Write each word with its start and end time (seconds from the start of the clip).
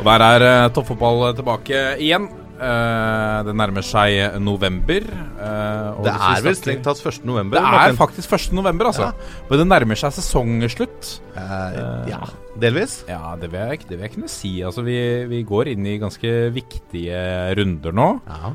Og 0.00 0.06
der 0.08 0.22
er 0.24 0.42
uh, 0.42 0.70
toppfotball 0.72 1.26
tilbake 1.36 1.80
igjen. 2.00 2.30
Uh, 2.60 3.40
det 3.44 3.52
nærmer 3.56 3.84
seg 3.84 4.38
november. 4.40 5.04
Uh, 5.36 5.98
det 6.06 6.14
er 6.14 6.44
vel 6.44 6.56
strengt 6.56 6.86
tatt 6.88 7.02
1. 7.04 7.18
november? 7.28 7.60
Det 7.60 7.80
er 7.84 7.96
faktisk 7.98 8.32
1. 8.32 8.54
november, 8.56 8.88
altså. 8.88 9.10
Ja. 9.10 9.42
Men 9.50 9.60
det 9.60 9.66
nærmer 9.68 10.00
seg 10.00 10.14
sesongslutt. 10.16 11.10
ja, 11.36 12.20
delvis? 12.60 13.02
Ja, 13.10 13.34
det 13.40 13.50
vil 13.52 13.60
jeg, 13.60 13.82
det 13.90 13.98
vil 13.98 14.06
jeg 14.06 14.14
kunne 14.14 14.32
si. 14.32 14.54
Altså, 14.64 14.86
vi, 14.88 14.96
vi, 15.28 15.42
går 15.48 15.72
inn 15.74 15.84
i 15.84 15.98
ganske 16.00 16.32
viktige 16.56 17.20
runder 17.60 17.96
nå. 18.00 18.08
Ja. 18.24 18.54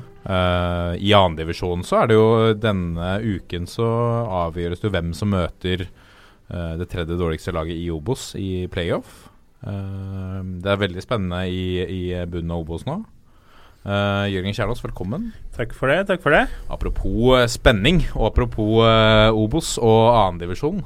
I 0.97 1.13
annendivisjonen 1.13 1.85
så 1.85 2.01
er 2.01 2.09
det 2.09 2.17
jo 2.17 2.27
denne 2.57 3.19
uken 3.21 3.69
så 3.69 3.85
avgjøres 4.47 4.81
det 4.81 4.93
hvem 4.97 5.13
som 5.13 5.29
møter 5.35 5.85
det 6.49 6.89
tredje 6.89 7.17
dårligste 7.17 7.53
laget 7.53 7.77
i 7.77 7.91
Obos 7.93 8.31
i 8.37 8.65
playoff. 8.73 9.27
Uh, 9.65 10.39
det 10.61 10.71
er 10.71 10.81
veldig 10.81 11.03
spennende 11.03 11.41
i, 11.49 11.81
i 11.81 12.01
bunnen 12.29 12.53
av 12.53 12.63
Obos 12.63 12.85
nå. 12.87 12.99
Uh, 13.85 14.25
Jørgen 14.29 14.55
Kjærlås, 14.57 14.81
velkommen. 14.85 15.31
Takk 15.57 15.75
for 15.77 15.91
det. 15.91 16.07
takk 16.09 16.23
for 16.23 16.33
det 16.33 16.45
Apropos 16.73 17.35
uh, 17.35 17.45
spenning, 17.49 18.03
og 18.15 18.31
apropos 18.31 18.85
Obos 19.33 19.75
og 19.81 20.13
annendivisjon. 20.13 20.83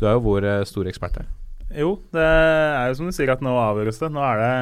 Du 0.00 0.06
er 0.06 0.18
jo 0.18 0.26
vår 0.26 0.48
store 0.68 0.92
ekspert 0.92 1.22
her. 1.22 1.30
Jo, 1.76 1.96
det 2.14 2.22
er 2.22 2.90
jo 2.90 2.98
som 2.98 3.08
du 3.08 3.14
sier 3.14 3.32
at 3.32 3.42
nå 3.42 3.54
avgjøres 3.58 3.98
det. 4.02 4.12
Nå 4.14 4.22
er 4.22 4.42
det 4.42 4.52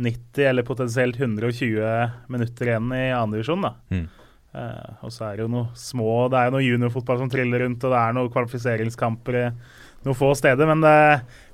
90 0.00 0.48
eller 0.48 0.64
potensielt 0.64 1.18
120 1.20 2.32
minutter 2.32 2.70
igjen 2.70 2.94
i 2.96 3.04
annendivisjon. 3.12 3.66
Mm. 3.92 4.06
Uh, 4.50 5.04
og 5.06 5.12
så 5.14 5.28
er 5.28 5.36
det 5.38 5.44
jo 5.44 5.50
noe 5.52 5.68
små 5.78 6.24
Det 6.26 6.34
er 6.34 6.48
jo 6.48 6.54
noe 6.56 6.64
juniorfotball 6.64 7.20
som 7.20 7.28
triller 7.30 7.62
rundt, 7.62 7.84
og 7.86 7.92
det 7.92 8.00
er 8.00 8.16
noen 8.16 8.32
kvalifiseringskamper 8.34 9.36
noen 10.06 10.16
få 10.16 10.32
steder. 10.38 10.68
Men 10.70 10.84
det, 10.84 10.96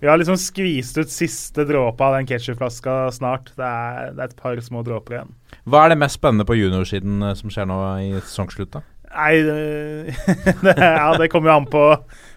vi 0.02 0.10
har 0.10 0.20
liksom 0.20 0.38
skvist 0.40 0.98
ut 1.00 1.12
siste 1.12 1.66
dråpe 1.68 2.04
av 2.04 2.18
den 2.18 2.28
ketsjupflaska 2.28 2.98
snart. 3.14 3.52
Det 3.58 3.66
er, 3.66 4.12
det 4.16 4.26
er, 4.26 4.30
et 4.30 4.42
par 4.42 4.60
små 4.64 4.84
dråper 4.86 5.18
igjen. 5.18 5.32
Hva 5.66 5.84
er 5.84 5.94
det 5.94 6.02
mest 6.02 6.20
spennende 6.20 6.46
på 6.48 6.58
juniorsiden 6.58 7.24
eh, 7.26 7.34
som 7.38 7.52
skjer 7.52 7.68
nå 7.70 7.80
i 8.04 8.12
sesongslutt? 8.20 8.78
Nei, 9.16 9.32
det, 10.66 10.76
ja, 10.76 11.10
det 11.16 11.30
kommer 11.32 11.52
jo 11.52 11.58
an 11.60 11.68
på 11.72 11.84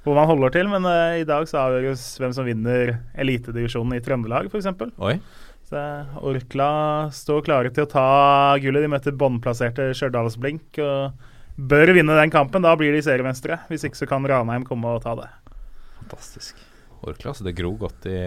hvor 0.05 0.15
man 0.15 0.30
holder 0.30 0.55
til. 0.55 0.69
Men 0.71 0.87
uh, 0.87 1.19
i 1.19 1.27
dag 1.27 1.47
så 1.49 1.65
avgjøres 1.65 2.05
hvem 2.21 2.35
som 2.35 2.47
vinner 2.47 2.95
elitedivisjonen 3.19 3.97
i 3.97 4.03
Trøndelag, 4.05 4.49
f.eks. 4.49 4.69
Orkla 5.69 6.69
står 7.13 7.43
klare 7.45 7.73
til 7.73 7.85
å 7.85 7.91
ta 7.91 8.07
gullet. 8.61 8.85
De 8.85 8.89
møter 8.89 9.17
båndplasserte 9.17 9.91
Stjørdals 9.97 10.39
Blink. 10.41 10.80
og 10.81 11.27
bør 11.59 11.91
vinne 11.95 12.15
den 12.15 12.31
kampen. 12.31 12.63
Da 12.63 12.75
blir 12.80 12.95
de 12.95 13.03
seriemestere. 13.03 13.59
Hvis 13.69 13.85
ikke 13.87 13.99
så 13.99 14.07
kan 14.09 14.27
Ranheim 14.27 14.65
komme 14.67 14.95
og 14.95 15.03
ta 15.03 15.15
det. 15.19 15.27
Fantastisk. 16.09 16.57
Orkla, 17.02 17.33
så 17.33 17.45
det 17.45 17.53
gror 17.53 17.77
godt 17.79 18.07
i, 18.09 18.17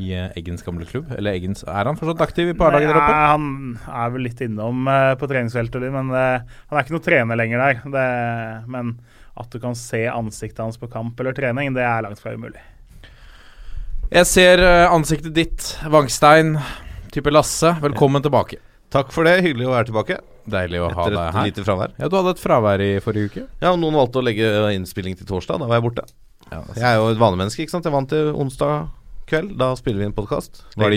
i 0.00 0.10
eh, 0.16 0.30
Eggens 0.38 0.64
gamle 0.66 0.86
klubb? 0.88 1.12
Eller 1.12 1.36
Eggens, 1.36 1.62
Er 1.68 1.86
han 1.86 1.98
fortsatt 1.98 2.24
aktiv 2.24 2.48
i 2.50 2.56
par 2.56 2.72
dager 2.74 2.88
der 2.88 2.98
oppe? 2.98 3.18
Han 3.20 3.76
er 3.84 4.14
vel 4.14 4.24
litt 4.26 4.40
innom 4.46 4.88
uh, 4.88 5.12
på 5.20 5.28
treningsfeltet, 5.30 5.84
men 5.92 6.08
uh, 6.10 6.40
han 6.40 6.78
er 6.78 6.86
ikke 6.86 6.96
noe 6.96 7.04
trener 7.04 7.38
lenger 7.38 7.62
der. 7.62 7.82
Det, 7.92 8.06
men 8.72 8.94
at 9.40 9.52
du 9.52 9.60
kan 9.62 9.76
se 9.78 10.06
ansiktet 10.10 10.64
hans 10.64 10.80
på 10.80 10.88
kamp 10.90 11.20
eller 11.20 11.36
trening, 11.36 11.74
det 11.76 11.84
er 11.84 12.06
langt 12.06 12.22
fra 12.22 12.32
umulig. 12.34 12.64
Jeg 14.10 14.26
ser 14.26 14.64
ansiktet 14.90 15.36
ditt, 15.36 15.68
Vangstein, 15.86 16.56
type 17.14 17.30
Lasse. 17.30 17.76
Velkommen 17.84 18.24
tilbake. 18.24 18.58
Takk 18.90 19.12
for 19.14 19.28
det. 19.28 19.36
Hyggelig 19.44 19.68
å 19.68 19.76
være 19.76 19.86
tilbake. 19.92 20.16
Deilig 20.50 20.80
å 20.82 20.88
Etter 20.88 20.98
ha 20.98 21.04
deg 21.06 21.20
her. 21.20 21.28
Etter 21.28 21.38
et 21.44 21.52
lite 21.52 21.66
fravær. 21.68 21.94
Ja, 21.94 22.08
Du 22.10 22.16
hadde 22.18 22.34
et 22.34 22.42
fravær 22.42 22.82
i 22.82 22.90
forrige 23.04 23.30
uke. 23.30 23.44
Ja, 23.60 23.70
og 23.70 23.78
Noen 23.78 24.00
valgte 24.00 24.18
å 24.18 24.26
legge 24.26 24.50
innspilling 24.74 25.14
til 25.20 25.30
torsdag. 25.30 25.62
Da 25.62 25.70
var 25.70 25.78
jeg 25.78 25.86
borte. 25.86 26.08
Ja, 26.50 26.62
jeg 26.74 26.86
er 26.88 26.96
jo 26.98 27.10
et 27.12 27.20
vanemenneske, 27.20 27.64
ikke 27.64 27.74
sant. 27.76 27.86
Jeg 27.86 27.94
vant 27.94 28.10
til 28.10 28.32
onsdag 28.34 28.88
kveld. 29.30 29.52
Da 29.60 29.70
spiller 29.78 30.02
vi 30.02 30.08
en 30.10 30.16
podkast. 30.16 30.64
Var, 30.74 30.96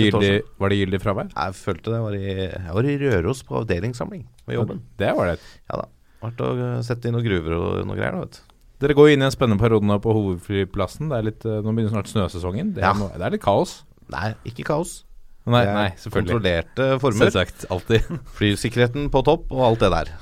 var, 0.57 0.73
det 0.73 0.79
gyldig 0.79 1.01
fravær? 1.03 1.29
Jeg 1.33 1.57
følte 1.59 1.93
det. 1.93 1.99
Var 2.05 2.17
i, 2.17 2.23
jeg 2.47 2.77
var 2.77 2.89
i 2.89 2.95
Røros 3.03 3.43
på 3.47 3.59
avdelingssamling 3.61 4.25
med 4.47 4.57
jobben. 4.57 4.81
Ja, 4.81 4.97
det 5.03 5.11
var 5.19 5.31
det. 5.33 5.37
Ja 5.69 5.83
da. 5.83 5.87
Vært 6.23 6.43
og 6.45 6.65
sett 6.87 7.05
i 7.05 7.11
noen 7.11 7.25
gruver 7.25 7.55
og 7.59 7.69
noe 7.85 7.99
greier, 7.99 8.15
da, 8.15 8.25
vet 8.25 8.39
du. 8.39 8.51
Dere 8.83 8.95
går 8.97 9.13
inn 9.13 9.23
i 9.23 9.27
en 9.27 9.31
spennende 9.31 9.61
periode 9.61 9.87
nå 9.87 9.95
på 10.03 10.11
hovedflyplassen. 10.15 11.11
Det 11.11 11.17
er 11.19 11.27
litt, 11.29 11.45
nå 11.45 11.71
begynner 11.71 11.93
snart 11.93 12.11
snøsesongen. 12.11 12.73
Det 12.75 12.83
er, 12.83 12.89
ja. 12.89 12.97
noe, 12.99 13.13
det 13.15 13.27
er 13.27 13.35
litt 13.35 13.43
kaos. 13.43 13.81
Nei, 14.11 14.33
ikke 14.49 14.65
kaos. 14.67 15.01
Nei, 15.43 15.63
nei, 15.67 15.89
selvfølgelig. 15.99 16.33
Kontrollerte 16.33 16.89
former. 17.03 17.27
Selvsagt. 17.27 17.65
Alltid. 17.71 18.11
Flysikkerheten 18.39 19.09
på 19.11 19.23
topp 19.27 19.51
og 19.51 19.65
alt 19.67 19.83
det 19.83 19.91
der. 19.93 20.13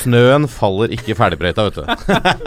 Snøen 0.00 0.48
faller 0.50 0.94
ikke 0.96 1.16
ferdigbrøyta, 1.18 1.68
vet 1.68 1.80
du. 1.80 1.84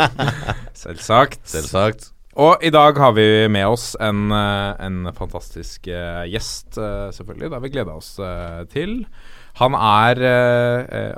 Selvsagt. 0.84 1.42
Selvsagt. 1.50 2.10
Og 2.34 2.64
i 2.66 2.72
dag 2.74 2.98
har 2.98 3.14
vi 3.14 3.46
med 3.52 3.68
oss 3.70 3.92
en, 4.02 4.32
eh, 4.34 4.74
en 4.82 5.06
fantastisk 5.14 5.86
uh, 5.86 6.26
gjest, 6.26 6.80
uh, 6.82 7.14
selvfølgelig. 7.14 7.46
Det 7.46 7.58
har 7.60 7.62
vi 7.62 7.74
gleda 7.76 7.94
oss 7.94 8.16
uh, 8.18 8.66
til. 8.74 9.04
Han 9.60 9.76
er 9.78 10.18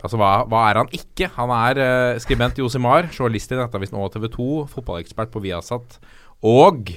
Altså, 0.03 0.17
hva, 0.19 0.43
hva, 0.51 0.65
er 0.67 0.81
han 0.81 0.89
ikke? 0.91 1.29
Han 1.37 1.53
er 1.55 2.19
skribent 2.19 2.57
i 2.59 2.65
Josimar, 2.65 3.07
journalist 3.07 3.53
i 3.53 3.55
Nettavisen 3.55 3.95
og 3.95 4.11
TV 4.11 4.27
2, 4.33 4.47
fotballekspert 4.73 5.31
på 5.31 5.39
Viasat 5.39 5.95
og 6.43 6.91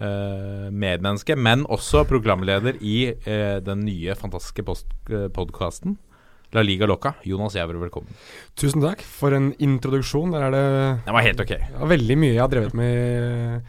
medmenneske, 0.00 1.36
men 1.36 1.66
også 1.68 2.06
programleder 2.08 2.80
i 2.80 3.12
den 3.60 3.84
nye, 3.84 4.16
fantastiske 4.16 4.64
podkasten 5.36 5.98
La 6.52 6.64
Liga 6.66 6.86
Loca. 6.86 7.14
Jonas 7.22 7.54
Jæver, 7.54 7.78
velkommen. 7.78 8.10
Tusen 8.58 8.82
takk 8.82 9.04
for 9.06 9.34
en 9.36 9.52
introduksjon. 9.62 10.32
Der 10.34 10.48
er 10.48 10.54
det 10.54 10.64
Den 11.06 11.14
var 11.14 11.26
helt 11.26 11.40
ok. 11.40 11.52
Ja, 11.54 11.86
veldig 11.92 12.16
mye 12.18 12.34
jeg 12.34 12.42
har 12.42 12.50
drevet 12.50 12.74
med 12.74 13.62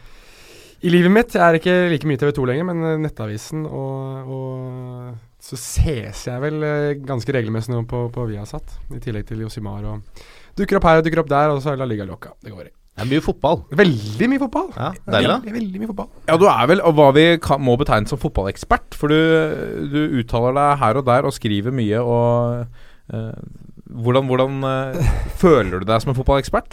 i 0.82 0.90
livet 0.90 1.14
mitt. 1.14 1.36
Jeg 1.38 1.46
er 1.46 1.60
ikke 1.60 1.76
like 1.94 2.10
mye 2.10 2.18
TV 2.18 2.34
2 2.34 2.48
lenger, 2.50 2.70
men 2.72 2.84
eh, 2.90 2.98
Nettavisen 3.04 3.68
og, 3.70 4.34
og 4.34 5.42
så 5.42 5.60
ses 5.62 6.26
jeg 6.26 6.42
vel 6.42 6.66
eh, 6.66 6.98
ganske 7.06 7.38
regelmessig 7.38 7.76
nå 7.76 7.84
på, 7.90 8.08
på 8.14 8.26
Viasat, 8.32 8.80
i 8.90 9.02
tillegg 9.04 9.30
til 9.30 9.46
Josimar. 9.46 9.86
og 9.86 10.24
Dukker 10.58 10.82
opp 10.82 10.90
her 10.90 11.02
og 11.02 11.06
dukker 11.06 11.22
opp 11.22 11.30
der, 11.30 11.54
og 11.54 11.62
så 11.62 11.76
er 11.76 11.84
La 11.84 11.90
Liga 11.90 12.10
Loca. 12.10 12.34
Det 12.42 12.54
går 12.54 12.72
i. 12.72 12.74
Det 13.02 13.08
er 13.08 13.14
mye 13.16 13.24
fotball. 13.26 13.64
Veldig 13.74 14.28
mye 14.30 14.40
fotball. 14.44 14.68
Ja, 14.76 14.92
deilig. 15.10 15.30
Veldig, 15.32 15.54
veldig 15.56 15.80
mye 15.82 15.90
fotball. 15.90 16.10
Ja, 16.30 16.36
du 16.38 16.46
er 16.52 16.68
vel 16.70 16.84
hva 17.00 17.08
vi 17.18 17.24
kan, 17.42 17.58
må 17.66 17.74
betegne 17.82 18.06
som 18.12 18.20
fotballekspert. 18.22 18.94
For 18.98 19.10
du, 19.10 19.18
du, 19.90 20.02
uttaler 20.22 20.54
deg 20.58 20.82
her 20.84 20.98
og 21.02 21.08
der 21.10 21.26
og 21.26 21.34
skriver 21.34 21.72
mye 21.76 22.00
og 22.06 22.66
uh, 23.14 23.36
Hvordan, 23.92 24.24
hvordan 24.30 24.64
uh, 24.64 24.96
føler 25.42 25.82
du 25.82 25.86
deg 25.90 26.00
som 26.04 26.12
en 26.14 26.20
fotballekspert? 26.20 26.72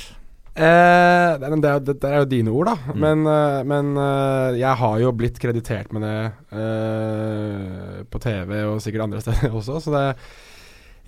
Eh, 0.59 1.31
det, 1.39 1.49
er, 1.49 1.81
det, 1.83 1.95
det, 2.03 2.11
er 2.11 2.19
jo 2.21 2.31
dine 2.31 2.53
ord, 2.53 2.67
da. 2.69 2.77
Mm. 2.93 2.99
Men, 3.03 3.19
uh, 3.27 3.61
men 3.73 3.85
jeg 4.59 4.75
har 4.83 4.97
jo 5.03 5.17
blitt 5.17 5.39
kreditert 5.43 5.89
med 5.97 6.03
det 6.05 6.19
på 8.11 8.17
TV 8.23 8.51
og 8.69 8.83
sikkert 8.85 9.05
andre 9.09 9.21
steder 9.25 9.49
også, 9.63 9.75
så 9.83 9.89
det 9.97 10.07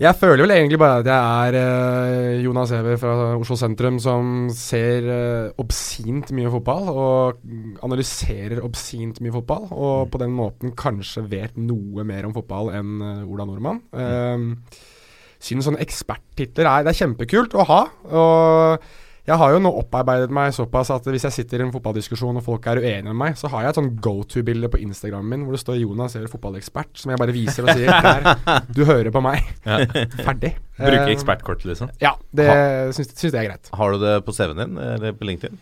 jeg 0.01 0.17
føler 0.17 0.41
vel 0.41 0.53
egentlig 0.55 0.79
bare 0.81 1.01
at 1.01 1.09
jeg 1.11 1.49
er 1.51 1.57
eh, 1.59 2.39
Jonas 2.41 2.71
Hever 2.73 2.97
fra 2.97 3.11
Oslo 3.37 3.57
sentrum 3.59 3.99
som 4.01 4.47
ser 4.55 5.05
eh, 5.13 5.51
obscent 5.61 6.31
mye 6.33 6.49
fotball 6.49 6.89
og 6.89 7.43
analyserer 7.85 8.63
obscent 8.65 9.21
mye 9.21 9.35
fotball, 9.35 9.67
og 9.69 10.07
mm. 10.07 10.09
på 10.13 10.21
den 10.23 10.33
måten 10.37 10.73
kanskje 10.77 11.27
vet 11.29 11.59
noe 11.61 12.05
mer 12.07 12.25
om 12.25 12.33
fotball 12.33 12.73
enn 12.79 12.97
uh, 13.03 13.29
Ola 13.29 13.45
Nordmann. 13.45 13.83
Mm. 13.93 14.49
Uh, 14.49 15.37
synes 15.41 15.69
sånne 15.69 15.81
eksperttitler 15.85 16.69
er, 16.69 16.83
det 16.85 16.93
er 16.93 16.99
kjempekult 17.03 17.55
å 17.57 17.67
ha. 17.69 17.81
og 18.09 18.91
jeg 19.31 19.39
har 19.39 19.53
jo 19.53 19.59
nå 19.63 19.69
opparbeidet 19.79 20.33
meg 20.33 20.51
såpass 20.55 20.89
at 20.91 21.05
hvis 21.07 21.23
jeg 21.27 21.35
sitter 21.35 21.61
i 21.61 21.65
en 21.65 21.71
fotballdiskusjon 21.71 22.39
og 22.41 22.43
folk 22.43 22.65
er 22.67 22.81
uenige 22.81 23.07
med 23.07 23.19
meg, 23.21 23.37
så 23.39 23.47
har 23.53 23.63
jeg 23.63 23.73
et 23.73 23.79
sånn 23.79 23.91
go 24.03 24.13
to-bilde 24.27 24.67
på 24.73 24.81
Instagramen 24.83 25.29
min 25.31 25.45
hvor 25.47 25.55
det 25.55 25.61
står 25.61 25.79
'Jonas 25.79 26.17
er 26.19 26.27
fotballekspert', 26.31 26.99
som 26.99 27.13
jeg 27.13 27.21
bare 27.21 27.35
viser 27.35 27.63
og 27.63 27.71
sier 27.71 27.87
Der, 27.91 28.61
du 28.75 28.83
hører 28.85 29.11
på 29.13 29.23
meg. 29.23 29.47
Ja. 29.63 29.79
Ferdig. 30.19 30.55
Bruke 30.75 31.05
eh, 31.05 31.13
ekspertkortet, 31.15 31.69
liksom? 31.71 31.93
Ja, 32.03 32.15
det 32.35 32.49
syns, 32.97 33.13
syns 33.15 33.31
det 33.31 33.39
er 33.39 33.49
greit. 33.51 33.71
Har 33.77 33.95
du 33.95 34.03
det 34.03 34.17
på 34.27 34.35
CV-en 34.35 34.63
din 34.63 34.77
eller 34.77 35.15
på 35.15 35.27
LinkedIn? 35.29 35.59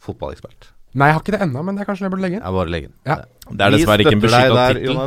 Fotballekspert. 0.00 0.72
Nei, 0.98 1.10
jeg 1.10 1.14
har 1.14 1.22
ikke 1.22 1.36
det 1.36 1.42
ennå, 1.46 1.62
men 1.62 1.76
det 1.76 1.84
er 1.84 1.90
kanskje 1.92 2.08
jeg 2.08 2.14
burde 2.14 2.24
legge 2.24 2.40
inn. 2.40 2.42
Jeg 2.42 2.56
bare 2.56 2.72
legge 2.74 2.90
inn. 2.90 2.96
Ja. 3.06 3.20
Det 3.46 3.66
er 3.66 3.76
dessverre 3.76 4.02
ikke 4.02 4.16
en 4.16 4.24
beskytta 4.24 4.64
tittel. 4.74 5.02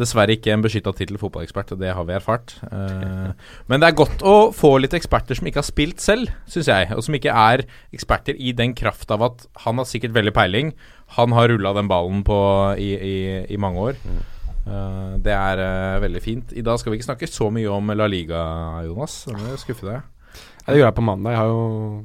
Dessverre 0.00 0.34
ikke 0.36 0.54
en 0.54 0.62
beskytta 0.64 0.92
tittel 0.96 1.18
fotballekspert, 1.20 1.74
det 1.80 1.92
har 1.96 2.06
vi 2.08 2.14
erfart. 2.16 2.54
Uh, 2.72 3.30
men 3.68 3.82
det 3.82 3.90
er 3.90 3.98
godt 3.98 4.24
å 4.26 4.36
få 4.56 4.74
litt 4.80 4.96
eksperter 4.96 5.36
som 5.36 5.50
ikke 5.50 5.60
har 5.60 5.68
spilt 5.68 6.00
selv, 6.00 6.32
syns 6.50 6.70
jeg. 6.72 6.90
Og 6.96 7.04
som 7.04 7.16
ikke 7.18 7.34
er 7.36 7.66
eksperter 7.92 8.38
i 8.40 8.54
den 8.56 8.72
kraft 8.78 9.12
av 9.12 9.26
at 9.28 9.46
han 9.66 9.80
har 9.82 9.88
sikkert 9.88 10.16
veldig 10.16 10.34
peiling. 10.36 10.74
Han 11.18 11.34
har 11.36 11.50
rulla 11.52 11.74
den 11.76 11.90
ballen 11.90 12.22
på 12.26 12.38
i, 12.80 12.92
i, 12.96 13.16
i 13.52 13.60
mange 13.60 13.90
år. 13.90 14.00
Uh, 14.64 15.18
det 15.20 15.34
er 15.36 15.60
uh, 15.64 16.00
veldig 16.02 16.24
fint. 16.24 16.56
I 16.56 16.64
dag 16.64 16.80
skal 16.80 16.94
vi 16.94 17.00
ikke 17.00 17.10
snakke 17.12 17.30
så 17.30 17.50
mye 17.52 17.68
om 17.72 17.92
La 17.96 18.08
Liga, 18.08 18.40
Jonas. 18.88 19.24
Det 19.28 19.36
må 19.36 19.52
jeg 19.52 19.62
skuffe 19.66 19.88
deg. 19.90 20.08
Ja, 20.60 20.74
det 20.74 20.80
gjør 20.80 20.90
jeg 20.90 20.96
på 20.98 21.04
mandag. 21.04 21.32
Jeg 21.34 21.40
har 21.40 21.48
jo 21.50 22.02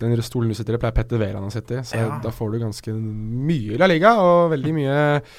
Den 0.00 0.22
stolen 0.24 0.52
du 0.52 0.56
sitter 0.56 0.76
i, 0.76 0.80
pleier 0.80 0.94
Petter 0.96 1.20
Wæland 1.20 1.50
å 1.50 1.52
sitte 1.52 1.80
i. 1.80 1.82
Så 1.84 1.98
Ja. 1.98 2.20
da 2.22 2.30
får 2.30 2.52
du 2.52 2.58
ganske 2.62 2.94
mye 2.94 3.76
La 3.78 3.86
Liga, 3.90 4.14
og 4.16 4.50
veldig 4.54 4.72
mye 4.74 5.32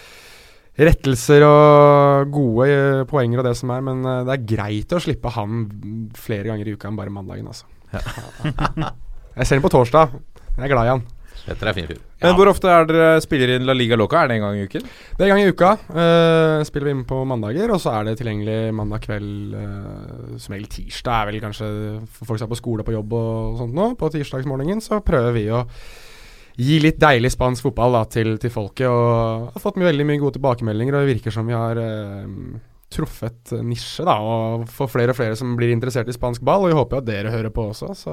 rettelser 0.80 1.44
og 1.46 2.32
gode 2.32 2.68
eh, 2.72 3.04
poenger 3.10 3.42
og 3.42 3.48
det 3.50 3.56
som 3.60 3.74
er. 3.76 3.86
Men 3.86 4.04
eh, 4.06 4.24
det 4.28 4.36
er 4.36 4.50
greit 4.56 4.96
å 4.96 5.02
slippe 5.04 5.34
han 5.36 5.66
flere 6.18 6.52
ganger 6.52 6.70
i 6.70 6.76
uka 6.76 6.92
enn 6.92 7.00
bare 7.00 7.14
mandagen, 7.14 7.50
altså. 7.52 7.68
jeg 9.36 9.48
ser 9.48 9.58
ham 9.58 9.66
på 9.66 9.74
torsdag. 9.74 10.16
Jeg 10.56 10.68
er 10.68 10.72
glad 10.72 10.88
i 10.88 10.94
han. 10.96 11.10
Petter 11.42 11.72
er 11.72 11.74
fin 11.74 11.88
fyr. 11.90 12.00
Men 12.22 12.36
hvor 12.38 12.52
ofte 12.52 12.70
er 12.70 12.86
dere 12.86 13.22
spiller 13.24 13.56
inn 13.56 13.66
La 13.66 13.74
Liga 13.74 13.98
Loca? 13.98 14.20
Er 14.22 14.30
det 14.30 14.36
en 14.38 14.44
gang 14.44 14.60
i 14.60 14.66
uken? 14.70 14.84
Det 15.18 15.24
er 15.24 15.26
en 15.26 15.32
gang 15.34 15.42
i 15.42 15.54
uka. 15.56 15.72
Uh, 15.90 16.62
spiller 16.68 16.92
vi 16.92 16.94
inn 16.94 17.08
på 17.10 17.22
mandager, 17.26 17.74
og 17.74 17.82
så 17.82 17.96
er 17.98 18.06
det 18.08 18.20
tilgjengelig 18.20 18.76
mandag 18.78 19.02
kveld. 19.08 19.56
Uh, 19.56 20.36
som 20.42 20.54
regel 20.54 20.70
tirsdag 20.70 21.16
er 21.16 21.32
vel 21.32 21.40
kanskje 21.42 21.72
for 22.14 22.30
folk 22.30 22.42
som 22.42 22.46
er 22.46 22.54
på 22.54 22.60
skole 22.62 22.86
og 22.86 22.90
på 22.92 22.94
jobb 22.94 23.18
og 23.18 23.58
sånt 23.64 23.78
nå. 23.78 23.88
På 23.98 24.12
tirsdagsmorgenen 24.14 24.86
så 24.86 25.02
prøver 25.06 25.34
vi 25.40 25.48
å 25.50 25.64
gi 26.62 26.80
litt 26.84 27.00
deilig 27.02 27.32
spansk 27.34 27.66
fotball 27.70 27.98
da, 28.00 28.04
til, 28.18 28.36
til 28.42 28.54
folket. 28.54 28.88
Og 28.88 29.52
har 29.56 29.64
fått 29.64 29.80
mye, 29.82 29.90
veldig 29.92 30.10
mye 30.12 30.22
gode 30.22 30.38
tilbakemeldinger, 30.40 30.98
og 31.00 31.06
det 31.08 31.16
virker 31.16 31.34
som 31.34 31.48
vi 31.50 31.58
har 31.58 31.80
eh, 31.82 32.28
truffet 32.92 33.54
nisje. 33.64 34.04
da, 34.04 34.18
Og 34.20 34.66
får 34.68 34.90
flere 34.92 35.14
og 35.14 35.16
flere 35.16 35.36
som 35.40 35.54
blir 35.56 35.72
interessert 35.72 36.10
i 36.12 36.16
spansk 36.16 36.44
ball, 36.44 36.66
og 36.66 36.74
vi 36.74 36.76
håper 36.76 36.98
jo 36.98 37.00
at 37.00 37.06
dere 37.08 37.32
hører 37.32 37.54
på 37.56 37.70
også. 37.72 37.94
Så, 37.96 38.12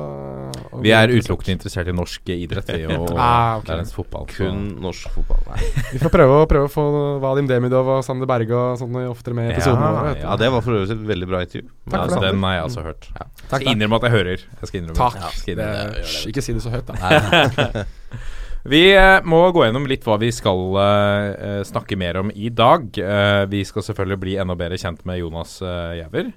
og 0.71 0.85
Vi 0.85 0.93
er 0.95 1.11
utelukkende 1.11 1.57
interessert 1.57 1.91
i 1.91 1.95
norsk 1.99 2.31
idrett, 2.31 2.71
vi, 2.77 2.85
og 2.95 3.11
Ah, 3.19 3.57
okay. 3.59 3.73
deres 3.75 3.91
er 3.91 3.97
fotball. 3.99 4.29
så- 4.31 4.37
Kun 4.47 4.61
norsk 4.87 5.11
fotball. 5.17 5.43
Nei. 5.51 5.59
Vi 5.97 5.99
får 6.05 6.15
prøve, 6.15 6.39
å- 6.45 6.47
prøve 6.55 6.71
å 6.71 6.73
få 6.77 6.87
Vadim 7.27 7.51
Demidov 7.51 7.91
og 7.97 8.05
Sander 8.07 8.31
Berge 8.31 8.55
og 8.55 8.79
sånne 8.79 9.03
oftere 9.11 9.35
med 9.41 9.51
i 9.51 9.57
episoden 9.57 9.83
Ja, 9.83 9.91
våre. 9.99 10.15
Ja, 10.23 10.39
det 10.45 10.53
var 10.55 10.63
for 10.69 10.79
øvrig 10.79 10.95
et 10.95 11.05
veldig 11.11 11.29
bra 11.35 11.43
intervju. 11.49 11.67
Takk 11.67 11.91
for 11.99 12.05
Altså, 12.07 12.23
det. 12.23 12.31
den 12.37 12.47
har 12.47 12.55
jeg 12.61 12.67
altså 12.71 12.87
hørt. 12.87 13.11
Takk, 13.19 13.31
Skal 13.43 13.59
takk. 13.59 13.69
innrømme 13.75 13.99
at 13.99 14.07
jeg 14.09 14.15
hører. 14.15 14.47
Jeg 14.63 14.71
skal 14.71 14.81
innrømme. 14.85 15.03
Takk. 15.03 15.19
Ja, 15.27 15.35
skal 15.43 15.59
Det, 15.59 15.69
innrømme. 15.75 16.03
Det, 16.07 16.27
ikke 16.31 16.47
si 16.47 16.55
det 16.55 16.63
så 16.63 16.77
høyt, 16.79 16.87
da. 16.95 17.85
Vi 18.69 18.83
eh, 18.93 19.19
må 19.25 19.41
gå 19.55 19.63
gjennom 19.65 19.87
litt 19.89 20.05
hva 20.05 20.19
vi 20.21 20.29
skal 20.35 20.77
eh, 20.83 21.61
snakke 21.65 21.97
mer 21.97 22.19
om 22.21 22.33
i 22.35 22.51
dag. 22.53 22.91
Uh, 23.01 23.45
vi 23.49 23.63
skal 23.65 23.85
selvfølgelig 23.87 24.21
bli 24.21 24.35
enda 24.43 24.57
bedre 24.59 24.77
kjent 24.81 25.07
med 25.09 25.23
Jonas 25.23 25.55
uh, 25.65 25.95
Giæver. 25.97 26.29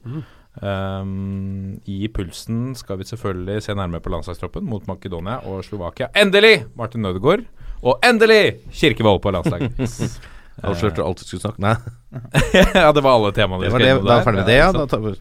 Um, 0.62 1.80
I 1.88 2.08
pulsen 2.14 2.72
skal 2.80 3.02
vi 3.02 3.08
selvfølgelig 3.10 3.66
se 3.66 3.76
nærmere 3.76 4.04
på 4.04 4.14
landslagstroppen 4.14 4.64
mot 4.68 4.88
Makedonia 4.88 5.42
og 5.48 5.66
Slovakia. 5.68 6.08
Endelig 6.16 6.62
Martin 6.80 7.04
Nødegaard! 7.04 7.44
Og 7.82 8.00
endelig 8.06 8.62
Kirkevold 8.72 9.20
på 9.24 9.34
landslaget. 9.36 9.76
Avslørte 10.68 11.04
alt 11.04 11.18
du 11.18 11.26
skulle 11.26 11.42
snakke 11.42 11.64
Nei, 11.64 11.76
ja, 12.84 12.92
det 12.94 13.02
var 13.02 13.16
alle 13.16 13.32
temaene. 13.34 13.64
det 13.64 13.72
vi 13.72 13.74
var 13.74 13.82
skal 13.82 13.88
det. 13.88 14.08
Da 14.08 14.18
er 14.18 14.26
ferdig 14.28 14.42
med 14.42 14.50
det, 14.52 14.58
ja. 14.60 14.72
Da 14.76 14.84
tar 14.92 15.02
vi 15.02 15.14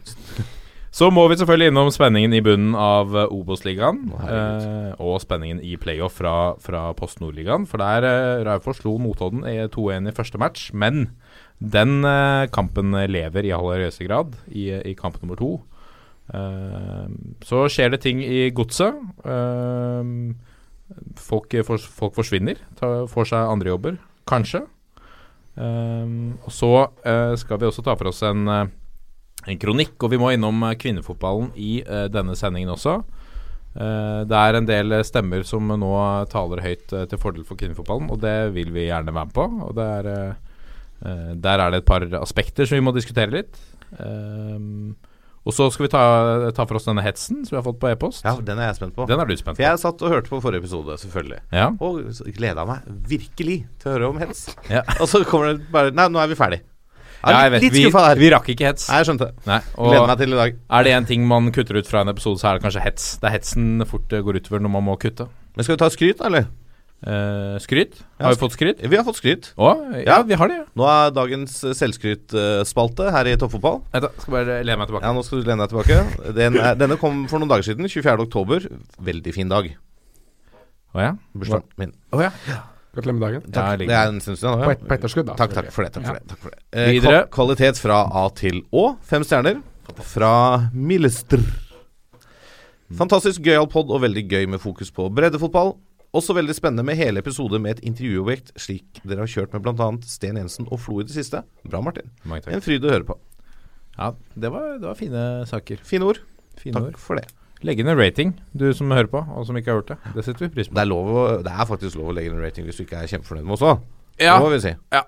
Så 0.91 1.07
må 1.07 1.23
vi 1.31 1.37
selvfølgelig 1.39 1.71
innom 1.71 1.89
spenningen 1.93 2.33
i 2.35 2.41
bunnen 2.43 2.73
av 2.75 3.13
uh, 3.15 3.29
Obos-ligaen. 3.31 4.09
Eh, 4.27 4.89
og 4.99 5.21
spenningen 5.23 5.61
i 5.63 5.77
playoff 5.79 6.17
fra, 6.19 6.53
fra 6.59 6.89
Post 6.99 7.21
Nord-ligaen. 7.23 7.63
For 7.69 7.79
der 7.79 8.03
eh, 8.09 8.43
Raufoss 8.43 8.81
slo 8.81 8.97
Notodden 8.99 9.45
i 9.47 9.55
2-1 9.71 10.11
i 10.11 10.13
første 10.17 10.41
match. 10.41 10.65
Men 10.75 11.13
den 11.63 12.03
eh, 12.03 12.49
kampen 12.51 12.91
lever 13.07 13.47
i 13.47 13.53
aller 13.55 13.85
høyeste 13.85 14.09
grad 14.09 14.35
i, 14.51 14.67
i 14.91 14.95
kamp 14.99 15.21
nummer 15.23 15.39
to. 15.39 15.53
Eh, 16.35 17.07
så 17.47 17.63
skjer 17.71 17.95
det 17.95 18.01
ting 18.03 18.19
i 18.27 18.49
godset. 18.51 18.99
Eh, 19.23 20.11
folk, 21.23 21.55
for, 21.71 21.87
folk 22.03 22.19
forsvinner. 22.19 22.59
Tar, 22.83 23.05
får 23.11 23.31
seg 23.31 23.55
andre 23.55 23.71
jobber, 23.71 23.99
kanskje. 24.27 24.65
Eh, 25.55 26.19
og 26.35 26.51
så 26.51 26.75
eh, 27.07 27.39
skal 27.39 27.63
vi 27.63 27.71
også 27.71 27.87
ta 27.87 27.95
for 27.95 28.11
oss 28.11 28.23
en 28.27 28.43
eh, 28.51 28.77
en 29.49 29.59
kronikk, 29.61 29.95
og 30.03 30.13
vi 30.13 30.19
må 30.21 30.31
innom 30.35 30.63
eh, 30.67 30.77
kvinnefotballen 30.79 31.51
i 31.59 31.81
uh, 31.87 32.05
denne 32.11 32.35
sendingen 32.37 32.73
også. 32.75 32.99
Uh, 33.71 34.21
det 34.27 34.37
er 34.37 34.57
en 34.57 34.67
del 34.67 34.97
stemmer 35.07 35.45
som 35.47 35.71
nå 35.71 35.91
taler 36.31 36.63
høyt 36.65 36.91
uh, 36.93 37.05
til 37.09 37.21
fordel 37.21 37.45
for 37.47 37.59
kvinnefotballen, 37.59 38.11
og 38.13 38.21
det 38.23 38.51
vil 38.55 38.73
vi 38.75 38.89
gjerne 38.89 39.13
være 39.13 39.31
med 39.31 39.37
på. 39.37 39.47
Og 39.67 39.77
det 39.77 39.87
er, 39.99 40.11
der 41.41 41.63
er 41.63 41.71
det 41.71 41.81
et 41.81 41.87
par 41.87 42.05
aspekter 42.21 42.67
som 42.67 42.77
vi 42.77 42.85
må 42.85 42.93
diskutere 42.93 43.33
litt. 43.33 43.57
Og 45.41 45.55
så 45.57 45.65
skal 45.73 45.87
vi 45.87 45.89
ta, 45.89 46.01
ta 46.53 46.65
for 46.69 46.77
oss 46.77 46.85
denne 46.85 47.01
hetsen 47.01 47.39
som 47.41 47.55
vi 47.55 47.57
har 47.57 47.65
fått 47.65 47.79
på 47.81 47.89
e-post. 47.89 48.21
Ja, 48.27 48.35
den 48.45 48.61
er 48.61 48.69
jeg 48.69 48.77
spent 48.77 48.93
på. 48.93 49.07
Den 49.09 49.21
er 49.23 49.25
du 49.25 49.33
spent 49.33 49.55
på. 49.55 49.57
For 49.57 49.65
jeg 49.65 49.81
satt 49.81 50.03
og 50.05 50.13
hørte 50.13 50.29
på 50.29 50.41
forrige 50.43 50.61
episode, 50.61 50.97
selvfølgelig. 51.01 51.39
Ja. 51.49 51.71
Og 51.81 52.03
gleda 52.37 52.67
meg 52.69 52.85
virkelig 53.09 53.63
til 53.81 53.89
å 53.89 53.95
høre 53.95 54.11
om 54.11 54.21
hets. 54.21 54.51
Ja. 54.69 54.85
Og 55.01 55.09
så 55.09 55.23
kommer 55.25 55.55
det 55.55 55.71
bare 55.73 55.95
Nei, 55.97 56.05
nå 56.13 56.21
er 56.21 56.29
vi 56.29 56.37
ferdig. 56.37 56.61
Ja, 57.23 57.43
jeg 57.45 57.51
vet, 57.53 57.61
litt 57.67 57.73
vi, 57.75 57.83
skuffa 57.85 58.01
der. 58.09 58.21
vi 58.23 58.29
rakk 58.33 58.47
ikke 58.49 58.65
hets. 58.71 58.87
Nei, 58.89 59.01
jeg 59.03 59.09
skjønte. 59.11 59.27
Nei, 59.45 59.59
Gleder 59.77 60.07
meg 60.09 60.17
til 60.23 60.33
i 60.33 60.39
dag. 60.39 60.55
er 60.79 60.83
det 60.87 60.93
en 60.97 61.05
ting 61.05 61.27
man 61.29 61.51
kutter 61.53 61.77
ut 61.77 61.87
fra 61.87 62.01
en 62.01 62.09
episode, 62.09 62.39
så 62.41 62.49
er 62.49 62.57
det 62.57 62.63
kanskje 62.65 62.81
hets. 62.87 63.11
Det 63.21 63.29
er 63.29 63.35
hetsen 63.37 63.85
fort 63.85 64.11
eh, 64.17 64.23
går 64.25 64.39
utover 64.41 64.63
når 64.65 64.73
man 64.79 64.83
må 64.89 64.97
kutte. 64.97 65.27
Men 65.55 65.63
skal 65.67 65.75
vi 65.77 65.81
ta 65.83 65.89
skryt, 65.93 66.17
da, 66.17 66.31
eller? 66.31 66.47
Eh, 67.01 67.55
skryt? 67.61 67.95
Ja, 68.19 68.27
Har 68.27 68.35
vi 68.35 68.39
fått 68.43 68.53
skryt? 68.57 68.81
Vi 68.85 68.95
har 68.97 69.03
fått 69.05 69.17
skryt. 69.17 69.51
Å, 69.57 69.69
ja, 69.97 70.01
Ja. 70.05 70.17
vi 70.23 70.37
har 70.37 70.47
det. 70.51 70.59
Nå 70.77 70.85
er 70.85 71.13
dagens 71.13 71.63
eh, 71.65 71.73
selvskrytspalte 71.73 73.11
her 73.13 73.25
i 73.31 73.37
Toppfotball. 73.41 73.81
Da. 73.93 74.09
Skal 74.21 74.35
bare 74.37 74.59
lene 74.65 74.77
meg 74.81 74.89
tilbake. 74.91 75.05
Ja, 75.05 75.13
nå 75.17 75.23
skal 75.25 75.41
du 75.41 75.49
lene 75.49 75.65
deg 75.65 75.73
tilbake. 75.73 76.33
Den 76.37 76.57
er, 76.61 76.75
denne 76.77 76.97
kom 77.01 77.23
for 77.29 77.41
noen 77.41 77.49
dager 77.49 77.65
siden. 77.71 77.89
24. 77.89 78.17
oktober. 78.27 78.67
Veldig 79.01 79.33
fin 79.33 79.49
dag. 79.49 79.71
Å 80.93 81.01
ja? 81.05 81.11
Bursdagen 81.33 81.65
min. 81.81 81.93
Å 82.13 82.21
ja. 82.25 82.31
Gratulerer 82.91 83.15
med 83.17 83.23
dagen. 83.23 83.43
Ja, 83.55 83.75
Det 83.79 83.87
er 83.95 84.07
en 84.11 84.19
stund 84.19 84.37
siden. 84.41 84.63
På, 84.65 84.71
et, 84.73 84.81
på 84.87 84.95
etterskudd, 84.97 85.27
da. 85.29 85.35
Takk, 85.39 85.53
takk 85.55 85.69
for 85.71 85.85
det. 85.87 85.93
Takk 85.95 86.05
for 86.09 86.17
det, 86.17 86.23
takk 86.27 86.41
for 86.43 86.51
det. 86.51 86.59
Eh, 86.75 86.89
Videre. 86.97 87.21
kvalitet 87.31 87.79
fra 87.79 88.01
A 88.11 88.25
til 88.35 88.61
Å. 88.75 88.97
Fem 89.07 89.23
stjerner. 89.23 89.61
Fra 90.11 90.33
Millester. 90.75 91.39
Fantastisk 92.99 93.41
gøyal 93.47 93.69
pod 93.71 93.91
og 93.95 94.01
veldig 94.03 94.25
gøy 94.27 94.49
med 94.51 94.59
fokus 94.63 94.91
på 94.91 95.07
breddefotball. 95.15 95.77
Også 96.11 96.35
veldig 96.35 96.51
spennende 96.57 96.83
med 96.83 96.99
hele 96.99 97.21
episode 97.23 97.55
med 97.63 97.77
et 97.77 97.85
intervjuobjekt, 97.87 98.51
slik 98.59 98.99
dere 99.07 99.23
har 99.23 99.31
kjørt 99.31 99.53
med 99.55 99.63
bl.a. 99.63 99.87
Sten 100.03 100.35
Jensen 100.41 100.67
og 100.67 100.81
Flo 100.83 100.99
i 100.99 101.05
det 101.07 101.15
siste. 101.15 101.45
Bra, 101.63 101.79
Martin. 101.85 102.09
Mange 102.27 102.43
takk. 102.43 102.57
En 102.57 102.63
fryd 102.65 102.83
å 102.83 102.91
høre 102.91 103.07
på. 103.07 103.15
Ja, 103.95 104.09
det 104.35 104.51
var, 104.51 104.73
det 104.81 104.89
var 104.89 104.99
fine 104.99 105.23
saker. 105.47 105.79
Fine 105.87 106.09
ord. 106.11 106.19
Fine 106.59 106.75
Takk 106.75 106.89
ord. 106.91 106.99
for 106.99 107.19
det. 107.21 107.29
Legg 107.61 107.81
inn 107.81 107.89
en 107.91 107.97
rating, 107.99 108.33
du 108.57 108.71
som 108.73 108.89
hører 108.89 109.09
på, 109.11 109.19
og 109.21 109.45
som 109.45 109.57
ikke 109.59 109.69
har 109.69 109.81
hørt 109.83 109.91
det. 109.91 109.97
Det 110.15 110.23
setter 110.25 110.47
vi 110.47 110.53
pris 110.55 110.69
på. 110.69 110.75
Det 110.77 110.81
er, 110.81 110.89
lov 110.89 111.09
å, 111.13 111.25
det 111.45 111.51
er 111.53 111.67
faktisk 111.69 111.99
lov 111.99 112.09
å 112.09 112.15
legge 112.17 112.31
inn 112.31 112.39
en 112.39 112.41
rating 112.41 112.65
hvis 112.65 112.79
du 112.79 112.85
ikke 112.87 113.03
er 113.03 113.11
kjempefornøyd 113.11 113.45
med 113.45 113.57
oss 113.57 113.65
òg. 113.69 113.83
Ja. 114.17 114.33
Det 114.33 114.39
må 114.41 114.53
vi 114.55 114.61
si. 114.63 114.71
Ja. 114.95 115.03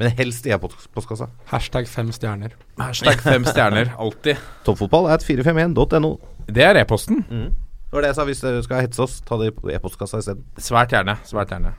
Men 0.00 0.14
helst 0.16 0.46
i 0.48 0.54
e-postkassa. 0.56 1.28
Hashtag 1.50 1.90
fem 1.92 2.08
stjerner. 2.16 2.54
Hashtag 2.80 3.20
fem 3.20 3.44
stjerner, 3.44 3.92
alltid. 4.00 4.40
Toppfotball 4.64 5.10
er 5.10 5.18
et 5.18 5.26
451.no. 5.28 6.14
Det 6.48 6.64
er 6.64 6.80
e-posten. 6.80 7.20
Det 7.28 7.92
var 7.92 8.06
det 8.06 8.14
jeg 8.14 8.16
sa. 8.16 8.26
Hvis 8.30 8.40
dere 8.46 8.64
skal 8.64 8.84
hetse 8.86 9.04
oss, 9.04 9.18
ta 9.28 9.36
det 9.42 9.50
i 9.52 9.76
e-postkassa 9.76 10.22
isteden. 10.24 10.48
Svært 10.56 10.96
gjerne. 10.96 11.18
Svært 11.28 11.52
gjerne. 11.52 11.74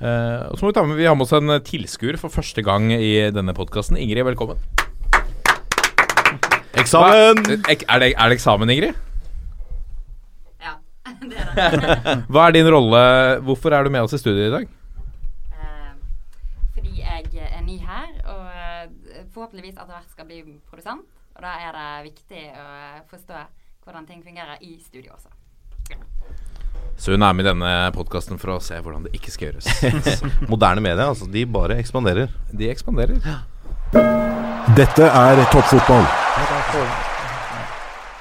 Uh, 0.00 0.48
og 0.48 0.56
så 0.56 0.64
må 0.64 0.70
Vi 0.70 0.74
ta 0.78 0.82
med 0.88 0.96
Vi 0.96 1.04
har 1.04 1.14
med 1.14 1.26
oss 1.28 1.34
en 1.36 1.52
tilskuer 1.62 2.16
for 2.18 2.32
første 2.32 2.64
gang 2.66 2.90
i 2.90 3.12
denne 3.30 3.54
podkasten. 3.54 4.00
Ingrid, 4.00 4.26
velkommen. 4.32 4.58
Eksamen! 6.80 7.44
Hva, 7.44 7.70
er, 7.70 8.02
det, 8.02 8.12
er 8.14 8.30
det 8.30 8.36
eksamen, 8.38 8.70
Ingrid? 8.72 8.98
Ja, 10.62 10.76
det 11.06 11.09
er 11.09 11.09
det. 11.09 11.09
Hva 12.32 12.46
er 12.46 12.56
din 12.56 12.68
rolle? 12.72 13.00
Hvorfor 13.44 13.74
er 13.76 13.84
du 13.84 13.92
med 13.92 14.06
oss 14.06 14.16
i 14.16 14.20
studio 14.20 14.46
i 14.46 14.52
dag? 14.52 14.68
Eh, 15.52 15.90
fordi 16.76 17.02
jeg 17.02 17.48
er 17.48 17.64
ny 17.66 17.78
her, 17.84 18.08
og 18.24 18.46
eh, 18.50 19.24
forhåpentligvis 19.34 19.76
etter 19.76 19.92
hvert 19.92 20.14
skal 20.14 20.28
bli 20.28 20.42
produsent. 20.70 21.04
Og 21.36 21.44
da 21.44 21.56
er 21.66 21.76
det 21.76 21.90
viktig 22.10 22.46
å 22.58 22.70
forstå 23.10 23.44
hvordan 23.84 24.08
ting 24.08 24.24
fungerer 24.24 24.60
i 24.60 24.76
studio 24.82 25.14
også. 25.16 25.30
Så 27.00 27.14
hun 27.14 27.22
er 27.24 27.32
med 27.32 27.46
i 27.46 27.48
denne 27.48 27.70
podkasten 27.96 28.38
for 28.40 28.56
å 28.56 28.58
se 28.62 28.76
hvordan 28.76 29.06
det 29.06 29.14
ikke 29.16 29.32
skal 29.32 29.48
gjøres. 29.50 29.70
Moderne 30.52 30.84
medier, 30.84 31.06
altså. 31.06 31.28
De 31.32 31.46
bare 31.48 31.78
ekspanderer. 31.80 32.34
De 32.52 32.68
ekspanderer. 32.72 33.22
Ja. 33.24 33.40
Dette 34.76 35.08
er 35.08 35.40
toppfotball. 35.50 36.04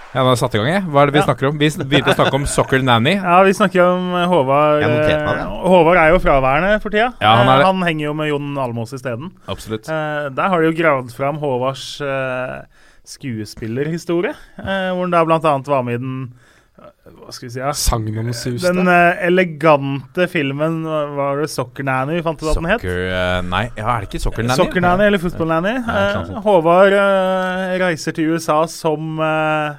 Ja, 0.10 0.24
nå 0.24 0.32
har 0.32 0.34
jeg 0.34 0.42
satt 0.42 0.56
i 0.58 0.60
gang, 0.62 0.70
jeg. 0.72 0.84
Hva 0.90 1.02
er 1.02 1.06
det 1.06 1.14
vi 1.14 1.20
Ja. 1.20 1.26
snakker 1.28 1.50
om? 1.50 1.58
Vi 1.60 1.70
begynte 1.70 2.14
å 2.14 2.18
snakke 2.18 2.34
om 2.34 2.46
Soccer 2.50 2.82
Nanny. 2.82 3.14
Ja, 3.30 3.44
vi 3.46 3.54
snakker 3.54 3.84
om 3.86 4.14
eh, 4.18 4.26
Håvard. 4.26 4.82
Eh, 4.82 5.44
Håvard 5.70 5.98
er 6.02 6.10
jo 6.16 6.20
fraværende 6.24 6.82
for 6.82 6.90
tida. 6.90 7.14
Ja, 7.22 7.36
han 7.38 7.48
er 7.48 7.62
Eh, 7.62 7.66
han 7.66 7.82
henger 7.86 8.06
jo 8.10 8.14
med 8.14 8.30
Jon 8.30 8.58
Almås 8.58 8.94
isteden. 8.94 9.32
Absolutt. 9.48 9.86
Uh, 9.88 10.30
der 10.34 10.50
har 10.50 10.62
de 10.62 10.72
jo 10.72 10.78
gravd 10.82 11.14
fram 11.14 11.38
Håvards 11.38 12.00
skuespillerhistorie, 13.10 14.36
eh, 14.60 14.90
hvor 14.94 15.06
han 15.06 15.12
da 15.12 15.24
annet 15.26 15.68
var 15.68 15.84
med 15.84 16.00
i 16.00 16.04
den 16.04 16.34
Hva 17.10 17.34
skal 17.34 17.48
vi 17.48 17.52
si? 17.52 17.60
Ja. 17.60 17.72
Sangen 17.74 18.18
om 18.22 18.30
sus, 18.32 18.62
Den 18.62 18.88
uh, 18.88 19.18
elegante 19.26 20.28
filmen, 20.30 20.84
var 20.86 21.42
det 21.42 21.50
'Soccer 21.50 21.84
Nanny' 21.84 22.16
vi 22.16 22.22
fant 22.22 22.42
ut 22.42 22.50
at 22.50 22.56
den 22.56 22.70
het? 22.70 22.82
Soccer 22.82 23.02
eh, 23.10 23.42
Nei, 23.42 23.64
ja, 23.76 23.98
er 23.98 24.00
det 24.06 24.10
ikke 24.10 24.22
Soccer 24.22 24.44
Nanny? 24.44 24.56
Soccer 24.56 24.82
Nanny 24.82 25.04
eller 25.06 25.18
Football 25.18 25.48
Nanny. 25.48 25.76
Sånt. 25.84 26.44
Håvard 26.46 26.94
reiser 27.82 28.14
til 28.14 28.32
USA 28.32 28.66
som 28.68 29.20
eh, 29.20 29.76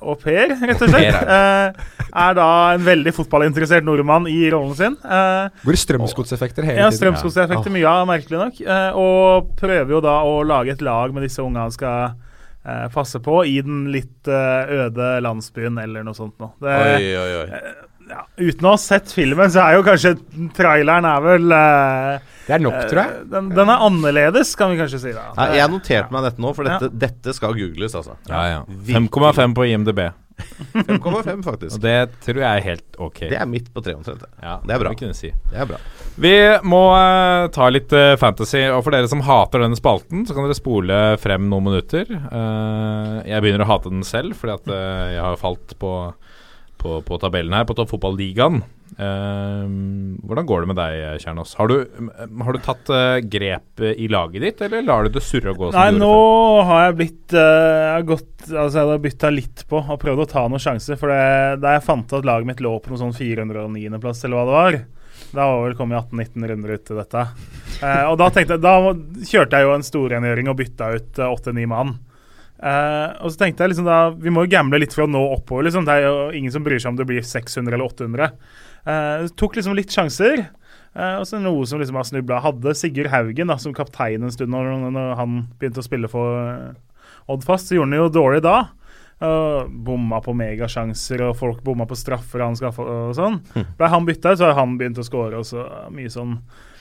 au 0.00 0.14
pair, 0.18 0.52
rett 0.56 0.80
og 0.82 0.90
slett. 0.90 1.16
Uh, 1.28 1.98
er 2.10 2.36
da 2.38 2.46
en 2.74 2.82
veldig 2.86 3.12
fotballinteressert 3.14 3.86
nordmann 3.86 4.26
i 4.30 4.38
rollen 4.52 4.74
sin. 4.78 4.96
Uh, 5.04 5.52
Går 5.62 5.76
i 5.76 5.80
strømsgodseffekter 5.84 6.66
hele 6.66 6.80
ja, 6.82 6.88
tiden. 6.88 6.98
strømsgodseffekter 6.98 7.74
mye 7.74 7.86
av, 7.90 8.06
merkelig 8.10 8.40
nok. 8.40 8.62
Uh, 8.64 8.98
og 8.98 9.52
prøver 9.60 9.94
jo 9.96 10.00
da 10.04 10.16
å 10.26 10.40
lage 10.46 10.74
et 10.74 10.82
lag 10.84 11.14
med 11.14 11.26
disse 11.26 11.44
unga 11.44 11.66
han 11.68 11.74
skal 11.74 12.16
eh, 12.64 12.86
passe 12.94 13.20
på 13.22 13.42
i 13.48 13.58
den 13.64 13.86
litt 13.92 14.28
øde 14.30 15.12
landsbyen 15.24 15.78
eller 15.82 16.04
noe 16.06 16.16
sånt 16.16 16.36
noe. 16.42 16.54
Det, 16.62 16.74
Oi, 16.96 17.06
oi, 17.20 17.30
oi. 17.44 17.62
ja, 18.10 18.24
uten 18.40 18.68
å 18.68 18.74
ha 18.74 18.80
sett 18.80 19.12
filmen, 19.14 19.52
så 19.52 19.64
er 19.64 19.78
jo 19.78 19.86
kanskje 19.86 20.16
traileren 20.56 21.08
er 21.08 21.24
vel 21.24 21.56
Det 22.50 22.56
er 22.58 22.64
nok, 22.64 22.78
tror 22.90 23.02
jeg. 23.04 23.18
eh, 23.20 23.28
Den, 23.36 23.52
den 23.54 23.70
er 23.70 23.84
annerledes, 23.86 24.56
kan 24.58 24.72
vi 24.72 24.80
kanskje 24.80 24.98
si. 25.04 25.12
da. 25.14 25.28
Nei, 25.38 25.52
jeg 25.60 25.70
noterte 25.70 26.16
meg 26.16 26.26
dette 26.26 26.42
nå, 26.42 26.50
for 26.56 26.66
dette, 26.66 26.90
dette 27.06 27.36
skal 27.36 27.54
googles, 27.54 27.94
altså. 28.00 28.18
Ja, 28.30 28.42
ja. 28.58 28.64
5,5 28.90 29.54
på 29.54 29.68
IMDb. 29.70 30.02
5,5 30.72 31.42
faktisk. 31.44 31.72
Og 31.76 31.82
det 31.84 31.96
tror 32.24 32.38
jeg 32.40 32.48
er 32.48 32.64
helt 32.64 32.96
ok. 32.96 33.18
Det 33.28 33.36
er 33.38 33.48
midt 33.48 33.66
på 33.74 33.82
treet 33.84 33.98
omtrent. 34.00 34.22
det. 34.24 34.30
ja, 34.42 34.54
det 34.64 34.74
er 34.76 34.82
bra. 34.82 34.92
kunne 34.96 35.16
si. 35.18 35.30
Det 35.50 35.58
er 35.60 35.68
bra. 35.68 35.80
Vi 36.20 36.32
må 36.68 36.80
uh, 36.96 37.46
ta 37.54 37.68
litt 37.72 37.92
uh, 37.96 38.14
fantasy, 38.20 38.62
og 38.72 38.82
for 38.86 38.96
dere 38.96 39.08
som 39.10 39.22
hater 39.24 39.62
denne 39.64 39.78
spalten, 39.78 40.24
så 40.28 40.36
kan 40.36 40.48
dere 40.48 40.56
spole 40.58 41.00
frem 41.22 41.46
noen 41.52 41.68
minutter. 41.70 42.08
Uh, 42.32 43.20
jeg 43.28 43.44
begynner 43.44 43.66
å 43.66 43.70
hate 43.70 43.92
den 43.92 44.04
selv, 44.06 44.34
fordi 44.40 44.56
at 44.56 44.72
eh, 44.74 45.06
jeg 45.14 45.22
har 45.24 45.38
falt 45.40 45.76
på, 45.80 45.92
på, 46.80 47.00
på 47.06 47.18
tabellen 47.20 47.54
her, 47.54 47.66
på 47.68 47.76
Toppfotballigaen. 47.78 48.62
Uh, 49.00 49.64
hvordan 50.26 50.46
går 50.48 50.64
det 50.64 50.70
med 50.72 50.78
deg, 50.80 51.20
Kjernås? 51.22 51.54
Har 51.60 51.70
du, 51.70 51.76
har 52.16 52.56
du 52.56 52.60
tatt 52.64 52.90
uh, 52.92 53.20
grep 53.22 53.84
i 53.86 54.08
laget 54.10 54.44
ditt, 54.44 54.64
eller 54.66 54.84
lar 54.86 55.06
du 55.06 55.14
det 55.14 55.22
surre 55.24 55.52
og 55.52 55.60
gå? 55.60 55.70
som 55.70 55.78
Nei, 55.78 55.92
nå 55.96 56.10
før? 56.10 56.64
har 56.70 56.82
jeg 56.86 56.96
blitt 56.98 57.36
uh, 57.36 57.40
Jeg 57.40 57.92
har 57.94 58.08
gått 58.08 58.26
Altså, 58.50 58.80
jeg 58.80 58.88
har 58.88 59.02
bytta 59.04 59.30
litt 59.34 59.64
på 59.68 59.80
og 59.80 60.00
prøvd 60.00 60.24
å 60.24 60.28
ta 60.30 60.46
noen 60.48 60.62
sjanser. 60.62 60.96
For 61.00 61.12
det, 61.12 61.60
da 61.62 61.76
jeg 61.76 61.84
fant 61.86 62.16
at 62.16 62.26
laget 62.26 62.48
mitt 62.48 62.62
lå 62.64 62.72
på 62.80 62.92
noen 62.92 63.02
sånn 63.04 63.16
409.-plass, 63.18 64.24
eller 64.24 64.40
hva 64.40 64.46
det 64.48 64.56
var 64.56 64.78
Da 65.36 65.48
var 65.52 65.64
vel 65.66 65.76
kommet 65.78 66.08
18-19 66.08 66.48
runder 66.50 66.76
ut 66.76 66.86
til 66.88 67.00
dette. 67.02 67.26
Eh, 67.80 68.04
og 68.08 68.16
da 68.20 68.30
tenkte 68.32 68.56
Da 68.60 68.74
kjørte 69.28 69.60
jeg 69.60 69.68
jo 69.68 69.74
en 69.76 69.84
storrengjøring 69.86 70.48
og 70.50 70.56
bytta 70.58 70.88
ut 70.96 71.20
åtte-ni 71.28 71.68
mann. 71.70 71.98
Eh, 72.60 73.10
og 73.24 73.32
så 73.32 73.40
tenkte 73.40 73.64
jeg 73.64 73.72
liksom 73.72 73.86
da 73.88 74.10
Vi 74.12 74.28
må 74.28 74.42
jo 74.44 74.50
gamble 74.52 74.82
litt 74.82 74.92
for 74.92 75.06
å 75.06 75.10
nå 75.10 75.20
oppover. 75.36 75.66
Liksom. 75.66 75.86
Det 75.88 75.96
er 75.96 76.08
jo 76.08 76.30
ingen 76.36 76.52
som 76.52 76.64
bryr 76.66 76.80
seg 76.82 76.92
om 76.92 76.98
det 76.98 77.08
blir 77.08 77.24
600 77.24 77.72
eller 77.72 77.86
800. 77.88 78.32
Uh, 78.80 79.28
tok 79.36 79.58
liksom 79.58 79.76
litt 79.76 79.92
sjanser. 79.92 80.46
Uh, 80.96 81.20
og 81.20 81.26
så 81.28 81.38
noe 81.38 81.66
som 81.68 81.80
liksom 81.80 81.98
har 82.00 82.08
snubla. 82.08 82.42
Hadde 82.44 82.74
Sigurd 82.76 83.12
Haugen 83.12 83.52
da, 83.52 83.58
som 83.60 83.74
kaptein 83.76 84.26
en 84.26 84.34
stund 84.34 84.52
når, 84.52 84.72
når 84.90 85.14
han 85.20 85.42
begynte 85.60 85.82
å 85.82 85.86
spille 85.86 86.10
for 86.10 86.40
eh, 86.42 86.78
Oddfast, 87.30 87.68
så 87.68 87.76
gjorde 87.76 87.92
han 87.92 88.00
jo 88.00 88.12
dårlig 88.12 88.42
da. 88.44 88.56
Uh, 89.20 89.68
bomma 89.68 90.18
på 90.24 90.32
megasjanser, 90.34 91.22
og 91.28 91.36
folk 91.38 91.60
bomma 91.62 91.84
på 91.86 91.98
straffer 91.98 92.42
han 92.42 92.56
skaffa 92.58 92.82
og 92.82 93.14
sånn. 93.18 93.38
Ble 93.78 93.92
han 93.92 94.08
bytta 94.08 94.32
ut, 94.32 94.40
så 94.40 94.48
har 94.48 94.58
han 94.58 94.78
begynt 94.80 94.98
å 94.98 95.06
score, 95.06 95.38
og 95.38 95.46
så 95.46 95.66
mye 95.94 96.10
sånn 96.10 96.38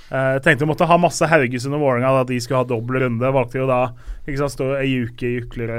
Eh, 0.09 0.39
tenkte 0.41 0.65
vi 0.65 0.69
måtte 0.71 0.87
ha 0.89 0.95
masse 0.97 1.27
Haugesund 1.29 1.75
og 1.77 1.81
Vålerenga, 1.83 2.21
at 2.23 2.27
de 2.31 2.39
skulle 2.41 2.63
ha 2.63 2.65
dobbel 2.65 3.03
runde. 3.03 3.29
Valgte 3.35 3.59
jo 3.61 3.67
da 3.69 3.91
ikke 4.25 4.39
sant, 4.39 4.53
stå 4.55 4.65
ei 4.79 5.03
uke 5.05 5.25
i 5.25 5.35
Juklere 5.39 5.77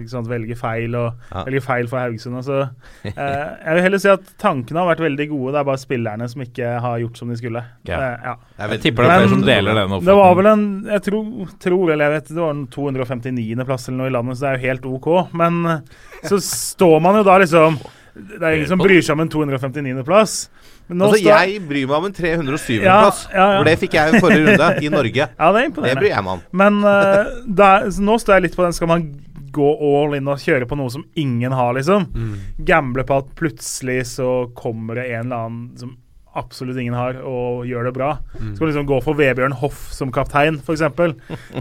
ikke 0.00 0.10
sant, 0.10 0.28
velge 0.30 0.54
feil 0.58 0.94
og 0.98 1.14
Ja. 1.32 1.42
velge 1.46 1.62
feil 1.62 1.86
for 1.90 1.98
Haugesund. 1.98 2.38
Så, 2.46 2.60
eh, 3.04 3.12
jeg 3.16 3.74
vil 3.74 3.82
heller 3.82 3.98
si 3.98 4.08
at 4.08 4.22
tankene 4.38 4.78
har 4.78 4.94
vært 4.94 5.02
veldig 5.02 5.28
gode. 5.30 5.52
Det 5.52 5.60
er 5.60 5.64
bare 5.64 5.82
spillerne 5.82 6.28
som 6.30 6.42
ikke 6.42 6.80
har 6.80 6.98
gjort 7.02 7.16
som 7.18 7.28
de 7.28 7.36
skulle. 7.36 7.64
Ja. 7.86 7.98
Eh, 7.98 8.18
ja. 8.24 8.36
Jeg 8.58 8.70
Jeg 8.70 8.80
tipper 8.86 9.02
det 9.02 9.10
er 9.10 9.18
flere 9.18 9.28
som 9.34 9.42
deler 9.42 9.74
den 9.74 9.90
Det 10.04 10.14
var 10.16 10.34
vel 10.34 10.46
en 10.46 10.84
Jeg 10.86 11.02
tror, 11.02 11.48
tror 11.60 11.90
eller 11.92 12.04
jeg 12.10 12.14
vet 12.22 12.28
Det 12.28 12.42
var 12.42 12.50
en 12.50 12.66
259.-plass 12.68 13.88
eller 13.88 13.98
noe 13.98 14.06
i 14.06 14.14
landet, 14.14 14.36
så 14.36 14.40
det 14.40 14.48
er 14.50 14.56
jo 14.58 14.66
helt 14.68 14.86
OK. 14.86 15.32
Men 15.34 15.82
så 16.22 16.38
står 16.40 17.00
man 17.02 17.16
jo 17.16 17.22
da 17.24 17.38
liksom 17.38 17.78
Det 18.16 18.42
er 18.42 18.54
ingen 18.56 18.68
som 18.70 18.78
bryr 18.78 19.02
seg 19.02 19.12
om 19.12 19.20
en 19.20 19.28
259.-plass. 19.28 20.48
Altså, 20.86 21.18
jeg 21.18 21.60
bryr 21.66 21.88
meg 21.90 21.96
om 21.96 22.08
en 22.08 22.14
307. 22.14 22.72
Ja, 22.84 22.96
ja, 23.02 23.04
ja. 23.34 23.46
For 23.58 23.66
det 23.66 23.76
fikk 23.80 23.96
jeg 23.98 24.14
i 24.14 24.20
forrige 24.22 24.44
runde, 24.46 24.68
i 24.78 24.90
Norge. 24.98 25.28
Ja, 25.28 25.48
det 25.56 25.64
er 25.64 25.70
Det 25.74 25.96
bryr 25.98 26.10
jeg 26.12 26.26
meg 26.26 26.34
om. 26.36 26.44
Men 26.62 26.78
uh, 26.86 27.32
der, 27.46 27.88
så 27.90 28.06
nå 28.06 28.18
står 28.22 28.38
jeg 28.38 28.46
litt 28.48 28.58
på 28.58 28.66
den. 28.66 28.76
Skal 28.76 28.90
man 28.92 29.06
gå 29.56 29.68
all 29.88 30.14
in 30.18 30.28
og 30.28 30.42
kjøre 30.42 30.68
på 30.68 30.78
noe 30.78 30.92
som 30.92 31.04
ingen 31.18 31.54
har, 31.56 31.74
liksom? 31.78 32.10
Gamble 32.68 33.06
på 33.08 33.22
at 33.22 33.30
plutselig 33.38 34.02
så 34.14 34.50
kommer 34.58 35.00
det 35.00 35.08
en 35.16 35.26
eller 35.30 35.46
annen 35.46 35.70
som 35.80 35.94
absolutt 36.36 36.76
ingen 36.76 36.92
har, 36.92 37.16
og 37.24 37.64
gjør 37.64 37.88
det 37.88 37.94
bra. 37.96 38.10
Skal 38.36 38.68
liksom 38.68 38.88
gå 38.88 38.98
for 39.04 39.16
Vebjørn 39.16 39.56
Hoff 39.62 39.86
som 39.96 40.10
kaptein, 40.12 40.58
f.eks. 40.60 40.84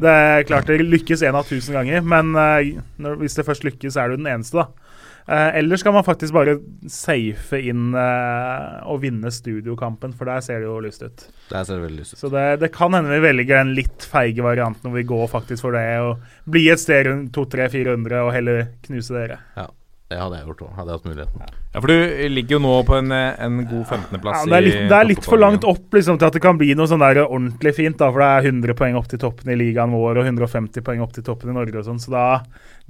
Det 0.03 0.11
er 0.11 0.43
klart 0.49 0.67
det 0.67 0.81
lykkes 0.83 1.23
én 1.23 1.37
av 1.39 1.47
tusen 1.47 1.77
ganger, 1.77 2.03
men 2.03 2.33
uh, 2.35 2.59
når, 2.99 3.15
hvis 3.21 3.37
det 3.39 3.47
først 3.47 3.63
lykkes, 3.63 3.95
er 3.95 4.11
du 4.11 4.19
den 4.19 4.27
eneste, 4.33 4.65
da. 4.65 4.84
Eh, 5.27 5.57
eller 5.57 5.77
skal 5.81 5.93
man 5.93 6.05
faktisk 6.05 6.33
bare 6.35 6.59
safe 6.91 7.57
inn 7.57 7.95
eh, 7.97 8.75
og 8.85 8.99
vinne 9.01 9.31
studiokampen, 9.33 10.13
for 10.13 10.29
der 10.29 10.43
ser 10.45 10.61
det 10.61 10.67
jo 10.69 10.75
lyst 10.85 11.01
ut. 11.01 11.23
Der 11.49 11.65
ser 11.65 11.81
veldig 11.81 12.03
lyst 12.03 12.13
ut. 12.13 12.19
Så 12.21 12.29
det, 12.33 12.43
det 12.61 12.69
kan 12.75 12.93
hende 12.93 13.09
vi 13.09 13.23
velger 13.23 13.57
den 13.63 13.73
litt 13.77 14.05
feige 14.05 14.45
varianten 14.45 14.91
hvor 14.91 14.99
vi 14.99 15.07
går 15.09 15.25
faktisk 15.31 15.65
for 15.65 15.77
det 15.77 15.87
og 16.03 16.21
bli 16.45 16.67
et 16.69 16.83
sted 16.83 17.09
rundt 17.09 17.33
200-400 17.33 18.21
og 18.21 18.31
heller 18.35 18.67
knuse 18.85 19.17
dere. 19.17 19.39
Ja, 19.57 19.65
det 20.13 20.19
hadde 20.21 20.37
jeg 20.37 20.45
gjort 20.51 20.61
òg, 20.67 20.75
hadde 20.77 20.93
jeg 20.93 20.99
hatt 20.99 21.09
muligheten. 21.09 21.47
Ja, 21.73 21.81
for 21.81 21.89
du 21.89 22.27
ligger 22.35 22.55
jo 22.55 22.61
nå 22.61 22.75
på 22.85 22.99
en, 22.99 23.09
en 23.17 23.57
god 23.65 23.81
15.-plass 23.81 24.43
Ja, 24.43 24.51
det, 24.51 24.59
er 24.59 24.67
litt, 24.67 24.77
det 24.93 24.99
er 24.99 25.09
litt 25.09 25.25
for 25.25 25.41
langt 25.41 25.65
opp 25.65 25.97
liksom, 25.97 26.21
til 26.21 26.29
at 26.29 26.37
det 26.37 26.43
kan 26.45 26.61
bli 26.61 26.69
noe 26.77 26.85
sånn 26.91 27.01
der 27.01 27.23
ordentlig 27.23 27.73
fint. 27.79 27.97
da, 27.97 28.11
For 28.13 28.21
det 28.21 28.29
er 28.29 28.51
100 28.53 28.77
poeng 28.77 29.01
opp 29.01 29.09
til 29.09 29.25
toppen 29.25 29.49
i 29.49 29.57
ligaen 29.57 29.97
vår 29.97 30.21
og 30.21 30.29
150 30.29 30.85
poeng 30.85 31.01
opp 31.01 31.17
til 31.17 31.25
toppen 31.25 31.49
i 31.49 31.57
Norge. 31.57 31.81
og 31.81 31.89
sånn, 31.89 31.99
Så 32.05 32.13
da, 32.13 32.27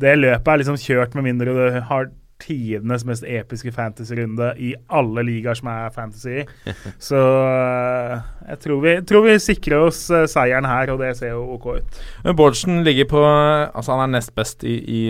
det 0.04 0.18
løpet 0.20 0.52
er 0.52 0.64
liksom 0.66 0.82
kjørt 0.84 1.16
med 1.16 1.30
mindre 1.32 1.56
du 1.56 1.82
har 1.88 2.12
tidenes 2.42 3.06
mest 3.08 3.24
episke 3.24 3.72
fantasy-runde 3.72 4.50
i 4.60 4.74
alle 4.92 5.24
ligaer 5.24 5.56
som 5.56 5.70
er 5.72 5.90
fantasy. 5.96 6.42
Så 7.08 7.16
øh, 7.16 8.18
jeg 8.50 8.60
tror 8.66 8.82
vi, 8.84 8.94
tror 9.08 9.24
vi 9.26 9.36
sikrer 9.40 9.86
oss 9.88 10.02
øh, 10.12 10.26
seieren 10.28 10.68
her, 10.68 10.92
og 10.94 11.00
det 11.00 11.14
ser 11.18 11.32
jo 11.32 11.46
OK 11.56 11.66
ut. 11.78 12.02
Bårdsen 12.36 12.84
ligger 12.84 13.08
på 13.14 13.22
Altså 13.26 13.96
Han 13.96 14.04
er 14.10 14.18
nest 14.18 14.34
best 14.36 14.64
i, 14.68 14.76
i 14.84 15.02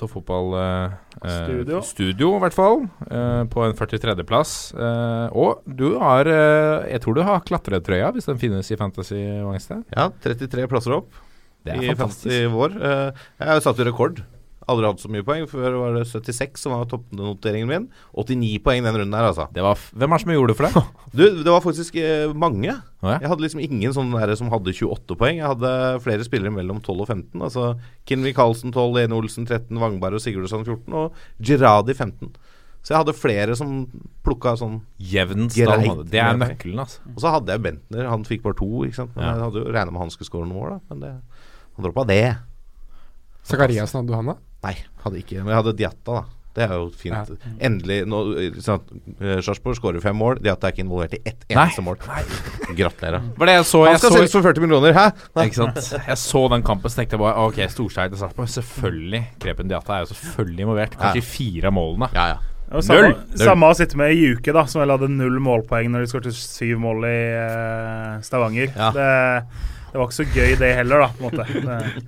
toppfotball 0.00 0.54
eh, 0.56 0.96
eh, 1.20 1.36
Studio. 1.44 1.80
studio, 1.84 2.32
i 2.38 2.42
hvert 2.46 2.56
fall. 2.56 2.86
eh, 3.10 3.44
på 3.52 3.64
en 3.68 3.76
43.-plass. 3.76 4.72
og 5.36 5.62
du 5.66 5.98
har 6.00 6.24
eh, 6.26 6.90
Jeg 6.94 7.00
tror 7.04 7.14
du 7.20 7.22
har 7.28 7.44
klatretrøya, 7.44 8.10
hvis 8.16 8.24
den 8.30 8.38
finnes 8.40 8.70
i 8.72 8.76
Fantasy 8.80 9.20
Wangstad? 9.44 9.84
Ja, 9.96 10.08
33 10.24 10.66
plasser 10.70 10.96
opp 10.96 11.12
Det 11.64 11.74
er 11.76 11.82
i, 11.82 11.88
fantastisk. 11.92 12.32
i 12.34 12.46
vår. 12.48 12.76
Eh, 12.80 13.24
jeg 13.38 13.48
har 13.52 13.58
jo 13.60 13.68
satt 13.68 13.80
rekord. 13.84 14.22
Aldri 14.70 14.86
hatt 14.86 15.02
så 15.02 15.10
mye 15.10 15.24
poeng. 15.26 15.46
Før 15.50 15.76
var 15.80 15.96
det 15.98 16.04
76 16.10 16.62
som 16.62 16.74
var 16.76 16.86
toppnoteringen 16.90 17.68
min. 17.70 17.86
89 18.14 18.60
poeng 18.64 18.84
den 18.86 18.98
runden 19.00 19.16
her, 19.18 19.28
altså. 19.32 19.48
Det 19.54 19.64
var 19.66 19.74
f 19.78 19.88
Hvem 19.92 20.14
er 20.14 20.20
det 20.20 20.24
som 20.24 20.32
gjorde 20.36 20.52
det 20.54 20.58
for 20.60 20.68
deg? 20.68 20.92
Du, 21.18 21.24
det 21.42 21.50
var 21.50 21.64
faktisk 21.64 21.96
eh, 21.98 22.30
mange. 22.38 22.70
Ja. 23.02 23.16
Jeg 23.18 23.30
hadde 23.32 23.42
liksom 23.42 23.62
ingen 23.64 23.92
sånne 23.96 24.20
der 24.22 24.36
som 24.38 24.52
hadde 24.52 24.70
28 24.76 25.16
poeng. 25.18 25.40
Jeg 25.40 25.48
hadde 25.50 25.72
flere 26.04 26.22
spillere 26.26 26.54
mellom 26.54 26.78
12 26.84 27.02
og 27.02 27.08
15. 27.10 27.42
Altså 27.42 27.64
Kinvi 28.06 28.30
Carlsen 28.36 28.70
12, 28.70 28.94
Lene 29.00 29.18
Olsen 29.18 29.48
13, 29.48 29.74
Vangberg 29.82 30.20
og 30.20 30.22
Sigurdsson 30.22 30.62
14 30.68 30.94
og 30.94 31.18
Girardi 31.42 31.96
15. 31.98 32.30
Så 32.80 32.94
jeg 32.94 33.00
hadde 33.02 33.12
flere 33.12 33.52
som 33.58 33.72
plukka 34.24 34.54
sånn 34.56 34.78
Jevn 34.96 35.50
stall. 35.52 36.04
Det 36.08 36.20
er 36.22 36.38
nøkkelen, 36.40 36.78
altså. 36.80 37.02
Og 37.12 37.18
så 37.20 37.32
hadde 37.34 37.52
jeg 37.52 37.60
Bentner. 37.66 38.06
Han 38.08 38.22
fikk 38.24 38.40
bare 38.46 38.56
to, 38.56 38.68
ikke 38.86 39.02
sant. 39.02 39.10
Men 39.18 39.26
Ja. 39.26 39.32
jeg 39.34 39.44
hadde 39.48 39.60
jo 39.60 39.72
regna 39.74 39.92
med 39.92 40.00
han 40.06 40.14
skulle 40.14 40.30
skåre 40.30 40.46
noen 40.48 40.56
mål, 40.56 40.70
da. 40.70 40.78
Men 40.94 41.02
det, 41.04 41.10
han 41.76 41.84
droppa 41.84 42.06
det. 42.08 42.22
Zakariassen, 43.50 44.00
hadde 44.00 44.12
du 44.12 44.16
han 44.16 44.30
da? 44.32 44.36
Nei, 44.66 44.76
hadde 45.04 45.22
ikke. 45.22 45.40
Men 45.40 45.54
jeg 45.54 45.62
hadde 45.62 45.78
Diatta, 45.78 46.20
da. 46.20 46.26
Det 46.50 46.64
er 46.64 46.72
jo 46.74 46.88
fint. 46.98 47.30
Endelig 47.62 48.00
nå, 48.10 48.18
sånn, 48.58 48.82
Sarpsborg 49.46 49.78
skårer 49.78 50.02
fem 50.02 50.16
mål. 50.18 50.40
Diatta 50.42 50.66
er 50.66 50.74
ikke 50.74 50.82
involvert 50.82 51.14
i 51.14 51.20
ett 51.30 51.44
eneste 51.46 51.84
mål. 51.86 52.00
Gratulerer. 52.74 53.22
Var 53.38 53.50
det 53.50 53.54
jeg 53.54 53.68
så? 53.70 53.84
Han 53.86 54.00
skal 54.02 54.16
selges 54.16 54.34
for 54.34 54.48
40 54.48 54.66
millioner, 54.66 54.96
hæ? 54.96 55.06
Ikke 55.44 55.60
sant? 55.60 55.78
Jeg 55.94 56.18
så 56.24 56.42
den 56.50 56.66
kampen, 56.66 56.90
så 56.90 57.00
tenkte 57.00 57.16
jeg 57.16 57.22
bare 57.22 57.46
OK, 57.46 57.62
Storstein 57.70 58.10
til 58.10 58.22
Sarpsborg. 58.24 58.50
Selvfølgelig. 58.58 59.22
Krepen 59.46 59.70
Diatta 59.70 59.96
er 59.96 60.04
jo 60.04 60.10
selvfølgelig 60.10 60.66
involvert. 60.66 60.98
Kanskje 60.98 61.22
i 61.22 61.28
fire 61.30 61.70
av 61.70 61.76
målene. 61.78 62.10
Ja, 62.18 62.28
ja. 62.34 62.46
Og 62.70 62.84
samme, 62.86 63.02
Null! 63.02 63.14
Null. 63.32 63.40
samme 63.42 63.70
å 63.70 63.74
sitte 63.74 63.98
med 63.98 64.12
i 64.14 64.20
Juke, 64.20 64.52
da, 64.54 64.62
som 64.70 64.82
vel 64.82 64.92
hadde 64.94 65.08
null 65.10 65.40
målpoeng 65.42 65.90
når 65.90 66.04
de 66.04 66.10
skåret 66.12 66.36
syv 66.38 66.78
mål 66.82 67.06
i 67.08 67.18
uh, 67.34 68.20
Stavanger. 68.22 68.70
Ja. 68.70 68.90
Det, 68.94 69.08
det 69.90 69.98
var 69.98 70.06
ikke 70.06 70.18
så 70.20 70.26
gøy, 70.30 70.54
det 70.60 70.70
heller, 70.78 71.02
da, 71.02 71.08
på 71.14 71.26
en 71.26 71.30
måte. 71.30 71.46
Det, 71.66 72.06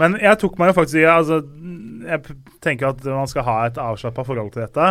men 0.00 0.16
jeg 0.22 0.40
tok 0.42 0.56
meg 0.58 0.72
jo 0.72 0.76
faktisk 0.80 1.00
i 1.00 1.04
altså, 1.10 1.40
Jeg 2.04 2.36
tenker 2.64 2.90
at 2.90 3.04
man 3.06 3.28
skal 3.30 3.46
ha 3.46 3.58
et 3.68 3.78
avslappa 3.80 4.24
forhold 4.26 4.52
til 4.54 4.64
dette. 4.64 4.88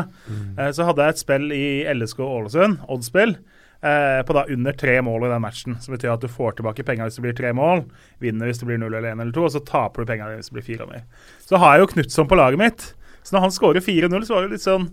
Eh, 0.57 0.71
så 0.75 0.87
hadde 0.87 1.05
jeg 1.05 1.15
et 1.15 1.23
spill 1.23 1.51
i 1.55 1.65
LSK 1.93 2.23
Ålesund, 2.25 2.79
Odd-spill, 2.89 3.35
eh, 3.83 4.21
på 4.25 4.37
da 4.37 4.45
under 4.55 4.77
tre 4.79 4.95
mål 5.05 5.27
i 5.27 5.33
den 5.33 5.43
matchen. 5.43 5.77
Som 5.83 5.95
betyr 5.95 6.13
at 6.15 6.23
du 6.23 6.31
får 6.31 6.57
tilbake 6.57 6.85
penga 6.87 7.07
hvis 7.07 7.19
det 7.19 7.25
blir 7.27 7.37
tre 7.37 7.53
mål, 7.53 7.85
vinner 8.23 8.49
hvis 8.49 8.63
det 8.63 8.69
blir 8.69 8.81
null 8.81 8.93
eller 8.93 9.11
én 9.11 9.21
eller 9.21 9.35
to, 9.35 9.45
og 9.45 9.53
så 9.53 9.61
taper 9.67 10.03
du 10.03 10.13
penga 10.13 10.31
hvis 10.33 10.49
det 10.49 10.57
blir 10.57 10.67
fire 10.71 10.87
og 10.87 10.93
mer. 10.95 11.05
Så 11.43 11.61
har 11.61 11.75
jeg 11.75 11.85
jo 11.85 11.91
Knutson 11.93 12.31
på 12.31 12.39
laget 12.39 12.61
mitt. 12.63 12.89
Så 13.23 13.35
når 13.35 13.45
han 13.45 13.53
skårer 13.55 13.83
4-0, 13.83 14.25
så 14.27 14.35
var 14.35 14.47
det 14.47 14.57
litt 14.57 14.65
sånn 14.65 14.89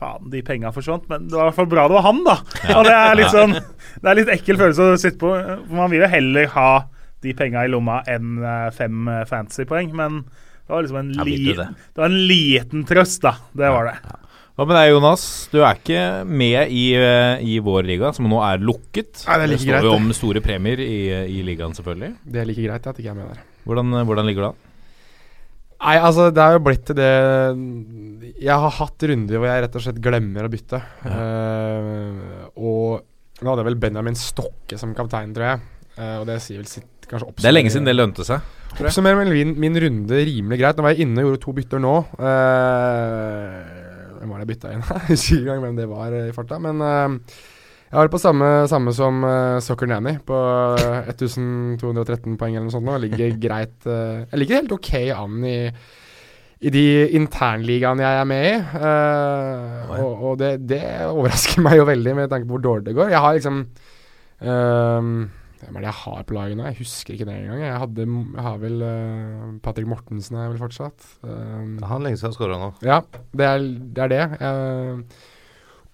Faen, 0.00 0.30
de 0.32 0.40
penga 0.40 0.70
forsvant, 0.72 1.02
men 1.10 1.26
det 1.28 1.36
var 1.36 1.42
i 1.44 1.50
hvert 1.50 1.58
fall 1.58 1.66
bra 1.68 1.82
det 1.90 1.96
var 1.98 2.06
han, 2.06 2.22
da. 2.24 2.38
Og 2.72 2.86
det 2.86 2.94
er 2.96 3.18
litt 3.18 3.34
sånn 3.34 3.52
Det 3.52 4.08
er 4.08 4.16
litt 4.16 4.30
ekkel 4.32 4.56
følelse 4.56 4.86
å 4.94 5.00
sitte 5.00 5.20
på. 5.20 5.32
For 5.36 5.76
man 5.76 5.90
vil 5.92 6.00
jo 6.00 6.08
heller 6.08 6.48
ha 6.54 6.70
de 7.24 7.34
penga 7.36 7.64
i 7.66 7.70
lomma 7.72 8.00
enn 8.08 8.40
eh, 8.40 8.70
fem 8.76 9.10
fantasypoeng, 9.28 9.92
men 9.96 10.22
det 10.24 10.72
var 10.72 10.86
liksom 10.86 11.00
en, 11.02 11.12
Ja, 11.18 11.26
li 11.26 11.52
det? 11.56 11.68
det 11.74 12.02
var 12.02 12.10
en 12.10 12.26
liten 12.30 12.84
trøst, 12.88 13.22
da. 13.24 13.34
Det 13.56 13.70
var 13.74 13.90
det. 13.90 13.96
Hva 14.60 14.66
med 14.68 14.76
deg, 14.76 14.90
Jonas? 14.92 15.22
Du 15.48 15.60
er 15.62 15.78
ikke 15.78 16.00
med 16.28 16.72
i, 16.74 16.86
eh, 16.98 17.42
i 17.42 17.58
vår 17.64 17.86
liga, 17.88 18.10
som 18.12 18.28
nå 18.28 18.40
er 18.44 18.60
lukket. 18.60 19.22
Nei, 19.24 19.38
det 19.40 19.46
er 19.46 19.52
like 19.54 19.62
står 19.64 19.72
greit, 19.72 19.86
jo 19.88 19.94
om 19.96 20.10
store 20.16 20.42
premier 20.44 20.82
i, 20.84 20.98
i 21.38 21.44
ligaen, 21.46 21.76
selvfølgelig. 21.76 22.10
Det 22.24 22.42
er 22.42 22.50
like 22.50 22.66
greit 22.66 22.90
at 22.90 23.00
ikke 23.00 23.08
jeg 23.08 23.14
er 23.14 23.20
med 23.20 23.30
der. 23.32 23.46
Hvordan, 23.64 23.96
hvordan 24.08 24.28
ligger 24.28 24.44
du 24.44 24.48
an? 24.50 24.60
Nei, 25.80 25.96
altså 25.96 26.26
det 26.28 26.44
er 26.44 26.52
jo 26.52 26.60
blitt 26.60 26.82
til 26.90 26.96
det 26.98 27.12
Jeg 28.44 28.56
har 28.62 28.74
hatt 28.76 29.04
runder 29.08 29.40
hvor 29.40 29.48
jeg 29.48 29.62
rett 29.64 29.78
og 29.78 29.84
slett 29.86 30.00
glemmer 30.04 30.44
å 30.44 30.52
bytte. 30.52 30.80
Eh, 31.08 32.50
og 32.60 33.00
nå 33.40 33.48
hadde 33.48 33.62
jeg 33.62 33.70
vel 33.70 33.80
Benjamin 33.80 34.18
Stokke 34.18 34.76
som 34.80 34.92
kaptein, 34.96 35.32
tror 35.36 35.54
jeg. 35.54 35.68
Uh, 35.96 36.20
og 36.20 36.26
det 36.28 36.36
sier 36.44 36.60
vel 36.60 36.68
sitt 36.68 36.99
kanskje 37.10 37.34
Det 37.40 37.50
er 37.50 37.56
lenge 37.56 37.74
siden 37.74 37.88
det 37.90 37.96
lønte 37.96 38.26
seg. 38.26 38.56
Oppsummerer 38.78 39.28
min, 39.28 39.54
min 39.60 39.78
runde 39.82 40.24
rimelig 40.26 40.60
greit. 40.62 40.78
Nå 40.78 40.86
var 40.86 40.94
jeg 40.94 41.06
inne 41.06 41.22
og 41.22 41.30
gjorde 41.30 41.44
to 41.44 41.54
bytter 41.56 41.82
nå. 41.82 41.94
Uh, 42.20 43.78
hvem 44.20 44.32
var 44.32 44.40
det 44.40 44.44
jeg 44.44 44.52
bytta 44.52 44.74
inn? 44.74 44.84
Husker 45.10 45.40
ikke 45.40 45.46
engang 45.46 45.64
hvem 45.64 45.80
det 45.80 45.88
var 45.90 46.14
eh, 46.16 46.28
i 46.30 46.36
farta. 46.36 46.60
Men 46.62 46.84
uh, 46.84 47.32
jeg 47.90 47.98
har 47.98 48.06
det 48.06 48.14
på 48.14 48.20
samme, 48.22 48.48
samme 48.70 48.92
som 48.94 49.24
uh, 49.26 49.58
Soccer 49.58 49.88
Nanny, 49.90 50.12
på 50.22 50.36
eh, 50.78 51.08
1213 51.10 52.36
poeng 52.38 52.54
eller 52.54 52.68
noe 52.68 52.74
sånt 52.76 52.86
nå. 52.86 52.94
Jeg 52.94 53.08
ligger 53.08 53.32
greit 53.48 53.88
uh, 53.90 54.22
Jeg 54.28 54.42
ligger 54.42 54.60
helt 54.60 54.74
ok 54.76 54.90
an 55.16 55.40
i, 55.48 55.56
i 56.62 56.70
de 56.70 56.84
internligaene 57.18 58.04
jeg 58.04 58.20
er 58.20 58.28
med 58.30 58.46
i. 58.46 58.54
Uh, 58.76 59.90
og 59.96 60.22
og 60.28 60.38
det, 60.38 60.52
det 60.70 60.84
overrasker 61.08 61.62
meg 61.66 61.80
jo 61.80 61.88
veldig 61.90 62.14
med 62.20 62.30
tanke 62.30 62.46
på 62.46 62.54
hvor 62.54 62.64
dårlig 62.68 62.86
det 62.86 62.96
går. 63.00 63.10
Jeg 63.10 63.24
har 63.26 63.34
liksom 63.40 63.58
ehm, 64.38 65.18
Hvem 65.60 65.76
er 65.76 65.80
det 65.84 65.88
jeg 65.90 65.98
har 66.02 66.22
på 66.24 66.34
laget 66.36 66.56
nå? 66.56 66.64
Jeg 66.70 66.78
husker 66.80 67.14
ikke 67.14 67.26
det 67.28 67.34
engang. 67.36 67.60
Jeg, 67.66 67.80
hadde, 67.82 68.06
jeg 68.08 68.44
har 68.46 68.56
vel 68.62 68.78
uh, 68.82 69.50
Patrick 69.64 69.88
Mortensen 69.90 70.38
er 70.40 70.48
vel 70.52 70.58
fortsatt. 70.62 71.04
Um, 71.22 71.74
Han 71.84 72.02
lenge 72.06 72.16
siden 72.20 72.30
har 72.32 72.38
skåra 72.38 72.56
nå. 72.62 72.70
ja, 72.86 73.00
det 73.36 73.46
er 73.50 73.58
det. 73.60 74.06
Er 74.06 74.08
det. 74.14 74.24
Uh, 74.40 75.28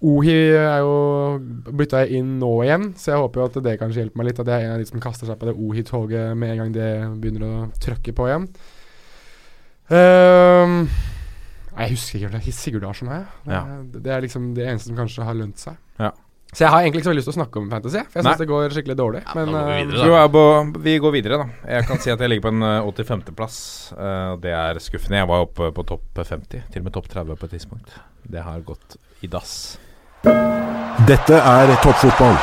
Ohi 0.06 0.34
er 0.52 0.82
jo 0.84 1.40
bytta 1.72 2.02
jeg 2.04 2.18
inn 2.20 2.34
nå 2.38 2.50
igjen, 2.66 2.90
så 3.00 3.14
jeg 3.14 3.20
håper 3.22 3.40
jo 3.40 3.46
at 3.48 3.54
det 3.64 3.78
kanskje 3.80 4.02
hjelper 4.04 4.20
meg 4.20 4.26
litt. 4.28 4.40
At 4.44 4.50
jeg 4.52 4.60
er 4.60 4.66
en 4.68 4.74
av 4.76 4.82
de 4.82 4.88
som 4.90 5.00
kaster 5.00 5.26
seg 5.30 5.38
på 5.40 5.48
det 5.48 5.54
Ohi-toget 5.56 6.36
med 6.36 6.52
en 6.52 6.58
gang 6.62 6.74
det 6.76 6.90
begynner 7.22 7.46
å 7.48 7.54
trøkke 7.80 8.12
på 8.18 8.26
igjen. 8.28 8.44
Nei, 11.76 11.86
jeg 11.86 11.92
husker 11.96 12.26
ikke. 12.28 12.52
Sigurd 12.56 12.84
Larsen 12.86 13.08
har 13.10 13.22
jeg. 13.22 13.26
Det, 13.46 13.52
Ja. 13.56 13.62
det 14.04 14.12
er 14.12 14.20
liksom 14.24 14.54
det 14.56 14.66
eneste 14.68 14.88
som 14.90 14.96
kanskje 15.00 15.24
har 15.24 15.34
lønt 15.40 15.58
seg. 15.60 15.76
Ja. 15.98 16.12
Så 16.54 16.62
jeg 16.64 16.70
har 16.72 16.84
egentlig 16.84 17.02
ikke 17.02 17.08
så 17.08 17.12
veldig 17.12 17.20
lyst 17.20 17.28
til 17.28 17.34
å 17.34 17.38
snakke 17.40 17.60
om 17.60 17.66
fantasy, 17.72 18.02
for 18.06 18.20
jeg 18.20 18.26
syns 18.26 18.40
det 18.40 18.48
går 18.48 18.74
skikkelig 18.76 18.96
dårlig. 18.96 19.22
men 19.36 19.50
ehm, 19.60 19.94
Jo, 19.98 20.12
jeg 20.14 20.30
må, 20.36 20.44
vi 20.86 20.94
går 21.02 21.14
videre, 21.18 21.40
da. 21.42 21.72
Jeg 21.74 21.88
kan 21.88 22.00
si 22.00 22.12
at 22.14 22.22
jeg 22.22 22.32
ligger 22.32 22.46
på 22.46 22.52
en 22.54 22.68
eh, 22.68 22.86
85.-plass. 22.86 23.58
Uh, 23.92 24.36
det 24.40 24.54
er 24.56 24.80
skuffende. 24.80 25.18
Jeg 25.20 25.28
var 25.32 25.44
oppe 25.48 25.72
på 25.74 25.84
topp 25.90 26.22
50, 26.22 26.68
til 26.70 26.84
og 26.84 26.86
med 26.86 26.96
topp 26.96 27.10
30 27.12 27.40
på 27.40 27.50
et 27.50 27.56
tidspunkt. 27.58 27.98
Det 28.24 28.46
har 28.46 28.62
gått 28.64 28.96
i 29.26 29.30
dass. 29.30 29.56
Dette 31.06 31.36
er 31.38 31.74
toppfotball. 31.84 32.38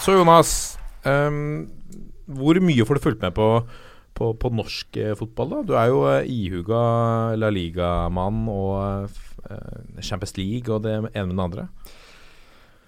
Så 0.00 0.14
Jonas, 0.16 0.52
um, 1.04 1.66
hvor 2.26 2.58
mye 2.64 2.86
får 2.86 2.98
du 2.98 3.04
fulgt 3.04 3.22
med 3.22 3.34
på, 3.36 3.48
på, 4.16 4.30
på 4.40 4.50
norsk 4.54 4.96
eh, 4.96 5.12
fotball, 5.18 5.50
da? 5.52 5.60
Du 5.66 5.74
er 5.78 5.90
jo 5.92 6.00
eh, 6.08 6.30
ihuga 6.30 6.80
La 7.38 7.50
Liga-mann 7.52 8.46
og 8.50 9.10
uh, 9.50 10.00
Champions 10.00 10.34
League 10.38 10.72
og 10.72 10.86
det 10.86 10.96
ene 10.96 11.28
med 11.28 11.36
det 11.36 11.46
andre. 11.46 11.66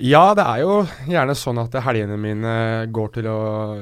Ja, 0.05 0.35
det 0.37 0.45
er 0.45 0.61
jo 0.61 0.73
gjerne 1.09 1.35
sånn 1.39 1.63
at 1.63 1.77
helgene 1.87 2.19
mine 2.21 2.53
går 2.93 3.15
til 3.15 3.29
å 3.31 3.39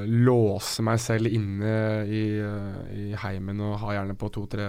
låse 0.07 0.85
meg 0.87 1.01
selv 1.03 1.27
inne 1.27 1.75
i, 2.07 2.23
eh, 2.39 2.93
i 2.95 3.07
heimen 3.19 3.63
og 3.67 3.81
ha 3.83 3.97
gjerne 3.97 4.15
på 4.19 4.31
to-tre, 4.31 4.69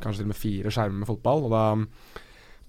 kanskje 0.00 0.22
til 0.22 0.26
og 0.26 0.32
med 0.32 0.40
fire 0.40 0.74
skjermer 0.74 1.04
med 1.04 1.10
fotball. 1.12 1.46
Og 1.46 1.54
da 1.54 1.64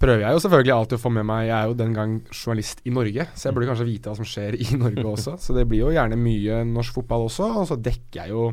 prøver 0.04 0.28
jeg 0.28 0.38
jo 0.38 0.44
selvfølgelig 0.46 0.76
alltid 0.76 1.00
å 1.00 1.02
få 1.02 1.12
med 1.16 1.26
meg 1.26 1.48
Jeg 1.48 1.56
er 1.58 1.66
jo 1.72 1.80
den 1.80 1.94
gang 1.98 2.16
journalist 2.30 2.86
i 2.86 2.94
Norge, 2.94 3.28
så 3.34 3.48
jeg 3.48 3.58
burde 3.58 3.72
kanskje 3.72 3.90
vite 3.90 4.12
hva 4.12 4.18
som 4.20 4.30
skjer 4.30 4.60
i 4.62 4.70
Norge 4.78 5.06
også. 5.16 5.38
Så 5.44 5.58
det 5.58 5.66
blir 5.66 5.88
jo 5.88 5.94
gjerne 5.96 6.20
mye 6.20 6.64
norsk 6.70 6.94
fotball 7.02 7.26
også, 7.32 7.50
og 7.64 7.70
så 7.72 7.80
dekker 7.82 8.22
jeg 8.22 8.36
jo 8.36 8.52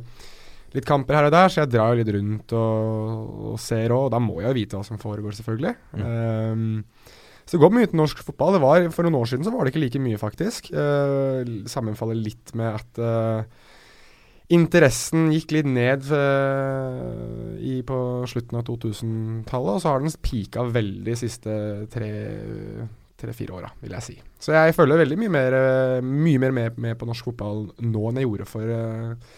litt 0.72 0.86
kamper 0.86 1.18
her 1.18 1.26
og 1.26 1.34
der, 1.34 1.50
så 1.50 1.64
jeg 1.64 1.72
drar 1.72 1.92
jo 1.92 1.98
litt 1.98 2.12
rundt 2.14 2.52
og, 2.54 3.30
og 3.50 3.56
ser 3.60 3.90
òg, 3.90 4.04
og 4.06 4.12
da 4.14 4.20
må 4.22 4.36
jeg 4.38 4.48
jo 4.48 4.58
vite 4.60 4.78
hva 4.78 4.86
som 4.86 5.00
foregår, 5.02 5.34
selvfølgelig. 5.34 5.72
Ehm, 5.98 6.76
så 7.50 7.56
det 7.56 7.64
går 7.64 7.72
mye 7.74 7.88
til 7.90 7.98
norsk 7.98 8.20
fotball. 8.22 8.54
Det 8.54 8.62
var, 8.62 8.84
for 8.94 9.02
noen 9.02 9.16
år 9.18 9.26
siden 9.26 9.42
så 9.42 9.50
var 9.50 9.66
det 9.66 9.72
ikke 9.72 9.82
like 9.82 10.00
mye, 10.04 10.18
faktisk. 10.22 10.68
Uh, 10.70 11.66
sammenfaller 11.66 12.14
litt 12.14 12.52
med 12.54 12.76
at 12.78 13.00
uh, 13.02 13.72
interessen 14.54 15.32
gikk 15.34 15.56
litt 15.56 15.66
ned 15.66 16.06
uh, 16.14 17.58
i, 17.58 17.80
på 17.82 17.98
slutten 18.30 18.60
av 18.60 18.68
2000-tallet, 18.68 19.72
og 19.74 19.82
så 19.82 19.90
har 19.90 20.04
den 20.04 20.14
pika 20.22 20.62
veldig 20.70 21.08
de 21.10 21.18
siste 21.18 21.56
tre-fire 21.90 23.58
åra, 23.58 23.74
vil 23.82 23.98
jeg 23.98 24.06
si. 24.06 24.16
Så 24.38 24.54
jeg 24.54 24.76
følger 24.78 25.02
veldig 25.02 25.18
mye 25.18 25.34
mer, 25.40 25.58
mye 26.06 26.44
mer 26.46 26.54
med, 26.54 26.78
med 26.78 27.02
på 27.02 27.10
norsk 27.10 27.32
fotball 27.32 27.66
nå 27.82 28.04
enn 28.12 28.22
jeg 28.22 28.30
gjorde 28.30 28.50
for 28.52 28.76
uh, 28.78 29.34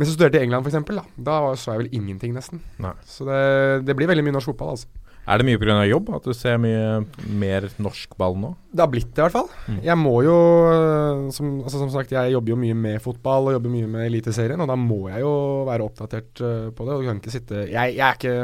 mens 0.00 0.10
jeg 0.10 0.16
studerte 0.16 0.40
i 0.40 0.46
England, 0.48 0.66
f.eks. 0.66 0.82
Da, 0.90 1.06
da 1.30 1.38
så 1.54 1.76
jeg 1.76 1.84
vel 1.84 1.94
ingenting, 2.00 2.34
nesten. 2.34 2.58
Nei. 2.82 2.94
Så 3.06 3.26
det, 3.28 3.38
det 3.86 3.94
blir 3.94 4.10
veldig 4.10 4.26
mye 4.26 4.34
norsk 4.40 4.50
fotball, 4.50 4.74
altså. 4.74 4.90
Er 5.22 5.38
det 5.38 5.46
mye 5.46 5.58
pga. 5.60 5.76
jobb 5.86 6.10
at 6.16 6.24
du 6.26 6.34
ser 6.34 6.58
mye 6.58 7.02
mer 7.30 7.68
norsk 7.82 8.16
ball 8.18 8.34
nå? 8.38 8.52
Det 8.72 8.82
har 8.82 8.90
blitt 8.90 9.12
det, 9.12 9.20
i 9.20 9.24
hvert 9.26 9.36
fall. 9.36 9.50
Mm. 9.70 9.78
Jeg 9.86 9.98
må 10.00 10.14
jo 10.26 10.36
øh, 10.66 11.30
som, 11.34 11.52
altså, 11.62 11.78
som 11.78 11.92
sagt, 11.94 12.14
jeg 12.14 12.34
jobber 12.34 12.54
jo 12.54 12.58
mye 12.58 12.74
med 12.74 12.98
fotball 13.04 13.50
og 13.50 13.56
jobber 13.56 13.72
mye 13.72 13.90
med 13.92 14.08
Eliteserien, 14.08 14.60
og 14.60 14.70
da 14.70 14.76
må 14.78 15.04
jeg 15.12 15.22
jo 15.22 15.32
være 15.68 15.86
oppdatert 15.86 16.42
uh, 16.42 16.70
på 16.74 16.86
det. 16.86 16.96
Og 16.96 17.04
du 17.04 17.10
kan 17.10 17.22
ikke 17.22 17.36
sitte 17.36 17.66
jeg, 17.70 17.96
jeg 17.98 18.06
er 18.08 18.18
ikke 18.18 18.36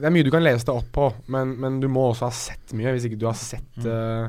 Det 0.00 0.08
er 0.08 0.14
mye 0.16 0.26
du 0.26 0.32
kan 0.34 0.44
lese 0.44 0.66
deg 0.66 0.80
opp 0.82 0.90
på, 0.96 1.10
men, 1.32 1.54
men 1.62 1.78
du 1.82 1.86
må 1.92 2.10
også 2.10 2.26
ha 2.26 2.34
sett 2.34 2.74
mye. 2.74 2.96
Hvis 2.96 3.06
ikke 3.06 3.20
du 3.20 3.28
har 3.30 3.38
sett 3.38 3.86
uh, 3.86 4.26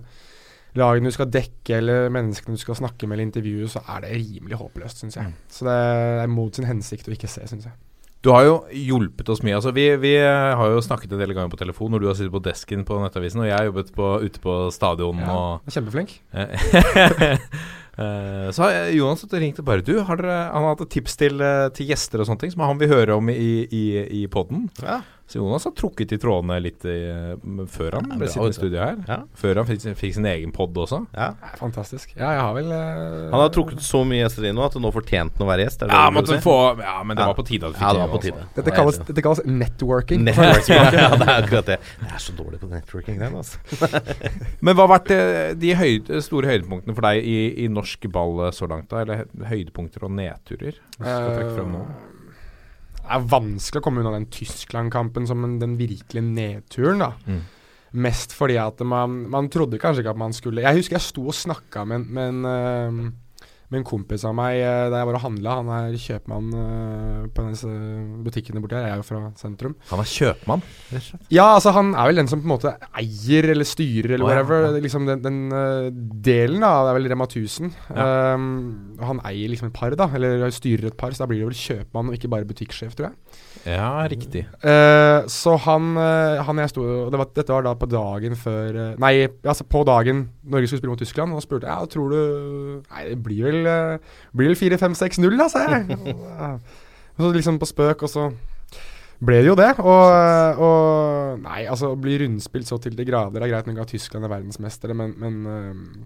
lagene 0.78 1.10
du 1.10 1.18
skal 1.18 1.34
dekke, 1.34 1.80
eller 1.82 2.14
menneskene 2.14 2.56
du 2.56 2.62
skal 2.62 2.78
snakke 2.78 3.10
med 3.10 3.18
eller 3.18 3.32
intervjue, 3.32 3.72
så 3.74 3.82
er 3.90 4.06
det 4.06 4.18
rimelig 4.22 4.62
håpløst, 4.62 5.02
syns 5.02 5.18
jeg. 5.18 5.34
Så 5.52 5.66
det 5.68 5.80
er 6.22 6.32
mot 6.32 6.56
sin 6.56 6.70
hensikt 6.70 7.10
å 7.10 7.16
ikke 7.18 7.32
se, 7.32 7.50
syns 7.50 7.68
jeg. 7.68 7.80
Du 8.22 8.30
har 8.30 8.46
jo 8.46 8.56
hjulpet 8.70 9.30
oss 9.34 9.42
mye. 9.42 9.56
Altså, 9.58 9.72
vi, 9.74 9.88
vi 9.98 10.12
har 10.22 10.74
jo 10.76 10.82
snakket 10.86 11.12
en 11.16 11.22
del 11.24 11.34
ganger 11.34 11.50
på 11.50 11.58
telefon 11.58 11.90
når 11.96 12.04
du 12.04 12.08
har 12.12 12.18
sittet 12.20 12.34
på 12.36 12.44
desken 12.46 12.84
på 12.86 13.00
Nettavisen, 13.02 13.42
og 13.42 13.48
jeg 13.50 13.58
har 13.58 13.70
jobbet 13.72 13.90
på, 13.98 14.10
ute 14.22 14.44
på 14.44 14.58
stadion 14.76 15.24
Ja, 15.24 15.38
og 15.38 15.72
Kjempeflink. 15.74 16.20
Eh, 18.02 18.50
Så 18.56 18.64
har 18.64 18.88
Jonas 18.96 19.26
ringt 19.36 19.58
og 19.60 19.66
bare 19.68 19.84
Du, 19.84 19.98
har 20.08 20.16
dere, 20.16 20.38
han 20.54 20.64
har 20.64 20.72
hatt 20.78 20.86
et 20.86 20.94
tips 20.96 21.18
til, 21.20 21.42
eh, 21.44 21.66
til 21.76 21.90
gjester 21.92 22.22
og 22.24 22.30
sånne 22.30 22.40
ting 22.46 22.54
som 22.54 22.64
han 22.64 22.80
vil 22.80 22.88
høre 22.88 23.18
om 23.20 23.28
i, 23.30 23.68
i, 23.68 23.84
i 24.22 24.28
poden. 24.32 24.70
Ja. 24.80 25.02
Så 25.32 25.40
Jonas 25.40 25.64
har 25.64 25.72
trukket 25.80 26.12
i 26.12 26.18
trådene 26.20 26.58
litt 26.60 26.84
i, 26.84 26.96
før 27.72 27.96
han 27.96 28.10
Ja, 28.12 28.18
ble 28.20 28.28
sittende 28.28 28.52
i 28.52 28.56
studio 28.58 28.80
her. 28.84 28.98
Ja. 29.08 29.18
Før 29.40 29.62
han 29.62 29.68
fikk, 29.70 29.86
fikk 29.96 30.16
sin 30.18 30.26
egen 30.28 30.52
pod 30.52 30.76
også. 30.76 31.06
Ja. 31.16 31.30
Fantastisk. 31.62 32.12
Ja, 32.18 32.34
jeg 32.36 32.42
har 32.44 32.58
vel 32.58 32.68
uh, 32.74 33.30
Han 33.32 33.40
har 33.46 33.54
trukket 33.56 33.80
så 33.86 34.02
mye 34.08 34.26
gjester 34.26 34.50
inn 34.50 34.58
nå 34.60 34.66
at 34.68 34.76
det 34.76 34.82
nå 34.84 34.92
fortjente 34.92 35.40
han 35.40 35.46
å 35.48 35.50
være 35.54 35.64
gjest. 35.70 35.86
er 35.86 35.92
det 35.92 35.96
Ja, 35.96 36.04
det 36.10 36.18
måtte 36.18 36.40
få, 36.44 36.58
ja, 36.84 36.98
men 37.08 37.16
det 37.16 37.24
Ja. 37.24 37.30
var 37.32 37.40
på 37.40 37.46
tide 37.48 37.70
at 37.70 37.72
du 37.72 37.80
fikk 37.80 37.88
Ja, 37.88 37.94
det 37.94 38.02
det 38.02 38.04
var 38.04 38.12
på 38.12 38.20
også. 38.20 38.28
tide. 38.28 38.48
dette, 38.60 38.76
kalles, 38.76 39.00
dette 39.08 39.26
kalles 39.30 39.42
networking. 39.48 40.24
Networking. 40.28 40.76
ja, 41.00 41.10
det 41.16 41.28
er 41.30 41.34
akkurat 41.46 41.72
det. 41.72 41.80
Jeg 42.04 42.12
er 42.20 42.24
så 42.28 42.36
dårlig 42.42 42.60
på 42.60 42.72
networking, 42.76 43.20
den, 43.24 43.40
altså. 43.40 43.58
Men 44.68 44.76
hva 44.76 44.88
har 44.90 44.94
vært 45.00 45.14
eh, 45.16 45.54
de 45.64 45.76
høyde, 45.80 46.22
store 46.28 46.52
høydepunktene 46.52 46.96
for 46.98 47.08
deg 47.08 47.24
i, 47.24 47.38
i 47.64 47.70
norsk 47.72 48.10
ball 48.12 48.48
eh, 48.50 48.52
så 48.56 48.68
langt? 48.68 48.90
da? 48.92 49.06
Eller 49.06 49.24
høydepunkter 49.48 50.04
og 50.10 50.12
nedturer? 50.20 50.76
Hvis 50.98 51.00
du 51.00 51.08
skal 51.08 51.38
trekke 51.40 51.56
frem 51.56 51.72
noe. 51.80 51.88
Er 53.12 53.26
vanskelig 53.32 53.82
å 53.82 53.86
komme 53.86 54.04
unna 54.04 54.14
den 54.16 54.30
Tyskland-kampen 54.32 55.28
som 55.30 55.44
en, 55.48 55.58
den 55.62 55.78
virkelige 55.80 56.24
nedturen, 56.26 57.04
da. 57.04 57.12
Mm. 57.28 57.42
Mest 58.06 58.32
fordi 58.32 58.56
at 58.62 58.80
man, 58.88 59.26
man 59.32 59.50
trodde 59.52 59.80
kanskje 59.82 60.06
ikke 60.06 60.14
at 60.14 60.20
man 60.22 60.32
skulle 60.32 60.62
Jeg 60.64 60.78
husker 60.78 60.96
jeg 60.96 61.04
sto 61.04 61.26
og 61.28 61.36
snakka 61.36 61.84
med, 61.90 62.06
med, 62.08 62.30
en, 62.48 63.10
eh, 63.72 63.74
med 63.74 63.80
en 63.82 63.88
kompis 63.88 64.26
av 64.28 64.34
meg 64.36 64.60
eh, 64.60 64.90
da 64.92 65.00
jeg 65.00 65.08
var 65.08 65.18
og 65.18 65.24
handla. 65.24 65.56
Han 65.62 65.70
er 65.78 65.98
kjøpmann 66.04 66.50
eh, 66.60 67.28
på 67.32 67.46
disse 67.48 67.72
butikkene 68.26 68.62
borti 68.64 68.76
her. 68.76 68.88
Jeg 68.90 68.98
er 68.98 69.02
jo 69.02 69.06
fra 69.08 69.22
sentrum. 69.40 69.76
Han 69.92 70.04
er 70.04 70.10
kjøpmann. 70.12 70.64
Ja, 71.32 71.46
altså 71.56 71.72
han 71.76 71.94
er 71.96 72.10
vel 72.10 72.20
den 72.20 72.32
som 72.32 72.42
på 72.44 72.50
en 72.50 72.54
måte 72.54 72.74
eier 73.00 73.48
eller 73.54 73.68
styrer 73.68 74.18
eller 74.18 74.28
oh, 74.28 74.32
whatever. 74.32 74.66
ja. 74.68 74.74
Det 74.76 74.82
er 74.82 74.88
Liksom 74.92 75.08
den, 75.08 75.24
den 75.24 75.40
eh, 75.56 75.88
delen, 76.28 76.60
da. 76.64 76.74
Det 76.84 76.92
er 76.92 77.00
vel 77.00 77.10
Rema 77.14 77.30
1000. 77.30 77.72
Um, 77.96 78.50
han 79.00 79.24
eier 79.30 79.54
liksom 79.54 79.72
et 79.72 79.78
par, 79.78 79.96
da. 79.96 80.10
Eller 80.18 80.44
styrer 80.52 80.92
et 80.92 80.98
par, 81.00 81.16
så 81.16 81.24
da 81.24 81.32
blir 81.32 81.46
det 81.46 81.52
vel 81.54 81.62
kjøpmann 81.62 82.12
og 82.12 82.20
ikke 82.20 82.32
bare 82.34 82.50
butikksjef, 82.50 82.98
tror 82.98 83.12
jeg. 83.12 83.31
Ja, 83.66 84.08
riktig. 84.10 84.48
Uh, 84.64 85.28
så 85.30 85.54
han, 85.68 85.92
uh, 85.94 86.42
han 86.48 86.62
jeg 86.64 86.72
sto 86.72 86.86
det 87.14 87.20
var, 87.20 87.28
Dette 87.36 87.54
var 87.54 87.66
da 87.66 87.74
på 87.78 87.90
dagen 87.90 88.34
før 88.40 88.78
uh, 88.78 88.88
Nei, 89.02 89.28
altså 89.46 89.68
på 89.70 89.84
dagen 89.86 90.24
Norge 90.42 90.70
skulle 90.70 90.82
spille 90.82 90.94
mot 90.96 91.02
Tyskland. 91.02 91.36
Og 91.38 91.44
spurte 91.46 91.70
jeg 91.70 91.76
ja, 91.76 91.90
tror 91.92 92.16
du 92.16 92.22
Nei, 92.88 93.04
det 93.12 93.20
blir 93.22 93.46
vel, 93.50 94.00
blir 94.34 94.54
vel 94.54 94.58
4-5-6-0, 94.58 95.38
da, 95.38 95.50
sa 95.52 95.68
jeg. 95.68 96.00
og 97.14 97.22
så 97.22 97.32
liksom 97.36 97.62
på 97.62 97.70
spøk, 97.70 98.08
og 98.08 98.12
så 98.12 98.28
ble 99.22 99.44
det 99.44 99.52
jo 99.52 99.58
det. 99.60 99.72
Og, 99.78 100.66
og 100.66 101.46
Nei, 101.46 101.64
altså 101.70 101.94
å 101.94 102.02
bli 102.02 102.18
rundspilt 102.24 102.70
så 102.70 102.82
til 102.82 102.98
de 102.98 103.06
grader 103.06 103.46
er 103.46 103.54
greit 103.54 103.70
nok 103.70 103.84
at 103.86 103.94
Tyskland 103.94 104.26
er 104.26 104.34
verdensmestere, 104.40 104.98
men, 104.98 105.14
men 105.22 106.02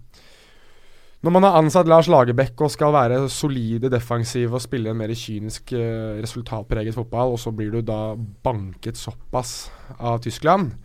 når 1.25 1.33
man 1.33 1.45
har 1.47 1.55
ansatt 1.57 1.87
Lars 1.89 2.05
Lagerbäck 2.05 2.59
og 2.61 2.69
skal 2.69 2.91
være 2.93 3.23
solide 3.33 3.89
defensiv 3.89 4.53
og 4.53 4.61
spille 4.61 4.91
en 4.91 4.99
mer 4.99 5.09
kynisk, 5.17 5.71
uh, 5.73 6.19
resultatpreget 6.21 6.93
fotball, 6.93 7.33
og 7.33 7.41
så 7.41 7.53
blir 7.55 7.71
du 7.73 7.79
da 7.81 8.13
banket 8.45 8.99
såpass 8.99 9.71
av 9.97 10.19
Tyskland 10.21 10.75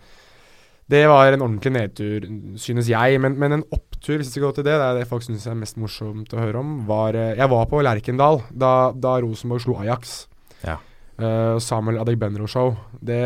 Det 0.90 1.02
var 1.06 1.28
en 1.28 1.44
ordentlig 1.44 1.72
nedtur, 1.74 2.24
synes 2.58 2.88
jeg. 2.88 3.20
Men, 3.20 3.36
men 3.38 3.52
en 3.58 3.66
opptur, 3.70 4.16
hvis 4.16 4.30
vi 4.30 4.32
skal 4.32 4.46
gå 4.48 4.52
til 4.56 4.64
det, 4.66 4.78
det 4.80 4.86
er 4.86 4.96
det 4.98 5.10
folk 5.10 5.22
syns 5.26 5.44
er 5.46 5.60
mest 5.60 5.76
morsomt 5.78 6.32
å 6.32 6.40
høre 6.40 6.62
om, 6.64 6.72
var 6.88 7.14
uh, 7.14 7.34
Jeg 7.36 7.52
var 7.52 7.68
på 7.68 7.84
Lerkendal 7.84 8.40
da, 8.50 8.72
da 8.96 9.18
Rosenborg 9.20 9.66
slo 9.66 9.76
Ajax. 9.84 10.16
Ja. 10.64 10.78
Uh, 11.20 11.60
Samuel 11.60 12.00
Adegbenro-show. 12.00 12.72
Det 12.96 13.20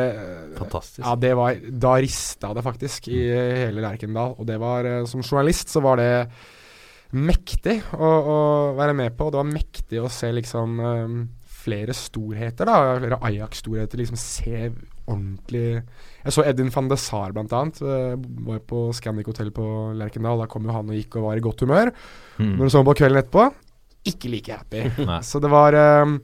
Fantastisk. 0.59 1.07
Ja, 1.07 1.15
det 1.15 1.31
var 1.39 1.63
Da 1.71 1.95
rista 2.03 2.51
det 2.59 2.67
faktisk 2.67 3.07
i 3.07 3.23
hele 3.31 3.87
Lerkendal. 3.87 4.35
Og 4.35 4.51
det 4.51 4.59
var 4.59 5.07
Som 5.07 5.23
journalist 5.23 5.71
så 5.71 5.81
var 5.85 6.03
det 6.03 6.11
mektig 7.15 7.79
å, 7.95 8.09
å, 8.09 8.39
være 8.79 8.97
med 8.97 9.15
på. 9.19 9.31
Det 9.31 9.41
var 9.41 9.49
mektig 9.51 10.03
å 10.03 10.11
se 10.13 10.31
liksom 10.35 10.81
um, 10.81 11.19
flere 11.65 11.95
storheter, 11.97 12.69
da. 12.69 12.97
Flere 12.99 13.21
Ajax-storheter 13.31 14.03
liksom 14.03 14.21
se 14.21 14.69
ordentlig 15.05 15.83
Jeg 16.25 16.33
så 16.33 16.45
Edin 16.49 16.71
van 16.73 16.89
de 16.89 16.97
Saar 17.01 17.35
blant 17.37 17.53
annet. 17.57 17.83
Uh, 17.85 18.15
var 18.49 18.63
på 18.69 18.87
Scandic 18.97 19.29
Hotel 19.31 19.53
på 19.55 19.67
Lerkendal. 19.99 20.43
Da 20.43 20.49
kom 20.51 20.67
jo 20.67 20.75
han 20.75 20.91
og 20.91 20.99
gikk 20.99 21.21
og 21.21 21.29
var 21.29 21.41
i 21.41 21.45
godt 21.45 21.67
humør. 21.67 21.93
Mm. 22.39 22.57
Når 22.57 22.65
du 22.65 22.73
så 22.73 22.83
ham 22.83 22.89
på 22.91 22.99
kvelden 23.03 23.23
etterpå, 23.23 23.51
ikke 24.05 24.33
like 24.33 24.59
happy. 24.59 24.85
så 25.29 25.41
det 25.41 25.53
var 25.53 25.77
um, 26.05 26.19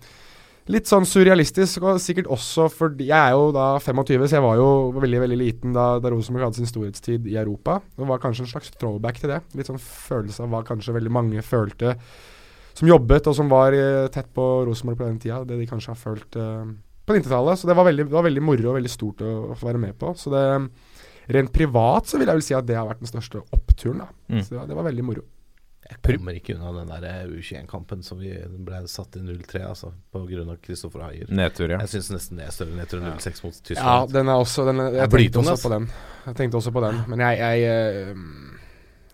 litt 0.71 0.91
sånn 0.91 1.07
surrealistisk, 1.09 1.83
og 1.83 2.01
sikkert 2.03 2.29
også 2.31 2.67
fordi 2.73 3.09
Jeg 3.09 3.17
er 3.17 3.33
jo 3.33 3.49
da 3.55 3.73
25, 3.81 4.27
så 4.29 4.37
jeg 4.37 4.45
var 4.45 4.59
jo 4.61 4.69
veldig 4.97 5.23
veldig 5.25 5.39
liten 5.41 5.73
da, 5.77 5.95
da 6.03 6.13
Rosenborg 6.13 6.49
hadde 6.49 6.61
sin 6.61 6.69
storhetstid 6.69 7.27
i 7.31 7.39
Europa. 7.41 7.81
Det 7.97 8.09
var 8.09 8.21
kanskje 8.23 8.45
en 8.45 8.53
slags 8.53 8.75
throwback 8.77 9.23
til 9.23 9.33
det. 9.33 9.41
Litt 9.59 9.71
sånn 9.71 9.81
følelse 9.81 10.45
av 10.45 10.53
hva 10.53 10.63
kanskje 10.67 10.97
veldig 10.99 11.15
mange 11.15 11.47
følte 11.47 11.97
som 12.77 12.89
jobbet, 12.89 13.27
og 13.29 13.37
som 13.37 13.51
var 13.51 13.75
uh, 13.77 14.07
tett 14.13 14.31
på 14.35 14.47
Rosenborg 14.69 15.01
på 15.01 15.09
den 15.09 15.19
tida. 15.21 15.43
Det 15.45 15.59
de 15.59 15.69
kanskje 15.69 15.93
har 15.93 16.01
følt 16.01 16.39
uh, 16.39 16.65
på 17.07 17.17
90-tallet. 17.17 17.61
Så 17.61 17.69
det 17.69 17.77
var, 17.77 17.89
veldig, 17.89 18.07
det 18.09 18.17
var, 18.17 18.27
veldig, 18.29 18.45
moro 18.45 18.71
og 18.71 18.79
veldig 18.79 18.93
stort 18.93 19.25
å, 19.27 19.35
å, 19.51 19.59
få 19.59 19.71
være 19.73 19.83
med 19.83 19.99
på. 20.01 20.15
Så 20.19 20.33
det 20.35 20.47
Rent 21.31 21.53
privat 21.55 22.09
så 22.11 22.19
vil 22.19 22.27
jeg 22.27 22.41
vel 22.41 22.43
si 22.43 22.55
at 22.57 22.67
det 22.67 22.75
har 22.75 22.89
vært 22.89 23.05
den 23.05 23.11
største 23.11 23.43
oppturen. 23.55 24.01
da. 24.03 24.09
Mm. 24.33 24.41
Så 24.43 24.57
det, 24.57 24.65
det 24.67 24.79
var 24.79 24.87
veldig 24.89 25.05
moro. 25.07 25.23
Jeg 25.91 25.99
kommer 26.07 26.37
ikke 26.39 26.55
unna 26.55 26.71
den 26.77 26.91
der 27.03 27.31
U21-kampen 27.31 28.05
som 28.07 28.21
vi 28.23 28.31
ble 28.67 28.83
satt 28.91 29.19
i 29.19 29.25
0-3 29.25 29.65
altså, 29.67 29.91
pga. 30.15 30.57
Kristoffer 30.63 31.03
Haier. 31.05 31.31
Nedtur, 31.35 31.67
ja. 31.73 31.81
Jeg 31.83 31.95
syns 31.97 32.13
nesten 32.15 32.39
det 32.39 32.47
er 32.47 32.55
større 32.55 32.77
nedtur 32.77 33.01
enn 33.01 33.11
0-6 33.17 33.43
mot 33.45 33.59
Tyskland. 33.59 33.83
Ja, 33.83 33.97
den 34.15 34.31
er 34.31 34.39
også 34.39 34.67
den 34.69 34.85
er, 34.85 35.01
jeg, 35.01 35.11
tenkte 35.11 35.43
også 35.43 35.59
på 35.67 35.75
den. 35.75 35.91
jeg 36.27 36.39
tenkte 36.39 36.61
også 36.61 36.75
på 36.77 36.85
den. 36.87 37.03
Men 37.11 37.27
jeg 37.27 37.39
Jeg, 37.41 37.61
jeg, 37.61 38.15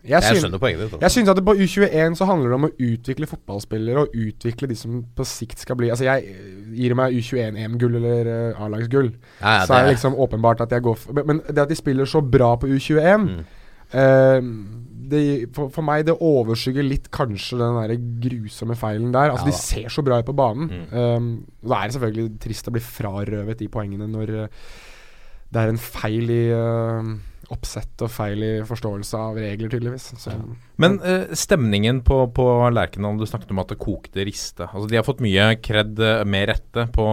jeg, 0.07 0.23
jeg 0.23 0.39
skjønner 0.41 0.61
poenget 0.63 0.83
ditt. 0.83 0.93
Altså. 0.93 1.03
Jeg 1.05 1.15
syns 1.15 1.31
at 1.33 1.41
på 1.45 1.55
U21 1.55 2.15
så 2.19 2.29
handler 2.29 2.53
det 2.53 2.57
om 2.57 2.67
å 2.69 2.73
utvikle 2.89 3.29
fotballspillere 3.31 4.05
og 4.05 4.15
utvikle 4.15 4.69
de 4.71 4.79
som 4.79 5.01
på 5.17 5.27
sikt 5.27 5.63
skal 5.63 5.79
bli 5.81 5.91
Altså, 5.91 6.07
jeg 6.07 6.37
gir 6.77 6.95
meg 6.99 7.17
U21-EM-gull 7.17 7.99
eller 7.99 8.31
uh, 8.31 8.65
A-lagsgull, 8.67 9.11
ja, 9.41 9.61
ja, 9.61 9.67
så 9.67 9.77
er 9.77 9.87
det 9.87 9.97
liksom 9.97 10.19
åpenbart 10.23 10.63
at 10.67 10.75
jeg 10.77 10.85
går 10.87 10.99
for 11.01 11.23
Men 11.27 11.41
det 11.49 11.65
at 11.65 11.73
de 11.73 11.79
spiller 11.79 12.09
så 12.11 12.23
bra 12.23 12.55
på 12.61 12.71
U21 12.71 13.25
mm. 13.25 13.41
uh, 13.95 14.51
det, 15.11 15.23
for, 15.57 15.71
for, 15.75 15.87
meg 15.87 16.07
det 16.09 16.17
overskygger 16.25 16.87
litt 16.87 17.09
kanskje 17.15 17.59
den 17.61 17.79
der 17.79 17.95
grusomme 18.27 18.77
feilen 18.79 19.15
der. 19.15 19.33
Altså 19.35 19.49
ja, 19.49 19.53
De 19.55 19.61
ser 19.61 19.95
så 19.95 20.05
bra 20.07 20.21
ut 20.21 20.29
på 20.29 20.37
banen. 20.37 20.69
Mm. 20.73 20.91
Um, 20.93 21.31
da 21.63 21.81
er 21.81 21.89
det 21.89 21.97
selvfølgelig 21.97 22.35
trist 22.43 22.69
å 22.69 22.75
bli 22.75 22.85
frarøvet 22.85 23.63
de 23.63 23.71
poengene 23.73 24.11
når 24.11 24.35
uh, 24.35 24.69
det 25.55 25.63
er 25.63 25.73
en 25.73 25.81
feil 25.81 26.33
i 26.35 26.43
uh, 26.51 27.11
oppsett 27.55 28.03
og 28.03 28.11
feil 28.11 28.43
i 28.43 28.53
forståelse 28.67 29.21
av 29.29 29.39
regler, 29.39 29.71
tydeligvis. 29.71 30.09
Så, 30.19 30.35
Men 30.83 30.99
uh, 31.05 31.31
stemningen 31.39 32.03
på, 32.07 32.25
på 32.35 32.49
Lerkendal, 32.75 33.21
du 33.21 33.29
snakket 33.31 33.55
om 33.55 33.63
at 33.63 33.71
det 33.71 33.81
kokte 33.83 34.27
riste. 34.27 34.67
Altså, 34.67 34.89
de 34.91 34.99
har 34.99 35.07
fått 35.07 35.23
mye 35.25 35.53
kred 35.63 36.03
med 36.27 36.51
rette 36.51 36.89
på, 36.97 37.07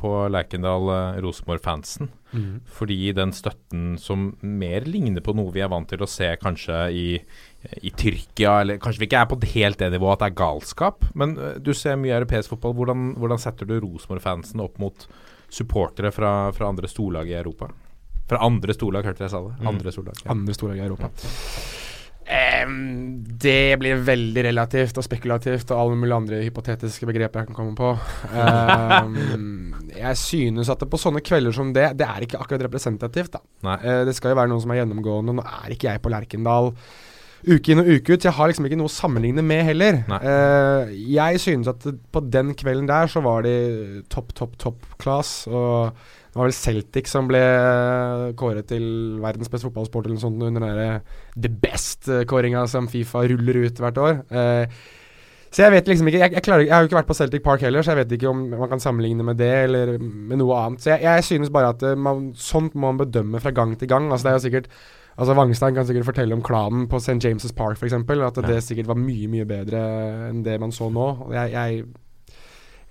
på 0.00 0.14
Lerkendal-Rosenborg-fansen. 0.36 2.12
Mm. 2.32 2.60
Fordi 2.70 2.98
den 3.16 3.32
støtten 3.34 3.96
som 3.98 4.30
mer 4.40 4.86
ligner 4.88 5.24
på 5.24 5.34
noe 5.36 5.52
vi 5.54 5.62
er 5.64 5.70
vant 5.72 5.88
til 5.90 6.02
å 6.04 6.08
se 6.10 6.28
kanskje 6.40 6.78
i, 6.94 7.06
i 7.82 7.90
Tyrkia, 7.90 8.60
eller 8.62 8.80
kanskje 8.82 9.04
vi 9.04 9.10
ikke 9.10 9.24
er 9.24 9.30
på 9.30 9.40
helt 9.56 9.82
det 9.82 9.90
nivået 9.94 10.18
at 10.18 10.24
det 10.24 10.30
er 10.30 10.40
galskap, 10.42 11.10
men 11.18 11.36
du 11.58 11.72
ser 11.76 11.98
mye 12.00 12.16
europeisk 12.20 12.54
fotball. 12.54 12.76
Hvordan, 12.78 13.12
hvordan 13.20 13.42
setter 13.42 13.68
du 13.68 13.78
Rosenborg-fansen 13.80 14.62
opp 14.64 14.80
mot 14.82 15.06
supportere 15.50 16.12
fra, 16.14 16.34
fra 16.54 16.70
andre 16.70 16.90
storlag 16.90 17.30
i 17.30 17.38
Europa? 17.40 17.70
Fra 18.30 18.38
andre 18.46 18.74
storlag, 18.76 19.06
hørte 19.10 19.26
jeg 19.26 19.32
sa 19.32 19.42
det. 19.42 19.56
Mm. 19.58 19.68
Andre 19.74 19.92
storlag, 19.94 20.22
ja. 20.22 20.30
andre 20.36 20.54
storlag 20.54 20.78
i 20.78 20.86
Europa. 20.86 21.10
Um, 22.30 23.24
det 23.42 23.74
blir 23.80 24.04
veldig 24.06 24.44
relativt 24.46 24.98
og 25.00 25.02
spekulativt 25.02 25.72
og 25.74 25.80
alle 25.82 25.96
mulige 25.98 26.18
andre 26.20 26.38
hypotetiske 26.44 27.08
begreper 27.08 27.42
jeg 27.42 27.50
kan 27.50 27.58
komme 27.58 27.74
på. 27.74 27.90
Um, 28.30 29.74
jeg 29.96 30.18
synes 30.20 30.70
at 30.72 30.82
det 30.82 30.90
på 30.90 31.00
sånne 31.00 31.22
kvelder 31.24 31.54
som 31.56 31.74
det, 31.76 31.90
det 31.98 32.06
er 32.06 32.26
ikke 32.26 32.40
akkurat 32.40 32.66
representativt. 32.68 33.36
da. 33.36 33.76
Uh, 33.82 34.02
det 34.08 34.16
skal 34.16 34.34
jo 34.34 34.40
være 34.40 34.52
noen 34.52 34.64
som 34.64 34.74
er 34.74 34.82
gjennomgående. 34.82 35.36
Nå 35.36 35.46
er 35.46 35.76
ikke 35.76 35.90
jeg 35.90 36.04
på 36.04 36.12
Lerkendal 36.12 36.74
uke 37.40 37.72
inn 37.72 37.80
og 37.80 37.88
uke 37.88 38.14
ut. 38.14 38.24
Jeg 38.26 38.36
har 38.36 38.50
liksom 38.50 38.66
ikke 38.68 38.78
noe 38.80 38.90
å 38.90 38.92
sammenligne 38.92 39.44
med 39.44 39.64
heller. 39.70 40.02
Uh, 40.12 40.92
jeg 40.92 41.40
synes 41.42 41.70
at 41.72 41.86
på 42.12 42.24
den 42.28 42.54
kvelden 42.58 42.88
der 42.90 43.10
så 43.10 43.22
var 43.24 43.46
de 43.46 44.02
topp, 44.12 44.34
topp, 44.36 44.58
topp 44.60 44.88
class. 45.00 45.44
Og 45.48 45.94
det 46.30 46.38
var 46.38 46.46
vel 46.46 46.54
Celtic 46.54 47.10
som 47.10 47.26
ble 47.26 47.42
kåret 48.38 48.68
til 48.70 48.84
verdens 49.22 49.50
beste 49.50 49.66
fotballsport 49.66 50.06
eller 50.06 50.18
noe 50.18 50.22
sånt 50.22 50.44
under 50.46 50.62
den 50.62 50.68
derre 50.68 50.90
The 51.34 51.50
Best-kåringa 51.64 52.66
som 52.70 52.86
Fifa 52.90 53.24
ruller 53.26 53.64
ut 53.64 53.82
hvert 53.82 53.98
år. 53.98 54.20
Eh, 54.30 54.80
så 55.50 55.64
jeg 55.64 55.74
vet 55.74 55.88
liksom 55.90 56.06
ikke 56.06 56.20
jeg, 56.20 56.32
jeg, 56.36 56.42
klarer, 56.46 56.62
jeg, 56.62 56.70
har 56.74 56.84
jo 56.84 56.90
ikke 56.90 57.00
vært 57.00 57.10
på 57.10 57.16
Celtic 57.18 57.42
Park 57.42 57.64
heller, 57.66 57.82
så 57.82 57.94
jeg 57.94 58.04
vet 58.04 58.14
ikke 58.14 58.30
om 58.30 58.44
man 58.52 58.70
kan 58.70 58.82
sammenligne 58.82 59.26
med 59.26 59.40
det 59.40 59.50
eller 59.64 59.96
med 59.98 60.38
noe 60.38 60.58
annet. 60.60 60.84
Så 60.84 60.92
jeg, 60.92 61.02
jeg 61.08 61.26
synes 61.26 61.50
bare 61.50 61.72
at 61.74 61.82
eh, 61.86 61.98
man, 61.98 62.28
sånt 62.38 62.76
må 62.78 62.92
man 62.92 63.00
bedømme 63.02 63.42
fra 63.42 63.50
gang 63.54 63.74
til 63.78 63.90
gang. 63.90 64.06
Altså 64.12 64.28
det 64.28 64.32
er 64.32 64.38
jo 64.38 64.46
sikkert 64.48 64.72
Altså 65.20 65.34
Wangstein 65.36 65.74
kan 65.76 65.84
sikkert 65.84 66.06
fortelle 66.06 66.32
om 66.32 66.40
klanen 66.40 66.86
på 66.88 66.96
St. 67.02 67.18
James' 67.20 67.52
Park 67.52 67.76
f.eks. 67.76 67.92
At 67.92 68.38
ja. 68.40 68.44
det 68.46 68.62
sikkert 68.64 68.88
var 68.88 68.96
mye 68.96 69.26
mye 69.28 69.44
bedre 69.44 69.80
enn 70.30 70.38
det 70.46 70.54
man 70.62 70.72
så 70.72 70.88
nå. 70.88 71.08
Jeg, 71.34 71.52
jeg 71.52 71.82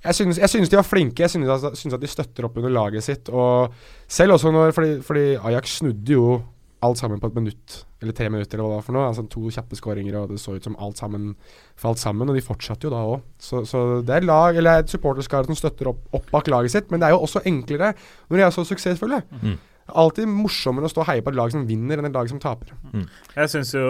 jeg 0.03 0.15
synes, 0.15 0.37
jeg 0.39 0.49
synes, 0.49 0.69
de 0.69 0.77
var 0.77 0.87
flinke. 0.87 1.23
Jeg 1.23 1.29
synes, 1.29 1.65
synes, 1.79 1.93
at 1.93 2.01
de 2.01 2.07
støtter 2.07 2.45
opp 2.47 2.57
under 2.57 2.71
laget 2.71 3.03
sitt. 3.03 3.29
Og 3.29 3.73
selv 4.07 4.37
også 4.37 4.51
når 4.51 4.71
Fordi, 4.71 5.01
fordi 5.01 5.25
Ajax 5.35 5.79
snudde 5.79 6.13
jo 6.13 6.41
alt 6.85 6.99
sammen 6.99 7.19
på 7.19 7.27
et 7.27 7.35
minutt, 7.35 7.77
eller 7.99 8.15
tre 8.15 8.29
minutter, 8.31 8.55
eller 8.55 8.65
hva 8.65 8.71
det 8.71 8.79
var 8.79 8.85
for 8.87 8.95
noe. 8.95 9.07
Altså 9.09 9.25
To 9.33 9.51
kjappe 9.51 9.77
skåringer, 9.79 10.15
og 10.19 10.31
det 10.31 10.39
så 10.39 10.55
ut 10.55 10.67
som 10.67 10.77
alt 10.79 11.01
sammen 11.01 11.33
falt 11.79 11.99
sammen. 11.99 12.29
Og 12.31 12.37
de 12.37 12.43
fortsatte 12.45 12.87
jo 12.87 12.93
da 12.93 13.01
òg. 13.03 13.25
Så, 13.41 13.65
så, 13.67 13.81
det 14.05 14.15
er 14.15 14.27
lag, 14.27 14.59
eller 14.59 14.83
et 14.83 14.91
supporterskare 14.91 15.49
som 15.49 15.57
støtter 15.59 15.91
opp, 15.91 16.05
opp, 16.15 16.29
bak 16.31 16.47
laget 16.51 16.75
sitt. 16.75 16.87
Men 16.91 17.01
det 17.01 17.09
er 17.09 17.17
jo 17.17 17.25
også 17.25 17.43
enklere 17.49 17.91
når 18.29 18.39
de 18.39 18.45
er 18.47 18.55
så 18.55 18.63
suksessfulle. 18.67 19.21
Mm. 19.41 19.57
Alltid 19.99 20.29
morsommere 20.29 20.87
å 20.87 20.91
stå 20.91 21.01
og 21.03 21.09
heie 21.09 21.23
på 21.25 21.33
et 21.33 21.39
lag 21.39 21.51
som 21.51 21.65
vinner, 21.67 21.99
enn 21.99 22.07
et 22.07 22.15
lag 22.15 22.29
som 22.31 22.39
taper. 22.41 22.71
Mm. 22.93 23.07
Jeg 23.35 23.51
synes 23.55 23.73
jo 23.73 23.87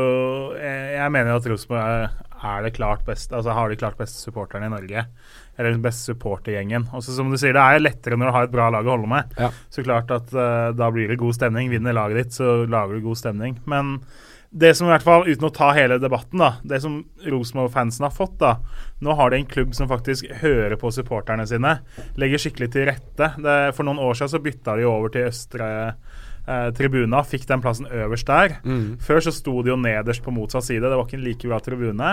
Jeg, 0.55 0.95
jeg 0.95 1.13
mener 1.13 1.33
jo 1.33 1.41
at 1.41 1.49
Rosenborg 1.51 1.81
er, 1.83 2.25
er, 2.39 2.61
det 2.63 2.71
klart 2.77 3.03
beste 3.07 3.35
Altså 3.35 3.55
har 3.55 3.69
de 3.69 3.77
klart 3.79 3.99
beste 3.99 4.21
supporterne 4.23 4.69
i 4.69 4.73
Norge 4.73 5.03
eller 5.59 5.75
den 5.75 5.83
beste 5.83 6.13
supportergjengen. 6.13 6.87
Og 6.95 7.03
som 7.03 7.29
du 7.29 7.37
sier, 7.37 7.53
Det 7.53 7.61
er 7.61 7.83
lettere 7.83 8.15
når 8.15 8.29
du 8.29 8.35
har 8.37 8.47
et 8.47 8.55
bra 8.55 8.69
lag 8.71 8.87
å 8.87 8.95
holde 8.95 9.11
med. 9.11 9.35
Ja. 9.37 9.51
Så 9.69 9.83
klart 9.83 10.11
at 10.15 10.31
uh, 10.31 10.71
da 10.71 10.87
blir 10.95 11.11
det 11.11 11.19
god 11.19 11.35
stemning. 11.35 11.67
Vinner 11.69 11.97
laget 11.97 12.23
ditt, 12.23 12.37
så 12.39 12.63
lager 12.63 12.95
du 12.95 13.03
god 13.03 13.19
stemning. 13.19 13.59
Men 13.67 13.97
det 14.49 14.71
som 14.77 14.87
i 14.87 14.93
hvert 14.93 15.05
fall, 15.05 15.27
uten 15.27 15.45
å 15.45 15.51
ta 15.53 15.67
hele 15.77 15.99
debatten, 16.01 16.41
da, 16.41 16.55
det 16.65 16.79
som 16.81 16.95
Rosenborg-fansen 17.21 18.07
har 18.07 18.15
fått 18.15 18.39
da, 18.41 18.55
Nå 19.03 19.13
har 19.15 19.29
de 19.29 19.37
en 19.39 19.47
klubb 19.47 19.75
som 19.77 19.87
faktisk 19.87 20.25
hører 20.41 20.73
på 20.79 20.89
supporterne 20.91 21.45
sine. 21.47 21.77
Legger 22.19 22.41
skikkelig 22.41 22.71
til 22.73 22.87
rette. 22.89 23.29
Det, 23.39 23.57
for 23.77 23.87
noen 23.87 24.01
år 24.03 24.17
siden 24.17 24.33
så 24.33 24.41
bytta 24.43 24.75
de 24.79 24.87
over 24.89 25.13
til 25.13 25.29
østre 25.29 25.69
eh, 26.49 26.69
tribuna. 26.75 27.21
Fikk 27.27 27.45
den 27.49 27.61
plassen 27.63 27.89
øverst 27.89 28.29
der. 28.29 28.57
Mm. 28.65 28.97
Før 29.03 29.21
så 29.25 29.33
sto 29.35 29.59
de 29.63 29.73
jo 29.73 29.79
nederst 29.79 30.25
på 30.25 30.33
motsatt 30.33 30.67
side. 30.67 30.85
Det 30.85 30.97
var 30.97 31.05
ikke 31.05 31.19
en 31.19 31.27
like 31.27 31.51
bra 31.51 31.61
tribune. 31.63 32.11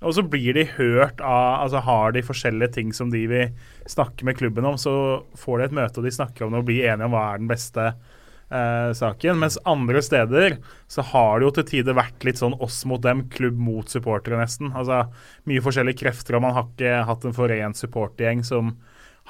Og 0.00 0.16
så 0.16 0.24
blir 0.24 0.56
de 0.56 0.64
hørt 0.78 1.20
av 1.20 1.66
Altså 1.66 1.82
har 1.84 2.14
de 2.16 2.22
forskjellige 2.24 2.72
ting 2.78 2.94
som 2.96 3.10
de 3.12 3.26
vil 3.28 3.50
snakke 3.90 4.24
med 4.24 4.38
klubben 4.38 4.64
om, 4.64 4.78
så 4.80 5.24
får 5.36 5.58
de 5.58 5.68
et 5.68 5.76
møte 5.76 6.00
og 6.00 6.06
de 6.06 6.14
snakker 6.14 6.46
om 6.46 6.54
det 6.54 6.62
og 6.62 6.68
blir 6.68 6.86
enige 6.88 7.08
om 7.08 7.14
hva 7.16 7.24
er 7.32 7.42
den 7.42 7.50
beste 7.50 7.86
eh, 7.90 8.92
saken. 8.96 9.40
Mens 9.42 9.58
andre 9.68 10.02
steder 10.04 10.56
så 10.90 11.04
har 11.12 11.40
det 11.40 11.48
jo 11.48 11.52
til 11.58 11.68
tider 11.72 11.98
vært 11.98 12.24
litt 12.26 12.40
sånn 12.40 12.56
oss 12.62 12.82
mot 12.88 13.02
dem, 13.04 13.26
klubb 13.32 13.58
mot 13.60 13.92
supportere, 13.92 14.38
nesten. 14.40 14.72
Altså 14.72 15.02
mye 15.50 15.64
forskjellige 15.64 16.02
krefter, 16.04 16.38
og 16.38 16.46
man 16.46 16.56
har 16.56 16.68
ikke 16.70 17.04
hatt 17.10 17.26
en 17.26 17.36
forent 17.36 17.80
supportergjeng 17.80 18.44
som 18.46 18.74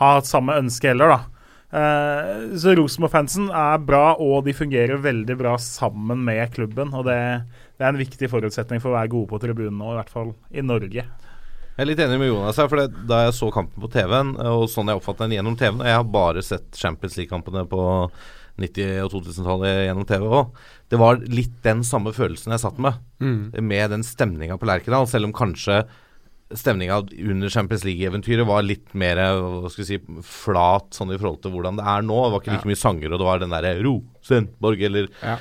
har 0.01 0.21
hatt 0.21 0.31
samme 0.31 0.57
ønske 0.61 0.93
heller, 0.93 1.17
da. 1.17 1.40
Uh, 1.71 2.51
så 2.59 2.75
Rosenborg-fansen 2.75 3.47
er 3.55 3.83
bra, 3.87 4.17
og 4.19 4.43
de 4.47 4.55
fungerer 4.57 4.99
veldig 5.03 5.37
bra 5.39 5.55
sammen 5.63 6.25
med 6.27 6.51
klubben. 6.55 6.91
Og 6.97 7.07
det, 7.07 7.19
det, 7.79 7.85
er 7.85 7.93
en 7.93 8.01
viktig 8.01 8.31
forutsetning 8.33 8.83
for 8.83 8.91
å 8.91 8.99
være 8.99 9.13
gode 9.13 9.31
på 9.31 9.41
tribunen 9.43 9.79
nå, 9.79 9.93
i 9.95 10.01
hvert 10.01 10.11
fall 10.13 10.35
i 10.51 10.65
Norge. 10.67 11.07
Jeg 11.71 11.87
er 11.87 11.89
litt 11.89 12.03
enig 12.03 12.19
med 12.21 12.29
Jonas 12.29 12.59
her, 12.61 12.69
for 12.69 12.83
det, 12.83 13.07
da 13.09 13.23
jeg 13.25 13.39
så 13.39 13.49
kampen 13.55 13.81
på 13.81 13.89
TV-en, 13.95 14.35
og 14.51 14.67
sånn 14.69 14.91
jeg 14.91 14.99
oppfattet 15.01 15.25
den 15.25 15.39
gjennom 15.39 15.55
TV-en 15.57 15.81
Og 15.81 15.89
jeg 15.89 15.97
har 15.97 16.11
bare 16.13 16.43
sett 16.45 16.77
Champions 16.77 17.17
League-kampene 17.17 17.63
på 17.71 17.85
90- 18.61 19.07
og 19.07 19.15
2000-tallet 19.15 19.87
gjennom 19.87 20.05
TV 20.09 20.27
òg. 20.27 20.51
Det 20.91 20.99
var 21.01 21.23
litt 21.23 21.55
den 21.65 21.81
samme 21.87 22.13
følelsen 22.13 22.53
jeg 22.53 22.65
satt 22.67 22.83
med, 22.83 22.99
Mm. 23.23 23.53
med 23.63 23.91
den 23.95 24.03
stemninga 24.05 24.59
på 24.59 24.69
Lerkendal. 24.69 25.07
Selv 25.09 25.31
om 25.31 25.33
kanskje 25.33 25.85
stemninga 26.57 26.97
under 27.31 27.49
Champions 27.53 27.85
League-eventyret 27.87 28.47
var 28.49 28.65
litt 28.67 28.93
mer 28.99 29.21
hva 29.39 29.71
skal 29.71 29.85
vi 29.85 29.89
si, 29.93 29.99
flat 30.27 30.93
sånn 30.97 31.13
i 31.15 31.19
forhold 31.21 31.41
til 31.45 31.53
hvordan 31.55 31.79
det 31.79 31.87
er 31.87 32.03
nå. 32.07 32.21
Det 32.27 32.33
var 32.35 32.43
ikke 32.45 32.55
like 32.59 32.71
mye 32.71 32.81
sanger, 32.81 33.13
og 33.15 33.21
det 33.23 33.29
var 33.29 33.43
den 33.43 33.55
derre 33.55 33.75
Rosenborg 33.85 34.83
eller 34.89 35.09
Ja. 35.23 35.37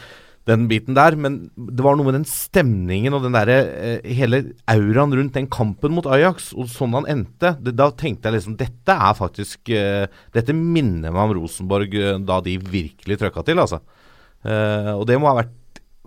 den 0.50 0.68
biten 0.70 0.96
der. 0.98 1.16
Men 1.16 1.50
det 1.58 1.84
var 1.86 1.96
noe 1.98 2.06
med 2.10 2.18
den 2.20 2.26
stemningen 2.30 3.14
og 3.18 3.24
den 3.26 3.34
derre 3.38 3.58
eh, 3.74 4.14
hele 4.14 4.44
auraen 4.70 5.14
rundt 5.18 5.34
den 5.34 5.48
kampen 5.50 5.94
mot 5.98 6.06
Ajax, 6.10 6.54
og 6.54 6.70
sånn 6.70 6.94
han 6.98 7.06
endte. 7.10 7.56
Det, 7.62 7.76
da 7.78 7.90
tenkte 7.92 8.30
jeg 8.30 8.40
liksom 8.40 8.58
Dette 8.58 8.96
er 8.96 9.14
faktisk 9.18 9.70
eh, 9.74 10.06
Dette 10.34 10.54
minner 10.58 11.12
meg 11.14 11.22
om 11.26 11.38
Rosenborg 11.42 11.94
eh, 11.98 12.18
da 12.22 12.40
de 12.46 12.58
virkelig 12.62 13.18
trøkka 13.22 13.44
til, 13.50 13.62
altså. 13.66 13.82
Eh, 14.46 14.94
og 14.96 15.06
det 15.10 15.18
må 15.20 15.28
ha 15.34 15.40
vært 15.42 15.56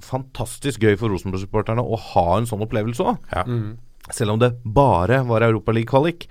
fantastisk 0.02 0.82
gøy 0.82 0.96
for 0.98 1.12
Rosenborg-supporterne 1.12 1.82
å 1.84 1.98
ha 2.10 2.24
en 2.38 2.46
sånn 2.48 2.62
opplevelse 2.64 3.04
òg. 3.06 3.18
Mm. 3.46 3.72
Selv 4.12 4.34
om 4.34 4.38
det 4.42 4.52
bare 4.64 5.22
var 5.28 5.44
Europaliga-kvalik. 5.48 6.28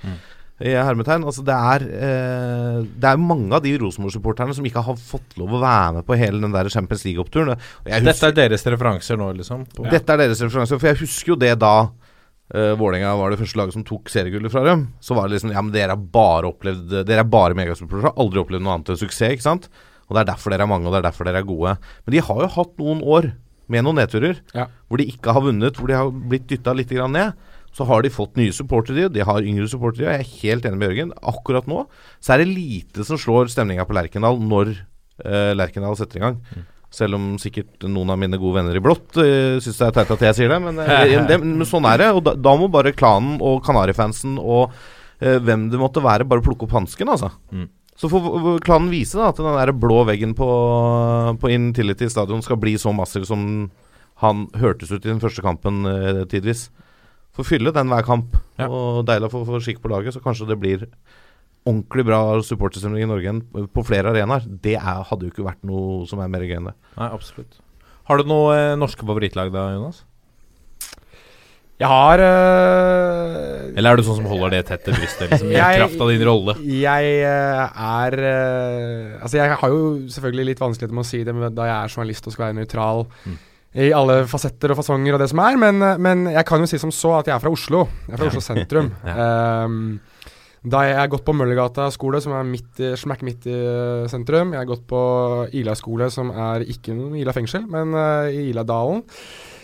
I 0.62 0.76
hermetegn. 0.78 1.24
Altså 1.26 1.42
det 1.42 1.56
er 1.58 1.84
eh, 1.90 2.76
Det 3.02 3.08
er 3.10 3.18
mange 3.18 3.50
av 3.58 3.64
de 3.66 3.72
Rosenborg-supporterne 3.82 4.54
som 4.54 4.66
ikke 4.70 4.84
har 4.86 5.00
fått 5.00 5.34
lov 5.42 5.56
å 5.58 5.62
være 5.64 5.96
med 5.96 6.06
på 6.06 6.18
hele 6.20 6.38
den 6.44 6.54
der 6.54 6.70
Champions 6.70 7.02
League-oppturen. 7.08 7.56
Dette 7.88 8.30
er 8.30 8.36
deres 8.38 8.66
referanser 8.70 9.18
nå, 9.18 9.32
liksom? 9.40 9.64
På- 9.74 9.88
dette 9.90 10.14
er 10.14 10.22
deres 10.22 10.44
referanser, 10.46 10.78
For 10.78 10.92
jeg 10.92 11.00
husker 11.02 11.34
jo 11.34 11.40
det 11.42 11.56
da 11.64 11.74
uh, 11.90 12.74
Vålerenga 12.78 13.16
var 13.18 13.34
det 13.34 13.40
første 13.42 13.58
laget 13.58 13.74
som 13.74 13.84
tok 13.88 14.12
seriegullet 14.14 14.54
fra 14.54 14.62
dem. 14.70 14.86
Så 15.02 15.18
var 15.18 15.26
det 15.28 15.40
liksom 15.40 15.54
Ja, 15.56 15.64
men 15.66 15.74
dere 15.74 15.96
har 15.96 16.04
bare 16.20 16.52
opplevd 16.54 16.94
Dere 17.10 17.24
er 17.26 17.32
bare 17.40 17.58
megasupportere. 17.58 18.14
Aldri 18.22 18.44
opplevd 18.44 18.62
noe 18.68 18.76
annet 18.78 18.94
enn 18.94 19.02
suksess, 19.02 19.34
ikke 19.40 19.48
sant? 19.50 19.70
Og 20.12 20.14
det 20.18 20.22
er 20.28 20.30
derfor 20.34 20.52
dere 20.54 20.68
er 20.68 20.70
mange, 20.70 20.86
og 20.86 20.94
det 20.94 21.00
er 21.02 21.08
derfor 21.10 21.26
dere 21.26 21.40
er 21.42 21.48
gode. 21.48 21.74
Men 22.06 22.14
de 22.14 22.22
har 22.28 22.42
jo 22.44 22.52
hatt 22.60 22.78
noen 22.78 23.02
år 23.02 23.32
med 23.72 23.86
noen 23.88 23.96
nedturer 24.02 24.42
Ja. 24.54 24.66
hvor 24.92 25.00
de 25.00 25.06
ikke 25.08 25.32
har 25.34 25.42
vunnet, 25.42 25.78
hvor 25.80 25.88
de 25.88 25.96
har 25.96 26.10
blitt 26.12 26.46
dytta 26.52 26.74
litt 26.76 26.90
grann 26.92 27.14
ned. 27.16 27.34
Så 27.72 27.88
har 27.88 28.04
de 28.04 28.12
fått 28.12 28.36
nye 28.40 28.52
supportere, 28.56 29.08
de 29.12 29.24
har 29.24 29.48
yngre 29.48 29.70
supportere. 29.72 30.12
Jeg 30.12 30.26
er 30.26 30.36
helt 30.42 30.68
enig 30.68 30.80
med 30.80 30.92
Jørgen. 30.92 31.14
Akkurat 31.32 31.70
nå 31.72 31.86
så 32.20 32.36
er 32.36 32.44
det 32.44 32.52
lite 32.52 33.06
som 33.08 33.20
slår 33.20 33.52
stemninga 33.54 33.86
på 33.88 33.96
Lerkendal 33.96 34.42
når 34.44 34.74
eh, 34.76 35.54
Lerkendal 35.56 35.96
setter 36.00 36.20
i 36.20 36.26
gang. 36.26 36.40
Selv 36.92 37.16
om 37.16 37.28
sikkert 37.40 37.86
noen 37.88 38.12
av 38.12 38.20
mine 38.20 38.36
gode 38.36 38.60
venner 38.60 38.76
i 38.76 38.84
blått 38.84 39.16
uh, 39.16 39.56
syns 39.64 39.78
det 39.80 39.86
er 39.86 39.94
teit 39.96 40.10
at 40.12 40.26
jeg 40.28 40.38
sier 40.42 40.52
det, 40.52 40.58
men, 40.60 40.82
eh, 40.84 41.14
det, 41.30 41.38
men 41.40 41.64
sånn 41.68 41.88
er 41.88 42.04
det. 42.04 42.10
Og 42.18 42.26
da, 42.28 42.36
da 42.36 42.56
må 42.60 42.68
bare 42.72 42.92
klanen 42.92 43.38
og 43.40 43.62
Kanarifansen 43.64 44.36
og 44.36 44.74
eh, 45.24 45.40
hvem 45.40 45.70
det 45.72 45.80
måtte 45.80 46.04
være, 46.04 46.28
bare 46.28 46.44
plukke 46.44 46.68
opp 46.68 46.76
hansken, 46.76 47.14
altså. 47.16 47.32
Mm. 47.56 47.70
Så 48.02 48.10
får 48.12 48.60
klanen 48.66 48.92
vise 48.92 49.20
da 49.20 49.30
at 49.30 49.40
den 49.40 49.56
der 49.56 49.72
blå 49.78 50.02
veggen 50.08 50.34
på, 50.36 50.48
på 51.40 51.52
Intility 51.54 52.08
stadion 52.10 52.42
skal 52.44 52.60
bli 52.60 52.74
så 52.82 52.92
massiv 52.96 53.28
som 53.30 53.70
han 54.24 54.46
hørtes 54.58 54.92
ut 54.92 55.04
i 55.06 55.12
den 55.12 55.22
første 55.22 55.44
kampen 55.46 55.86
eh, 55.88 56.24
tidvis. 56.32 56.68
Få 57.38 57.46
fylle 57.48 57.72
den 57.76 57.88
hver 57.92 58.04
kamp. 58.04 58.36
Ja. 58.60 58.68
Og 58.68 59.06
deilig 59.08 59.30
å 59.30 59.34
få, 59.34 59.46
få 59.48 59.62
skikk 59.64 59.80
på 59.84 59.92
laget, 59.94 60.14
så 60.14 60.20
kanskje 60.24 60.50
det 60.50 60.58
blir 60.60 60.88
ordentlig 61.66 62.04
bra 62.08 62.20
supportersamling 62.44 63.06
i 63.06 63.10
Norge 63.10 63.28
igjen 63.28 63.42
på 63.72 63.84
flere 63.88 64.12
arenaer. 64.12 64.44
Det 64.64 64.76
er, 64.80 65.04
hadde 65.08 65.28
jo 65.28 65.32
ikke 65.34 65.46
vært 65.46 65.62
noe 65.68 66.06
som 66.10 66.20
er 66.24 66.32
mer 66.34 66.44
gøy 66.48 66.58
enn 66.58 66.72
det. 66.72 66.76
Nei, 66.98 67.10
absolutt. 67.14 67.60
Har 68.10 68.18
du 68.20 68.26
noe 68.28 68.56
eh, 68.58 68.76
norske 68.82 69.06
favorittlag 69.06 69.52
da, 69.54 69.68
Jonas? 69.76 70.02
Jeg 71.82 71.90
har 71.90 72.22
øh, 72.22 73.72
Eller 73.78 73.90
er 73.96 73.98
du 73.98 74.04
sånn 74.06 74.20
som 74.20 74.28
holder 74.30 74.52
det 74.54 74.60
tett 74.68 74.84
til 74.86 74.94
brystet, 74.98 75.32
liksom, 75.32 75.50
i 75.50 75.56
Jeg- 75.56 75.80
kraft 75.80 76.02
av 76.04 76.12
din 76.12 76.24
rolle? 76.28 76.54
Jeg 76.62 77.14
øh, 77.26 77.62
er 77.74 78.18
øh, 78.22 79.22
Altså, 79.24 79.38
jeg 79.40 79.56
har 79.64 79.70
jo 79.74 79.80
selvfølgelig 80.14 80.46
litt 80.52 80.62
vanskeligheter 80.62 80.94
med 81.00 81.06
å 81.06 81.10
si 81.10 81.24
det 81.26 81.34
men 81.34 81.56
da 81.58 81.66
jeg 81.70 81.78
er 81.88 81.96
journalist 81.96 82.28
og 82.30 82.34
skal 82.36 82.46
være 82.52 82.60
nøytral 82.60 83.08
Mm. 83.26 83.40
I 83.72 83.92
alle 83.96 84.24
fasetter 84.28 84.74
og 84.74 84.82
fasonger 84.82 85.16
og 85.16 85.22
det 85.24 85.30
som 85.32 85.40
er, 85.44 85.60
men, 85.60 85.84
øh, 85.86 86.00
men 86.02 86.26
jeg 86.34 86.44
kan 86.48 86.60
jo 86.60 86.68
si 86.68 86.80
som 86.82 86.92
så 86.92 87.18
at 87.22 87.30
jeg 87.30 87.36
er 87.38 87.44
fra 87.44 87.52
Oslo. 87.54 87.86
Jeg 88.08 88.16
er 88.16 88.20
fra 88.20 88.32
Oslo 88.32 88.44
sentrum. 88.44 88.92
Ehm, 89.12 89.86
da 90.62 90.84
jeg 90.86 90.98
har 91.00 91.08
gått 91.10 91.24
på 91.26 91.34
Møllergata 91.34 91.88
skole, 91.90 92.20
som 92.22 92.36
er 92.38 92.46
midt 92.46 92.82
i, 92.84 92.92
smack 93.00 93.24
midt 93.26 93.48
i 93.50 93.56
øh, 93.56 94.10
sentrum. 94.12 94.52
Jeg 94.54 94.62
har 94.62 94.70
gått 94.70 94.84
på 94.90 95.00
Ila 95.58 95.74
skole, 95.80 96.12
som 96.14 96.30
er 96.30 96.68
ikke 96.70 96.94
noe 96.98 97.18
Ila 97.18 97.34
fengsel, 97.34 97.64
men 97.72 97.96
uh, 97.98 98.28
i 98.30 98.52
Iladalen. 98.52 99.02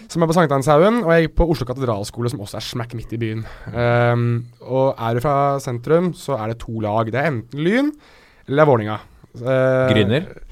Som 0.08 0.24
er 0.24 0.32
på 0.32 0.38
Sankthanshaugen, 0.38 1.04
og 1.04 1.12
jeg 1.14 1.28
gikk 1.28 1.36
på 1.38 1.50
Oslo 1.54 1.68
katedralskole, 1.70 2.32
som 2.32 2.42
også 2.42 2.58
er 2.58 2.66
smack 2.66 2.96
midt 2.98 3.14
i 3.14 3.20
byen. 3.22 3.44
Um, 3.76 4.26
og 4.64 4.96
er 4.96 5.20
du 5.20 5.22
fra 5.22 5.38
sentrum, 5.62 6.14
så 6.18 6.40
er 6.40 6.54
det 6.54 6.62
to 6.64 6.80
lag. 6.82 7.12
Det 7.12 7.20
er 7.20 7.30
enten 7.30 7.62
Lyn 7.62 7.92
eller 8.48 8.70
Vålinga. 8.72 8.98
Uh, 9.38 9.92
Vålerenga. 9.92 10.47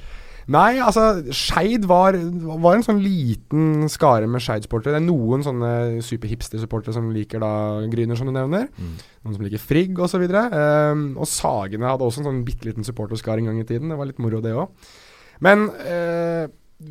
Nei, 0.53 0.77
altså 0.77 1.34
Skeid 1.34 1.88
var, 1.89 2.17
var 2.62 2.75
en 2.75 2.86
sånn 2.86 2.99
liten 3.01 3.88
skare 3.89 4.27
med 4.29 4.43
Skeid-sportere. 4.45 4.93
Det 4.93 5.01
er 5.01 5.08
noen 5.08 5.45
sånne 5.45 5.71
superhipster-supportere 6.05 6.93
som 6.93 7.08
liker 7.13 7.41
da 7.41 7.53
Gryner, 7.89 8.19
som 8.19 8.29
du 8.29 8.36
nevner. 8.36 8.67
Mm. 8.77 8.91
Noen 9.25 9.39
som 9.39 9.47
liker 9.47 9.63
Frigg 9.63 9.97
osv. 10.05 10.27
Um, 10.27 11.08
og 11.17 11.29
Sagene 11.31 11.89
hadde 11.89 12.05
også 12.05 12.21
en 12.21 12.29
sånn 12.29 12.43
bitte 12.45 12.69
liten 12.69 12.86
supporterskare 12.86 13.41
en 13.41 13.49
gang 13.49 13.63
i 13.63 13.65
tiden. 13.65 13.89
Det 13.89 13.97
var 13.97 14.12
litt 14.12 14.21
moro, 14.21 14.43
det 14.43 14.53
òg. 14.53 14.93
Men 15.45 15.65
uh, 15.81 16.45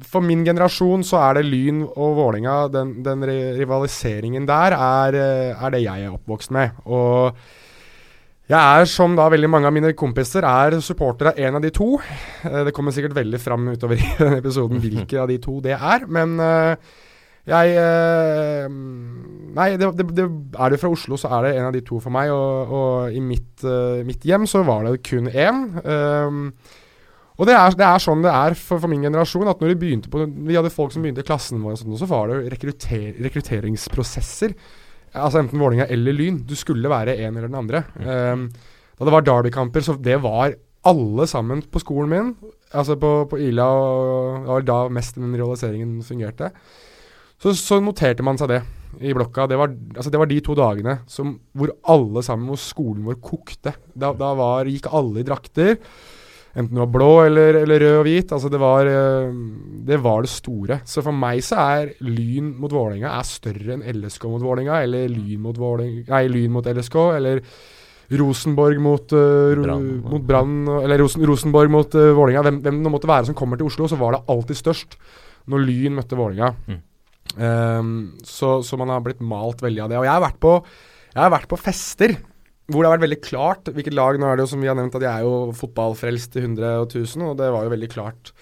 for 0.09 0.25
min 0.25 0.43
generasjon 0.47 1.05
så 1.07 1.21
er 1.23 1.39
det 1.39 1.47
Lyn 1.47 1.83
og 1.85 2.15
Vålinga 2.17 2.55
Den, 2.73 2.97
den 3.05 3.25
rivaliseringen 3.59 4.47
der 4.49 4.77
er, 4.77 5.19
eh, 5.19 5.53
er 5.53 5.75
det 5.75 5.83
jeg 5.85 6.07
er 6.07 6.15
oppvokst 6.15 6.55
med. 6.57 6.73
Og 6.89 7.37
jeg 8.45 8.61
er, 8.61 8.85
som 8.91 9.15
da 9.17 9.31
veldig 9.33 9.49
mange 9.49 9.69
av 9.71 9.73
mine 9.73 9.95
kompiser, 9.97 10.45
er 10.45 10.77
supporter 10.85 11.31
av 11.31 11.41
en 11.41 11.57
av 11.57 11.65
de 11.65 11.71
to. 11.73 11.95
Eh, 12.45 12.61
Det 12.67 12.75
kommer 12.77 12.93
sikkert 12.93 13.17
veldig 13.17 13.41
fram 13.41 13.71
utover 13.73 13.97
i 13.97 14.11
denne 14.19 14.43
episoden 14.43 14.83
hvilke 14.83 15.17
av 15.23 15.31
de 15.33 15.39
to 15.41 15.61
det 15.65 15.79
er. 15.79 16.05
Men 16.13 16.37
eh, 16.45 16.77
jeg 17.49 17.75
eh, 17.81 18.69
Nei, 19.55 19.69
det, 19.79 19.89
det, 19.97 20.07
det, 20.19 20.25
er 20.59 20.73
du 20.73 20.77
fra 20.81 20.91
Oslo, 20.91 21.17
så 21.21 21.31
er 21.37 21.47
det 21.47 21.51
en 21.57 21.69
av 21.69 21.75
de 21.77 21.81
to 21.87 22.01
for 22.03 22.13
meg. 22.13 22.33
Og, 22.35 22.73
og 22.75 23.15
i 23.15 23.21
mitt, 23.23 23.63
mitt 24.05 24.25
hjem 24.27 24.49
så 24.51 24.65
var 24.67 24.83
det 24.89 24.99
kun 25.07 25.29
én. 25.31 25.61
Um, 25.87 26.49
og 27.39 27.47
det 27.47 27.55
er, 27.55 27.77
det 27.79 27.87
er 27.87 28.03
sånn 28.03 28.25
det 28.25 28.33
er 28.35 28.57
for, 28.59 28.83
for 28.83 28.91
min 28.91 29.07
generasjon. 29.07 29.47
at 29.51 29.63
når 29.63 29.73
Vi 29.73 29.79
begynte 29.85 30.11
på 30.11 30.25
Vi 30.27 30.59
hadde 30.59 30.75
folk 30.75 30.91
som 30.95 31.07
begynte 31.07 31.23
i 31.23 31.29
klassen 31.29 31.63
vår, 31.63 31.77
og 31.77 31.83
sånt, 31.85 32.01
så 32.03 32.11
var 32.11 32.33
det 32.33 32.41
rekrutter, 32.55 33.13
rekrutteringsprosesser. 33.29 34.55
Altså 35.15 35.41
enten 35.41 35.61
Vålinga 35.63 35.87
eller 35.95 36.17
Lyn. 36.17 36.43
Du 36.47 36.55
skulle 36.59 36.91
være 36.91 37.17
en 37.23 37.37
eller 37.37 37.49
den 37.49 37.61
andre. 37.61 37.85
Um, 37.99 38.49
da 38.99 39.07
det 39.07 39.15
var 39.15 39.27
Derby-kamper, 39.27 39.83
så 39.83 39.97
det 39.99 40.17
var 40.23 40.55
alle 40.85 41.27
sammen 41.31 41.63
på 41.63 41.83
skolen 41.83 42.11
min. 42.11 42.33
Altså 42.75 42.97
på, 43.01 43.11
på 43.31 43.39
Ila, 43.41 43.67
og 43.67 44.45
det 44.45 44.51
var 44.51 44.67
da 44.69 44.79
mest 44.93 45.19
den 45.19 45.35
realiseringen 45.39 46.01
fungerte. 46.07 46.51
Så, 47.41 47.55
så 47.59 47.79
noterte 47.83 48.25
man 48.27 48.39
seg 48.41 48.51
det 48.51 48.61
i 49.03 49.15
blokka. 49.15 49.49
Det 49.51 49.59
var, 49.59 49.73
altså 49.95 50.11
det 50.13 50.21
var 50.21 50.31
de 50.31 50.41
to 50.45 50.55
dagene 50.59 50.99
som, 51.11 51.35
hvor 51.55 51.73
alle 51.91 52.23
sammen, 52.27 52.49
hvor 52.51 52.61
skolen 52.61 53.07
vår 53.07 53.19
kokte. 53.23 53.75
Da, 53.95 54.13
da 54.17 54.33
var, 54.39 54.71
gikk 54.71 54.91
alle 54.95 55.23
i 55.23 55.27
drakter. 55.27 55.79
Enten 56.55 56.77
det 56.77 56.83
var 56.85 56.91
blå 56.95 57.11
eller, 57.25 57.57
eller 57.65 57.83
rød 57.83 57.97
og 57.99 58.05
hvit. 58.07 58.33
Altså 58.33 58.51
det 58.53 58.61
var, 58.63 58.87
eh, 58.87 59.31
det 59.89 59.99
var 60.03 60.23
det 60.23 60.31
store. 60.31 60.81
Så 60.87 61.03
for 61.03 61.17
meg 61.17 61.43
så 61.43 61.59
er 61.59 61.95
Lyn 62.07 62.53
mot 62.63 62.73
Vålerenga 62.73 63.11
er 63.19 63.27
større 63.27 63.75
enn 63.75 63.83
LSK 63.91 64.29
mot 64.31 64.43
Vålerenga, 64.45 64.83
eller 64.87 65.09
Lyn 65.11 65.43
mot, 65.43 65.59
Vålinga, 65.59 66.05
nei, 66.13 66.23
Lyn 66.31 66.55
mot 66.55 66.69
LSK, 66.71 66.99
eller 67.19 67.43
Rosenborg 68.15 68.79
mot, 68.85 69.15
uh, 69.17 69.57
Brand, 69.59 70.05
mot 70.07 70.23
Brann, 70.29 70.59
eller 70.85 71.01
Rosen, 71.01 71.25
Rosenborg 71.27 71.73
mot 71.73 71.97
uh, 71.99 72.13
Vålerenga. 72.15 72.45
Hvem, 72.47 72.61
hvem 72.67 72.83
det 72.85 72.93
måtte 72.93 73.11
være 73.11 73.31
som 73.31 73.39
kommer 73.39 73.59
til 73.59 73.71
Oslo, 73.71 73.89
så 73.91 73.99
var 73.99 74.15
det 74.15 74.27
alltid 74.31 74.61
størst 74.61 74.99
når 75.51 75.65
Lyn 75.65 75.97
møtte 75.99 76.19
Vålerenga. 76.19 76.53
Mm. 76.69 76.83
Um, 77.35 77.95
så, 78.23 78.61
så 78.63 78.79
man 78.79 78.93
har 78.93 79.03
blitt 79.03 79.25
malt 79.25 79.65
veldig 79.65 79.83
av 79.83 79.91
det. 79.91 79.99
Og 79.99 80.07
jeg 80.07 80.15
har 80.15 80.23
vært 80.23 80.39
på, 80.45 80.55
har 81.17 81.35
vært 81.35 81.51
på 81.51 81.59
fester 81.59 82.15
hvor 82.71 82.81
det 82.81 82.89
har 82.89 82.95
vært 82.97 83.07
veldig 83.07 83.23
klart 83.25 83.71
hvilket 83.77 83.97
lag 83.97 84.17
Nå 84.17 84.29
er 84.29 84.39
det 84.39 84.47
jo 84.47 84.53
som 84.55 84.63
vi 84.63 84.71
har 84.71 84.77
nevnt 84.79 84.95
at 84.97 85.05
jeg 85.05 85.13
er 85.13 85.27
jo 85.27 85.53
fotballfrelst 85.59 86.33
til 86.33 86.47
100 86.47 86.71
og 86.81 86.87
1000, 86.89 87.27
og 87.29 87.35
det 87.41 87.51
var 87.53 87.67
jo 87.67 87.75
veldig 87.75 87.91
klart 87.93 88.33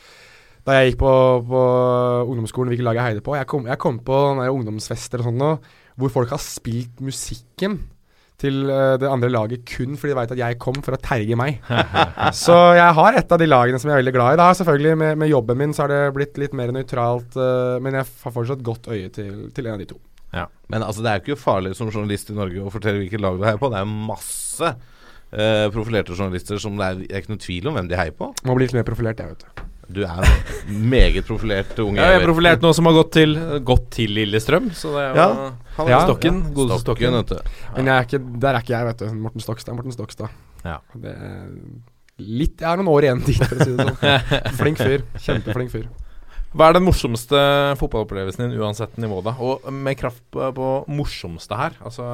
da 0.63 0.77
jeg 0.77 0.93
gikk 0.93 1.01
på, 1.01 1.13
på 1.49 1.61
ungdomsskolen 2.31 2.71
hvilket 2.71 2.87
lag 2.87 2.99
jeg 3.01 3.07
heide 3.09 3.23
på. 3.27 3.35
Jeg 3.35 3.49
kom, 3.51 3.65
jeg 3.67 3.81
kom 3.83 3.97
på 4.07 4.19
ungdomsfester 4.47 5.19
og 5.19 5.27
sånn 5.27 5.43
hvor 5.99 6.13
folk 6.15 6.31
har 6.31 6.39
spilt 6.39 7.03
musikken 7.03 7.81
til 8.43 8.71
eh, 8.71 8.95
det 9.01 9.11
andre 9.11 9.31
laget 9.31 9.67
kun 9.69 9.99
fordi 9.99 10.13
de 10.13 10.19
veit 10.19 10.35
at 10.35 10.41
jeg 10.41 10.61
kom 10.63 10.79
for 10.85 10.97
å 10.97 11.03
terge 11.03 11.39
meg. 11.39 11.61
så 12.45 12.57
jeg 12.79 12.97
har 12.99 13.19
et 13.19 13.35
av 13.35 13.43
de 13.43 13.51
lagene 13.51 13.83
som 13.83 13.91
jeg 13.91 13.97
er 13.97 14.03
veldig 14.05 14.15
glad 14.17 14.35
i. 14.37 14.41
Da 14.41 14.49
selvfølgelig 14.59 14.95
Med, 15.03 15.21
med 15.23 15.31
jobben 15.31 15.61
min 15.61 15.75
så 15.75 15.85
har 15.85 15.93
det 15.93 16.15
blitt 16.17 16.41
litt 16.41 16.57
mer 16.59 16.73
nøytralt, 16.75 17.37
eh, 17.37 17.77
men 17.83 17.99
jeg 17.99 18.07
har 18.07 18.35
fortsatt 18.39 18.65
godt 18.67 18.91
øye 18.93 19.13
til, 19.15 19.49
til 19.55 19.69
en 19.69 19.77
av 19.77 19.83
de 19.83 19.91
to. 19.95 20.01
Men 20.73 20.81
altså, 20.87 21.03
det 21.05 21.11
er 21.11 21.19
jo 21.21 21.25
ikke 21.27 21.43
farlig 21.43 21.75
som 21.77 21.91
journalist 21.93 22.31
i 22.33 22.37
Norge 22.37 22.63
å 22.65 22.71
fortelle 22.73 23.03
hvilket 23.03 23.21
lag 23.21 23.37
du 23.37 23.45
heier 23.45 23.59
på. 23.61 23.69
Det 23.73 23.81
er 23.83 23.91
masse 23.93 24.71
eh, 24.73 25.67
profilerte 25.75 26.15
journalister 26.17 26.61
som 26.63 26.79
det 26.81 26.87
er, 26.87 27.03
det 27.03 27.11
er 27.13 27.21
ikke 27.25 27.35
noe 27.35 27.43
tvil 27.45 27.69
om 27.69 27.77
hvem 27.77 27.91
de 27.91 27.99
heier 28.01 28.17
på. 28.17 28.31
Må 28.49 28.57
bli 28.57 28.69
litt 28.69 28.77
mer 28.79 28.87
profilert, 28.89 29.21
jeg, 29.21 29.35
vet 29.35 29.45
du. 29.45 29.69
Du 29.93 30.01
er 30.07 30.25
meget 30.73 31.27
profilert 31.29 31.77
unge. 31.85 31.99
Ja, 32.01 32.15
jeg 32.15 32.23
er 32.23 32.25
profilert 32.25 32.65
nå 32.65 32.71
som 32.73 32.89
har 32.89 32.97
gått 32.97 33.13
til, 33.19 33.37
gått 33.69 33.91
til 33.99 34.15
Lillestrøm, 34.17 34.71
så 34.79 34.95
det 34.95 35.03
er 35.05 35.11
jo 35.11 35.21
Ja, 35.21 35.29
ja, 35.93 36.03
Stokken. 36.07 36.39
Ja. 36.47 36.53
Godeste 36.57 36.85
Stokken, 36.87 37.17
Stokken. 37.19 37.19
vet 37.19 37.33
du. 37.35 37.73
Men 37.77 37.91
jeg 37.91 37.97
er 37.99 38.09
ikke, 38.09 38.23
der 38.47 38.55
er 38.57 38.65
ikke 38.65 38.77
jeg, 38.79 38.89
vet 38.89 39.03
du. 39.05 39.19
Morten 39.27 39.45
Stokstad. 39.45 39.77
Morten 39.77 39.93
Stokstad. 39.97 40.39
Ja. 40.65 40.79
Det 41.03 41.13
er 41.13 41.43
litt, 42.23 42.57
jeg 42.61 42.69
har 42.71 42.81
noen 42.81 42.89
år 42.93 43.09
igjen 43.09 43.23
dit, 43.27 43.43
for 43.43 43.59
å 43.59 43.67
si 43.67 43.77
det 43.77 43.87
sånn. 43.91 44.33
Flink 44.63 44.81
fyr. 44.81 45.05
Kjempeflink 45.27 45.73
fyr. 45.75 45.91
Hva 46.53 46.69
er 46.69 46.77
den 46.77 46.85
morsomste 46.85 47.39
fotballopplevelsen 47.81 48.45
din, 48.45 48.59
uansett 48.61 48.99
nivå, 49.01 49.23
da? 49.25 49.33
Og 49.41 49.65
med 49.73 49.97
kraft 50.01 50.23
på, 50.35 50.45
på 50.57 50.71
morsomste 50.93 51.57
her, 51.57 51.79
altså 51.81 52.05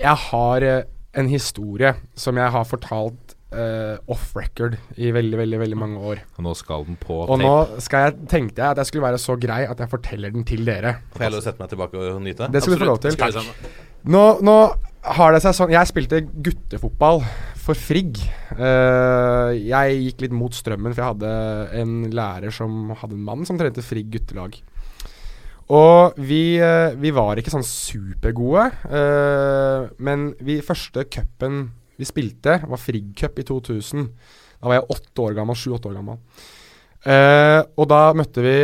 Jeg 0.00 0.16
har 0.26 0.66
eh, 0.66 0.82
en 1.16 1.30
historie 1.30 1.94
som 2.18 2.36
jeg 2.36 2.52
har 2.52 2.66
fortalt 2.68 3.36
uh, 3.54 3.96
off 4.12 4.34
record 4.36 4.76
i 4.98 5.12
veldig, 5.14 5.38
veldig 5.38 5.60
veldig 5.62 5.78
mange 5.78 6.02
år. 6.10 6.24
Og 6.36 6.44
Nå 6.48 6.54
skal 6.58 6.84
den 6.88 6.98
på 7.00 7.22
Og 7.24 7.38
nå 7.40 7.54
skal 7.84 8.08
jeg, 8.08 8.18
tenkte 8.32 8.62
jeg 8.62 8.74
at 8.74 8.82
jeg 8.82 8.90
skulle 8.90 9.06
være 9.06 9.22
så 9.22 9.38
grei 9.40 9.62
at 9.68 9.80
jeg 9.80 9.92
forteller 9.92 10.34
den 10.34 10.44
til 10.48 10.66
dere. 10.66 10.98
Får 11.14 11.26
jeg 11.26 11.36
lov 11.36 11.44
å 11.44 11.46
sette 11.46 11.62
meg 11.62 11.72
tilbake 11.72 12.02
og 12.02 12.20
nyte? 12.26 12.50
Det 12.52 12.64
skal 12.64 12.76
du 12.76 12.82
få 12.82 12.90
lov 12.90 13.00
til. 13.06 13.16
Takk. 13.22 13.54
Nå, 14.06 14.24
nå 14.46 14.58
har 15.14 15.34
det 15.34 15.42
seg 15.44 15.54
sånn 15.56 15.72
Jeg 15.74 15.88
spilte 15.90 16.22
guttefotball 16.24 17.22
for 17.66 17.78
Frigg. 17.78 18.18
Uh, 18.54 19.52
jeg 19.58 19.98
gikk 20.02 20.24
litt 20.26 20.34
mot 20.36 20.54
strømmen, 20.54 20.94
for 20.94 21.02
jeg 21.02 21.12
hadde 21.14 21.30
en 21.80 21.94
lærer 22.14 22.54
som 22.54 22.92
hadde 22.94 23.16
en 23.16 23.24
mann 23.26 23.46
som 23.48 23.58
trente 23.58 23.84
Frigg 23.84 24.10
guttelag. 24.12 24.58
Og 25.74 26.18
vi, 26.22 26.58
uh, 26.62 26.94
vi 26.98 27.10
var 27.14 27.40
ikke 27.40 27.50
sånn 27.54 27.66
supergode, 27.66 28.68
uh, 28.86 29.88
men 29.98 30.30
vi 30.46 30.60
første 30.64 31.06
cupen 31.10 31.66
vi 31.96 32.06
spilte, 32.06 32.60
var 32.68 32.82
Frigg 32.82 33.14
Cup 33.18 33.40
i 33.40 33.46
2000. 33.48 34.06
Da 34.60 34.70
var 34.70 34.80
jeg 34.80 34.88
åtte 34.94 35.26
år 35.26 35.36
gammel, 35.38 35.58
sju-åtte 35.58 35.90
år 35.90 35.98
gammel. 35.98 36.22
Og 37.06 37.84
da 37.86 37.98
møtte 38.18 38.42
vi 38.42 38.54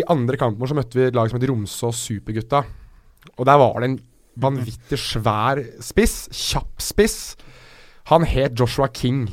I 0.00 0.02
andre 0.10 0.34
kampen 0.40 0.58
vår 0.58 0.72
så 0.72 0.74
møtte 0.74 0.98
vi 0.98 1.04
et 1.06 1.14
lag 1.14 1.28
som 1.30 1.38
het 1.38 1.46
Romsås 1.46 2.00
Supergutta. 2.02 2.64
Og 3.36 3.46
der 3.46 3.60
var 3.62 3.78
det 3.78 3.88
en 3.88 4.00
vanvittig 4.40 4.98
svær 5.00 5.60
spiss. 5.82 6.26
Kjapp 6.32 6.82
spiss. 6.82 7.18
Han 8.10 8.24
het 8.26 8.56
Joshua 8.58 8.88
King. 8.92 9.26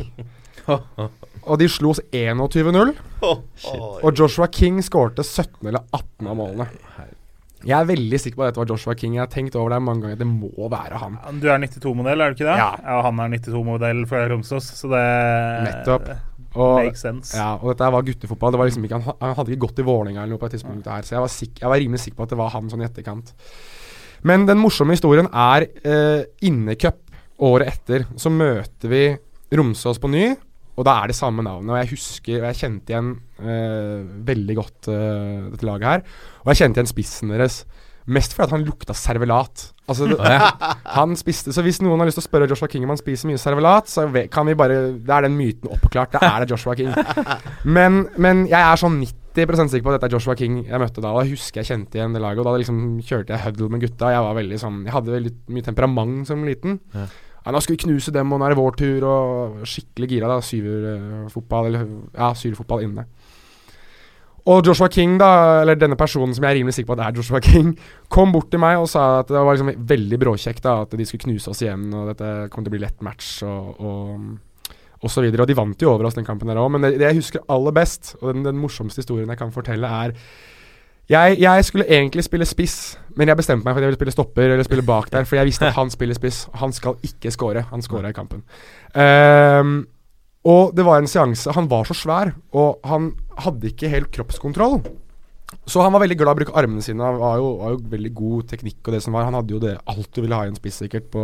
Og 0.70 1.56
de 1.62 1.70
slo 1.72 1.94
oss 1.96 2.02
21-0. 2.14 2.94
Og 3.26 4.12
Joshua 4.14 4.50
King 4.54 4.84
skårte 4.86 5.26
17 5.26 5.66
eller 5.72 5.82
18 5.96 6.30
av 6.30 6.38
målene. 6.38 6.70
Jeg 7.68 7.76
er 7.76 7.88
veldig 7.90 8.20
sikker 8.22 8.40
på 8.40 8.44
at 8.46 8.54
dette 8.54 8.62
var 8.62 8.70
Joshua 8.72 8.94
King. 8.96 9.18
Jeg 9.18 9.26
har 9.26 9.32
tenkt 9.34 9.56
over 9.60 9.74
det 9.74 9.82
mange 9.84 10.06
ganger. 10.06 10.20
Det 10.22 10.28
må 10.30 10.70
være 10.72 11.00
han. 11.02 11.18
Du 11.42 11.50
er 11.52 11.60
92-modell, 11.60 12.22
er 12.24 12.32
du 12.32 12.38
ikke 12.38 12.48
det? 12.48 12.56
Ja. 12.62 13.00
han 13.04 13.20
er 13.20 13.34
92-modell 13.36 14.06
fra 14.08 14.22
Romsås, 14.32 14.70
så 14.80 14.92
det 14.94 15.06
Nettopp. 15.66 16.12
Og, 16.56 16.80
makes 16.80 17.04
sense. 17.04 17.36
ja, 17.38 17.52
og 17.60 17.68
dette 17.70 17.90
var 17.94 18.06
guttefotball. 18.08 18.56
Det 18.56 18.60
var 18.62 18.70
liksom 18.72 18.86
ikke, 18.88 18.98
han, 19.04 19.18
han 19.22 19.36
hadde 19.38 19.54
ikke 19.54 19.66
gått 19.68 19.82
i 19.84 19.86
Vålerenga 19.86 20.24
eller 20.24 20.34
noe 20.34 20.42
på 20.42 20.48
et 20.48 20.56
tidspunkt 20.56 20.88
her, 20.90 21.04
så 21.06 21.14
jeg 21.14 21.22
var, 21.26 21.34
sikk, 21.34 21.60
jeg 21.62 21.70
var 21.70 21.82
rimelig 21.84 22.02
sikker 22.02 22.18
på 22.18 22.26
at 22.26 22.34
det 22.34 22.40
var 22.40 22.56
han 22.56 22.72
sånn 22.72 22.82
i 22.82 22.88
etterkant. 22.88 23.36
Men 24.28 24.46
den 24.50 24.60
morsomme 24.60 24.96
historien 24.96 25.30
er 25.32 25.68
eh, 25.84 26.28
innecup 26.48 27.02
året 27.40 27.74
etter. 27.74 28.06
Så 28.20 28.32
møter 28.34 28.92
vi 28.92 29.04
Romsås 29.56 30.00
på 30.02 30.12
ny, 30.12 30.28
og 30.80 30.86
da 30.88 30.96
er 31.02 31.12
det 31.12 31.18
samme 31.18 31.44
navnet. 31.46 31.74
Og 31.74 31.82
jeg 31.82 31.92
husker, 31.96 32.40
og 32.42 32.50
jeg 32.50 32.60
kjente 32.62 32.94
igjen 32.94 33.14
eh, 33.42 34.08
veldig 34.30 34.58
godt 34.60 34.90
eh, 34.94 35.52
dette 35.52 35.68
laget 35.68 35.92
her. 35.92 36.04
Og 36.44 36.52
jeg 36.54 36.64
kjente 36.64 36.82
igjen 36.82 36.92
spissen 36.94 37.34
deres. 37.36 37.64
Mest 38.10 38.34
fordi 38.34 38.48
at 38.48 38.54
han 38.56 38.64
lukta 38.66 38.96
servelat. 38.98 39.68
Altså, 39.90 40.08
det, 40.10 40.18
han 40.98 41.16
spiste 41.18 41.54
Så 41.54 41.62
hvis 41.66 41.82
noen 41.82 42.02
har 42.02 42.10
lyst 42.10 42.18
til 42.18 42.24
å 42.24 42.30
spørre 42.30 42.48
Joshua 42.50 42.70
King 42.72 42.86
om 42.86 42.94
han 42.94 43.02
spiser 43.02 43.30
mye 43.30 43.42
servelat, 43.42 43.90
så 43.92 44.08
kan 44.34 44.50
vi 44.50 44.56
bare 44.58 44.80
Da 45.06 45.20
er 45.20 45.28
den 45.28 45.38
myten 45.38 45.70
oppklart. 45.70 46.16
Da 46.16 46.32
er 46.32 46.46
det 46.46 46.54
Joshua 46.56 46.78
King. 46.80 46.94
Men, 47.78 48.08
men 48.18 48.46
jeg 48.50 48.60
er 48.60 48.80
sånn 48.80 48.98
90 49.02 49.29
sikker 49.46 49.86
på 49.86 49.94
at 49.94 50.00
dette 50.00 50.10
er 50.10 50.16
Joshua 50.18 50.36
King 50.36 50.60
jeg 50.66 50.82
møtte 50.82 51.02
da. 51.04 51.14
Og 51.14 51.24
jeg 51.24 51.38
husker 51.38 51.62
jeg 51.62 51.72
kjente 51.72 52.00
igjen 52.00 52.14
det 52.14 52.22
laget. 52.22 52.44
Og 52.44 52.50
da 52.50 52.58
liksom 52.60 53.00
kjørte 53.00 53.36
jeg 53.36 53.46
huddle 53.46 53.70
med 53.70 53.82
gutta. 53.86 54.12
Jeg 54.14 54.28
var 54.28 54.38
veldig 54.38 54.60
sånn 54.60 54.84
Jeg 54.86 54.96
hadde 54.96 55.16
veldig 55.16 55.34
mye 55.56 55.66
temperament 55.66 56.30
som 56.30 56.46
liten. 56.48 56.80
Ja. 56.94 57.08
Ja, 57.40 57.54
nå 57.56 57.62
skal 57.64 57.78
vi 57.78 57.84
knuse 57.86 58.12
dem, 58.12 58.34
og 58.36 58.42
nå 58.42 58.46
er 58.46 58.54
det 58.54 58.60
vår 58.60 58.76
tur. 58.78 59.06
Og 59.10 59.62
skikkelig 59.70 60.10
gira, 60.12 60.30
da. 60.32 60.40
Syverfotball, 60.44 61.72
eller 61.72 61.86
ja, 62.14 62.34
syverfotball 62.38 62.84
inne. 62.86 63.08
Og 64.50 64.66
Joshua 64.66 64.88
King, 64.92 65.18
da, 65.20 65.62
eller 65.62 65.78
denne 65.78 65.98
personen 66.00 66.34
som 66.36 66.46
jeg 66.46 66.54
er 66.54 66.60
rimelig 66.60 66.78
sikker 66.78 66.94
på 66.94 66.98
at 66.98 67.06
er 67.08 67.18
Joshua 67.20 67.42
King, 67.48 67.74
kom 68.12 68.34
bort 68.34 68.50
til 68.52 68.62
meg 68.62 68.80
og 68.82 68.88
sa 68.92 69.20
at 69.22 69.32
det 69.32 69.40
var 69.40 69.58
liksom 69.58 69.74
veldig 69.90 70.20
bråkjekt 70.22 70.64
da, 70.66 70.82
at 70.86 70.96
de 70.98 71.08
skulle 71.08 71.28
knuse 71.28 71.52
oss 71.52 71.64
igjen, 71.66 71.90
og 71.94 72.12
dette 72.14 72.50
kom 72.54 72.66
til 72.66 72.72
å 72.72 72.78
bli 72.78 72.84
lett 72.86 73.04
match 73.06 73.44
og, 73.48 73.82
og, 73.84 74.30
og 75.02 75.12
så. 75.12 75.24
Og 75.24 75.48
de 75.48 75.58
vant 75.58 75.82
jo 75.82 75.92
over 75.94 76.10
oss 76.10 76.18
den 76.18 76.28
kampen 76.28 76.52
der 76.52 76.60
òg, 76.60 76.72
men 76.74 76.86
det, 76.86 76.96
det 77.00 77.10
jeg 77.10 77.22
husker 77.22 77.46
aller 77.50 77.76
best, 77.76 78.16
og 78.22 78.34
den, 78.34 78.46
den 78.48 78.60
morsomste 78.60 79.04
historien 79.04 79.30
jeg 79.30 79.42
kan 79.42 79.54
fortelle, 79.56 79.88
er 79.88 80.16
jeg, 81.10 81.40
jeg 81.42 81.66
skulle 81.66 81.88
egentlig 81.90 82.24
spille 82.24 82.46
spiss, 82.46 83.00
men 83.18 83.32
jeg 83.32 83.40
bestemte 83.40 83.66
meg 83.66 83.74
for 83.74 83.82
at 83.82 83.88
jeg 83.88 83.90
ville 83.90 83.98
spille 83.98 84.14
stopper 84.14 84.52
eller 84.52 84.68
spille 84.68 84.86
bak 84.86 85.08
der, 85.10 85.26
for 85.26 85.40
jeg 85.40 85.50
visste 85.50 85.66
at 85.66 85.74
han 85.74 85.90
spiller 85.90 86.14
spiss. 86.14 86.44
Han 86.62 86.74
skal 86.76 87.00
ikke 87.02 87.32
score. 87.34 87.64
Han 87.72 87.82
scora 87.82 88.12
i 88.12 88.14
kampen. 88.14 88.44
Um, 88.94 89.88
og 90.46 90.76
det 90.78 90.86
var 90.86 91.02
en 91.02 91.10
seanse 91.10 91.52
Han 91.52 91.68
var 91.70 91.84
så 91.90 91.94
svær, 91.98 92.32
og 92.54 92.80
han 92.86 93.12
hadde 93.42 93.72
ikke 93.72 93.90
helt 93.90 94.12
kroppskontroll. 94.14 94.84
Så 95.66 95.82
han 95.82 95.94
var 95.94 96.04
veldig 96.04 96.18
glad 96.18 96.30
i 96.30 96.38
å 96.38 96.40
bruke 96.44 96.58
armene 96.62 96.86
sine. 96.86 97.02
Han 97.02 97.18
var 97.18 97.40
jo, 97.42 97.50
var 97.58 97.74
jo 97.74 97.82
veldig 97.90 98.12
god 98.14 98.50
teknikk 98.52 98.86
og 98.86 98.94
det 98.94 99.02
som 99.02 99.18
var. 99.18 99.26
Han 99.26 99.38
hadde 99.40 99.56
jo 99.56 99.62
det 99.64 99.80
alt 99.90 100.12
du 100.14 100.22
ville 100.22 100.38
ha 100.38 100.46
i 100.46 100.52
en 100.52 100.58
spiss, 100.58 100.78
sikkert, 100.84 101.10
på, 101.10 101.24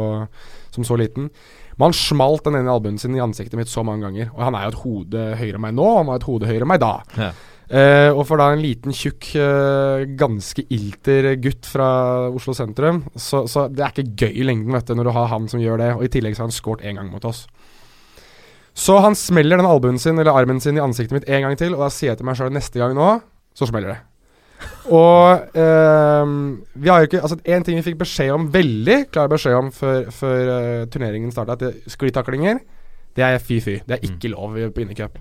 som 0.74 0.88
så 0.88 0.98
liten. 0.98 1.30
Men 1.76 1.90
han 1.90 1.98
smalt 1.98 2.46
den 2.48 2.60
ene 2.60 2.72
albuen 2.72 3.00
sin 3.02 3.18
i 3.18 3.24
ansiktet 3.24 3.58
mitt 3.60 3.72
så 3.72 3.84
mange 3.84 4.08
ganger. 4.08 4.32
Og 4.36 4.46
han 4.46 4.56
er 4.56 4.68
jo 4.68 4.74
et 4.74 4.82
hode 4.86 5.26
høyere 5.42 5.60
enn 5.60 5.66
meg 5.66 5.76
nå, 5.76 5.90
han 5.98 6.10
var 6.10 6.22
et 6.22 6.30
hode 6.30 6.50
høyere 6.50 6.64
enn 6.64 6.72
meg 6.72 6.82
da. 6.84 6.94
Ja. 7.20 7.34
Eh, 7.66 8.12
og 8.14 8.22
for 8.30 8.38
da 8.38 8.52
en 8.54 8.62
liten, 8.62 8.94
tjukk, 8.94 9.32
eh, 9.42 10.06
ganske 10.20 10.68
ilter 10.76 11.32
gutt 11.42 11.66
fra 11.66 11.88
Oslo 12.30 12.54
sentrum, 12.54 13.02
så, 13.18 13.44
så 13.50 13.66
det 13.74 13.82
er 13.82 13.94
ikke 13.94 14.28
gøy 14.28 14.42
i 14.44 14.46
lengden 14.46 14.76
vet 14.78 14.88
du, 14.88 14.96
når 14.98 15.10
du 15.10 15.16
har 15.18 15.32
han 15.34 15.50
som 15.52 15.64
gjør 15.64 15.82
det. 15.82 15.92
Og 15.98 16.06
i 16.06 16.12
tillegg 16.14 16.38
så 16.38 16.46
har 16.46 16.52
han 16.52 16.60
skåret 16.60 16.86
én 16.86 17.00
gang 17.02 17.10
mot 17.12 17.26
oss. 17.28 17.46
Så 18.76 18.98
han 19.00 19.16
smeller 19.16 19.60
den 19.60 19.70
albuen 19.70 20.00
sin 20.00 20.20
eller 20.20 20.36
armen 20.36 20.60
sin 20.62 20.78
i 20.78 20.84
ansiktet 20.84 21.16
mitt 21.16 21.30
en 21.32 21.48
gang 21.48 21.56
til, 21.60 21.78
og 21.78 21.86
da 21.86 21.94
sier 21.94 22.12
jeg 22.12 22.20
til 22.20 22.28
meg 22.28 22.38
sjøl 22.40 22.52
neste 22.54 22.82
gang 22.82 22.96
nå, 22.96 23.16
så 23.56 23.68
smeller 23.70 23.96
det. 23.96 24.02
Og 24.94 25.58
eh, 25.58 26.34
vi 26.78 26.90
har 26.92 27.02
jo 27.02 27.08
ikke 27.10 27.22
Altså, 27.24 27.38
én 27.50 27.64
ting 27.66 27.78
vi 27.80 27.86
fikk 27.88 27.98
beskjed 28.04 28.32
om, 28.36 28.48
veldig 28.54 28.98
klar 29.14 29.30
beskjed 29.32 29.58
om 29.58 29.72
før, 29.74 30.10
før 30.14 30.52
uh, 30.52 30.86
turneringen 30.94 31.32
starta, 31.34 31.56
at 31.58 31.90
sklitaklinger, 31.90 32.60
det 33.16 33.24
er 33.26 33.38
fy-fy. 33.40 33.80
Det 33.88 33.96
er 33.98 34.04
ikke 34.10 34.30
lov 34.34 34.58
i- 34.60 34.70
på 34.70 34.84
innecup. 34.84 35.18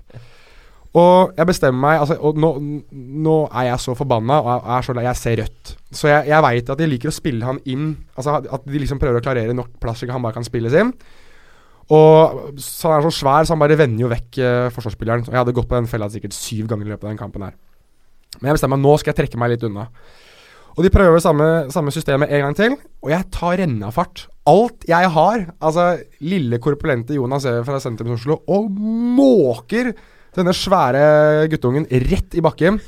Og 0.94 1.32
jeg 1.36 1.46
bestemmer 1.48 1.80
meg 1.80 2.00
altså, 2.04 2.16
Og 2.22 2.36
nå, 2.38 2.50
nå 2.92 3.36
er 3.50 3.70
jeg 3.72 3.80
så 3.82 3.94
forbanna, 3.98 4.36
og 4.42 4.50
jeg, 4.52 4.76
er 4.76 4.82
så, 4.86 4.94
jeg 5.08 5.16
ser 5.16 5.40
rødt. 5.42 5.74
Så 5.90 6.08
jeg, 6.08 6.28
jeg 6.28 6.42
veit 6.42 6.70
at 6.70 6.78
de 6.78 6.86
liker 6.90 7.10
å 7.10 7.14
spille 7.14 7.44
han 7.48 7.58
inn. 7.66 7.88
Altså 8.16 8.36
At 8.44 8.66
de 8.68 8.78
liksom 8.78 9.00
prøver 9.02 9.18
å 9.18 9.24
klarere 9.24 9.54
nok 9.56 9.72
plass 9.82 10.02
så 10.04 10.10
han 10.12 10.22
bare 10.22 10.36
kan 10.36 10.46
spilles 10.46 10.74
inn. 10.78 10.92
Og 11.92 12.54
så 12.62 12.88
han 12.92 13.00
er 13.02 13.08
så 13.10 13.12
svær, 13.12 13.44
så 13.44 13.52
han 13.54 13.60
bare 13.60 13.76
vender 13.78 14.06
jo 14.06 14.08
vekk 14.12 14.38
eh, 14.40 14.68
forsvarsspilleren. 14.72 15.26
Og 15.26 15.32
jeg 15.34 15.40
hadde 15.42 15.52
gått 15.56 15.68
på 15.68 15.76
den 15.76 15.88
fella 15.90 16.08
sikkert 16.12 16.32
syv 16.36 16.68
ganger 16.70 16.86
i 16.86 16.94
løpet 16.94 17.04
av 17.08 17.10
den 17.12 17.20
kampen 17.20 17.42
her. 17.44 17.56
Men 18.40 18.50
jeg 18.50 18.58
bestemmer 18.58 18.80
meg 18.80 18.86
nå 18.86 18.94
skal 19.00 19.12
jeg 19.12 19.20
trekke 19.22 19.40
meg 19.40 19.54
litt 19.54 19.66
unna. 19.68 19.88
Og 20.74 20.82
de 20.82 20.90
prøver 20.90 21.22
samme, 21.22 21.46
samme 21.70 21.92
systemet 21.94 22.32
en 22.34 22.48
gang 22.48 22.56
til, 22.58 22.74
og 23.04 23.12
jeg 23.12 23.28
tar 23.34 23.60
rennafart. 23.60 24.24
Alt 24.50 24.82
jeg 24.90 25.10
har, 25.14 25.46
altså 25.62 25.84
lille 26.24 26.58
korpulente 26.62 27.14
Jonas 27.14 27.46
Ever 27.46 27.62
fra 27.68 27.78
sentrum 27.80 28.10
i 28.10 28.16
Oslo, 28.16 28.40
og 28.50 28.66
måker 28.74 29.92
denne 30.34 30.54
svære 30.56 31.46
guttungen 31.52 31.86
rett 31.86 32.34
i 32.34 32.42
bakken. 32.42 32.80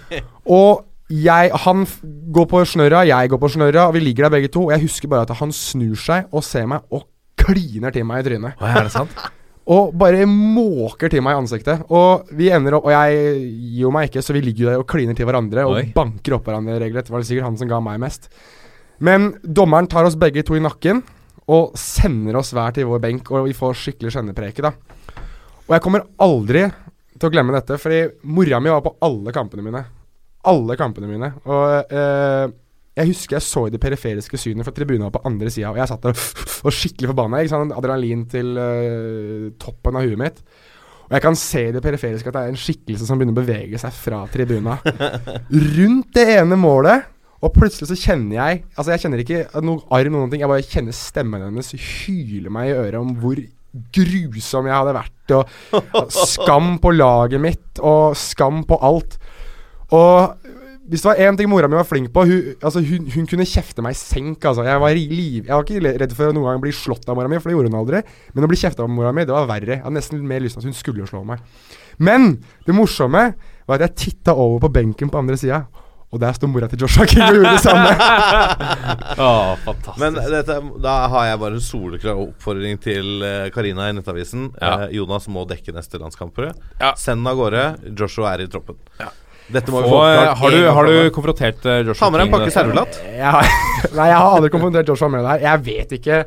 Og 0.56 0.84
jeg, 1.10 1.50
han 1.64 1.82
går 2.32 2.46
på 2.48 2.62
snørra, 2.64 3.02
jeg 3.04 3.28
går 3.32 3.40
på 3.42 3.50
snørra, 3.52 3.88
og 3.88 3.96
vi 3.96 4.04
ligger 4.04 4.28
der 4.28 4.36
begge 4.36 4.52
to. 4.54 4.68
Og 4.68 4.72
jeg 4.76 4.86
husker 4.86 5.10
bare 5.10 5.26
at 5.26 5.34
han 5.42 5.52
snur 5.52 5.98
seg 5.98 6.30
og 6.32 6.46
ser 6.46 6.70
meg 6.70 6.86
og 6.94 7.08
kliner 7.42 7.92
til 7.92 8.06
meg 8.08 8.22
i 8.22 8.30
trynet. 8.30 8.56
Hva 8.60 8.70
er 8.78 8.86
det 8.86 8.94
sant? 8.94 9.18
Og 9.70 9.92
bare 9.94 10.26
måker 10.26 11.12
til 11.12 11.22
meg 11.22 11.36
i 11.36 11.40
ansiktet. 11.42 11.84
Og 11.94 12.30
vi 12.34 12.48
ender 12.50 12.74
opp 12.78 12.88
Og 12.88 12.94
jeg 12.94 13.36
gir 13.46 13.84
jo 13.84 13.92
meg 13.94 14.08
ikke, 14.10 14.22
så 14.24 14.34
vi 14.34 14.42
ligger 14.42 14.72
der 14.72 14.82
og 14.82 14.88
kliner 14.90 15.14
til 15.14 15.28
hverandre 15.28 15.66
og 15.68 15.76
Oi. 15.78 15.84
banker 15.94 16.34
opp 16.34 16.48
hverandre 16.48 16.80
regelrett. 16.82 17.06
Det 17.06 17.14
var 17.14 17.26
sikkert 17.28 17.46
han 17.46 17.58
som 17.60 17.70
ga 17.70 17.78
meg 17.84 18.00
mest. 18.02 18.26
Men 19.02 19.32
dommeren 19.42 19.88
tar 19.90 20.06
oss 20.06 20.18
begge 20.18 20.44
to 20.46 20.58
i 20.58 20.62
nakken 20.62 21.02
og 21.50 21.76
sender 21.78 22.38
oss 22.38 22.52
hver 22.54 22.74
til 22.74 22.86
vår 22.86 23.00
benk, 23.02 23.30
og 23.34 23.48
vi 23.48 23.54
får 23.56 23.74
skikkelig 23.80 24.12
skjennepreke, 24.14 24.62
da. 24.62 24.70
Og 25.66 25.74
jeg 25.74 25.82
kommer 25.82 26.04
aldri 26.22 26.68
til 27.18 27.28
å 27.28 27.32
glemme 27.34 27.54
dette, 27.54 27.78
fordi 27.82 28.04
mora 28.30 28.60
mi 28.62 28.70
var 28.70 28.84
på 28.84 28.94
alle 29.02 29.34
kampene 29.34 29.64
mine. 29.66 29.82
Alle 30.50 30.76
kampene 30.78 31.10
mine. 31.10 31.32
Og 31.50 31.92
eh, 31.94 32.46
jeg 32.92 33.08
husker 33.08 33.38
jeg 33.38 33.44
så 33.46 33.62
i 33.66 33.72
det 33.72 33.80
periferiske 33.80 34.36
synet, 34.40 34.66
fra 34.66 34.74
tribunen 34.76 35.06
var 35.06 35.14
på 35.14 35.22
andre 35.28 35.48
sida, 35.52 35.70
og 35.70 35.80
jeg 35.80 35.88
satt 35.88 36.02
der 36.04 36.12
og 36.12 36.42
var 36.66 36.76
skikkelig 36.76 37.08
forbanna. 37.12 37.40
Ikke 37.40 37.54
sant? 37.54 37.72
Adrenalin 37.76 38.26
til 38.28 38.52
uh, 38.58 39.46
toppen 39.62 39.96
av 39.96 40.04
huet 40.04 40.20
mitt. 40.20 40.42
Og 41.06 41.16
jeg 41.16 41.24
kan 41.24 41.36
se 41.36 41.62
i 41.68 41.72
det 41.74 41.82
periferiske 41.84 42.28
at 42.28 42.36
det 42.36 42.42
er 42.42 42.52
en 42.52 42.60
skikkelse 42.60 43.08
som 43.08 43.18
begynner 43.20 43.36
å 43.36 43.40
bevege 43.40 43.80
seg 43.80 43.96
fra 43.96 44.22
tribuna. 44.32 44.78
Rundt 45.78 46.12
det 46.16 46.28
ene 46.36 46.56
målet. 46.60 47.08
Og 47.42 47.50
plutselig 47.56 47.88
så 47.90 47.96
kjenner 47.98 48.36
jeg 48.36 48.60
Altså 48.78 48.92
jeg 48.92 49.02
kjenner 49.02 49.20
ikke 49.24 49.62
noe 49.66 49.82
arm, 49.90 50.14
noen 50.14 50.30
ting. 50.30 50.44
Jeg 50.44 50.52
bare 50.52 50.62
kjenner 50.64 50.94
stemmen 50.94 51.42
hennes 51.42 51.72
hyle 51.74 52.52
meg 52.54 52.70
i 52.70 52.76
øret 52.76 53.00
om 53.00 53.16
hvor 53.18 53.40
grusom 53.96 54.68
jeg 54.68 54.76
hadde 54.76 54.94
vært. 54.96 55.34
Og 55.36 56.12
skam 56.32 56.76
på 56.82 56.92
laget 56.94 57.42
mitt, 57.42 57.70
og 57.80 58.16
skam 58.20 58.62
på 58.68 58.78
alt. 58.84 59.18
Og 59.92 60.41
hvis 60.90 61.04
det 61.04 61.08
var 61.08 61.20
én 61.22 61.36
ting 61.38 61.46
mora 61.50 61.68
mi 61.70 61.78
var 61.78 61.86
flink 61.86 62.08
på 62.10 62.24
Hun, 62.26 62.54
altså 62.58 62.80
hun, 62.82 63.06
hun 63.14 63.26
kunne 63.30 63.46
kjefte 63.46 63.84
meg 63.84 63.94
i 63.94 63.98
senk. 63.98 64.42
Altså. 64.42 64.64
Jeg, 64.66 64.80
var 64.82 64.96
liv, 64.96 65.44
jeg 65.46 65.52
var 65.52 65.62
ikke 65.62 65.92
redd 66.02 66.16
for 66.18 66.32
å 66.32 66.34
noen 66.34 66.48
gang 66.50 66.64
bli 66.64 66.72
slått 66.74 67.06
av 67.06 67.18
mora 67.18 67.30
mi, 67.30 67.38
for 67.38 67.50
det 67.50 67.56
gjorde 67.56 67.70
hun 67.70 67.78
aldri. 67.78 68.02
Men 68.34 68.46
å 68.46 68.50
bli 68.50 68.58
kjefta 68.58 68.82
av 68.82 68.90
mora 68.90 69.12
mi, 69.14 69.26
det 69.28 69.36
var 69.36 69.46
verre. 69.50 69.76
Jeg 69.76 69.84
hadde 69.84 69.98
nesten 70.00 70.26
mer 70.26 70.42
lyst 70.42 70.58
til 70.58 70.64
at 70.64 70.70
hun 70.70 70.76
skulle 70.78 71.06
slå 71.06 71.22
meg. 71.28 71.44
Men 72.02 72.34
det 72.66 72.74
morsomme 72.74 73.28
var 73.68 73.78
at 73.78 73.86
jeg 73.86 73.98
titta 74.08 74.34
over 74.34 74.64
på 74.64 74.72
benken 74.74 75.12
på 75.12 75.22
andre 75.22 75.38
sida, 75.38 75.62
og 76.12 76.20
der 76.20 76.34
sto 76.36 76.48
mora 76.50 76.66
til 76.68 76.82
Joshua 76.82 77.06
King 77.08 77.22
og 77.24 77.38
gjorde 77.38 77.54
det 77.54 77.62
samme. 77.64 77.94
oh, 79.22 79.54
fantastisk. 79.62 80.00
Men 80.02 80.18
dette, 80.34 80.58
da 80.84 80.96
har 81.14 81.30
jeg 81.30 81.40
bare 81.40 81.56
en 81.56 81.64
soleklar 81.64 82.20
oppfordring 82.26 82.82
til 82.84 83.24
eh, 83.24 83.46
Karina 83.54 83.86
i 83.88 83.94
Nettavisen. 83.96 84.50
Ja. 84.58 84.74
Eh, 84.90 84.98
Jonas 84.98 85.30
må 85.32 85.46
dekke 85.48 85.72
neste 85.72 86.02
landskamper. 86.02 86.50
Ja. 86.82 86.92
Send 87.00 87.24
av 87.30 87.40
gårde. 87.40 87.64
Joshua 87.96 88.34
er 88.34 88.44
i 88.44 88.50
troppen. 88.52 88.76
Dette 89.52 89.72
må 89.74 89.82
vi 89.82 89.90
få 89.90 89.98
eh, 90.06 90.16
oppklart 90.20 90.38
har, 90.38 90.50
du, 90.54 90.68
har 90.76 90.88
du 90.88 91.10
konfrontert 91.16 91.66
eh, 91.66 91.80
Joshua 91.86 92.06
Ta 92.06 92.10
med 92.14 92.20
deg 92.20 92.26
en 92.26 92.30
King 92.30 92.34
pakke 92.36 92.48
neste- 92.48 92.60
servelat. 92.60 92.98
Jeg 93.18 93.52
nei, 93.98 94.08
jeg 94.12 94.16
har 94.22 94.36
aldri 94.38 94.50
konfrontert 94.54 94.88
Joshua 94.92 95.08
med 95.12 95.24
det 95.24 95.30
her. 95.34 95.44
Jeg 95.48 95.64
vet 95.66 95.94
ikke. 95.98 96.20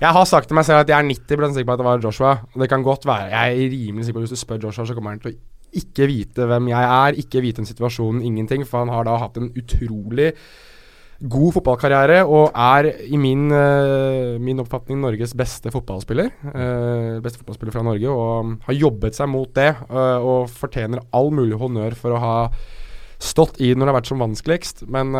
Jeg 0.00 0.12
har 0.18 0.24
sagt 0.28 0.50
til 0.50 0.58
meg 0.58 0.66
selv 0.68 0.82
at 0.82 0.90
jeg 0.92 0.98
er 0.98 1.08
90 1.08 1.54
sikker 1.56 1.68
på 1.70 1.76
at 1.76 1.80
det 1.80 1.86
var 1.88 2.02
Joshua. 2.04 2.32
Og 2.52 2.60
det 2.64 2.68
kan 2.72 2.82
godt 2.84 3.06
være. 3.08 3.30
Jeg 3.32 3.52
er 3.66 3.70
rimelig 3.76 4.04
sikker 4.08 4.18
på 4.18 4.24
at 4.24 4.28
hvis 4.28 4.34
du 4.36 4.42
spør 4.42 4.64
Joshua, 4.66 4.84
så 4.90 4.96
kommer 4.98 5.14
han 5.14 5.22
til 5.22 5.32
å 5.32 5.38
ikke 5.76 6.06
vite 6.08 6.46
hvem 6.48 6.68
jeg 6.72 6.90
er, 6.98 7.16
ikke 7.22 7.40
vite 7.44 7.60
en 7.64 7.68
situasjon, 7.68 8.20
ingenting. 8.24 8.66
For 8.68 8.84
han 8.84 8.92
har 8.92 9.06
da 9.08 9.16
hatt 9.22 9.38
en 9.40 9.48
utrolig 9.56 10.32
god 11.20 11.54
fotballkarriere 11.56 12.20
og 12.28 12.50
er 12.52 12.90
i 13.08 13.18
min, 13.20 13.48
uh, 13.48 14.36
min 14.42 14.60
oppfatning 14.60 15.00
Norges 15.00 15.32
beste 15.36 15.72
fotballspiller. 15.72 16.28
Uh, 16.44 17.22
beste 17.24 17.40
fotballspiller 17.40 17.72
fra 17.72 17.84
Norge 17.86 18.12
og 18.12 18.56
har 18.66 18.76
jobbet 18.76 19.16
seg 19.16 19.30
mot 19.32 19.52
det 19.56 19.72
Uh, 19.86 20.18
og 20.22 20.50
fortjener 20.50 21.02
all 21.14 21.28
mulig 21.34 21.56
honnør 21.58 21.94
for 21.98 22.14
å 22.14 22.20
ha 22.20 22.34
stått 23.22 23.58
i 23.62 23.70
det 23.70 23.78
når 23.78 23.86
det 23.86 23.92
har 23.92 23.96
vært 23.98 24.10
som 24.10 24.22
vanskeligst. 24.22 24.82
Men 24.92 25.14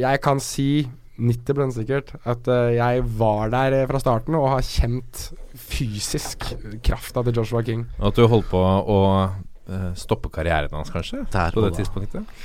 jeg 0.00 0.20
kan 0.24 0.40
si 0.42 0.84
90 1.22 1.74
sikkert 1.76 2.12
at 2.28 2.48
jeg 2.74 3.04
var 3.20 3.52
der 3.52 3.76
fra 3.90 4.00
starten 4.02 4.36
og 4.38 4.48
har 4.54 4.64
kjent 4.66 5.28
fysisk 5.54 6.48
krafta 6.84 7.22
til 7.26 7.38
Joshua 7.40 7.62
King. 7.66 7.84
Og 8.00 8.08
at 8.10 8.18
du 8.18 8.26
holdt 8.32 8.50
på 8.50 8.62
å 8.62 8.98
stoppe 9.98 10.32
karrieren 10.34 10.74
hans, 10.74 10.90
kanskje? 10.94 11.22
Der 11.32 11.54
på 11.54 11.62
det 11.62 11.74
da. 11.76 11.80
tidspunktet? 11.82 12.42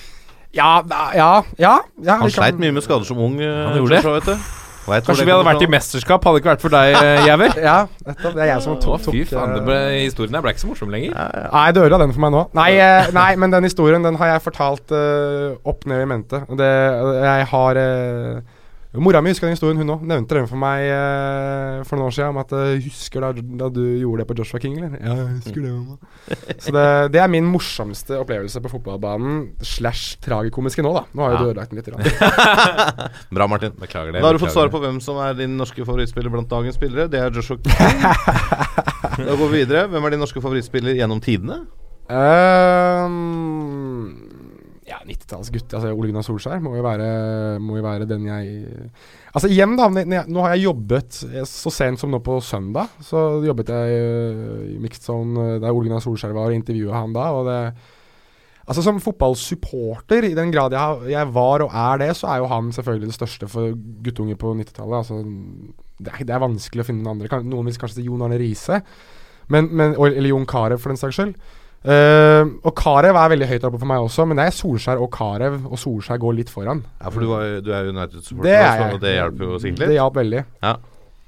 Ja, 0.55 0.81
ja, 1.15 1.31
ja. 1.59 1.73
ja 2.03 2.15
Han 2.21 2.31
sleit 2.31 2.59
mye 2.61 2.71
med 2.71 2.85
skader 2.85 3.05
som 3.05 3.19
ung. 3.19 3.41
eh, 3.41 3.65
Han 3.67 3.77
gjorde 3.81 3.95
det. 3.97 4.03
så, 4.03 4.13
vet 4.19 4.25
du. 4.31 4.47
Vet 4.87 5.03
Kanskje 5.03 5.25
vi 5.27 5.31
hadde 5.33 5.43
vært 5.43 5.63
i 5.65 5.67
mesterskap, 5.67 6.23
hadde 6.23 6.37
det 6.37 6.41
ikke 6.45 6.51
vært 6.53 6.61
for 6.63 6.71
deg, 6.71 6.93
eh, 6.95 7.25
Jæver? 7.27 7.57
Ja, 7.67 7.77
nettopp. 8.07 8.35
Det 8.37 8.43
er 8.45 8.49
jeg 8.53 8.63
som 8.63 8.75
Å, 8.77 8.79
tok, 8.79 9.01
fy 9.11 9.23
faen, 9.27 9.55
det 9.57 9.63
ble, 9.67 9.79
historien 10.05 10.37
her 10.37 10.45
ble 10.45 10.53
ikke 10.55 10.63
så 10.63 10.69
morsom 10.69 10.93
lenger. 10.93 11.11
Nei, 11.51 11.65
det 11.75 11.83
ødela 11.83 11.99
den 12.05 12.13
for 12.15 12.23
meg 12.23 12.31
nå. 12.37 12.43
Nei, 12.55 12.69
eh, 12.79 13.09
nei, 13.17 13.29
men 13.35 13.51
den 13.51 13.67
historien 13.67 14.07
den 14.07 14.15
har 14.21 14.31
jeg 14.31 14.45
fortalt 14.45 14.93
uh, 14.95 15.57
opp 15.67 15.83
ned 15.91 16.05
i 16.05 16.07
mente. 16.13 16.39
Det, 16.61 16.71
jeg 17.19 17.49
har 17.51 17.81
eh, 17.83 18.39
Mora 18.95 19.19
mi 19.21 19.29
husker 19.29 19.45
den 19.49 19.53
historien, 19.53 19.77
hun 19.77 19.89
òg. 19.93 20.01
Nevnte 20.07 20.35
den 20.39 20.47
for 20.49 20.57
meg 20.57 20.79
eh, 20.87 21.83
for 21.85 21.97
noen 21.99 22.07
år 22.07 22.11
siden. 22.15 22.29
Om 22.31 22.37
at 22.41 22.51
jeg 22.55 22.83
Husker 22.87 23.21
da, 23.21 23.31
da 23.59 23.67
du 23.69 23.81
gjorde 23.99 24.19
det 24.23 24.27
på 24.29 24.35
Joshua 24.39 24.59
King, 24.63 24.77
eller? 24.79 24.95
Ja, 24.97 25.13
jeg 25.19 25.27
husker 25.35 25.61
det. 25.61 25.71
mamma. 25.73 25.97
Så 26.63 26.71
det, 26.73 26.85
det 27.13 27.19
er 27.21 27.27
min 27.29 27.45
morsomste 27.51 28.17
opplevelse 28.21 28.61
på 28.63 28.69
fotballbanen. 28.71 29.49
Slash 29.61 30.17
tragikomiske 30.23 30.81
nå, 30.85 30.91
da. 30.97 31.03
Nå 31.13 31.21
har 31.27 31.31
jo 31.31 31.35
Ja. 31.37 31.41
du 31.43 31.47
ødelagt 31.51 31.71
den 31.75 31.79
litt. 31.83 31.89
Bra, 33.37 33.45
Martin. 33.51 33.73
Beklager 33.77 34.11
det. 34.15 34.21
Da 34.23 34.27
har 34.31 34.35
du 34.39 34.43
fått 34.45 34.55
svar 34.55 34.69
på 34.73 34.79
hvem 34.81 34.97
som 35.03 35.15
er 35.21 35.33
din 35.37 35.57
norske 35.59 35.83
favorittspiller 35.85 36.31
blant 36.33 36.49
dagens 36.49 36.75
spillere. 36.79 37.09
Det 37.11 37.19
er 37.21 37.29
Joshua 37.35 37.57
King. 37.59 37.75
da 39.27 39.33
går 39.35 39.47
vi 39.51 39.57
videre. 39.65 39.85
Hvem 39.91 40.03
er 40.09 40.15
din 40.15 40.23
norske 40.25 40.41
favorittspiller 40.41 40.95
gjennom 40.97 41.19
tidene? 41.21 41.57
Ehm, 42.07 44.26
ja, 44.87 45.01
90-tallsgutt. 45.03 45.73
Altså, 45.75 45.91
Ole 45.91 46.09
Gunnar 46.09 46.23
Solskjær 46.23 46.61
må 46.63 46.77
jo 46.77 46.83
være, 46.85 47.07
må 47.59 47.75
jo 47.79 47.83
være 47.83 48.07
den 48.07 48.27
jeg 48.29 48.87
Altså 49.35 49.49
igjen, 49.51 49.75
da. 49.77 49.89
Nå 50.25 50.45
har 50.45 50.55
jeg 50.55 50.63
jobbet 50.65 51.19
eh, 51.27 51.43
så 51.49 51.71
sent 51.73 52.01
som 52.01 52.13
nå 52.13 52.21
på 52.25 52.39
søndag. 52.41 52.95
Så 53.03 53.43
jobbet 53.45 53.73
jeg 53.73 53.99
eh, 53.99 54.63
i 54.73 54.79
Mixed 54.81 55.03
Zone 55.05 55.43
eh, 55.43 55.59
der 55.61 55.75
Ole 55.75 55.89
Gunnar 55.89 56.01
Solskjær 56.03 56.33
var, 56.33 56.49
og 56.49 56.57
intervjua 56.57 57.03
han 57.03 57.15
da. 57.15 57.29
Og 57.35 57.47
det 57.51 57.61
Altså 58.67 58.81
Som 58.83 58.97
fotballsupporter, 58.99 60.25
i 60.27 60.33
den 60.35 60.49
grad 60.51 60.73
jeg, 60.75 61.11
jeg 61.13 61.29
var 61.31 61.63
og 61.63 61.71
er 61.71 62.01
det, 62.01 62.09
så 62.19 62.27
er 62.27 62.41
jo 62.41 62.49
han 62.51 62.73
selvfølgelig 62.75 63.07
det 63.07 63.15
største 63.15 63.47
for 63.47 63.77
guttunger 64.03 64.35
på 64.35 64.51
90-tallet. 64.59 64.97
Altså, 64.97 65.21
det, 66.03 66.17
det 66.27 66.35
er 66.35 66.43
vanskelig 66.43 66.83
å 66.83 66.87
finne 66.89 67.05
noen 67.05 67.13
andre. 67.13 67.39
Noen 67.47 67.69
vil 67.69 67.79
kanskje 67.79 68.01
si 68.01 68.09
Jon 68.09 68.25
Arne 68.27 68.35
Riise, 68.41 68.81
eller 69.47 70.27
Jon 70.27 70.49
Carew 70.51 70.75
for 70.83 70.91
den 70.91 70.99
saks 70.99 71.15
skyld. 71.15 71.39
Eh, 71.85 72.43
og 72.65 72.73
Carew 72.75 73.15
er 73.15 73.31
veldig 73.31 73.47
høyt 73.51 73.65
oppe 73.67 73.79
for 73.79 73.89
meg 73.89 74.03
også, 74.03 74.25
men 74.27 74.39
det 74.39 74.47
er 74.49 74.55
Solskjær 74.57 75.01
og 75.03 75.11
Carew, 75.13 75.59
og 75.69 75.79
Solskjær 75.79 76.19
går 76.23 76.39
litt 76.39 76.51
foran. 76.51 76.81
Ja, 76.99 77.11
for 77.13 77.23
du, 77.23 77.29
var, 77.29 77.59
du 77.63 77.69
er 77.75 77.91
United-supporter, 77.93 78.55
er 78.57 78.95
og 78.95 79.03
det 79.03 79.13
hjelper 79.13 79.51
jo 79.51 79.59
sikkert 79.63 79.85
Det 79.85 79.99
hjalp 79.99 80.17
veldig. 80.17 80.41
Ja. 80.65 80.73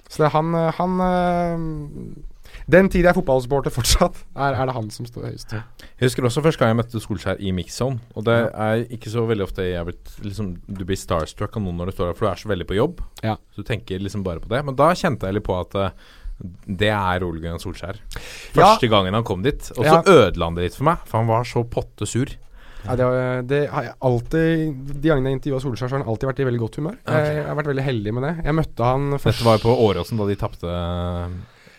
Så 0.09 0.25
det 0.25 0.31
han, 0.33 0.55
eh, 0.57 0.71
han 0.79 0.95
uh, 1.05 2.63
Den 2.65 2.89
tid 2.89 3.05
jeg 3.05 3.11
er 3.11 3.17
fotballsupporter 3.17 3.73
fortsatt, 3.73 4.17
er, 4.33 4.57
er 4.57 4.69
det 4.69 4.73
han 4.73 4.89
som 4.93 5.05
står 5.05 5.27
høyest. 5.29 5.53
Jeg 5.53 6.07
husker 6.07 6.25
også 6.25 6.41
første 6.45 6.63
gang 6.63 6.73
jeg 6.73 6.79
møtte 6.81 7.01
Solskjær 7.03 7.41
i 7.45 7.53
mixzone. 7.55 8.01
Og 8.17 8.25
det 8.25 8.39
er 8.49 8.83
ikke 8.89 9.13
så 9.13 9.27
veldig 9.29 9.45
ofte 9.45 9.67
jeg 9.67 9.77
er 9.77 9.85
blitt 9.87 10.15
liksom, 10.25 10.55
Du 10.65 10.81
blir 10.81 10.97
starstruck 10.99 11.55
av 11.55 11.65
noen 11.65 11.77
når 11.77 11.91
du 11.91 11.97
står 11.97 12.09
der, 12.09 12.17
for 12.17 12.25
du 12.25 12.31
er 12.33 12.41
så 12.41 12.51
veldig 12.51 12.67
på 12.69 12.77
jobb. 12.77 13.03
Ja. 13.21 13.37
Så 13.53 13.61
du 13.61 13.69
tenker 13.69 14.01
liksom 14.01 14.25
bare 14.25 14.41
på 14.41 14.49
det. 14.51 14.63
Men 14.65 14.77
da 14.81 14.89
kjente 14.97 15.29
jeg 15.29 15.37
litt 15.37 15.47
på 15.47 15.57
at 15.61 15.77
eh, 15.77 16.09
det 16.67 16.89
er 16.93 17.23
Ole 17.27 17.41
Gunnar 17.43 17.59
Solskjær. 17.59 17.97
Ja. 18.55 18.59
Første 18.75 18.87
gangen 18.91 19.13
han 19.17 19.23
kom 19.27 19.41
dit. 19.43 19.71
Og 19.77 19.83
så 19.83 19.97
Ja. 19.99 20.03
ødela 20.03 20.45
han 20.45 20.55
det 20.55 20.63
litt 20.69 20.75
for 20.77 20.83
meg, 20.87 20.97
for 21.05 21.17
han 21.19 21.27
var 21.27 21.43
så 21.43 21.63
potte 21.67 22.07
sur. 22.07 22.27
Ja, 22.85 22.95
det, 22.95 23.03
har- 23.03 23.41
det 23.43 23.69
har 23.69 23.83
jeg 23.83 23.93
alltid 24.07 25.01
De 25.01 25.09
gangene 25.09 25.33
jeg 25.33 25.41
intervjua 25.41 25.59
Solskjær, 25.59 25.89
så 25.89 25.97
har 25.97 26.03
han 26.03 26.07
alltid 26.07 26.29
vært 26.29 26.39
i 26.39 26.47
veldig 26.47 26.59
godt 26.63 26.75
humør. 26.79 26.95
Jeg, 27.05 27.35
jeg 27.35 27.45
har 27.45 27.55
vært 27.59 27.67
veldig 27.73 27.83
heldig 27.83 28.13
med 28.15 28.23
det. 28.23 28.45
Jeg 28.45 28.55
møtte 28.55 28.83
han 28.87 29.09
først 29.19 29.25
Dette 29.39 29.43
var 29.49 29.57
jo 29.59 29.65
på 29.67 29.75
Åråsen 29.89 30.17
da 30.17 30.25
de 30.29 30.35
tapte 30.39 30.75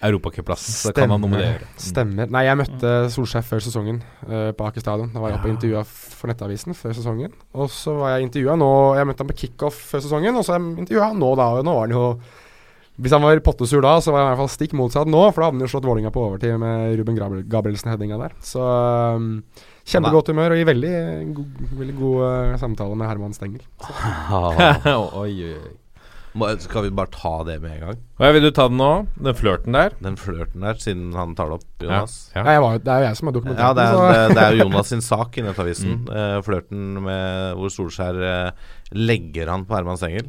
europacupplassen, 0.00 0.72
så 0.72 0.92
kan 0.96 1.10
han 1.12 1.20
nominere. 1.20 1.66
Stemmer. 1.80 2.30
Nei, 2.32 2.44
jeg 2.46 2.56
møtte 2.56 2.92
Solskjær 3.12 3.44
før 3.44 3.60
sesongen 3.64 3.98
uh, 4.28 4.50
på 4.56 4.64
Aker 4.68 4.80
stadion. 4.80 5.10
Da 5.12 5.20
var 5.20 5.32
jeg 5.32 5.38
oppe 5.40 5.50
og 5.50 5.54
intervjua 5.56 5.82
for 5.84 6.30
Nettavisen 6.32 6.76
før 6.76 6.94
sesongen. 6.96 7.34
Og 7.52 7.68
så 7.72 7.92
var 7.98 8.14
jeg 8.16 8.28
intervjua 8.30 8.56
nå 8.60 8.70
Jeg 8.96 9.08
møtte 9.10 9.24
han 9.24 9.28
på 9.32 9.36
kickoff 9.42 9.76
før 9.92 10.04
sesongen, 10.06 10.36
og 10.40 10.46
så 10.46 10.56
intervjua 10.56 11.10
han 11.12 11.20
nå, 11.20 11.34
da. 11.36 11.48
Og 11.58 11.66
nå 11.68 11.74
var 11.76 11.88
han 11.88 11.96
jo 11.96 12.04
Hvis 13.00 13.14
han 13.16 13.22
var 13.24 13.40
pottesur 13.44 13.80
da, 13.84 13.94
så 14.04 14.12
var 14.12 14.22
han 14.22 14.28
i 14.28 14.30
hvert 14.34 14.42
fall 14.44 14.52
stikk 14.52 14.74
motsatt 14.76 15.08
nå, 15.08 15.22
for 15.32 15.40
da 15.40 15.48
hadde 15.48 15.56
han 15.58 15.64
jo 15.66 15.72
slått 15.72 15.88
Vålinga 15.88 16.12
på 16.14 16.24
overtid 16.28 16.56
med 16.60 16.94
Ruben 17.00 17.16
Gabriel, 17.16 17.44
Gabrielsen-headinga 17.48 18.18
der. 18.20 18.34
Så 18.44 18.60
um, 19.16 19.28
kjempegodt 19.88 20.28
humør 20.34 20.52
og 20.56 20.60
i 20.60 20.66
veldig, 20.68 20.94
go 21.36 21.44
veldig 21.80 21.96
god 22.00 22.24
uh, 22.26 22.56
samtale 22.60 22.98
med 23.00 23.08
Herman 23.08 23.36
Stengel. 23.36 23.64
oi, 25.24 25.34
oi. 25.54 25.54
Må, 26.38 26.46
skal 26.62 26.84
vi 26.86 26.90
bare 26.94 27.10
ta 27.10 27.32
det 27.42 27.56
med 27.58 27.72
en 27.74 27.80
gang? 27.88 27.96
Og 28.20 28.34
vil 28.36 28.44
du 28.44 28.50
ta 28.54 28.68
den 28.70 28.78
nå? 28.78 28.90
Den 29.18 29.34
flørten 29.34 29.74
der? 29.74 29.96
Den 30.04 30.14
flørten 30.20 30.62
der, 30.62 30.76
siden 30.78 31.08
han 31.18 31.32
tar 31.34 31.50
det 31.50 31.56
opp, 31.58 31.64
Jonas. 31.82 32.14
Ja. 32.36 32.44
Nei, 32.46 32.52
jeg 32.54 32.62
var, 32.62 32.76
det 32.84 32.92
er 32.94 33.02
jo 33.02 33.08
jeg 33.08 33.18
som 33.18 33.30
har 33.30 33.34
dokumentert 33.34 33.64
Ja, 33.64 33.70
det 33.74 33.86
er, 33.86 33.96
det, 33.96 34.20
så- 34.20 34.36
det 34.36 34.44
er 34.44 34.54
jo 34.54 34.60
Jonas 34.68 34.92
sin 34.94 35.02
sak 35.02 35.40
i 35.40 35.46
Nettavisen. 35.48 35.96
Mm. 36.00 36.04
Uh, 36.12 36.36
flørten 36.46 37.00
med 37.02 37.56
hvor 37.58 37.72
Solskjær 37.74 38.20
uh, 38.22 38.68
legger 38.94 39.50
han 39.50 39.64
på 39.66 39.74
Herman 39.74 39.98
Stengel. 39.98 40.28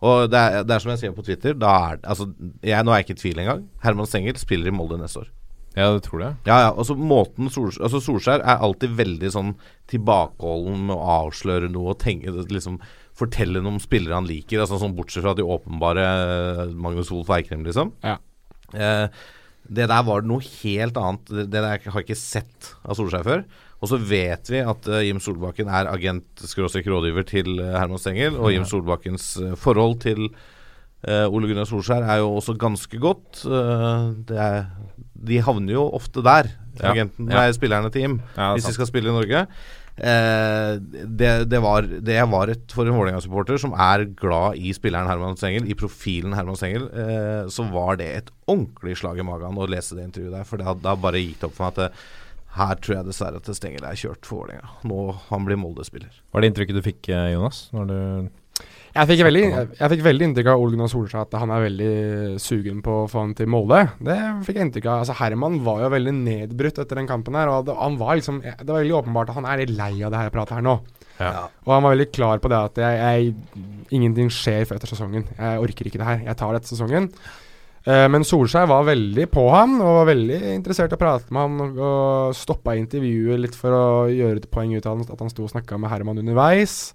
Og 0.00 0.30
det 0.32 0.40
er, 0.40 0.62
det 0.64 0.74
er 0.74 0.82
som 0.82 0.94
jeg 0.94 1.02
sier 1.02 1.12
på 1.16 1.24
Twitter, 1.26 1.52
er 1.52 1.98
altså, 2.00 2.30
jeg, 2.64 2.84
Nå 2.84 2.92
er 2.92 3.02
jeg 3.02 3.08
ikke 3.08 3.18
i 3.18 3.22
tvil 3.24 3.42
engang. 3.42 3.66
Herman 3.84 4.08
Stengel 4.08 4.40
spiller 4.40 4.70
i 4.70 4.74
Molde 4.74 4.96
neste 5.00 5.24
år. 5.24 5.28
Ja, 5.76 5.92
det 5.94 6.02
tror 6.08 6.22
jeg. 6.24 6.38
Ja, 6.48 6.56
ja, 6.64 6.70
altså 6.72 6.96
måten 6.98 7.50
Solskjær, 7.52 7.84
altså 7.86 8.00
Solskjær 8.02 8.42
er 8.42 8.64
alltid 8.64 8.96
veldig 8.98 9.28
sånn 9.30 9.52
tilbakeholden 9.92 10.88
med 10.88 10.96
å 10.96 11.12
avsløre 11.20 11.68
noe 11.70 11.92
og 11.92 12.00
tenke, 12.02 12.32
liksom, 12.50 12.80
fortelle 13.18 13.62
noe 13.62 13.76
om 13.76 13.82
spillere 13.82 14.16
han 14.16 14.26
liker. 14.26 14.64
Altså 14.64 14.80
sånn 14.80 14.96
Bortsett 14.98 15.22
fra 15.22 15.36
de 15.38 15.46
åpenbare 15.46 16.06
eh, 16.08 16.64
Magnus 16.74 17.12
Wolff 17.14 17.30
Eikrem, 17.36 17.62
liksom. 17.68 17.92
Ja. 18.02 18.16
Eh, 18.74 19.06
det 19.70 19.86
der 19.92 20.06
var 20.08 20.26
noe 20.26 20.42
helt 20.42 20.98
annet. 20.98 21.28
Det, 21.30 21.46
det 21.52 21.60
der 21.60 21.68
har 21.86 22.00
jeg 22.00 22.08
ikke 22.08 22.18
sett 22.18 22.72
av 22.82 22.98
Solskjær 22.98 23.28
før. 23.28 23.44
Og 23.80 23.88
så 23.88 23.96
vet 23.96 24.50
vi 24.52 24.58
at 24.60 24.88
uh, 24.92 25.00
Jim 25.00 25.20
Solbakken 25.24 25.68
er 25.72 25.88
agent-rådgiver 25.88 27.24
til 27.30 27.54
eh, 27.62 27.76
Herman 27.78 27.98
Stengel. 28.02 28.36
Og 28.36 28.52
Jim 28.52 28.66
Solbakkens 28.68 29.30
eh, 29.40 29.54
forhold 29.56 30.00
til 30.04 30.28
Ole 31.08 31.48
Gunnar 31.48 31.64
Solskjær 31.64 32.04
er 32.04 32.18
jo 32.20 32.26
også 32.36 32.52
ganske 32.60 32.98
godt. 33.00 33.38
Det 34.28 34.36
er, 34.36 34.66
de 35.16 35.38
havner 35.46 35.72
jo 35.78 35.86
ofte 35.96 36.20
der, 36.20 36.50
Ja. 36.76 36.90
agenten, 36.92 37.24
Ja. 37.30 37.38
nei, 37.46 37.52
spillerne 37.56 37.88
til 37.90 38.02
Jim, 38.02 38.18
Ja, 38.36 38.50
hvis 38.52 38.66
de 38.68 38.74
skal 38.76 38.86
spille 38.90 39.08
i 39.08 39.14
Norge. 39.16 39.46
Eh, 39.96 40.76
det, 41.08 41.48
det, 41.48 41.58
var, 41.64 41.88
det 41.88 42.18
var 42.30 42.52
et 42.52 42.70
for 42.72 42.84
en 42.84 42.92
Vålerenga-supporter 42.98 43.58
som 43.60 43.72
er 43.72 44.04
glad 44.16 44.56
i 44.60 44.74
spilleren 44.76 45.08
Herman 45.08 45.36
Stengel, 45.40 45.66
i 45.68 45.74
profilen 45.76 46.36
Herman 46.36 46.56
Stengel, 46.60 46.86
eh, 46.92 47.48
så 47.52 47.64
var 47.72 47.96
det 48.00 48.10
et 48.20 48.30
ordentlig 48.46 48.98
slag 49.00 49.20
i 49.20 49.26
magen 49.26 49.56
å 49.56 49.68
lese 49.72 49.96
det 49.96 50.04
intervjuet 50.10 50.36
der. 50.36 50.44
For 50.48 50.56
det 50.60 50.66
har- 50.68 50.80
da 50.84 50.94
bare 50.96 51.12
det 51.20 51.44
opp 51.48 51.54
for 51.56 51.64
meg 51.64 51.78
at 51.78 51.80
det, 51.80 51.92
her 52.56 52.80
tror 52.82 52.96
jeg 52.96 53.06
dessverre 53.06 53.38
at 53.38 53.48
Stengel 53.54 53.86
er 53.86 53.98
kjørt 53.98 54.26
for 54.26 54.42
Vålerenga. 54.42 54.74
Nå 54.90 55.00
han 55.28 55.46
blir 55.46 55.58
Molde-spiller. 55.60 56.12
Hva 56.30 56.40
er 56.40 56.44
det 56.44 56.50
inntrykket 56.50 56.78
du 56.78 56.82
fikk, 56.84 57.08
eh, 57.14 57.32
Jonas? 57.36 57.68
Når 57.76 57.90
du 57.90 57.98
Jeg 58.90 59.06
fikk, 59.06 59.20
veldig, 59.22 59.42
jeg, 59.46 59.66
jeg 59.78 59.90
fikk 59.92 60.00
veldig 60.02 60.24
inntrykk 60.26 60.48
av 60.50 60.60
Ole 60.60 60.74
Gunnar 60.74 60.88
Solskjær 60.90 61.22
at 61.22 61.36
han 61.38 61.52
er 61.54 61.62
veldig 61.62 61.92
sugen 62.42 62.80
på 62.82 62.96
å 63.04 63.08
få 63.08 63.22
han 63.22 63.34
til 63.38 63.46
Molde. 63.46 63.84
Det 64.02 64.16
fikk 64.48 64.58
jeg 64.58 64.66
inntrykk 64.66 64.88
av. 64.90 65.04
Altså 65.04 65.14
Herman 65.20 65.60
var 65.64 65.84
jo 65.84 65.92
veldig 65.94 66.14
nedbrutt 66.16 66.80
etter 66.82 66.98
den 66.98 67.06
kampen 67.08 67.38
her. 67.38 67.52
Og 67.54 67.68
det, 67.68 67.76
han 67.78 68.00
var 68.00 68.18
liksom, 68.18 68.42
det 68.42 68.66
var 68.66 68.82
veldig 68.82 68.96
åpenbart 68.98 69.30
at 69.30 69.38
han 69.38 69.46
er 69.46 69.62
litt 69.62 69.76
lei 69.78 69.92
av 70.02 70.10
det 70.10 70.24
her 70.24 70.34
pratet 70.34 70.58
her 70.58 70.66
nå. 70.66 70.80
Ja. 71.20 71.46
Og 71.68 71.76
han 71.76 71.86
var 71.86 71.94
veldig 71.94 72.08
klar 72.16 72.42
på 72.42 72.50
det 72.50 72.58
at 72.58 72.82
jeg, 72.82 72.98
jeg, 72.98 73.78
ingenting 73.94 74.34
skjer 74.34 74.66
før 74.66 74.80
etter 74.80 74.90
sesongen. 74.90 75.28
Jeg 75.38 75.62
orker 75.68 75.86
ikke 75.86 76.02
det 76.02 76.10
her. 76.10 76.26
Jeg 76.26 76.40
tar 76.42 76.50
det 76.50 76.64
etter 76.64 76.74
sesongen. 76.74 77.08
Eh, 77.88 78.06
men 78.12 78.26
Solskjær 78.28 78.68
var 78.68 78.84
veldig 78.90 79.24
på 79.32 79.46
ham 79.54 79.78
og 79.80 80.02
var 80.02 80.10
veldig 80.10 80.40
interessert 80.52 80.92
i 80.92 80.98
å 80.98 81.00
prate 81.00 81.32
med 81.32 81.46
ham. 81.46 81.60
Og, 81.70 82.34
stoppa 82.36 82.76
intervjuet 82.78 83.40
litt 83.40 83.56
for 83.56 83.76
å 83.76 83.86
gjøre 84.12 84.42
et 84.42 84.50
poeng 84.52 84.74
ut 84.76 84.84
av 84.84 84.98
han, 84.98 85.06
at 85.08 85.24
han 85.24 85.32
sto 85.32 85.46
og 85.46 85.54
snakka 85.54 85.80
med 85.80 85.92
Herman 85.92 86.20
underveis. 86.20 86.92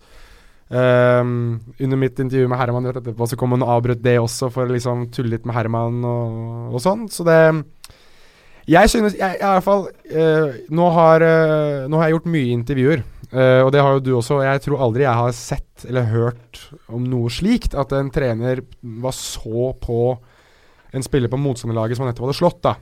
Um, 0.65 1.59
under 1.77 1.99
mitt 2.01 2.17
intervju 2.17 2.47
med 2.49 2.57
Herman 2.57 2.87
rett 2.89 2.97
etterpå 2.97 3.27
så 3.29 3.37
kom 3.37 3.51
han 3.53 3.61
og 3.61 3.69
avbrøt 3.69 3.99
det 4.01 4.15
også 4.17 4.47
for 4.49 4.65
å 4.65 4.73
liksom 4.73 5.03
tulle 5.13 5.35
litt 5.35 5.43
med 5.45 5.53
Herman 5.53 5.99
og, 6.09 6.71
og 6.73 6.81
sånn. 6.81 7.05
Så 7.13 7.25
det 7.27 7.37
Jeg 8.65 8.89
synes 8.89 9.13
jeg, 9.13 9.37
i 9.37 9.45
hvert 9.45 9.65
fall 9.65 9.85
uh, 9.89 10.55
nå, 10.73 10.87
har, 10.95 11.21
uh, 11.21 11.85
nå 11.85 11.99
har 12.01 12.09
jeg 12.09 12.17
gjort 12.17 12.31
mye 12.33 12.55
intervjuer, 12.55 13.03
uh, 13.29 13.61
og 13.61 13.69
det 13.75 13.83
har 13.85 13.97
jo 13.97 14.05
du 14.05 14.11
også. 14.17 14.39
Jeg 14.41 14.63
tror 14.65 14.81
aldri 14.87 15.05
jeg 15.05 15.21
har 15.21 15.35
sett 15.37 15.85
eller 15.85 16.09
hørt 16.09 16.63
om 16.89 17.05
noe 17.05 17.29
slikt. 17.29 17.77
At 17.77 17.93
en 17.93 18.09
trener 18.13 18.63
var 18.81 19.13
så 19.13 19.69
på 19.77 20.15
en 20.95 21.03
spiller 21.05 21.31
på 21.31 21.39
motstanderlaget 21.41 21.97
som 21.97 22.05
han 22.05 22.13
nettopp 22.13 22.29
hadde 22.29 22.37
slått. 22.39 22.61
da 22.63 22.73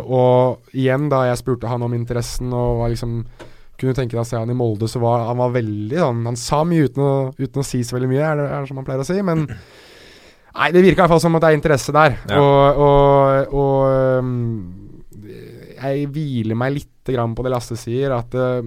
Og 0.00 0.72
igjen, 0.72 1.10
da 1.12 1.26
jeg 1.28 1.40
spurte 1.42 1.68
han 1.68 1.84
om 1.84 1.92
interessen 1.94 2.48
og 2.56 2.80
var 2.80 2.92
liksom 2.94 3.20
kunne 3.78 3.94
tenke 3.94 4.16
deg 4.16 4.24
å 4.24 4.26
se 4.26 4.38
han 4.38 4.50
i 4.50 4.56
Molde, 4.58 4.88
så 4.90 5.00
var 5.02 5.28
han 5.28 5.38
var 5.38 5.54
veldig 5.54 6.00
sånn 6.02 6.24
Han 6.26 6.38
sa 6.40 6.64
mye 6.66 6.88
uten 6.88 7.04
å, 7.04 7.12
uten 7.38 7.62
å 7.62 7.66
si 7.66 7.84
så 7.86 7.96
veldig 7.96 8.10
mye, 8.10 8.24
er 8.24 8.40
det, 8.40 8.48
er 8.48 8.64
det 8.64 8.70
som 8.70 8.80
han 8.80 8.88
pleier 8.88 9.04
å 9.04 9.06
si. 9.06 9.18
Men 9.22 9.44
nei, 10.58 10.70
det 10.74 10.82
virka 10.82 10.98
i 10.98 11.04
hvert 11.04 11.14
fall 11.14 11.22
som 11.22 11.38
at 11.38 11.44
det 11.44 11.52
er 11.52 11.58
interesse 11.60 11.94
der. 11.94 12.18
Ja. 12.26 12.42
Og, 12.42 12.82
og, 12.88 13.54
og 13.62 14.18
um, 14.18 14.34
jeg 15.78 16.08
hviler 16.14 16.58
meg 16.58 16.74
litt 16.80 17.12
grann 17.14 17.36
på 17.38 17.46
det 17.46 17.54
Lasse 17.54 17.78
sier, 17.78 18.16
at 18.18 18.34
uh, 18.34 18.58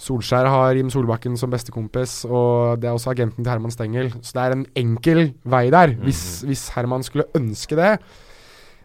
Solskjær 0.00 0.48
har 0.48 0.74
Jim 0.78 0.88
Solbakken 0.92 1.34
som 1.36 1.52
bestekompis, 1.52 2.22
og 2.24 2.80
det 2.80 2.88
er 2.88 2.96
også 2.96 3.12
agenten 3.12 3.44
til 3.44 3.50
Herman 3.52 3.74
Stengel. 3.74 4.08
Så 4.24 4.32
det 4.38 4.42
er 4.46 4.54
en 4.56 4.66
enkel 4.80 5.26
vei 5.44 5.66
der, 5.74 5.92
hvis, 6.06 6.22
hvis 6.48 6.62
Herman 6.72 7.04
skulle 7.04 7.26
ønske 7.36 7.76
det. 7.76 7.90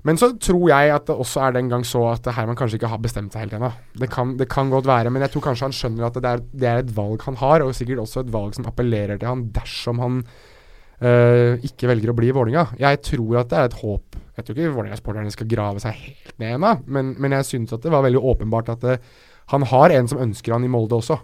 Men 0.06 0.20
så 0.22 0.28
tror 0.38 0.68
jeg 0.70 0.92
at 0.94 1.08
det 1.08 1.16
også 1.18 1.40
er 1.48 1.56
den 1.56 1.70
gang 1.72 1.82
så 1.88 2.04
at 2.12 2.28
Herman 2.36 2.58
kanskje 2.60 2.78
ikke 2.78 2.92
har 2.92 3.00
bestemt 3.02 3.34
seg 3.34 3.46
helt 3.46 3.56
ennå. 3.58 3.72
Det, 3.98 4.10
kan- 4.14 4.36
det 4.38 4.46
kan 4.52 4.70
godt 4.70 4.86
være, 4.86 5.10
men 5.10 5.24
jeg 5.26 5.32
tror 5.34 5.48
kanskje 5.48 5.66
han 5.66 5.74
skjønner 5.80 6.06
at 6.12 6.20
det 6.20 6.30
er, 6.34 6.44
det 6.52 6.68
er 6.70 6.84
et 6.84 6.92
valg 7.00 7.24
han 7.26 7.40
har, 7.42 7.64
og 7.66 7.72
sikkert 7.74 8.04
også 8.04 8.22
et 8.26 8.34
valg 8.36 8.54
som 8.60 8.68
appellerer 8.70 9.18
til 9.18 9.32
han 9.32 9.48
dersom 9.56 10.04
han 10.04 10.20
øh, 11.02 11.58
ikke 11.66 11.90
velger 11.90 12.12
å 12.14 12.18
bli 12.18 12.30
i 12.30 12.36
Vålinga. 12.36 12.68
Jeg 12.80 13.02
tror 13.08 13.40
at 13.42 13.50
det 13.52 13.58
er 13.64 13.70
et 13.72 13.80
håp. 13.82 14.20
Jeg 14.36 14.46
tror 14.46 14.58
ikke 14.60 14.74
Vålerenga-sporterne 14.76 15.32
skal 15.34 15.50
grave 15.56 15.82
seg 15.84 15.96
helt 15.96 16.36
ned 16.44 16.58
ennå, 16.58 16.74
men, 16.92 17.14
men 17.24 17.38
jeg 17.40 17.48
syns 17.50 17.74
at 17.76 17.86
det 17.88 17.94
var 17.94 18.04
veldig 18.06 18.22
åpenbart 18.34 18.74
at 18.76 18.84
det, 18.86 18.98
han 19.54 19.66
har 19.72 19.94
en 19.96 20.12
som 20.12 20.22
ønsker 20.22 20.56
han 20.56 20.66
i 20.68 20.72
Molde 20.72 20.98
også. 20.98 21.20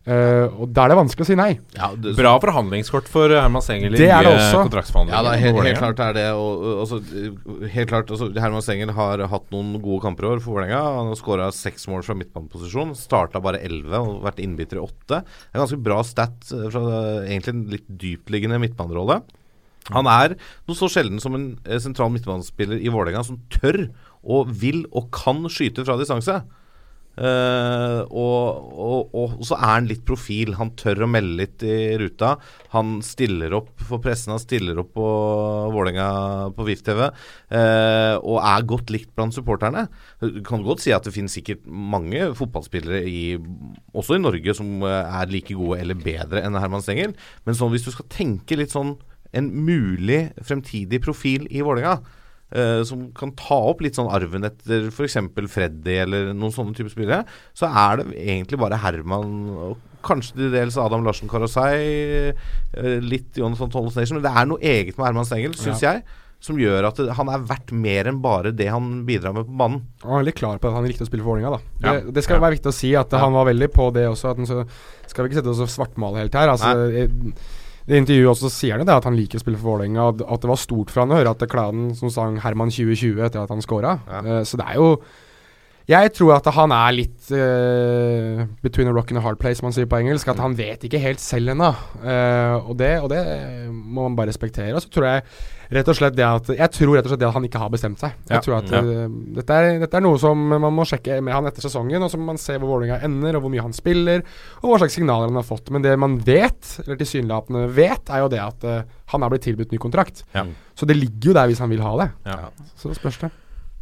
Uh, 0.00 0.48
og 0.56 0.70
da 0.72 0.86
er 0.86 0.94
det 0.94 0.96
vanskelig 0.96 1.26
å 1.26 1.28
si 1.28 1.34
nei. 1.36 1.50
Ja, 1.76 1.90
det, 1.92 2.14
Bra 2.16 2.30
forhandlingskort 2.40 3.08
for 3.12 3.28
Herman 3.36 3.60
Stengel 3.60 3.92
i 3.92 3.98
Det 4.00 4.06
er 4.08 4.24
det 4.24 4.30
også. 4.32 4.62
kontraktsforhandlinger. 4.64 5.18
Ja, 5.18 5.24
da, 5.26 5.34
helt, 5.36 5.58
helt 5.66 5.80
klart 5.82 5.98
er 6.06 6.14
det. 6.16 6.24
Og, 6.40 6.62
og, 6.64 6.78
altså, 6.86 7.66
helt 7.74 7.90
klart, 7.90 8.12
altså, 8.16 8.30
Herman 8.40 8.64
Stengel 8.64 8.94
har 8.96 9.22
hatt 9.28 9.52
noen 9.52 9.74
gode 9.76 10.00
kamper 10.06 10.24
i 10.24 10.30
år 10.30 10.40
for 10.40 10.56
Vålerenga. 10.56 10.80
Han 10.96 11.10
har 11.12 11.20
skåra 11.20 11.50
seks 11.52 11.84
mål 11.92 12.06
fra 12.06 12.16
midtbaneposisjon. 12.16 12.94
Starta 12.96 13.42
bare 13.44 13.60
elleve 13.66 14.00
og 14.00 14.24
vært 14.24 14.40
innbytter 14.40 14.80
i 14.80 14.86
åtte. 14.86 15.20
En 15.52 15.60
ganske 15.66 15.80
bra 15.84 16.00
stat 16.08 16.48
eh, 16.56 16.64
fra 16.72 16.84
eh, 16.88 17.28
egentlig 17.34 17.54
en 17.58 17.66
litt 17.74 17.92
dyptliggende 18.06 18.62
midtbanerolle. 18.64 19.20
Han 19.92 20.08
er 20.08 20.38
noe 20.38 20.78
så 20.78 20.88
sjelden 20.92 21.20
som 21.20 21.36
en 21.36 21.50
eh, 21.66 21.80
sentral 21.82 22.08
midtbanespiller 22.14 22.80
i 22.80 22.88
Vålerenga 22.88 23.26
som 23.28 23.42
tør 23.52 23.84
og 24.24 24.48
vil 24.64 24.86
og 24.96 25.12
kan 25.12 25.44
skyte 25.52 25.84
fra 25.84 26.00
distanse. 26.00 26.40
Eh, 27.20 28.00
og, 28.16 28.70
og, 28.80 29.10
og, 29.12 29.34
så 29.44 29.58
er 29.58 29.74
han 29.74 29.88
litt 29.90 30.02
profil. 30.08 30.54
Han 30.56 30.72
tør 30.78 31.04
å 31.04 31.10
melde 31.10 31.36
litt 31.42 31.64
i 31.66 31.76
ruta. 32.00 32.34
Han 32.74 32.98
stiller 33.04 33.52
opp 33.58 33.74
for 33.84 34.00
pressen, 34.02 34.32
han 34.34 34.42
stiller 34.42 34.80
opp 34.80 34.94
på 34.96 35.08
Vålerenga 35.74 36.08
på 36.56 36.66
VIF-TV. 36.68 37.02
Uh, 37.50 38.16
og 38.20 38.38
er 38.40 38.68
godt 38.68 38.92
likt 38.94 39.12
blant 39.16 39.36
supporterne. 39.36 39.86
Du 40.22 40.40
kan 40.46 40.64
godt 40.64 40.84
si 40.84 40.94
at 40.94 41.06
det 41.06 41.14
finnes 41.14 41.34
sikkert 41.36 41.66
mange 41.66 42.30
fotballspillere 42.38 43.02
i, 43.08 43.22
også 43.92 44.16
i 44.16 44.22
Norge 44.22 44.54
som 44.56 44.80
eh, 44.86 45.18
er 45.20 45.30
like 45.30 45.56
gode 45.56 45.80
eller 45.82 45.98
bedre 45.98 46.42
enn 46.44 46.58
Herman 46.60 46.84
Stengel. 46.84 47.14
Men 47.46 47.58
sånn, 47.58 47.72
hvis 47.74 47.86
du 47.86 47.92
skal 47.94 48.08
tenke 48.12 48.58
litt 48.58 48.74
sånn 48.74 48.96
en 49.36 49.50
mulig 49.66 50.24
fremtidig 50.46 51.02
profil 51.04 51.46
i 51.50 51.62
Vålerenga, 51.62 52.00
eh, 52.50 52.80
som 52.86 53.08
kan 53.16 53.34
ta 53.38 53.58
opp 53.70 53.82
litt 53.84 53.98
sånn 53.98 54.10
arven 54.12 54.46
etter 54.48 54.88
f.eks. 54.90 55.18
Freddy 55.50 55.98
eller 56.04 56.32
noen 56.32 56.54
sånne 56.54 56.76
typer 56.76 56.92
spillere, 56.92 57.22
så 57.56 57.70
er 57.70 58.00
det 58.02 58.08
egentlig 58.20 58.60
bare 58.60 58.80
Herman 58.80 59.36
og 59.56 59.76
kanskje 60.06 60.38
til 60.38 60.54
dels 60.54 60.78
Adam 60.80 61.04
Larsen 61.04 61.28
Karasei, 61.30 62.32
eh, 62.32 62.96
litt 63.04 63.36
Jonathan 63.36 63.72
Tolles 63.72 63.98
Nation, 63.98 64.18
men 64.18 64.26
det 64.26 64.32
er 64.32 64.48
noe 64.48 64.60
eget 64.62 64.96
med 64.96 65.10
Herman 65.10 65.28
Stengel, 65.28 65.56
syns 65.58 65.84
jeg, 65.84 66.02
som 66.40 66.56
gjør 66.56 66.88
at 66.88 66.96
det, 66.96 67.12
han 67.18 67.28
er 67.28 67.42
verdt 67.44 67.72
mer 67.76 68.08
enn 68.08 68.20
bare 68.24 68.54
det 68.56 68.70
han 68.72 69.02
bidrar 69.08 69.34
med 69.36 69.44
på 69.44 69.58
banen. 69.60 69.82
Han 70.00 70.14
var 70.14 70.22
veldig 70.22 70.36
klar 70.38 70.60
på 70.60 70.70
at 70.70 70.78
han 70.78 70.86
likte 70.88 71.04
å 71.04 71.08
spille 71.10 71.24
for 71.24 71.34
Vålerenga. 71.34 71.58
da. 71.58 71.74
Ja. 71.84 71.92
Det, 71.98 72.14
det 72.16 72.24
skal 72.24 72.40
være 72.40 72.56
viktig 72.56 72.72
å 72.72 72.76
si 72.78 72.94
at 72.96 73.12
han 73.12 73.36
var 73.36 73.50
veldig 73.50 73.68
på 73.74 73.90
det 73.92 74.06
også. 74.08 74.32
At 74.32 74.40
han 74.40 74.48
så, 74.48 74.64
skal 75.10 75.26
vi 75.26 75.30
ikke 75.30 75.42
sette 75.42 75.52
oss 75.52 75.60
og 75.66 75.68
svartmale 75.68 76.22
helt 76.22 76.38
her. 76.40 76.54
Altså, 76.54 76.72
det 77.88 78.02
intervjuet 78.02 78.30
også 78.34 78.50
sier 78.52 78.76
han 78.76 78.86
det 78.86 78.94
at 78.94 79.06
han 79.08 79.16
liker 79.16 79.40
å 79.40 79.42
spille 79.42 79.58
for 79.60 79.74
Vålerenga. 79.74 80.10
At, 80.12 80.22
At 80.36 80.44
det 80.44 80.50
var 80.52 80.60
stort 80.60 80.92
for 80.92 81.04
han 81.04 81.14
å 81.14 81.18
høre 81.20 81.32
at 81.34 81.48
klanen 81.50 81.94
som 81.98 82.12
sang 82.12 82.38
Herman 82.44 82.72
2020 82.72 83.24
etter 83.26 83.42
at 83.42 83.52
han 83.52 83.64
scora. 83.64 83.96
Eh, 84.20 84.40
så 84.46 84.60
det 84.60 84.68
er 84.68 84.80
jo 84.80 84.92
Jeg 85.88 86.12
tror 86.14 86.36
at 86.36 86.46
han 86.54 86.70
er 86.74 86.92
litt 86.94 87.30
uh, 87.34 88.44
between 88.62 88.90
a 88.90 88.92
rock 88.94 89.10
and 89.10 89.18
a 89.18 89.22
hard 89.24 89.38
place, 89.40 89.58
som 89.58 89.66
man 89.66 89.74
sier 89.74 89.88
på 89.90 89.98
engelsk. 89.98 90.28
At 90.30 90.38
han 90.42 90.54
vet 90.58 90.84
ikke 90.86 91.00
helt 91.02 91.22
selv 91.22 91.50
ennå. 91.54 91.70
Uh, 92.02 92.68
og, 92.68 92.76
det, 92.78 92.92
og 93.02 93.08
det 93.10 93.22
må 93.70 94.04
man 94.08 94.18
bare 94.18 94.30
respektere. 94.30 94.74
Og 94.76 94.84
så 94.84 94.92
tror 94.92 95.08
jeg 95.08 95.24
rett 95.70 95.86
og 95.86 95.94
slett 95.94 96.16
det 96.18 96.24
at 96.26 96.48
Jeg 96.50 96.72
tror 96.74 96.96
rett 96.96 97.06
og 97.06 97.12
slett 97.12 97.20
det 97.22 97.28
at 97.28 97.36
han 97.36 97.44
ikke 97.46 97.62
har 97.62 97.72
bestemt 97.74 98.00
seg. 98.02 98.14
Ja. 98.28 98.36
Jeg 98.36 98.46
tror 98.46 98.56
at 98.60 98.70
Ja. 98.74 98.80
uh, 98.86 99.18
dette, 99.40 99.58
er, 99.58 99.80
dette 99.82 99.98
er 99.98 100.06
noe 100.06 100.20
som 100.22 100.46
man 100.54 100.74
må 100.78 100.86
sjekke 100.86 101.18
med 101.22 101.34
han 101.34 101.50
etter 101.50 101.66
sesongen, 101.66 102.02
og 102.06 102.10
så 102.12 102.18
må 102.20 102.30
man 102.30 102.40
se 102.42 102.54
hvor 102.58 102.74
Vålerenga 102.76 103.00
ender, 103.06 103.38
og 103.38 103.46
hvor 103.46 103.54
mye 103.56 103.66
han 103.66 103.74
spiller, 103.74 104.22
og 104.62 104.70
hva 104.70 104.80
slags 104.84 104.94
signaler 105.00 105.30
han 105.32 105.38
har 105.42 105.46
fått. 105.50 105.70
Men 105.74 105.82
det 105.86 105.96
man 105.98 106.18
vet, 106.26 106.76
eller 106.84 107.02
tilsynelatende 107.02 107.66
vet, 107.74 108.10
er 108.14 108.22
jo 108.24 108.30
det 108.30 108.42
at 108.46 108.66
eh, 108.66 108.82
han 109.10 109.22
er 109.26 109.32
blitt 109.32 109.42
tilbudt 109.48 109.72
ny 109.74 109.78
kontrakt. 109.82 110.22
Ja. 110.36 110.46
Så 110.78 110.86
det 110.86 110.94
ligger 110.98 111.32
jo 111.32 111.38
der 111.40 111.50
hvis 111.50 111.58
han 111.62 111.70
vil 111.72 111.82
ha 111.82 111.96
det. 112.04 112.10
Ja. 112.30 112.38
Så 112.78 112.94
spørs 112.94 113.18
det. 113.24 113.30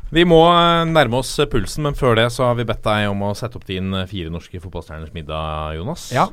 Vi 0.08 0.24
må 0.24 0.38
eh, 0.48 0.86
nærme 0.88 1.20
oss 1.20 1.34
eh, 1.36 1.48
pulsen, 1.50 1.84
men 1.84 1.96
før 1.96 2.16
det 2.16 2.30
så 2.32 2.46
har 2.48 2.54
vi 2.56 2.64
bedt 2.68 2.80
deg 2.86 3.10
om 3.10 3.26
å 3.26 3.34
sette 3.36 3.58
opp 3.60 3.66
din 3.68 3.92
eh, 3.92 4.06
fire 4.08 4.32
norske 4.32 4.60
fotballstjerners 4.62 5.12
middag, 5.12 5.74
Jonas. 5.76 6.08
Ja. 6.16 6.30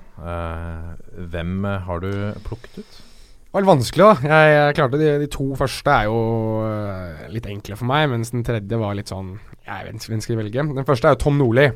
Hvem 1.34 1.67
har 1.88 2.03
du 2.03 2.11
plukket 2.45 2.80
ut? 2.80 3.01
Det 3.01 3.51
var 3.55 3.63
litt 3.63 3.71
vanskelig, 3.71 4.05
da. 4.05 4.30
Jeg, 4.32 4.53
jeg 4.55 4.78
klarte 4.80 4.99
de, 4.99 5.09
de 5.19 5.28
to 5.32 5.49
første 5.59 5.91
er 5.91 6.07
jo 6.07 6.21
litt 7.32 7.49
enkle 7.51 7.78
for 7.80 7.88
meg, 7.91 8.07
mens 8.11 8.32
den 8.32 8.47
tredje 8.47 8.80
var 8.80 8.95
litt 8.97 9.11
sånn 9.11 9.38
Jeg 9.63 9.86
vet 9.88 9.99
ikke 9.99 10.11
hvem 10.11 10.23
skal 10.23 10.41
velge. 10.41 10.65
Den 10.80 10.88
første 10.88 11.11
er 11.11 11.15
jo 11.15 11.21
Tom 11.23 11.38
Nordli. 11.39 11.69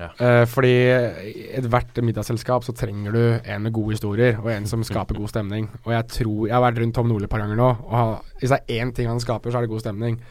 Ja. 0.00 0.06
Uh, 0.16 0.44
fordi 0.48 0.70
i 0.72 1.48
ethvert 1.58 1.98
middagsselskap 2.06 2.64
så 2.64 2.72
trenger 2.72 3.12
du 3.12 3.24
en 3.42 3.66
med 3.66 3.74
gode 3.74 3.98
historier, 3.98 4.38
og 4.40 4.48
en 4.54 4.70
som 4.70 4.86
skaper 4.86 5.18
god 5.18 5.30
stemning. 5.34 5.66
Og 5.82 5.92
jeg 5.92 6.06
tror 6.14 6.46
Jeg 6.46 6.54
har 6.56 6.62
vært 6.64 6.78
rundt 6.80 6.96
Tom 6.96 7.10
Nordli 7.10 7.26
et 7.26 7.34
par 7.34 7.42
ganger 7.42 7.58
nå, 7.58 7.72
og 7.90 8.38
hvis 8.40 8.54
det 8.54 8.62
er 8.62 8.80
én 8.80 8.94
ting 8.96 9.10
han 9.10 9.20
skaper, 9.22 9.50
så 9.50 9.60
er 9.60 9.66
det 9.66 9.74
god 9.74 9.82
stemning. 9.84 10.22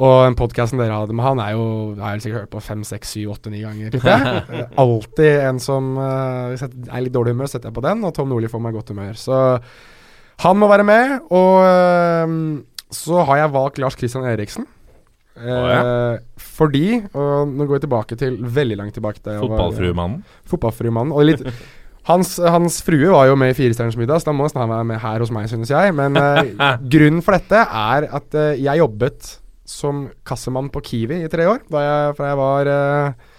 Og 0.00 0.14
den 0.24 0.36
podkasten 0.38 0.80
dere 0.80 0.96
hadde 0.96 1.12
med 1.16 1.26
han, 1.26 1.40
er 1.44 1.52
jo 1.58 1.64
jeg 1.92 2.00
har 2.00 2.14
jeg 2.16 2.24
sikkert 2.24 2.44
hørt 2.46 2.52
på 2.54 2.62
fem, 2.64 2.82
seks, 2.88 3.12
syv, 3.16 3.34
åtte, 3.34 3.52
ni 3.52 3.60
ganger. 3.60 3.92
tipper. 3.92 4.68
Alltid 4.82 5.40
en 5.44 5.60
som 5.60 5.92
eh, 6.00 6.44
Hvis 6.54 6.64
jeg 6.64 6.88
er 6.88 7.04
litt 7.04 7.14
dårlig 7.16 7.34
humør, 7.36 7.50
setter 7.52 7.68
jeg 7.68 7.76
på 7.76 7.84
den, 7.84 8.04
og 8.08 8.14
Tom 8.16 8.30
Nordli 8.32 8.48
får 8.48 8.62
meg 8.64 8.76
godt 8.78 8.92
humør. 8.94 9.18
Så 9.20 9.40
han 10.40 10.56
må 10.56 10.70
være 10.72 10.86
med. 10.88 11.16
Og 11.36 11.60
eh, 11.68 12.36
så 12.96 13.24
har 13.28 13.42
jeg 13.42 13.52
valgt 13.54 13.82
Lars 13.82 13.98
Christian 14.00 14.24
Eriksen. 14.26 14.64
Eh, 15.40 16.16
Fordi 16.56 16.86
Og 17.16 17.48
nå 17.48 17.64
går 17.64 17.78
vi 17.78 17.84
tilbake 17.86 18.16
til 18.18 18.40
veldig 18.40 18.80
langt 18.80 18.96
tilbake. 18.96 19.20
jeg 19.24 19.40
Fotballfruemannen. 19.44 20.24
Fotballfruemannen. 20.48 21.12
Og 21.16 21.28
litt 21.28 21.44
hans, 22.10 22.34
hans 22.40 22.80
frue 22.84 23.12
var 23.12 23.28
jo 23.28 23.36
med 23.38 23.52
i 23.52 23.56
Firestjerners 23.58 23.98
middag, 24.00 24.20
så 24.20 24.30
da 24.30 24.36
må 24.36 24.48
han 24.48 24.72
være 24.72 24.88
med 24.88 25.00
her 25.04 25.22
hos 25.22 25.32
meg, 25.34 25.48
synes 25.52 25.70
jeg. 25.72 25.94
Men 25.96 26.16
eh, 26.16 26.56
grunnen 26.96 27.22
for 27.24 27.36
dette 27.36 27.62
er 27.68 28.08
at 28.10 28.36
eh, 28.40 28.56
jeg 28.64 28.82
jobbet 28.82 29.36
som 29.70 30.08
kassemann 30.26 30.70
på 30.72 30.82
Kiwi 30.84 31.22
i 31.24 31.30
tre 31.30 31.46
år. 31.50 31.62
Da 31.70 31.84
jeg, 31.84 32.16
fra 32.18 32.32
jeg 32.32 32.40
var 32.40 32.70
eh, 32.72 33.30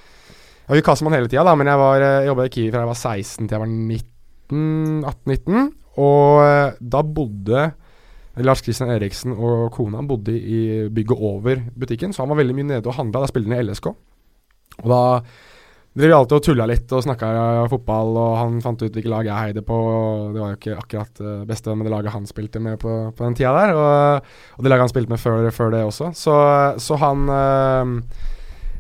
Jeg 0.62 0.72
var 0.72 0.80
jo 0.80 0.88
kassemann 0.88 1.18
hele 1.18 1.30
tida, 1.32 1.44
da, 1.48 1.56
men 1.60 1.68
jeg 1.68 1.82
var, 1.82 2.08
eh, 2.08 2.26
jobba 2.30 2.48
i 2.48 2.54
Kiwi 2.54 2.72
fra 2.72 2.86
jeg 2.86 2.92
var 2.92 3.00
16 3.02 3.46
til 3.46 3.56
jeg 3.58 3.64
var 3.64 3.72
19, 3.72 5.06
18-19. 5.12 5.70
Og 6.02 6.42
eh, 6.46 6.82
da 6.96 7.04
bodde 7.04 7.70
Lars 8.40 8.64
Christian 8.64 8.94
Eriksen 8.94 9.36
og 9.36 9.74
kona 9.76 10.00
bodde 10.08 10.32
i 10.32 10.88
bygget 10.88 11.20
over 11.20 11.64
butikken, 11.76 12.14
så 12.16 12.24
han 12.24 12.32
var 12.32 12.40
veldig 12.40 12.56
mye 12.56 12.70
nede 12.70 12.88
og 12.88 12.96
handla. 12.96 13.26
Da 13.26 13.32
spilte 13.32 13.52
han 13.52 13.60
i 13.60 13.66
LSK. 13.68 13.92
Og 14.82 14.88
da 14.88 15.02
drev 15.92 16.14
alltid 16.16 16.38
og 16.38 16.44
tulla 16.46 16.66
litt 16.70 16.92
og 16.96 17.04
snakka 17.04 17.30
fotball, 17.72 18.16
og 18.16 18.34
han 18.39 18.60
fant 18.64 18.80
ut 18.80 18.94
hvilket 18.96 19.12
lag 19.12 19.28
jeg 19.28 19.36
heide 19.36 19.64
på. 19.68 19.76
og 19.76 20.36
Det 20.36 20.39
var 20.42 20.54
jo 20.54 20.60
ikke 20.60 20.76
akkurat 20.80 21.20
det 21.20 21.38
beste 21.50 21.76
med 21.76 21.88
det 21.88 21.94
laget 21.94 22.16
han 22.16 22.28
spilte 22.30 22.62
med 22.64 22.80
på, 22.80 22.94
på 23.12 23.26
den 23.26 23.36
tida 23.36 23.52
der. 23.58 23.74
Og, 23.76 24.30
og 24.56 24.64
det 24.64 24.72
laget 24.72 24.88
han 24.88 24.94
spilte 24.94 25.12
med 25.12 25.20
før, 25.20 25.50
før 25.56 25.74
det 25.76 25.82
også. 25.89 26.14
Så, 26.16 26.36
så 26.80 27.00
han 27.02 27.28
øh, 27.28 27.92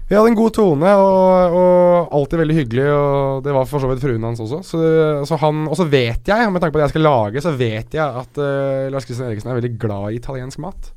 Vi 0.07 0.15
hadde 0.15 0.31
en 0.31 0.39
god 0.39 0.55
tone 0.55 0.93
og, 1.03 1.57
og 1.59 2.15
alltid 2.15 2.41
veldig 2.45 2.57
hyggelig, 2.61 2.87
og 2.95 3.43
det 3.43 3.57
var 3.59 3.67
for 3.67 3.83
så 3.83 3.91
vidt 3.91 4.03
fruen 4.03 4.29
hans 4.29 4.43
også. 4.47 4.61
Så, 4.71 4.79
så 5.27 5.39
han, 5.43 5.67
og 5.67 5.75
så 5.79 5.89
vet 5.91 6.31
jeg, 6.31 6.47
med 6.47 6.63
tanke 6.63 6.77
på 6.77 6.79
det 6.79 6.87
jeg 6.87 6.95
skal 6.95 7.07
lage, 7.09 7.43
så 7.43 7.55
vet 7.59 7.99
jeg 7.99 8.23
at 8.23 8.39
uh, 8.39 8.87
Lars 8.91 9.07
Kristian 9.07 9.27
Eriksen 9.27 9.51
er 9.51 9.59
veldig 9.59 9.75
glad 9.83 10.11
i 10.11 10.19
italiensk 10.19 10.63
mat. 10.63 10.91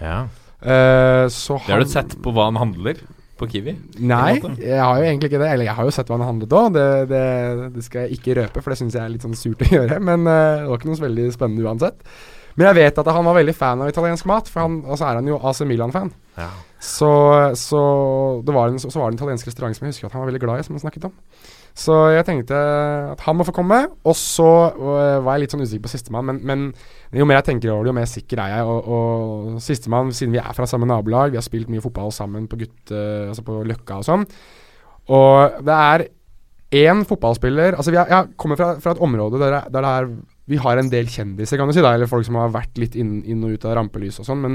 Ja. 0.00 0.18
Uh, 0.64 1.28
så 1.32 1.60
Det 1.60 1.76
har 1.76 1.84
du 1.84 1.92
sett 1.92 2.16
på 2.24 2.32
hva 2.32 2.48
han 2.48 2.60
handler 2.60 3.00
på 3.38 3.48
Kiwi? 3.50 3.74
Nei, 4.04 4.38
jeg 4.60 4.80
har 4.82 4.98
jo 5.00 5.06
egentlig 5.06 5.30
ikke 5.30 5.42
det. 5.42 5.50
Eller 5.54 5.68
jeg 5.68 5.76
har 5.78 5.86
jo 5.88 5.94
sett 5.94 6.10
hva 6.10 6.18
han 6.18 6.24
har 6.24 6.32
handlet 6.32 6.56
òg, 6.58 6.72
det, 6.74 6.88
det, 7.12 7.22
det 7.76 7.84
skal 7.86 8.04
jeg 8.04 8.18
ikke 8.18 8.36
røpe, 8.40 8.64
for 8.64 8.74
det 8.74 8.80
syns 8.80 8.98
jeg 8.98 9.04
er 9.04 9.14
litt 9.14 9.26
sånn 9.26 9.38
surt 9.38 9.64
å 9.64 9.70
gjøre. 9.76 10.00
Men 10.02 10.26
uh, 10.26 10.34
det 10.64 10.66
var 10.70 10.80
ikke 10.80 10.90
noe 10.90 11.00
så 11.00 11.06
veldig 11.06 11.28
spennende 11.36 11.66
uansett. 11.68 12.02
Men 12.58 12.72
jeg 12.72 12.78
vet 12.80 12.96
at 12.98 13.12
han 13.14 13.26
var 13.28 13.36
veldig 13.38 13.54
fan 13.54 13.84
av 13.84 13.90
italiensk 13.92 14.26
mat, 14.26 14.48
for 14.50 14.64
han, 14.64 14.80
og 14.82 14.98
så 14.98 15.06
er 15.06 15.20
han 15.20 15.30
jo 15.30 15.38
AC 15.46 15.62
Milan-fan. 15.68 16.10
Ja. 16.40 16.48
Så, 16.82 17.10
så, 17.58 17.82
det 18.46 18.54
var 18.54 18.72
en, 18.72 18.80
så 18.82 18.90
var 18.98 19.10
det 19.10 19.14
en 19.14 19.20
italiensk 19.20 19.46
restaurant 19.46 19.78
som 19.78 19.86
jeg 19.86 19.94
husker 19.94 20.08
at 20.08 20.16
han 20.16 20.24
var 20.24 20.32
veldig 20.32 20.42
glad 20.42 20.60
i, 20.60 20.66
som 20.66 20.74
han 20.74 20.82
snakket 20.82 21.06
om. 21.06 21.14
Så 21.78 21.94
jeg 22.10 22.26
tenkte 22.26 22.58
at 23.12 23.20
han 23.22 23.36
må 23.38 23.46
få 23.46 23.54
komme. 23.54 23.84
Og 24.02 24.16
så 24.18 24.48
øh, 24.74 25.18
var 25.22 25.36
jeg 25.36 25.44
litt 25.44 25.54
sånn 25.54 25.62
usikker 25.62 25.84
på 25.86 25.92
sistemann, 25.92 26.26
men, 26.26 26.40
men 26.42 27.20
jo 27.20 27.26
mer 27.28 27.38
jeg 27.38 27.52
tenker 27.52 27.70
over 27.70 27.86
det, 27.86 27.92
jo 27.92 27.98
mer 28.00 28.08
sikker 28.10 28.40
er 28.42 28.54
jeg. 28.56 28.64
Og, 28.66 28.88
og 28.94 29.60
sistemann, 29.62 30.10
siden 30.16 30.34
vi 30.34 30.40
er 30.42 30.56
fra 30.56 30.66
samme 30.66 30.88
nabolag, 30.90 31.30
vi 31.34 31.38
har 31.38 31.46
spilt 31.46 31.70
mye 31.70 31.84
fotball 31.84 32.10
sammen 32.14 32.48
på 32.50 32.58
gutte... 32.64 33.04
Altså 33.28 33.44
på 33.46 33.60
Løkka 33.68 34.00
og 34.00 34.08
sånn. 34.08 34.24
Og 35.14 35.60
det 35.64 35.76
er 35.76 36.04
én 36.78 37.04
fotballspiller 37.08 37.78
Altså, 37.78 37.94
er, 37.94 38.10
jeg 38.10 38.34
kommer 38.36 38.58
fra, 38.60 38.74
fra 38.82 38.92
et 38.92 39.04
område 39.04 39.38
der, 39.40 39.54
der 39.70 39.86
det 39.86 39.92
er 39.94 40.10
vi 40.48 40.56
har 40.60 40.80
en 40.80 40.88
del 40.88 41.08
kjendiser, 41.12 41.60
kan 41.60 41.68
du 41.68 41.74
si, 41.76 41.82
da, 41.84 41.92
eller 41.92 42.08
folk 42.08 42.24
som 42.24 42.38
har 42.40 42.48
vært 42.54 42.78
litt 42.80 42.94
inn, 42.96 43.18
inn 43.28 43.42
og 43.44 43.52
ut 43.52 43.66
av 43.68 43.74
rampelyset 43.76 44.22
og 44.22 44.28
sånn, 44.30 44.46
men 44.46 44.54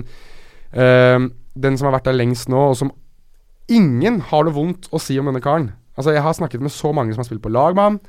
øh, 0.74 1.28
den 1.54 1.78
som 1.78 1.86
har 1.86 1.94
vært 2.00 2.08
der 2.10 2.18
lengst 2.18 2.50
nå, 2.50 2.64
og 2.72 2.78
som 2.80 2.90
ingen 3.70 4.18
har 4.32 4.48
noe 4.48 4.56
vondt 4.56 4.90
å 4.90 5.02
si 5.02 5.20
om 5.22 5.30
denne 5.30 5.44
karen 5.44 5.70
Altså, 5.98 6.14
jeg 6.16 6.24
har 6.26 6.36
snakket 6.38 6.64
med 6.64 6.74
så 6.74 6.92
mange 6.96 7.14
som 7.14 7.24
har 7.24 7.30
spilt 7.30 7.44
på 7.44 7.54
lag 7.54 7.76
med 7.78 7.84
han, 7.84 8.00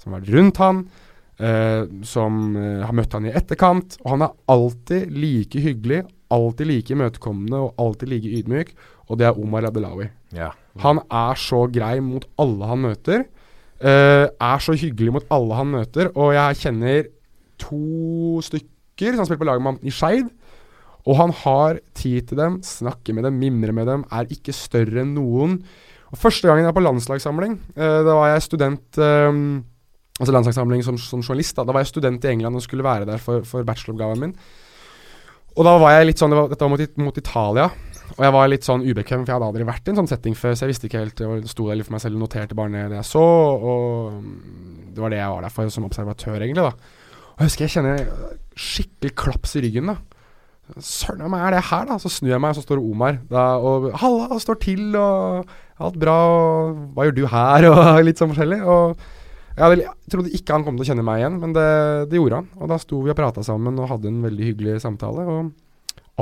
som 0.00 0.12
har 0.12 0.22
vært 0.22 0.34
rundt 0.36 0.62
han, 0.62 0.80
øh, 1.42 1.84
som 2.06 2.56
øh, 2.56 2.82
har 2.86 2.96
møtt 2.96 3.16
han 3.16 3.28
i 3.28 3.34
etterkant, 3.34 3.98
og 4.04 4.14
han 4.14 4.26
er 4.26 4.34
alltid 4.54 5.10
like 5.10 5.62
hyggelig, 5.62 6.02
alltid 6.32 6.70
like 6.70 6.94
imøtekommende 6.94 7.60
og 7.66 7.74
alltid 7.82 8.12
like 8.12 8.34
ydmyk, 8.40 8.74
og 9.10 9.18
det 9.20 9.28
er 9.28 9.38
Omar 9.38 9.66
Abdelawi. 9.68 10.08
Ja. 10.32 10.52
Han 10.80 11.02
er 11.10 11.38
så 11.40 11.66
grei 11.72 11.98
mot 12.00 12.24
alle 12.40 12.68
han 12.70 12.84
møter. 12.86 13.26
Uh, 13.82 14.30
er 14.30 14.60
så 14.62 14.76
hyggelig 14.78 15.10
mot 15.10 15.24
alle 15.34 15.56
han 15.58 15.72
møter, 15.72 16.12
og 16.14 16.36
jeg 16.36 16.60
kjenner 16.60 17.08
to 17.58 18.38
stykker 18.46 19.10
som 19.10 19.24
har 19.24 19.28
spilt 19.28 19.42
på 19.42 19.48
lag 19.48 19.58
med 19.58 19.74
ham 19.74 19.80
i 19.82 19.92
Skeid. 19.92 20.30
Og 21.02 21.18
han 21.18 21.32
har 21.34 21.80
tid 21.98 22.28
til 22.30 22.38
dem, 22.38 22.60
snakker 22.62 23.16
med 23.16 23.26
dem, 23.26 23.40
mimrer 23.42 23.74
med 23.74 23.88
dem, 23.90 24.04
er 24.14 24.30
ikke 24.30 24.54
større 24.54 25.02
enn 25.02 25.16
noen. 25.16 25.58
Første 26.18 26.48
gangen 26.48 26.66
jeg 26.66 26.68
var 26.68 26.76
på 26.76 26.84
landslagssamling, 26.84 27.54
eh, 27.72 28.00
da 28.04 28.16
var 28.18 28.34
jeg 28.34 28.48
student 28.48 28.98
eh, 29.00 29.36
Altså 30.20 30.34
landslagssamling 30.36 30.82
som, 30.84 30.98
som 31.00 31.22
journalist. 31.24 31.56
Da. 31.56 31.64
da 31.66 31.72
var 31.74 31.82
jeg 31.82 31.88
student 31.88 32.24
i 32.26 32.30
England 32.30 32.58
og 32.58 32.62
skulle 32.62 32.84
være 32.84 33.06
der 33.08 33.18
for, 33.18 33.46
for 33.48 33.64
bacheloroppgaven 33.66 34.20
min. 34.20 34.34
Og 35.56 35.66
da 35.66 35.72
var 35.80 35.96
jeg 35.96 36.10
litt 36.10 36.20
sånn 36.20 36.30
det 36.30 36.38
var, 36.38 36.50
Dette 36.52 36.66
var 36.68 36.72
mot, 36.74 37.00
mot 37.08 37.18
Italia. 37.18 37.64
Og 38.12 38.20
jeg 38.20 38.34
var 38.36 38.50
litt 38.52 38.68
sånn 38.68 38.84
ubekvem, 38.84 39.24
for 39.24 39.32
jeg 39.32 39.38
hadde 39.38 39.48
aldri 39.48 39.66
vært 39.66 39.88
i 39.88 39.92
en 39.94 39.98
sånn 40.02 40.10
setting 40.12 40.36
før. 40.36 40.54
Så 40.54 40.66
jeg 40.66 40.74
visste 40.74 40.88
ikke 40.88 41.00
helt 41.00 41.24
Jeg 41.24 41.50
sto 41.50 41.66
der 41.66 41.80
litt 41.80 41.88
for 41.88 41.96
meg 41.96 42.04
selv 42.04 42.20
og 42.20 42.26
noterte 42.26 42.58
bare 42.58 42.74
ned 42.74 42.92
det 42.92 43.00
jeg 43.00 43.08
så. 43.08 43.24
Og 43.72 44.22
det 44.92 45.02
var 45.02 45.14
det 45.16 45.22
jeg 45.22 45.34
var 45.34 45.46
der 45.48 45.56
for 45.56 45.74
som 45.74 45.88
observatør, 45.88 46.38
egentlig. 46.38 46.68
da 46.68 46.72
Og 47.32 47.42
jeg 47.42 47.50
husker 47.50 47.66
jeg 47.66 47.74
kjenner 47.78 48.06
skikkelig 48.68 49.14
klaps 49.24 49.56
i 49.56 49.64
ryggen. 49.64 49.94
da 49.94 50.11
Søren 50.80 51.28
meg 51.32 51.42
er 51.46 51.56
det 51.56 51.64
her, 51.68 51.88
da? 51.88 51.98
Så 52.00 52.10
snur 52.12 52.32
jeg 52.32 52.40
meg, 52.40 52.54
og 52.54 52.58
så 52.60 52.64
står 52.64 52.80
Omar 52.80 53.18
da, 53.30 53.56
og 53.58 53.90
'Halla, 53.92 54.38
står 54.40 54.60
til', 54.62 54.94
og 54.96 55.44
'alt 55.78 55.98
bra', 56.00 56.14
og 56.32 56.76
'hva 56.94 57.04
gjør 57.08 57.16
du 57.16 57.26
her', 57.26 57.68
og 57.72 58.04
litt 58.04 58.18
sånn 58.18 58.32
forskjellig. 58.32 58.62
Og 58.64 58.96
jeg, 59.56 59.84
trodde 60.10 60.32
ikke 60.32 60.54
han 60.56 60.64
kom 60.64 60.78
til 60.78 60.86
å 60.86 60.88
kjenne 60.92 61.04
meg 61.04 61.20
igjen, 61.20 61.40
men 61.40 61.52
det, 61.52 61.68
det 62.08 62.16
gjorde 62.16 62.40
han. 62.40 62.48
Og 62.56 62.68
da 62.72 62.78
sto 62.80 63.02
vi 63.02 63.12
og 63.12 63.18
prata 63.18 63.44
sammen 63.44 63.78
og 63.78 63.90
hadde 63.90 64.08
en 64.08 64.22
veldig 64.24 64.48
hyggelig 64.48 64.80
samtale. 64.80 65.26
Og 65.28 65.52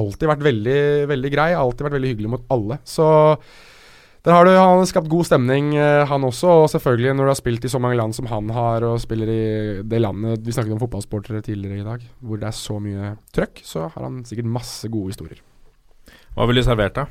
alltid 0.00 0.30
vært 0.30 0.46
veldig, 0.46 0.80
veldig 1.10 1.30
grei, 1.30 1.50
alltid 1.54 1.86
vært 1.86 1.98
veldig 1.98 2.14
hyggelig 2.14 2.32
mot 2.34 2.48
alle. 2.50 2.80
Så 2.82 3.06
der 4.20 4.34
har 4.36 4.44
du 4.44 4.50
Han 4.52 4.78
har 4.82 4.88
skapt 4.88 5.08
god 5.08 5.24
stemning, 5.24 5.72
eh, 5.80 6.06
han 6.06 6.24
også. 6.28 6.48
Og 6.64 6.70
selvfølgelig, 6.72 7.14
når 7.16 7.24
du 7.24 7.32
har 7.32 7.38
spilt 7.38 7.64
i 7.64 7.72
så 7.72 7.80
mange 7.80 7.96
land 7.96 8.12
som 8.16 8.28
han 8.28 8.50
har, 8.52 8.84
og 8.84 9.00
spiller 9.00 9.30
i 9.32 9.44
det 9.82 10.00
landet 10.00 10.44
Vi 10.44 10.52
snakket 10.52 10.76
om 10.76 10.82
fotballsportere 10.82 11.40
tidligere 11.40 11.80
i 11.80 11.86
dag, 11.86 12.04
hvor 12.20 12.36
det 12.36 12.50
er 12.50 12.56
så 12.56 12.76
mye 12.78 13.14
trøkk, 13.32 13.62
så 13.64 13.88
har 13.88 14.04
han 14.04 14.20
sikkert 14.28 14.52
masse 14.60 14.88
gode 14.92 15.14
historier. 15.14 15.40
Hva 16.36 16.46
ville 16.46 16.60
du 16.60 16.68
servert, 16.68 17.00
da? 17.00 17.06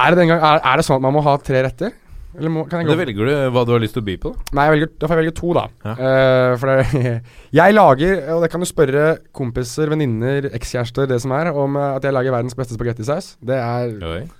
Er 0.00 0.14
det, 0.16 0.24
gang, 0.24 0.40
er, 0.40 0.62
er 0.64 0.80
det 0.80 0.86
sånn 0.86 0.96
at 0.96 1.04
man 1.04 1.12
må 1.12 1.22
ha 1.26 1.36
tre 1.44 1.60
retter? 1.66 1.92
Eller 2.38 2.52
må, 2.52 2.62
kan 2.70 2.80
jeg 2.80 2.86
Det 2.88 2.94
Da 2.94 3.00
velger 3.00 3.26
du 3.26 3.54
hva 3.54 3.64
du 3.66 3.72
har 3.74 3.82
lyst 3.82 3.96
til 3.96 4.04
å 4.04 4.06
by 4.06 4.16
på. 4.22 4.32
da 4.36 4.56
Nei, 4.56 4.66
jeg 4.66 4.74
velger, 4.76 4.90
da 4.94 5.08
får 5.08 5.16
jeg 5.16 5.22
velge 5.24 5.36
to, 5.40 5.50
da. 5.56 5.64
Ja. 5.86 5.94
Uh, 5.98 6.52
for 6.60 6.70
det, 6.70 7.14
jeg 7.60 7.76
lager, 7.76 8.22
og 8.36 8.44
det 8.44 8.50
kan 8.52 8.62
du 8.62 8.68
spørre 8.70 9.06
kompiser, 9.36 9.90
venninner, 9.90 10.50
ekskjærester, 10.54 11.10
det 11.10 11.20
som 11.24 11.34
er, 11.36 11.50
om 11.50 11.78
eh, 11.80 11.96
at 11.96 12.06
jeg 12.06 12.14
lager 12.14 12.36
verdens 12.36 12.58
beste 12.58 12.78
spagettisaus. 12.78 13.34
Det 13.42 13.58
er 13.58 13.96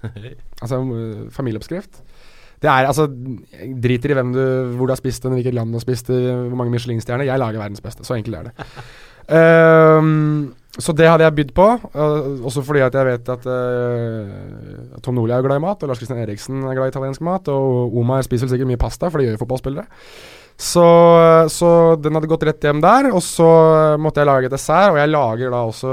altså 0.63 0.81
eh, 0.85 1.27
familieoppskrift. 1.35 2.03
Det 2.61 2.69
er 2.69 2.87
altså 2.91 3.07
jeg 3.09 3.75
Driter 3.81 4.13
i 4.13 4.17
hvem 4.19 4.35
du, 4.37 4.43
hvor 4.77 4.91
du 4.91 4.93
har 4.93 5.01
spist 5.01 5.25
den, 5.25 5.33
hvilket 5.39 5.57
land 5.57 5.73
du 5.73 5.81
har 5.81 5.85
spist 5.87 6.11
det, 6.13 6.21
hvor 6.21 6.59
mange 6.61 6.75
Michelin-stjerner. 6.75 7.25
Jeg 7.25 7.41
lager 7.41 7.63
verdens 7.63 7.81
beste. 7.81 8.05
Så 8.05 8.19
enkelt 8.19 8.37
er 8.37 8.51
det. 8.51 8.67
Ehm, 9.31 10.51
så 10.79 10.95
det 10.95 11.09
hadde 11.11 11.27
jeg 11.27 11.35
bydd 11.35 11.55
på. 11.57 11.67
uh, 11.95 12.45
også 12.47 12.63
fordi 12.63 12.85
at 12.87 12.95
jeg 12.95 13.09
vet 13.09 13.31
at 13.35 13.47
uh, 13.51 15.01
Tom 15.03 15.17
Nordli 15.19 15.35
er 15.35 15.43
glad 15.43 15.59
i 15.59 15.65
mat, 15.65 15.83
og 15.83 15.91
Lars 15.91 15.99
Kristian 15.99 16.21
Eriksen 16.23 16.63
er 16.63 16.77
glad 16.79 16.93
i 16.93 16.95
italiensk 16.95 17.25
mat. 17.27 17.49
Og 17.51 17.97
Omar 17.99 18.23
spiser 18.23 18.47
vel 18.47 18.55
sikkert 18.55 18.71
mye 18.71 18.81
pasta, 18.81 19.11
for 19.11 19.19
det 19.19 19.27
gjør 19.29 19.39
jo 19.39 19.43
fotballspillere. 19.45 19.89
Så, 20.61 20.85
så 21.49 21.69
den 21.97 22.13
hadde 22.19 22.29
gått 22.29 22.43
rett 22.45 22.65
hjem 22.67 22.83
der. 22.85 23.09
Og 23.15 23.23
så 23.25 23.49
måtte 24.01 24.21
jeg 24.21 24.29
lage 24.29 24.51
dessert, 24.53 24.93
og 24.93 24.99
jeg 25.01 25.09
lager 25.09 25.55
da 25.55 25.63
også 25.65 25.93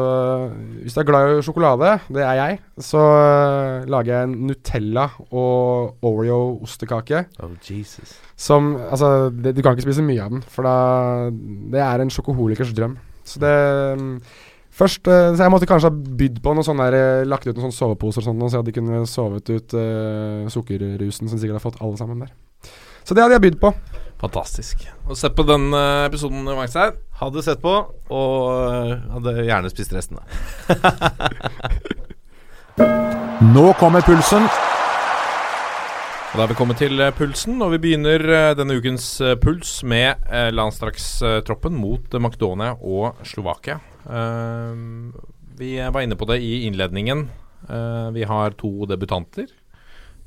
Hvis 0.84 0.98
du 0.98 1.02
er 1.02 1.08
glad 1.08 1.32
i 1.32 1.46
sjokolade, 1.46 1.94
det 2.12 2.26
er 2.26 2.36
jeg, 2.42 2.58
så 2.84 3.04
eh, 3.16 3.88
lager 3.88 4.12
jeg 4.12 4.28
en 4.28 4.36
Nutella 4.50 5.06
og 5.32 6.04
Oreo-ostekake. 6.06 7.24
Oh, 7.40 7.56
Jesus. 7.64 8.18
Som 8.36 8.76
Altså, 8.90 9.30
det, 9.32 9.56
du 9.56 9.64
kan 9.64 9.78
ikke 9.78 9.88
spise 9.88 10.06
mye 10.06 10.26
av 10.26 10.36
den, 10.36 10.44
for 10.52 10.68
da 10.68 10.76
Det 11.72 11.82
er 11.82 12.04
en 12.04 12.12
sjokoholikers 12.12 12.76
drøm. 12.76 13.00
Så 13.28 13.40
det 13.44 13.56
mm, 14.00 14.14
Først 14.78 15.08
eh, 15.10 15.34
Så 15.36 15.44
jeg 15.44 15.54
måtte 15.54 15.70
kanskje 15.70 15.90
ha 15.92 16.16
bydd 16.22 16.42
på 16.44 16.54
noe 16.56 16.66
sånn 16.66 16.82
der 16.82 16.98
eh, 16.98 17.28
Lagt 17.30 17.48
ut 17.48 17.54
noen 17.56 17.68
sånne 17.68 17.80
soveposer 17.80 18.22
og 18.22 18.28
sånt, 18.30 18.44
så 18.46 18.58
jeg 18.58 18.64
hadde 18.64 18.76
kunne 18.76 19.06
sovet 19.10 19.50
ut 19.50 19.78
uh, 19.78 20.50
sukkerrusen 20.54 21.30
som 21.30 21.40
sikkert 21.40 21.58
har 21.58 21.64
fått 21.64 21.82
alle 21.82 21.98
sammen 22.00 22.22
der. 22.26 22.34
Så 23.08 23.16
det 23.16 23.24
hadde 23.24 23.38
jeg 23.38 23.46
bydd 23.48 23.60
på. 23.62 23.72
Fantastisk. 24.22 24.84
Og 25.08 25.18
se 25.18 25.30
på 25.32 25.46
den 25.48 25.70
episoden, 25.78 26.48
her. 26.50 26.96
Hadde 27.22 27.44
sett 27.46 27.62
på, 27.64 27.74
og 28.12 29.12
hadde 29.14 29.46
gjerne 29.48 29.72
spist 29.72 29.94
resten. 29.96 30.20
da 30.20 30.24
Nå 33.56 33.68
kommer 33.80 34.04
pulsen. 34.04 34.48
Og 36.28 36.36
Da 36.36 36.44
er 36.44 36.52
vi 36.52 36.60
kommet 36.60 36.82
til 36.84 37.06
pulsen, 37.16 37.62
og 37.64 37.78
vi 37.78 37.84
begynner 37.86 38.54
denne 38.58 38.78
ukens 38.82 39.14
puls 39.42 39.80
med 39.88 40.28
landstrakstroppen 40.52 41.78
mot 41.78 42.20
Makedonia 42.20 42.76
og 42.82 43.22
Slovakia. 43.24 43.80
Eh, 44.10 44.74
vi 45.58 45.72
var 45.90 46.02
inne 46.02 46.16
på 46.16 46.28
det 46.30 46.40
i 46.44 46.66
innledningen. 46.68 47.30
Eh, 47.70 48.10
vi 48.12 48.24
har 48.24 48.52
to 48.52 48.86
debutanter. 48.86 49.48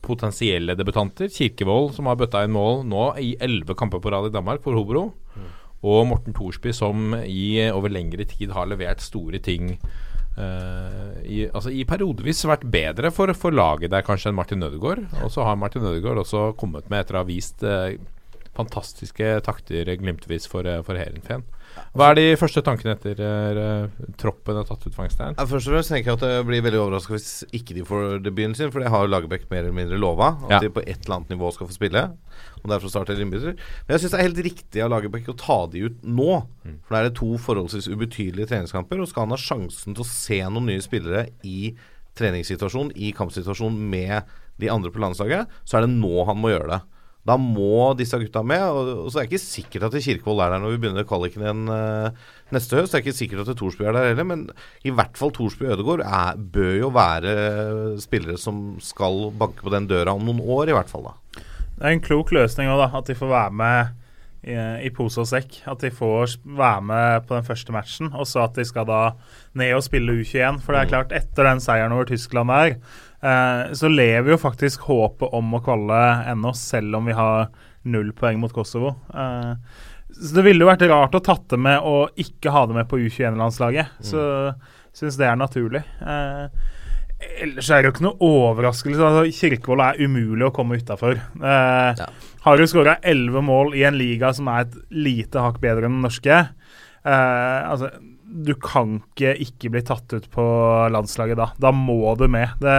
Potensielle 0.00 0.74
debutanter. 0.74 1.28
Kirkevold, 1.28 1.94
som 1.94 2.08
har 2.10 2.18
bøtta 2.20 2.44
inn 2.44 2.56
mål 2.56 2.84
nå 2.88 3.06
i 3.20 3.34
elleve 3.40 3.76
kamper 3.78 4.02
på 4.02 4.12
rad 4.12 4.30
i 4.30 4.34
Danmark 4.34 4.64
for 4.64 4.76
Hobro. 4.76 5.10
Og 5.80 6.06
Morten 6.10 6.36
Thorsby, 6.36 6.74
som 6.76 7.14
i 7.24 7.60
eh, 7.62 7.74
over 7.76 7.92
lengre 7.92 8.26
tid 8.28 8.52
har 8.52 8.68
levert 8.68 9.00
store 9.00 9.40
ting. 9.40 9.76
Uh, 10.40 11.18
i, 11.26 11.40
altså 11.50 11.72
i 11.74 11.82
periodevis 11.84 12.44
vært 12.48 12.62
bedre 12.70 13.10
for, 13.12 13.28
for 13.36 13.52
laget 13.52 13.90
der 13.92 14.04
kanskje 14.06 14.30
enn 14.30 14.38
Martin 14.38 14.62
Ødegaard. 14.64 15.02
Og 15.24 15.32
så 15.34 15.44
har 15.44 15.58
Martin 15.58 15.84
Ødegaard 15.84 16.22
også 16.22 16.52
kommet 16.60 16.88
med 16.88 17.02
etter 17.02 17.18
å 17.18 17.22
ha 17.24 17.28
vist 17.28 17.64
uh, 17.66 17.92
fantastiske 18.56 19.34
takter 19.44 19.90
glimtvis 20.00 20.46
for, 20.48 20.64
uh, 20.64 20.84
for 20.86 21.00
Heerenveen. 21.00 21.44
Hva 21.96 22.10
er 22.12 22.18
de 22.18 22.24
første 22.38 22.62
tankene 22.62 22.92
etter 22.94 23.18
uh, 23.20 24.04
troppen 24.20 24.58
er 24.60 24.66
tatt 24.68 24.84
ut, 24.86 24.94
Fangstein? 24.94 25.34
Ja, 25.38 25.46
først 25.50 25.66
og 25.66 25.74
fremst 25.74 25.90
tenker 25.90 26.12
jeg 26.12 26.18
at 26.20 26.24
jeg 26.28 26.46
blir 26.46 26.62
veldig 26.62 26.80
overraska 26.84 27.16
hvis 27.16 27.30
ikke 27.56 27.74
de 27.74 27.84
får 27.86 28.20
debuten 28.22 28.54
sin, 28.58 28.70
for 28.70 28.82
det 28.84 28.92
har 28.94 29.08
Lagerbäck 29.10 29.48
mer 29.50 29.64
eller 29.64 29.74
mindre 29.74 29.98
lova. 29.98 30.36
At 30.46 30.50
Ja. 30.54 30.60
de 30.62 30.70
på 30.70 30.82
et 30.86 31.02
eller 31.04 31.16
annet 31.16 31.32
nivå 31.34 31.50
skal 31.54 31.66
få 31.66 31.74
spille. 31.74 32.04
Og 32.62 32.70
derfor 32.70 32.92
starter 32.92 33.16
de 33.18 33.22
innbytter. 33.26 33.56
Men 33.56 33.94
jeg 33.96 34.00
syns 34.04 34.10
det 34.14 34.20
er 34.20 34.28
helt 34.28 34.44
riktig 34.46 34.82
av 34.84 34.90
Lagerbäck 34.92 35.28
å 35.32 35.36
ta 35.38 35.58
de 35.72 35.86
ut 35.88 36.02
nå. 36.06 36.30
For 36.86 36.94
da 36.94 37.00
er 37.02 37.08
det 37.10 37.16
to 37.18 37.32
forholdsvis 37.38 37.90
ubetydelige 37.90 38.50
treningskamper, 38.52 39.00
og 39.02 39.08
skal 39.10 39.26
han 39.26 39.34
ha 39.34 39.40
sjansen 39.40 39.94
til 39.96 40.04
å 40.04 40.10
se 40.10 40.38
noen 40.46 40.66
nye 40.70 40.84
spillere 40.84 41.26
i 41.42 41.74
treningssituasjonen, 42.20 42.92
i 42.96 43.12
kampsituasjonen 43.16 43.78
med 43.90 44.22
de 44.60 44.68
andre 44.70 44.90
på 44.92 45.00
landslaget, 45.02 45.48
så 45.64 45.78
er 45.78 45.86
det 45.86 45.94
nå 45.96 46.24
han 46.28 46.38
må 46.38 46.50
gjøre 46.52 46.68
det. 46.74 46.80
Da 47.30 47.36
må 47.38 47.92
disse 47.98 48.18
gutta 48.18 48.42
med. 48.42 48.64
Og, 48.66 48.90
og 49.04 49.12
så 49.12 49.20
er 49.20 49.28
det 49.28 49.30
ikke 49.30 49.44
sikkert 49.44 49.86
at 49.86 49.98
Kirkevold 50.02 50.42
er 50.42 50.54
der 50.54 50.62
når 50.62 50.74
vi 50.74 50.80
begynner 50.82 51.06
kvaliken 51.06 51.44
igjen 51.44 51.70
uh, 51.70 52.10
neste 52.54 52.80
høst. 52.80 52.90
Det 52.90 52.98
er 52.98 53.04
ikke 53.04 53.20
sikkert 53.20 53.52
at 53.52 53.60
Thorsby 53.60 53.86
er 53.86 53.94
der 53.94 54.10
heller, 54.10 54.26
men 54.26 54.48
i 54.82 54.94
hvert 54.94 55.20
fall 55.20 55.32
Thorsby 55.36 55.68
og 55.68 55.76
Ødegaard 55.76 56.02
er, 56.06 56.42
bør 56.56 56.74
jo 56.80 56.90
være 56.94 57.36
spillere 58.02 58.40
som 58.40 58.74
skal 58.82 59.28
banke 59.38 59.62
på 59.62 59.72
den 59.76 59.86
døra 59.90 60.16
om 60.16 60.26
noen 60.26 60.42
år, 60.42 60.72
i 60.72 60.76
hvert 60.76 60.90
fall. 60.90 61.06
da. 61.06 61.46
Det 61.80 61.88
er 61.88 61.96
en 61.96 62.04
klok 62.04 62.34
løsning 62.36 62.68
òg, 62.68 62.82
at 62.92 63.06
de 63.08 63.16
får 63.16 63.30
være 63.30 63.56
med 63.56 63.94
i, 64.44 64.56
i 64.86 64.90
pose 64.92 65.22
og 65.22 65.28
sekk. 65.30 65.62
At 65.70 65.84
de 65.84 65.92
får 65.94 66.36
være 66.44 66.82
med 66.84 67.28
på 67.28 67.36
den 67.36 67.46
første 67.46 67.72
matchen, 67.72 68.10
og 68.12 68.28
så 68.28 68.44
at 68.48 68.58
de 68.58 68.66
skal 68.68 68.88
da 68.88 69.02
ned 69.56 69.76
og 69.76 69.84
spille 69.86 70.18
U21. 70.18 70.60
For 70.64 70.74
det 70.74 70.82
er 70.82 70.92
klart, 70.92 71.14
etter 71.16 71.48
den 71.48 71.62
seieren 71.62 71.94
over 71.96 72.10
Tyskland 72.10 72.52
der, 72.52 72.76
eh, 73.22 73.72
så 73.76 73.90
lever 73.92 74.34
jo 74.34 74.40
faktisk 74.40 74.80
håpet 74.88 75.32
om 75.36 75.54
å 75.56 75.62
kvalle 75.64 76.00
ennå, 76.32 76.54
selv 76.56 76.96
om 77.00 77.08
vi 77.10 77.16
har 77.16 77.48
null 77.90 78.12
poeng 78.16 78.40
mot 78.42 78.52
Kosovo. 78.52 78.94
Eh, 79.14 79.54
så 80.10 80.34
Det 80.34 80.44
ville 80.44 80.64
jo 80.64 80.68
vært 80.70 80.82
rart 80.90 81.14
å 81.14 81.22
tatt 81.22 81.48
det 81.52 81.58
med 81.62 81.78
og 81.86 82.10
ikke 82.18 82.50
ha 82.52 82.66
det 82.66 82.74
med 82.80 82.88
på 82.90 82.98
U21-landslaget. 82.98 83.92
Så 84.04 84.20
syns 84.96 85.16
det 85.20 85.28
er 85.28 85.38
naturlig. 85.38 85.82
Eh, 86.02 86.48
ellers 87.44 87.70
er 87.70 87.82
det 87.82 87.90
jo 87.90 87.94
ikke 87.94 88.06
noe 88.08 88.26
overraskelse. 88.26 89.06
Altså, 89.06 89.24
Kirkevold 89.38 89.84
er 89.84 90.00
umulig 90.02 90.48
å 90.48 90.52
komme 90.56 90.80
utafor. 90.80 91.20
Eh, 91.20 92.04
Har 92.40 92.56
jo 92.58 92.68
skåra 92.68 92.96
elleve 93.04 93.42
mål 93.44 93.74
i 93.76 93.84
en 93.84 93.98
liga 94.00 94.32
som 94.36 94.48
er 94.48 94.64
et 94.66 94.76
lite 94.90 95.42
hakk 95.44 95.60
bedre 95.62 95.86
enn 95.86 95.98
den 96.00 96.06
norske. 96.08 96.38
Eh, 97.04 97.60
altså, 97.70 97.90
du 98.30 98.54
kan 98.62 99.00
ikke 99.00 99.34
ikke 99.44 99.72
bli 99.74 99.82
tatt 99.86 100.12
ut 100.14 100.30
på 100.32 100.44
landslaget 100.94 101.38
da. 101.40 101.50
Da 101.60 101.74
må 101.74 102.14
du 102.18 102.26
med. 102.30 102.54
Det, 102.62 102.78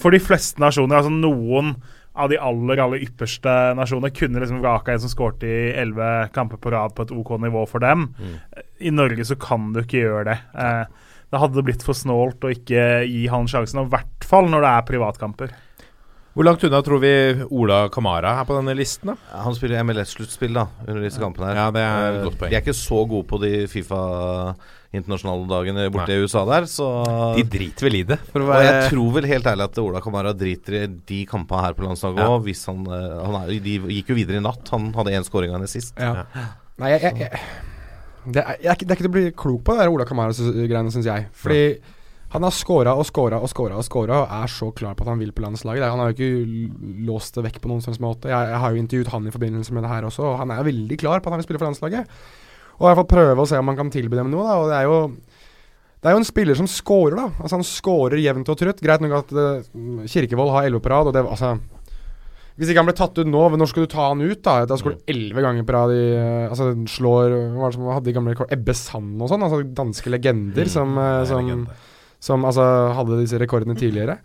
for 0.00 0.14
de 0.14 0.20
fleste 0.22 0.62
nasjoner, 0.62 1.00
altså 1.00 1.12
noen 1.12 1.76
av 2.18 2.32
de 2.32 2.38
aller 2.42 2.80
aller 2.82 3.04
ypperste 3.06 3.52
nasjonene 3.78 4.10
kunne 4.10 4.40
liksom 4.42 4.62
vraka 4.62 4.94
en 4.94 5.02
som 5.04 5.12
skårte 5.12 5.46
i 5.46 5.58
elleve 5.78 6.28
kamper 6.34 6.58
på 6.58 6.72
rad 6.74 6.96
på 6.96 7.06
et 7.06 7.12
OK 7.14 7.36
nivå 7.44 7.62
for 7.70 7.84
dem. 7.84 8.08
I 8.82 8.90
Norge 8.94 9.28
så 9.28 9.36
kan 9.38 9.70
du 9.74 9.84
ikke 9.84 10.02
gjøre 10.02 10.24
det. 10.32 10.38
Eh, 10.58 11.12
det 11.28 11.42
hadde 11.42 11.62
blitt 11.62 11.84
for 11.84 11.94
snålt 11.94 12.42
å 12.42 12.50
ikke 12.54 13.04
gi 13.06 13.26
han 13.30 13.46
sjansen, 13.50 13.82
og 13.82 13.90
i 13.90 13.96
hvert 13.98 14.26
fall 14.26 14.48
når 14.50 14.64
det 14.64 14.72
er 14.72 14.86
privatkamper. 14.88 15.54
Hvor 16.36 16.44
langt 16.46 16.62
unna 16.62 16.78
tror 16.86 17.00
vi 17.02 17.10
Ola 17.50 17.88
Kamara 17.90 18.36
er 18.40 18.44
på 18.46 18.54
denne 18.58 18.74
listen? 18.78 19.10
da? 19.10 19.38
Han 19.42 19.54
spiller 19.56 19.80
MLS-sluttspill 19.82 20.52
da 20.54 20.66
under 20.86 21.00
disse 21.02 21.18
kampene. 21.18 21.48
her 21.50 21.56
Ja, 21.56 21.70
det 21.74 21.82
er 21.82 22.08
et 22.12 22.18
Eh, 22.20 22.24
godt 22.28 22.38
poeng. 22.38 22.50
De 22.52 22.56
er 22.56 22.62
ikke 22.62 22.74
så 22.78 23.00
gode 23.10 23.26
på 23.26 23.40
de 23.42 23.66
Fifa 23.66 24.54
internasjonale 24.94 25.48
dagene 25.50 25.90
borte 25.92 26.14
i 26.14 26.22
USA 26.22 26.44
der, 26.48 26.62
så 26.70 26.86
De 27.36 27.42
driter 27.44 27.88
vel 27.88 27.96
i 27.98 28.02
det, 28.08 28.18
for 28.32 28.40
å 28.40 28.54
Og 28.54 28.62
jeg 28.64 28.90
tror 28.92 29.12
vel 29.18 29.26
helt 29.28 29.44
ærlig 29.50 29.64
at 29.66 29.78
Ola 29.82 30.00
Kamara 30.00 30.32
driter 30.32 30.78
i 30.78 30.86
de 30.86 31.18
kampene 31.26 31.60
her 31.66 31.74
på 31.74 31.84
landslaget 31.84 32.18
Ja. 32.22 32.28
òg. 32.28 32.44
Hvis 32.46 32.64
han, 32.66 32.86
eh, 32.86 33.24
han 33.26 33.34
er, 33.42 33.60
De 33.60 33.78
gikk 33.80 34.08
jo 34.08 34.14
videre 34.14 34.36
i 34.38 34.40
natt. 34.40 34.68
Han 34.70 34.92
hadde 34.94 35.10
én 35.12 35.24
skåring 35.26 35.50
av 35.50 35.58
henne 35.58 35.68
sist. 35.68 35.94
Ja. 35.98 36.24
Nei, 36.78 36.90
jeg, 36.94 37.02
jeg, 37.02 37.18
jeg 37.18 37.30
det, 38.28 38.44
er, 38.44 38.56
det 38.60 38.66
er 38.68 38.94
ikke 38.94 38.96
til 39.02 39.08
å 39.08 39.12
bli 39.12 39.30
klok 39.32 39.62
på 39.64 39.72
det 39.74 39.80
der 39.82 39.90
Ola 39.90 40.04
Kamara-greiene, 40.04 40.92
syns 40.92 41.06
jeg. 41.08 41.26
Fordi 41.32 41.78
han 42.28 42.44
har 42.44 42.52
scora 42.52 42.92
og 42.98 43.06
scora 43.08 43.38
og 43.40 43.48
scora 43.48 43.78
og 43.80 43.86
scora 43.86 44.18
og 44.24 44.32
er 44.42 44.50
så 44.52 44.68
klar 44.76 44.96
på 44.96 45.06
at 45.06 45.12
han 45.14 45.20
vil 45.22 45.32
på 45.32 45.44
landslaget. 45.46 45.86
Han 45.88 46.02
har 46.02 46.10
jo 46.10 46.16
ikke 46.16 47.06
låst 47.08 47.38
det 47.38 47.46
vekk 47.46 47.62
på 47.64 47.70
noen 47.70 47.80
slags 47.84 48.02
måte. 48.04 48.28
Jeg, 48.28 48.50
jeg 48.52 48.60
har 48.64 48.74
jo 48.74 48.82
intervjuet 48.82 49.14
han 49.14 49.30
i 49.30 49.32
forbindelse 49.32 49.76
med 49.76 49.86
det 49.86 49.92
her 49.94 50.08
også, 50.10 50.26
og 50.28 50.42
han 50.42 50.52
er 50.52 50.66
veldig 50.68 50.98
klar 51.00 51.22
på 51.22 51.30
at 51.30 51.36
han 51.36 51.40
vil 51.40 51.48
spille 51.48 51.62
for 51.62 51.70
landslaget. 51.70 52.18
Og 52.78 52.84
i 52.84 52.88
hvert 52.90 53.00
fall 53.00 53.10
prøve 53.14 53.42
å 53.42 53.48
se 53.48 53.58
om 53.58 53.72
han 53.72 53.78
kan 53.80 53.94
tilby 53.94 54.20
dem 54.20 54.28
noe, 54.34 54.44
da. 54.44 54.58
Og 54.60 54.68
det 54.68 54.76
er 54.76 54.90
jo 54.90 54.98
det 55.98 56.06
er 56.06 56.14
jo 56.14 56.20
en 56.20 56.28
spiller 56.28 56.54
som 56.54 56.68
scorer, 56.70 57.16
da. 57.18 57.26
Altså 57.42 57.58
Han 57.58 57.66
scorer 57.66 58.20
jevnt 58.22 58.52
og 58.52 58.60
trutt. 58.60 58.84
Greit 58.84 59.02
nok 59.02 59.16
at 59.18 59.32
uh, 59.34 60.04
Kirkevold 60.06 60.52
har 60.54 60.68
11 60.68 60.84
på 60.84 60.92
rad, 60.92 61.10
og 61.10 61.16
det 61.16 61.24
altså 61.24 61.56
hvis 62.58 62.72
ikke 62.72 62.82
han 62.82 62.88
ble 62.88 62.94
tatt 62.98 63.18
ut 63.20 63.28
nå, 63.30 63.40
når 63.54 63.68
skal 63.70 63.84
du 63.84 63.90
ta 63.92 64.08
han 64.08 64.22
ut? 64.24 64.40
da? 64.42 64.64
Da 64.66 64.74
skåret 64.74 65.06
elleve 65.06 65.44
ganger 65.44 65.62
på 65.62 65.74
rad 65.76 65.92
i 65.94 66.06
uh, 66.18 66.48
Altså 66.50 66.72
slår 66.90 67.30
Hva 67.54 67.60
var 67.60 67.70
det 67.70 67.76
som 67.76 67.90
hadde 67.92 68.08
de 68.08 68.14
gamle? 68.16 68.34
Ebbe 68.50 68.74
Sand 68.74 69.22
og 69.22 69.30
sånn? 69.30 69.44
Altså 69.46 69.60
danske 69.78 70.10
legender 70.10 70.70
som, 70.72 70.96
uh, 70.98 71.22
som, 71.28 71.62
som 72.20 72.44
altså 72.44 72.64
hadde 72.96 73.20
disse 73.22 73.38
rekordene 73.40 73.76
tidligere. 73.78 74.18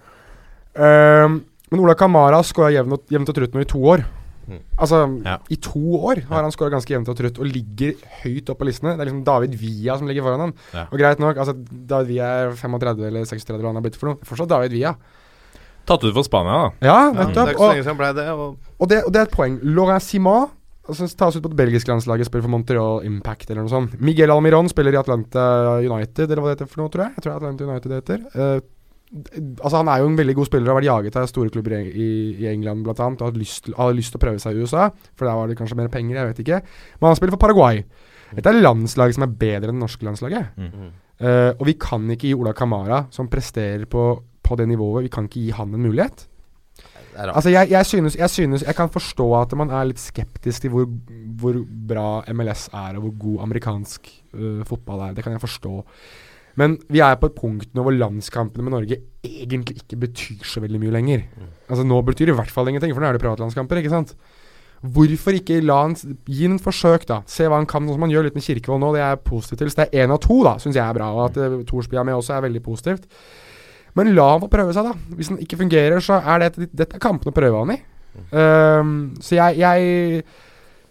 Um, 0.73 1.43
men 1.71 1.81
Ola 1.81 1.95
Kamara 1.97 2.39
har 2.39 2.45
skåra 2.47 2.71
jevnt, 2.73 3.05
jevnt 3.13 3.29
og 3.29 3.35
trutt 3.37 3.55
nå 3.55 3.61
i 3.63 3.69
to 3.69 3.81
år. 3.93 4.03
Altså, 4.77 4.97
Ja. 5.23 5.37
i 5.49 5.55
to 5.55 5.79
år 6.03 6.23
har 6.27 6.41
han 6.43 6.51
skåra 6.51 6.69
ganske 6.73 6.91
jevnt 6.91 7.07
og 7.07 7.15
trutt 7.15 7.39
og 7.39 7.45
ligger 7.47 7.93
høyt 8.23 8.49
opp 8.49 8.59
på 8.59 8.65
listene. 8.67 8.97
Det 8.97 9.01
er 9.01 9.09
liksom 9.11 9.23
David 9.23 9.55
Villa 9.55 9.97
som 9.97 10.07
ligger 10.07 10.23
foran 10.25 10.39
han. 10.39 10.53
Ja. 10.73 10.83
Og 10.91 10.99
greit 10.99 11.19
nok, 11.19 11.37
altså 11.37 11.53
David 11.55 12.07
Villa 12.07 12.25
er 12.43 12.51
35 12.51 13.05
eller 13.07 13.23
36, 13.25 13.61
hva 13.61 13.67
han 13.71 13.75
har 13.79 13.85
blitt 13.85 13.95
for 13.95 14.09
noe. 14.11 14.17
Fortsatt 14.27 14.49
David 14.51 14.71
Villa. 14.75 14.95
Tatt 15.85 16.03
ut 16.03 16.13
for 16.13 16.23
Spania, 16.23 16.51
da. 16.51 16.87
Ja, 16.87 17.11
nettopp. 17.11 17.53
Ja. 17.53 17.57
og, 17.59 18.15
det. 18.15 18.27
Og 18.33 18.57
og 18.79 18.89
det, 18.89 19.03
og 19.05 19.11
det 19.13 19.19
er 19.21 19.25
et 19.27 19.31
poeng. 19.35 19.59
Laurent 19.63 20.03
Simon 20.03 20.49
altså, 20.87 21.07
tas 21.17 21.37
ut 21.37 21.43
på 21.45 21.51
det 21.51 21.59
belgiske 21.59 21.91
landslaget, 21.91 22.29
spiller 22.29 22.45
for 22.45 22.53
Montreal 22.53 23.07
Impact 23.07 23.49
eller 23.49 23.65
noe 23.65 23.73
sånt. 23.73 23.97
Miguel 24.03 24.33
Almiron 24.33 24.71
spiller 24.71 24.95
i 24.95 25.01
Atlanta 25.01 25.47
United, 25.81 26.29
eller 26.29 26.43
hva 26.43 26.51
det 26.51 26.57
heter 26.59 26.71
for 26.71 26.83
noe, 26.83 26.93
tror 26.93 27.07
jeg. 27.07 27.17
Jeg 27.17 27.25
tror 27.25 27.35
Atlanta 27.35 27.67
United 27.67 27.91
det 27.93 27.99
heter. 28.01 28.25
Uh, 28.37 28.83
altså 29.61 29.77
Han 29.77 29.91
er 29.93 30.01
jo 30.01 30.09
en 30.09 30.17
veldig 30.17 30.35
god 30.39 30.49
spiller 30.49 30.67
og 30.67 30.73
har 30.73 30.79
vært 30.81 30.89
jaget 30.89 31.19
av 31.21 31.29
store 31.29 31.53
klubber 31.53 31.75
i, 31.77 32.07
i, 32.33 32.47
England 32.49 32.85
bl.a. 32.85 32.95
Og 32.97 33.21
har 33.27 33.37
lyst, 33.37 33.69
har 33.77 33.93
lyst 33.93 34.15
til 34.15 34.21
å 34.21 34.25
prøve 34.25 34.41
seg 34.41 34.57
i 34.57 34.65
USA, 34.65 34.89
for 35.13 35.29
der 35.29 35.37
var 35.37 35.51
det 35.51 35.59
kanskje 35.59 35.77
mer 35.79 35.93
penger, 35.93 36.17
jeg 36.17 36.31
vet 36.31 36.43
ikke. 36.45 36.59
Men 36.99 37.11
han 37.11 37.19
spiller 37.19 37.37
for 37.37 37.45
Paraguay. 37.45 37.83
Dette 38.33 38.49
er 38.49 38.63
landslag 38.63 39.13
som 39.13 39.27
er 39.27 39.33
bedre 39.37 39.69
enn 39.69 39.77
det 39.77 39.85
norske 39.85 40.07
landslaget. 40.07 40.57
Eh, 41.23 41.51
og 41.53 41.65
vi 41.69 41.75
kan 41.79 42.09
ikke 42.09 42.31
gi 42.31 42.37
Ola 42.37 42.55
Kamara, 42.57 43.03
som 43.13 43.29
presterer 43.31 43.85
på, 43.89 44.07
på 44.43 44.57
det 44.59 44.65
nivået, 44.71 45.05
vi 45.05 45.13
kan 45.13 45.29
ikke 45.29 45.43
gi 45.43 45.53
han 45.53 45.75
en 45.75 45.85
mulighet. 45.85 46.25
Altså 47.15 47.53
jeg, 47.53 47.69
jeg, 47.69 47.85
synes, 47.85 48.15
jeg 48.17 48.29
synes 48.29 48.63
Jeg 48.65 48.75
kan 48.75 48.89
forstå 48.89 49.27
at 49.41 49.55
man 49.57 49.69
er 49.69 49.87
litt 49.89 50.01
skeptisk 50.01 50.65
til 50.65 50.73
hvor, 50.73 50.87
hvor 51.39 51.59
bra 51.89 52.07
MLS 52.33 52.67
er, 52.73 52.97
og 52.97 53.07
hvor 53.07 53.15
god 53.25 53.47
amerikansk 53.47 54.11
uh, 54.33 54.61
fotball 54.67 55.09
er. 55.09 55.17
Det 55.17 55.23
kan 55.25 55.35
jeg 55.35 55.43
forstå. 55.43 55.73
Men 56.59 56.77
vi 56.89 57.01
er 57.01 57.17
på 57.17 57.31
et 57.31 57.37
punkt 57.37 57.73
nå 57.73 57.85
hvor 57.85 57.95
landskampene 57.95 58.65
med 58.65 58.75
Norge 58.75 58.99
egentlig 59.25 59.81
ikke 59.81 59.97
betyr 60.05 60.45
så 60.45 60.61
veldig 60.61 60.81
mye 60.81 60.93
lenger. 60.93 61.25
Altså 61.69 61.85
Nå 61.87 62.01
betyr 62.05 62.29
det 62.29 62.35
i 62.35 62.41
hvert 62.41 62.53
fall 62.53 62.69
ingenting, 62.69 62.93
for 62.93 63.01
nå 63.01 63.09
er 63.09 63.17
det 63.17 63.23
privatlandskamper, 63.23 63.81
ikke 63.81 63.93
sant? 63.93 64.13
Hvorfor 64.83 65.31
ikke 65.37 65.61
la 65.63 65.77
han 65.85 65.95
gi 65.95 66.43
ham 66.43 66.57
et 66.57 66.63
forsøk, 66.63 67.07
da? 67.07 67.21
Se 67.29 67.47
hva 67.47 67.61
han 67.61 67.67
kan, 67.69 67.87
som 67.87 68.03
han 68.03 68.11
gjør 68.11 68.27
litt 68.27 68.35
med 68.35 68.43
Kirkevold 68.43 68.81
nå. 68.83 68.89
Det 68.91 68.99
er 68.99 69.13
jeg 69.13 69.21
positiv 69.29 69.61
til. 69.61 69.71
Så 69.71 69.79
det 69.79 69.85
er 69.87 70.03
én 70.03 70.11
av 70.11 70.19
to, 70.25 70.41
da, 70.43 70.57
syns 70.59 70.75
jeg 70.75 70.83
er 70.83 70.97
bra. 70.97 71.07
Og 71.15 71.21
at 71.29 71.39
uh, 71.39 71.61
Thorsby 71.69 71.95
er 71.95 72.07
med 72.09 72.17
også, 72.17 72.35
er 72.35 72.43
veldig 72.49 72.61
positivt. 72.65 73.07
Men 73.97 74.13
la 74.17 74.29
han 74.31 74.41
få 74.41 74.49
prøve 74.51 74.73
seg, 74.75 74.87
da. 74.89 75.17
Hvis 75.17 75.29
han 75.33 75.41
ikke 75.43 75.59
fungerer, 75.59 76.01
så 76.03 76.17
er 76.19 76.41
det 76.43 76.69
dette 76.71 76.97
er 76.97 77.03
kampen 77.03 77.29
å 77.29 77.35
prøve 77.35 77.61
han 77.61 77.75
i. 77.75 77.79
Um, 78.33 78.95
så 79.21 79.37
jeg, 79.37 79.61
jeg 79.61 80.23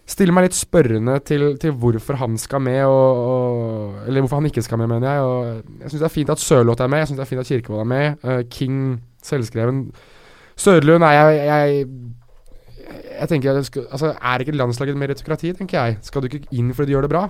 stiller 0.09 0.35
meg 0.35 0.49
litt 0.49 0.57
spørrende 0.57 1.17
til, 1.23 1.45
til 1.59 1.75
hvorfor 1.79 2.19
han 2.19 2.35
skal 2.39 2.63
med, 2.63 2.81
og, 2.87 3.21
og, 3.23 4.01
eller 4.07 4.23
hvorfor 4.23 4.41
han 4.41 4.49
ikke 4.51 4.63
skal 4.65 4.81
med, 4.81 4.91
mener 4.91 5.09
jeg. 5.09 5.27
Og 5.27 5.83
jeg 5.83 5.93
syns 5.93 6.01
det 6.01 6.09
er 6.09 6.15
fint 6.17 6.33
at 6.33 6.43
Sørloth 6.43 6.83
er 6.83 6.91
med, 6.91 7.03
jeg 7.03 7.11
syns 7.11 7.21
det 7.21 7.25
er 7.27 7.31
fint 7.31 7.43
at 7.43 7.51
Kirkevold 7.51 7.85
er 7.85 7.91
med. 7.93 8.25
Uh, 8.25 8.41
King, 8.51 8.81
selvskreven. 9.23 9.85
Sørlund 10.59 11.07
er 11.07 11.17
jeg, 11.17 11.45
jeg 11.47 11.85
jeg 12.83 13.29
tenker 13.29 13.61
skal, 13.63 13.85
altså, 13.91 14.13
Er 14.19 14.43
ikke 14.43 14.55
landslaget 14.55 14.93
et 14.95 14.99
meritokrati, 14.99 15.53
tenker 15.53 15.79
jeg? 15.79 15.97
Skal 16.01 16.21
du 16.21 16.27
ikke 16.27 16.47
inn 16.51 16.73
fordi 16.73 16.91
du 16.91 16.95
gjør 16.95 17.05
det 17.07 17.13
bra? 17.13 17.23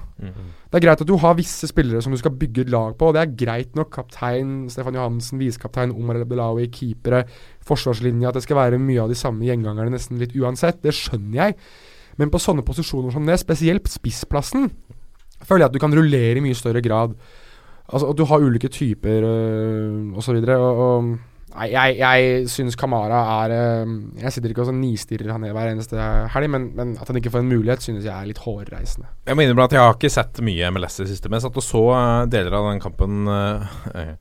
Det 0.72 0.80
er 0.80 0.86
greit 0.86 1.02
at 1.02 1.08
du 1.08 1.16
har 1.22 1.36
visse 1.38 1.68
spillere 1.70 2.02
som 2.02 2.14
du 2.14 2.18
skal 2.18 2.32
bygge 2.32 2.66
et 2.66 2.70
lag 2.74 2.96
på. 2.98 3.08
og 3.08 3.14
Det 3.14 3.22
er 3.22 3.36
greit 3.46 3.76
nok. 3.76 3.92
Kaptein 3.94 4.70
Stefan 4.70 4.96
Johansen, 4.96 5.40
visekaptein 5.40 5.92
Omar 5.92 6.22
Abdelawi, 6.22 6.68
keepere, 6.74 7.24
forsvarslinja. 7.62 8.30
At 8.30 8.40
det 8.40 8.44
skal 8.44 8.58
være 8.58 8.82
mye 8.82 9.02
av 9.04 9.10
de 9.10 9.20
samme 9.20 9.46
gjengangerne 9.46 9.94
nesten 9.94 10.22
litt 10.22 10.36
uansett. 10.36 10.82
Det 10.82 10.96
skjønner 10.96 11.38
jeg. 11.44 11.58
Men 12.18 12.30
på 12.34 12.42
sånne 12.42 12.66
posisjoner 12.66 13.14
som 13.14 13.26
det, 13.26 13.40
spesielt 13.42 13.90
spissplassen, 13.90 14.72
føler 15.44 15.66
jeg 15.66 15.70
at 15.72 15.78
du 15.78 15.82
kan 15.84 15.94
rullere 15.94 16.40
i 16.40 16.46
mye 16.46 16.58
større 16.58 16.82
grad. 16.82 17.14
Altså 17.90 18.10
at 18.10 18.18
du 18.18 18.26
har 18.26 18.42
ulike 18.42 18.70
typer 18.72 19.26
øh, 19.28 20.18
osv. 20.18 20.40
Og, 20.40 20.50
og, 20.50 20.82
og 20.88 21.18
Nei, 21.54 21.68
jeg, 21.70 21.98
jeg 22.00 22.48
syns 22.50 22.76
Kamara 22.80 23.20
er 23.44 23.52
øh, 23.54 23.92
Jeg 24.24 24.32
sitter 24.34 24.50
ikke 24.54 24.64
og 24.64 24.70
sånn 24.72 24.80
nistirrer 24.82 25.30
han 25.36 25.44
ned 25.46 25.54
hver 25.54 25.70
eneste 25.70 26.08
helg, 26.34 26.50
men, 26.50 26.66
men 26.78 26.96
at 26.98 27.12
han 27.12 27.20
ikke 27.20 27.30
får 27.34 27.44
en 27.44 27.52
mulighet, 27.52 27.84
synes 27.86 28.08
jeg 28.08 28.14
er 28.14 28.30
litt 28.32 28.42
hårreisende. 28.42 29.10
Jeg 29.30 29.38
må 29.38 29.46
innrømme 29.46 29.68
at 29.70 29.76
jeg 29.78 29.84
har 29.86 29.94
ikke 29.98 30.10
sett 30.16 30.42
mye 30.46 30.72
MLS 30.74 30.98
i 31.00 31.04
det 31.06 31.12
siste, 31.14 31.30
men 31.30 31.38
jeg 31.38 31.46
satt 31.46 31.60
og 31.62 31.68
så 31.68 31.84
eh, 31.94 32.26
deler 32.34 32.58
av 32.58 32.72
den 32.72 32.82
kampen 32.84 33.30
eh, 33.30 33.78
eh, 33.94 34.14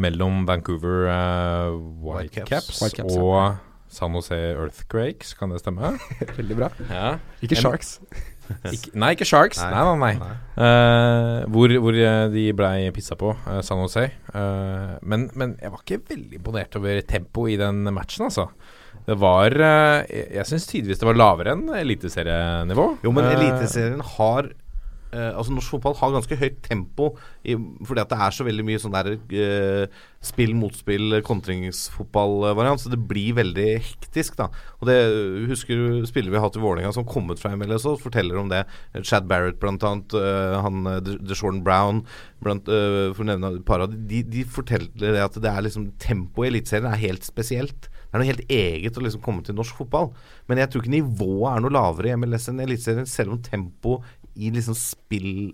mellom 0.00 0.44
Vancouver 0.48 1.08
eh, 1.12 1.76
Whitecaps 2.08 2.80
White 2.82 3.04
White 3.04 3.20
og 3.20 3.64
San 3.92 4.12
Jose 4.16 4.36
Earthquakes, 4.52 5.34
kan 5.38 5.52
det 5.52 5.60
stemme? 5.62 5.94
Veldig 6.40 6.56
bra. 6.58 6.72
Ja. 6.88 7.14
Ikke 7.40 7.56
En- 7.56 7.62
Sharks. 7.68 7.94
Ikke, 8.74 8.92
nei, 8.98 9.12
ikke 9.16 9.28
Sharks. 9.28 9.60
Nei, 9.60 9.84
nei, 9.84 10.12
nei. 10.18 10.32
Uh, 10.58 11.44
hvor, 11.52 11.72
hvor 11.84 11.96
eh, 11.96 12.24
de 12.32 12.44
blei 12.56 12.88
pissa 12.96 13.16
på, 13.18 13.34
uh, 13.46 13.60
San 13.64 13.82
Jose. 13.82 14.08
Uh, 14.32 14.96
men, 15.06 15.28
men 15.38 15.54
jeg 15.60 15.72
var 15.74 15.84
ikke 15.84 16.00
veldig 16.14 16.40
imponert 16.40 16.78
over 16.80 17.02
tempoet 17.08 17.54
i 17.54 17.60
den 17.60 17.82
matchen, 17.94 18.28
altså. 18.30 18.48
Det 19.08 19.14
var 19.16 19.54
Jeg, 19.56 20.24
jeg 20.34 20.44
syns 20.44 20.66
tidvis 20.68 20.98
det 21.00 21.06
var 21.08 21.16
lavere 21.16 21.54
enn 21.54 21.68
eliteserienivå. 21.78 22.88
Jo, 23.06 23.12
men 23.16 23.28
Eliteserien 23.30 24.02
har 24.16 24.50
eh, 25.12 25.32
Altså 25.32 25.54
Norsk 25.54 25.76
fotball 25.76 25.96
har 26.00 26.14
ganske 26.14 26.38
høyt 26.40 26.60
tempo 26.64 27.12
i, 27.44 27.56
fordi 27.86 28.02
at 28.02 28.12
det 28.12 28.20
er 28.24 28.36
så 28.36 28.46
veldig 28.46 28.66
mye 28.66 28.82
sånn 28.82 28.96
der 28.96 29.12
eh, 29.16 30.00
spill 30.24 30.54
motspill, 30.58 31.20
kontringsfotballvariant, 31.26 32.82
så 32.82 32.90
det 32.90 32.98
blir 33.06 33.36
veldig 33.38 33.66
hektisk, 33.84 34.34
da. 34.40 34.48
Og 34.80 34.88
det 34.90 34.96
husker 35.46 35.78
du 35.78 36.08
spillere 36.10 36.34
vi 36.34 36.40
har 36.40 36.48
hatt 36.48 36.58
i 36.58 36.62
Vålerenga 36.62 36.90
som 36.96 37.06
kom 37.06 37.30
ut 37.30 37.38
fra 37.38 37.52
MLS 37.54 37.86
og 37.86 38.00
forteller 38.02 38.40
om 38.40 38.50
det. 38.50 38.64
Chad 39.06 39.28
Barrett 39.30 39.60
blant 39.62 39.84
annet, 39.86 40.16
uh, 40.18 40.58
han 40.64 40.90
eh, 40.90 41.12
DeShorn 41.22 41.62
Brown, 41.66 42.02
blant, 42.42 42.66
uh, 42.66 43.14
for 43.14 43.22
å 43.22 43.28
nevne 43.30 43.52
et 43.60 43.68
par 43.68 43.84
av 43.84 43.94
de, 43.94 44.24
de, 44.26 44.42
forteller 44.48 45.14
det 45.14 45.22
at 45.22 45.38
det 45.38 45.52
er 45.52 45.68
liksom 45.68 45.92
tempoet 46.02 46.48
i 46.48 46.52
Eliteserien 46.56 46.90
er 46.90 47.06
helt 47.06 47.26
spesielt. 47.26 47.86
Det 48.08 48.16
er 48.16 48.22
noe 48.22 48.30
helt 48.30 48.50
eget 48.50 48.98
å 48.98 49.04
liksom 49.04 49.22
komme 49.22 49.44
til 49.46 49.54
norsk 49.58 49.78
fotball. 49.82 50.10
Men 50.50 50.62
jeg 50.62 50.72
tror 50.72 50.82
ikke 50.82 50.96
nivået 50.96 51.52
er 51.52 51.62
noe 51.62 51.74
lavere 51.76 52.10
i 52.10 52.18
MLS 52.18 52.48
enn 52.50 52.62
Eliteserien, 52.64 53.06
selv 53.06 53.36
om 53.36 53.42
tempo 53.44 54.00
i 54.38 54.50
liksom 54.54 54.76
spill 54.78 55.50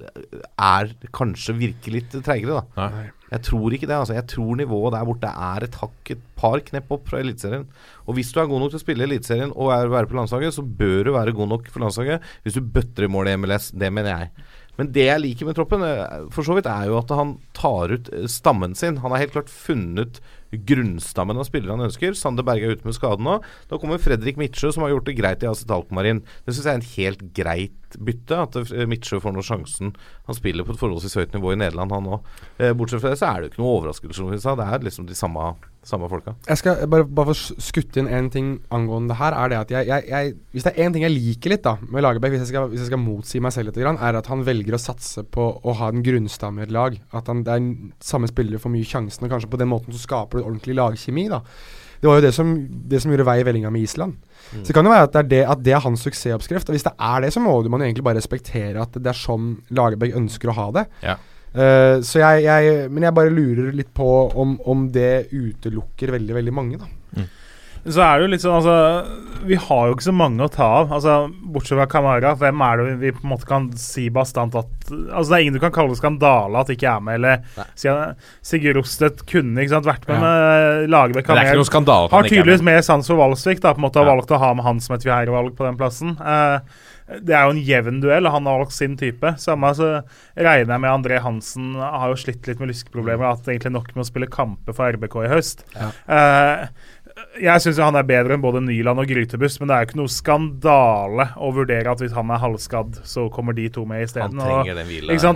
er 0.60 0.90
kanskje 1.16 1.56
virker 1.56 1.94
litt 1.96 2.16
treigere, 2.24 2.60
da. 2.60 2.88
Nei. 2.92 3.04
Jeg 3.34 3.42
tror 3.48 3.74
ikke 3.74 3.88
det. 3.88 3.96
altså 3.96 4.14
Jeg 4.14 4.26
tror 4.30 4.58
nivået 4.60 4.94
der 4.94 5.06
borte 5.08 5.30
er 5.48 5.66
et 5.66 5.78
hakk, 5.80 6.10
et 6.12 6.26
par 6.38 6.60
knepp 6.62 6.92
opp 6.94 7.08
fra 7.10 7.22
Eliteserien. 7.22 7.64
Og 8.04 8.18
hvis 8.18 8.30
du 8.34 8.40
er 8.40 8.50
god 8.50 8.62
nok 8.62 8.74
til 8.74 8.78
å 8.78 8.84
spille 8.84 9.06
Eliteserien 9.08 9.54
og 9.54 9.72
er, 9.74 9.90
være 9.90 10.10
på 10.10 10.18
landslaget, 10.18 10.54
så 10.54 10.62
bør 10.62 11.08
du 11.08 11.14
være 11.16 11.34
god 11.34 11.50
nok 11.54 11.70
for 11.72 11.86
landslaget 11.86 12.28
hvis 12.44 12.58
du 12.58 12.62
bøtter 12.76 13.08
i 13.08 13.10
mål 13.10 13.32
i 13.32 13.38
MLS. 13.40 13.72
Det 13.74 13.90
mener 13.90 14.12
jeg. 14.12 14.46
Men 14.78 14.90
det 14.94 15.06
jeg 15.06 15.22
liker 15.22 15.48
med 15.48 15.58
troppen, 15.58 15.82
eh, 15.86 16.28
for 16.34 16.46
så 16.46 16.56
vidt, 16.56 16.70
er 16.70 16.90
jo 16.90 16.98
at 16.98 17.12
han 17.14 17.36
tar 17.56 17.94
ut 17.94 18.10
eh, 18.12 18.26
stammen 18.30 18.74
sin. 18.78 18.98
Han 19.04 19.14
har 19.14 19.22
helt 19.22 19.36
klart 19.36 19.52
funnet 19.52 20.20
grunnstammen 20.68 21.40
av 21.40 21.48
spillere 21.48 21.76
han 21.76 21.86
ønsker. 21.88 22.16
Sander 22.18 22.46
Berge 22.46 22.68
er 22.68 22.78
ute 22.78 22.88
med 22.88 22.96
skade 22.96 23.24
nå. 23.24 23.38
Da 23.70 23.78
kommer 23.80 24.02
Fredrik 24.02 24.38
Midtsjø, 24.40 24.72
som 24.74 24.86
har 24.86 24.94
gjort 24.94 25.08
det 25.08 25.16
greit 25.18 25.44
i 25.44 25.50
AC 25.50 25.64
Talkmarin. 25.68 26.22
Det 26.46 26.54
syns 26.54 26.64
jeg 26.68 26.72
er 26.72 26.80
en 26.80 26.92
helt 26.94 27.24
greit 27.36 27.98
bytte, 27.98 28.40
at 28.46 28.58
eh, 28.64 28.86
Midtsjø 28.90 29.20
får 29.22 29.34
nå 29.34 29.44
sjansen. 29.46 29.94
Han 30.28 30.38
spiller 30.38 30.66
på 30.66 30.74
et 30.74 30.80
forholdsvis 30.80 31.18
høyt 31.20 31.36
nivå 31.36 31.54
i 31.54 31.60
Nederland, 31.60 31.94
han 31.94 32.10
òg. 32.16 32.32
Eh, 32.58 32.74
bortsett 32.76 33.04
fra 33.04 33.14
det 33.14 33.20
så 33.20 33.30
er 33.30 33.40
det 33.40 33.48
jo 33.48 33.54
ikke 33.54 33.62
noe 33.64 33.76
overraskelse, 33.78 34.18
som 34.20 34.32
vi 34.32 34.42
sa. 34.42 34.56
Det 34.58 34.66
er 34.66 34.86
liksom 34.88 35.08
de 35.10 35.18
samme, 35.18 35.52
samme 35.84 36.08
folka. 36.08 36.34
Jeg 36.48 36.60
skal 36.60 36.86
bare, 36.90 37.04
bare 37.04 37.32
få 37.32 37.54
skutt 37.62 37.98
inn 38.00 38.08
en 38.08 38.30
ting 38.32 38.48
angående 38.74 39.12
det 39.12 39.18
her. 39.20 39.36
Er 39.36 39.52
det 39.52 39.58
at 39.58 39.74
jeg, 39.74 39.88
jeg, 39.90 40.08
jeg, 40.10 40.34
Hvis 40.54 40.66
det 40.66 40.72
er 40.72 40.86
én 40.86 40.94
ting 40.94 41.04
jeg 41.04 41.14
liker 41.14 41.54
litt 41.54 41.64
da 41.66 41.76
med 41.82 42.04
Lagerbäck, 42.04 42.34
hvis, 42.34 42.50
hvis 42.50 42.82
jeg 42.82 42.90
skal 42.90 43.02
motsi 43.02 43.42
meg 43.44 43.54
selv 43.54 43.70
litt, 43.70 43.80
er 43.84 44.20
at 44.20 44.30
han 44.32 44.44
velger 44.46 44.76
å 44.76 44.80
satse 44.80 45.24
på 45.24 45.48
å 45.60 45.76
ha 45.80 45.90
en 45.92 46.04
grunnstamme 46.04 46.62
i 46.62 46.66
et 46.68 46.74
lag. 46.74 46.98
At 47.12 47.28
han, 47.30 47.44
det 47.46 47.56
er 47.56 47.70
samme 48.04 48.30
spillere 48.30 48.62
får 48.62 48.72
mye 48.74 48.88
sjansen, 48.88 49.26
og 49.26 49.34
kanskje 49.34 49.52
på 49.52 49.60
den 49.60 49.72
måten 49.72 49.94
så 49.94 50.02
skaper 50.02 50.40
du 50.40 50.46
ordentlig 50.46 50.78
lagkjemi. 50.78 51.28
da 51.32 51.42
Det 52.00 52.08
var 52.08 52.20
jo 52.20 52.26
det 52.26 52.32
som, 52.36 52.54
det 52.70 53.02
som 53.02 53.12
gjorde 53.12 53.28
vei 53.28 53.38
i 53.42 53.46
vellinga 53.46 53.72
med 53.74 53.84
Island. 53.84 54.16
Så 54.54 54.68
det 54.68 54.76
kan 54.76 54.86
jo 54.86 54.92
være 54.92 55.08
at 55.08 55.14
det, 55.14 55.22
er 55.22 55.30
det, 55.30 55.44
at 55.52 55.62
det 55.66 55.76
er 55.76 55.84
hans 55.84 56.02
suksessoppskrift. 56.04 56.68
Og 56.68 56.76
hvis 56.76 56.86
det 56.86 56.94
er 56.96 57.24
det, 57.24 57.32
så 57.34 57.42
må 57.42 57.54
man 57.68 57.80
jo 57.82 57.88
egentlig 57.90 58.04
bare 58.06 58.20
respektere 58.20 58.82
at 58.82 58.96
det 58.96 59.12
er 59.12 59.18
sånn 59.18 59.54
Lagerbäck 59.74 60.16
ønsker 60.16 60.52
å 60.52 60.58
ha 60.58 60.66
det. 60.80 60.88
Ja. 61.04 61.16
Eh, 61.54 62.00
så 62.02 62.18
jeg, 62.18 62.42
jeg 62.48 62.90
Men 62.90 63.04
jeg 63.06 63.14
bare 63.14 63.30
lurer 63.30 63.72
litt 63.78 63.92
på 63.94 64.08
om, 64.34 64.56
om 64.66 64.88
det 64.94 65.28
utelukker 65.30 66.10
veldig, 66.18 66.34
veldig 66.40 66.52
mange, 66.54 66.78
da. 66.82 66.90
Så 67.84 68.00
er 68.00 68.16
det 68.16 68.24
jo 68.24 68.28
litt 68.32 68.40
sånn, 68.40 68.54
altså 68.62 69.44
Vi 69.44 69.58
har 69.60 69.88
jo 69.90 69.92
ikke 69.92 70.06
så 70.06 70.12
mange 70.16 70.40
å 70.40 70.48
ta 70.48 70.64
av. 70.80 70.92
Altså 70.96 71.16
Bortsett 71.52 71.76
fra 71.76 71.84
Kamara, 71.92 72.30
hvem 72.40 72.62
er 72.64 72.80
det 72.80 72.94
vi 73.02 73.10
på 73.12 73.26
en 73.26 73.32
måte 73.34 73.44
kan 73.50 73.66
si 73.76 74.06
bastant 74.08 74.56
at 74.56 74.88
Altså 74.88 75.26
Det 75.28 75.36
er 75.36 75.42
ingen 75.44 75.58
du 75.58 75.60
kan 75.60 75.74
kalle 75.74 75.98
skandale 75.98 76.62
at 76.62 76.72
ikke 76.72 76.88
er 76.94 77.04
med, 77.04 77.18
eller 77.20 77.66
si 77.76 77.92
Sigurd 78.40 78.80
Rostedt 78.80 79.26
kunne 79.28 79.60
ikke 79.60 79.74
sant, 79.76 79.84
vært 79.90 80.08
med, 80.08 80.16
Ja. 80.16 80.22
med 80.24 80.88
Lagerbäck. 80.96 81.28
Er 81.28 81.52
Har 82.16 82.22
tydeligvis 82.30 82.64
mer 82.64 82.80
sans 82.88 83.06
for 83.06 83.20
Valsvik, 83.20 83.60
da, 83.60 83.74
på 83.76 83.82
en 83.84 83.86
måte 83.90 84.00
har 84.00 84.08
Ja. 84.08 84.14
valgt 84.16 84.32
å 84.32 84.38
ha 84.40 84.54
med 84.54 84.64
han 84.64 84.80
som 84.80 84.96
et 84.96 85.04
fjerdevalg 85.04 85.52
på 85.54 85.68
den 85.68 85.76
plassen. 85.76 86.16
Eh, 86.24 86.60
det 87.04 87.34
er 87.36 87.44
jo 87.44 87.52
en 87.52 87.60
jevn 87.60 88.00
duell, 88.00 88.30
han 88.32 88.46
har 88.48 88.62
valgt 88.62 88.76
sin 88.78 88.94
type. 88.96 89.34
Samme 89.40 89.70
så 89.76 89.88
regner 90.32 90.72
jeg 90.72 90.80
med 90.80 90.90
André 90.90 91.18
Hansen 91.20 91.74
har 91.76 92.08
jo 92.08 92.16
slitt 92.20 92.48
litt 92.48 92.62
med 92.62 92.70
lyskeproblemer. 92.72 93.28
Hatt 93.28 93.50
egentlig 93.50 93.74
nok 93.74 93.90
med 93.92 94.06
å 94.06 94.08
spille 94.08 94.30
kamper 94.32 94.76
for 94.76 94.96
RBK 94.96 95.18
i 95.26 95.32
høst. 95.34 95.66
Eh, 95.76 96.64
jeg 97.44 97.62
syns 97.62 97.78
han 97.82 97.98
er 97.98 98.06
bedre 98.08 98.34
enn 98.34 98.42
både 98.42 98.62
Nyland 98.64 99.02
og 99.02 99.10
Grytebuss, 99.10 99.58
men 99.60 99.68
det 99.68 99.76
er 99.76 99.84
jo 99.84 99.90
ikke 99.90 100.00
noe 100.00 100.14
skandale 100.14 101.28
å 101.36 101.52
vurdere 101.54 101.92
at 101.92 102.00
hvis 102.02 102.16
han 102.16 102.32
er 102.32 102.42
halvskadd, 102.42 103.02
så 103.06 103.28
kommer 103.34 103.56
de 103.56 103.68
to 103.74 103.84
med 103.88 104.06
isteden. 104.06 104.40
Ja. 104.40 104.64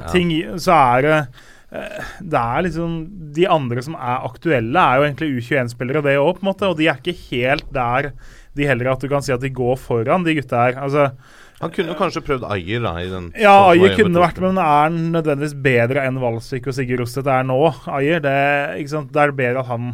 Ting, 0.09 0.33
så 0.57 0.75
er 0.75 1.05
det 1.05 1.17
eh, 1.21 2.13
det 2.25 2.41
er 2.41 2.65
liksom 2.65 2.95
De 3.37 3.45
andre 3.53 3.85
som 3.85 3.99
er 3.99 4.25
aktuelle, 4.27 4.81
er 4.81 4.99
jo 5.03 5.09
egentlig 5.11 5.43
U21-spillere, 5.43 6.03
det 6.07 6.17
òg, 6.17 6.39
på 6.39 6.47
en 6.47 6.51
måte. 6.51 6.73
Og 6.73 6.81
de 6.81 6.89
er 6.89 6.97
ikke 6.97 7.19
helt 7.29 7.69
der, 7.77 8.15
de 8.57 8.67
heller, 8.73 8.95
at 8.95 9.05
du 9.05 9.13
kan 9.13 9.23
si 9.23 9.37
at 9.37 9.45
de 9.45 9.53
går 9.53 9.77
foran, 9.79 10.25
de 10.25 10.39
gutta 10.41 10.65
her. 10.65 10.81
Altså, 10.83 11.11
Han 11.59 11.73
kunne 11.75 11.91
jo 11.91 11.99
kanskje 11.99 12.23
prøvd 12.23 12.45
Ayer, 12.55 12.83
da. 12.85 12.93
I 13.03 13.09
den 13.11 13.31
ja, 13.39 13.55
Ayer 13.73 13.97
kunne 13.99 14.23
vært 14.23 14.39
men 14.45 14.61
er 14.63 14.69
han 14.85 14.99
nødvendigvis 15.17 15.57
bedre 15.65 16.05
enn 16.07 16.21
Valsvik 16.23 16.69
og 16.71 16.77
Sigurd 16.77 17.03
Rostedt 17.03 17.31
er 17.35 17.49
nå? 17.49 17.59
Ayer, 17.91 18.23
det, 18.23 18.37
det 18.79 19.25
er 19.25 19.35
bedre 19.35 19.65
at 19.65 19.73
han 19.73 19.91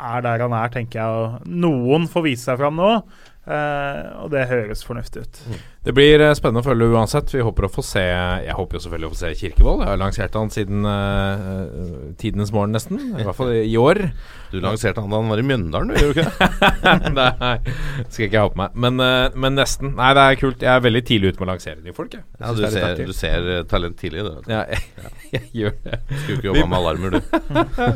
er 0.00 0.22
der 0.24 0.44
han 0.46 0.54
er, 0.56 0.70
tenker 0.72 1.00
jeg. 1.02 1.42
Noen 1.66 2.06
får 2.10 2.26
vise 2.28 2.46
seg 2.46 2.60
fram 2.60 2.78
nå, 2.78 2.92
eh, 3.50 4.04
og 4.22 4.30
det 4.32 4.46
høres 4.52 4.84
fornuftig 4.86 5.26
ut. 5.26 5.42
Det 5.80 5.94
blir 5.96 6.20
eh, 6.20 6.34
spennende 6.36 6.60
å 6.60 6.66
følge 6.66 6.90
uansett. 6.92 7.30
Vi 7.32 7.40
håper 7.40 7.64
å 7.64 7.70
få 7.72 7.80
se 7.84 8.02
Jeg 8.04 8.52
håper 8.52 8.76
jo 8.76 8.82
selvfølgelig 8.84 9.08
å 9.08 9.12
få 9.14 9.20
se 9.22 9.30
Kirkevold. 9.38 9.80
Jeg 9.80 9.88
har 9.88 10.00
lansert 10.02 10.34
han 10.36 10.52
siden 10.52 10.84
uh, 10.84 12.10
tidenes 12.20 12.52
morgen, 12.52 12.74
nesten. 12.76 13.00
I 13.16 13.24
hvert 13.24 13.38
fall 13.38 13.54
i 13.56 13.78
år. 13.80 14.02
Du 14.52 14.58
lanserte 14.60 15.00
han 15.00 15.08
da 15.08 15.20
han 15.22 15.30
var 15.30 15.40
i 15.40 15.44
Mjøndalen, 15.46 15.94
du, 15.94 16.00
gjorde 16.02 16.24
ikke 16.26 16.48
det? 16.50 17.12
Nei, 17.16 17.30
skal 18.10 18.26
ikke 18.26 18.36
jeg 18.36 18.42
ha 18.42 18.50
på 18.52 18.60
meg. 18.60 18.76
Men, 18.84 19.00
uh, 19.00 19.38
men 19.40 19.56
nesten. 19.56 19.94
Nei, 19.96 20.10
det 20.18 20.26
er 20.26 20.38
kult. 20.42 20.66
Jeg 20.66 20.72
er 20.74 20.84
veldig 20.84 21.02
tidlig 21.08 21.32
ute 21.32 21.40
med 21.40 21.46
å 21.46 21.50
lansere 21.54 21.80
nye 21.80 21.96
folk. 21.96 22.18
Jeg. 22.18 22.26
Jeg 22.28 22.44
Ja, 22.44 22.52
du 22.52 22.62
er 22.66 22.76
ser, 22.76 23.00
du 23.00 23.14
ser 23.16 23.48
talent 23.70 23.96
tidlig, 24.02 24.26
du. 24.28 24.52
Ja, 24.52 24.66
jeg, 24.68 25.08
jeg 25.38 25.48
gjør 25.62 25.76
det. 25.86 26.00
Skulle 26.10 26.36
ikke 26.36 26.50
jobba 26.50 26.66
med 26.74 26.78
alarmer, 26.82 27.16
du. 27.16 27.20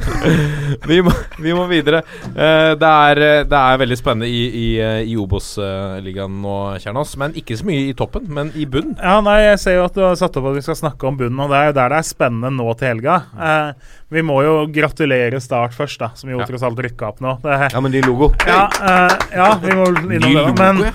vi, 0.95 1.03
må, 1.05 1.13
vi 1.37 1.59
må 1.61 1.69
videre. 1.69 2.01
Uh, 2.33 2.73
det, 2.81 2.97
er, 3.11 3.23
det 3.45 3.61
er 3.61 3.85
veldig 3.85 4.01
spennende 4.01 4.33
i, 4.33 4.43
i, 4.49 4.67
i 5.13 5.21
Obos-ligaen 5.21 6.41
nå, 6.41 6.59
Kjernås. 6.81 7.19
Men 7.21 7.37
ikke 7.37 7.61
så 7.61 7.69
mye 7.69 7.74
i 7.75 7.95
toppen, 7.99 8.25
men 8.33 8.51
i 8.55 8.65
bunnen. 8.71 8.97
Ja, 9.03 9.21
nei, 9.25 9.41
Jeg 9.45 9.59
ser 9.63 9.75
jo 9.79 9.85
at 9.89 9.95
du 9.97 10.01
har 10.05 10.15
satt 10.21 10.37
opp 10.41 10.47
at 10.51 10.57
vi 10.57 10.63
skal 10.65 10.79
snakke 10.79 11.07
om 11.09 11.17
bunnen, 11.21 11.39
og 11.45 11.51
det 11.53 11.59
er 11.61 11.67
jo 11.71 11.77
der 11.81 11.89
det 11.95 11.99
er 12.01 12.09
spennende 12.09 12.51
nå 12.55 12.75
til 12.81 12.89
helga. 12.93 13.17
Eh, 13.35 13.73
vi 14.15 14.23
må 14.23 14.37
jo 14.45 14.55
gratulere 14.71 15.41
Start 15.43 15.75
først, 15.75 15.99
da, 15.99 16.11
som 16.15 16.31
jo 16.31 16.39
Ja. 16.39 16.47
tross 16.47 16.63
alt 16.63 16.79
rykka 16.79 17.09
opp 17.09 17.21
nå. 17.21 17.37
Det, 17.43 17.73
Ja, 17.73 17.81
men 17.81 17.93
ny 17.93 18.01
logo. 18.03 18.33
ja, 18.47 18.69
eh, 18.81 19.19
ja, 19.37 19.55
vi 19.63 19.73
må 19.75 19.87
innom 19.91 20.09
det. 20.11 20.33
logo, 20.33 20.55
Men 20.59 20.85
ja. 20.85 20.93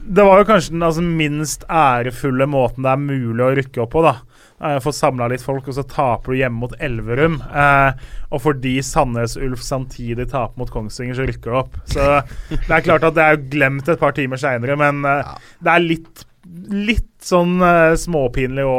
det 0.00 0.24
var 0.24 0.38
jo 0.42 0.44
kanskje 0.44 0.70
den 0.70 0.82
altså, 0.82 1.02
minst 1.02 1.64
ærefulle 1.68 2.46
måten 2.48 2.82
det 2.82 2.92
er 2.92 2.96
mulig 2.96 3.44
å 3.44 3.54
rykke 3.56 3.82
opp 3.82 3.92
på, 3.92 4.02
da. 4.02 4.16
Eh, 4.64 4.78
Få 4.80 4.92
samla 4.92 5.28
litt 5.28 5.44
folk, 5.44 5.66
og 5.68 5.76
så 5.76 5.84
taper 5.88 6.32
du 6.32 6.38
hjemme 6.40 6.62
mot 6.64 6.74
Elverum. 6.82 7.40
Uh, 7.52 7.92
og 8.32 8.40
fordi 8.46 8.78
Sandnes 8.84 9.36
Ulf 9.36 9.62
samtidig 9.64 10.30
taper 10.32 10.60
mot 10.60 10.72
Kongsvinger, 10.72 11.18
så 11.18 11.26
rykker 11.28 11.52
du 11.52 11.58
opp. 11.60 11.76
Så 11.90 12.06
det 12.50 12.70
er 12.72 12.86
klart 12.86 13.04
at 13.04 13.18
det 13.18 13.26
er 13.26 13.42
glemt 13.52 13.90
et 13.92 14.00
par 14.00 14.16
timer 14.16 14.40
seinere, 14.40 14.78
men 14.80 15.04
eh, 15.08 15.34
det 15.64 15.74
er 15.74 15.84
litt, 15.84 16.24
litt 16.72 17.10
sånn 17.24 17.60
småpinlig 18.00 18.66
å 18.68 18.78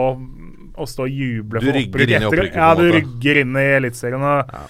å 0.75 0.83
stå 0.83 1.05
og 1.05 1.13
juble 1.15 1.61
Du 1.63 1.69
for 1.69 1.77
rygger 1.77 1.87
opprykk 1.87 2.09
inn 2.09 2.11
i 2.11 2.15
etter. 2.17 2.27
opprykket, 2.27 2.57
Ja, 2.59 2.65
du 2.75 2.89
rygger 2.91 3.37
inn 3.39 3.53
i 3.55 3.61
Eliteserien. 3.77 4.25
Ja. 4.27 4.63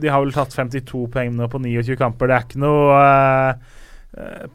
De 0.00 0.08
har 0.08 0.22
vel 0.24 0.32
tatt 0.32 0.54
52 0.56 1.02
poeng 1.12 1.34
nå 1.36 1.48
på 1.52 1.60
29 1.60 1.98
kamper. 2.00 2.30
Det 2.30 2.38
er 2.38 2.46
ikke 2.46 2.62
noe 2.62 3.02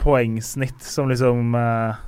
poengsnitt 0.01 0.81
som 0.81 1.09
liksom 1.09 1.55
eh, 1.55 1.99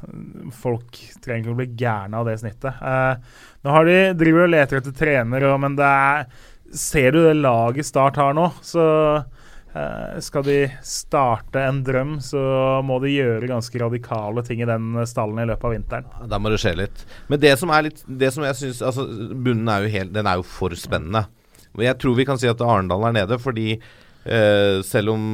Folk 0.58 0.98
trenger 1.22 1.44
ikke 1.44 1.54
å 1.54 1.60
bli 1.60 1.70
gærne 1.78 2.18
av 2.18 2.26
det 2.30 2.40
snittet. 2.42 2.82
Eh, 2.82 3.44
nå 3.64 3.76
har 3.76 3.86
de 3.88 3.98
driver 4.18 4.48
og 4.48 4.54
leter 4.56 4.80
etter 4.80 4.96
trener, 4.98 5.46
og, 5.52 5.60
men 5.62 5.78
det 5.80 5.94
er 5.94 6.28
Ser 6.74 7.14
du 7.14 7.20
det 7.22 7.36
laget 7.38 7.86
Start 7.86 8.18
har 8.18 8.34
nå, 8.34 8.48
så 8.66 8.84
eh, 9.22 10.16
skal 10.26 10.46
de 10.48 10.58
starte 10.82 11.62
en 11.62 11.84
drøm, 11.86 12.16
så 12.26 12.42
må 12.82 12.98
de 13.04 13.14
gjøre 13.14 13.52
ganske 13.52 13.78
radikale 13.84 14.42
ting 14.48 14.64
i 14.66 14.70
den 14.70 14.98
stallen 15.06 15.44
i 15.44 15.48
løpet 15.52 15.70
av 15.70 15.76
vinteren. 15.76 16.10
Da 16.32 16.42
må 16.42 16.50
det 16.50 16.58
skje 16.64 16.74
litt. 16.82 17.06
Men 17.30 17.44
det 17.44 17.54
som 17.62 17.74
er 17.76 17.92
litt 17.92 18.02
Det 18.08 18.34
som 18.34 18.46
jeg 18.48 18.58
syns 18.58 18.82
Altså, 18.82 19.06
bunnen 19.34 19.70
er 19.70 19.86
jo 19.86 19.94
helt 19.94 20.14
Den 20.16 20.28
er 20.30 20.42
jo 20.42 20.46
for 20.48 20.74
spennende. 20.78 21.28
Jeg 21.78 21.98
tror 22.02 22.18
vi 22.18 22.26
kan 22.26 22.42
si 22.42 22.50
at 22.50 22.62
Arendal 22.62 23.06
er 23.12 23.20
nede, 23.22 23.38
fordi 23.42 23.76
eh, 23.78 24.82
selv 24.86 25.14
om 25.14 25.30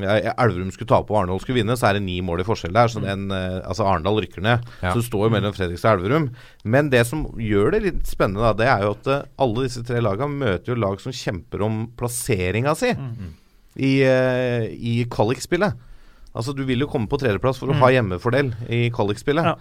Elverum 0.00 0.70
skulle 0.72 0.88
tape 0.88 1.12
og 1.12 1.18
Arendal 1.20 1.40
skulle 1.42 1.58
vinne, 1.60 1.76
så 1.76 1.90
er 1.90 1.98
det 1.98 2.04
ni 2.06 2.16
mål 2.24 2.40
i 2.40 2.46
forskjell 2.48 2.72
der. 2.72 2.88
Så 2.88 3.02
den, 3.04 3.26
eh, 3.34 3.58
altså 3.60 3.84
Arendal 3.84 4.20
rykker 4.24 4.44
ned. 4.44 4.64
Ja. 4.80 4.92
Så 4.92 5.02
det 5.02 5.06
står 5.08 5.26
jo 5.26 5.32
mellom 5.34 5.52
Fredrikstad 5.56 5.98
og 5.98 6.06
Elverum. 6.06 6.30
Men 6.64 6.88
det 6.92 7.04
som 7.08 7.26
gjør 7.36 7.74
det 7.74 7.82
litt 7.84 8.02
spennende, 8.08 8.40
da, 8.46 8.52
det 8.56 8.70
er 8.72 8.86
jo 8.86 8.94
at 8.96 9.10
eh, 9.12 9.26
alle 9.44 9.66
disse 9.66 9.84
tre 9.86 10.00
lagene 10.04 10.40
møter 10.40 10.72
jo 10.72 10.80
lag 10.80 11.00
som 11.02 11.12
kjemper 11.12 11.66
om 11.66 11.82
plasseringa 11.98 12.74
si 12.78 12.92
i, 12.92 13.92
i 14.00 14.92
i 14.92 14.94
kvalikspillet. 15.12 15.76
Altså, 16.32 16.54
du 16.56 16.64
vil 16.64 16.80
jo 16.80 16.88
komme 16.88 17.10
på 17.12 17.20
tredjeplass 17.20 17.60
for 17.60 17.72
å 17.72 17.76
ha 17.82 17.92
hjemmefordel 17.92 18.54
i 18.72 18.86
kvalikspillet. 18.94 19.44
Ja. 19.44 19.56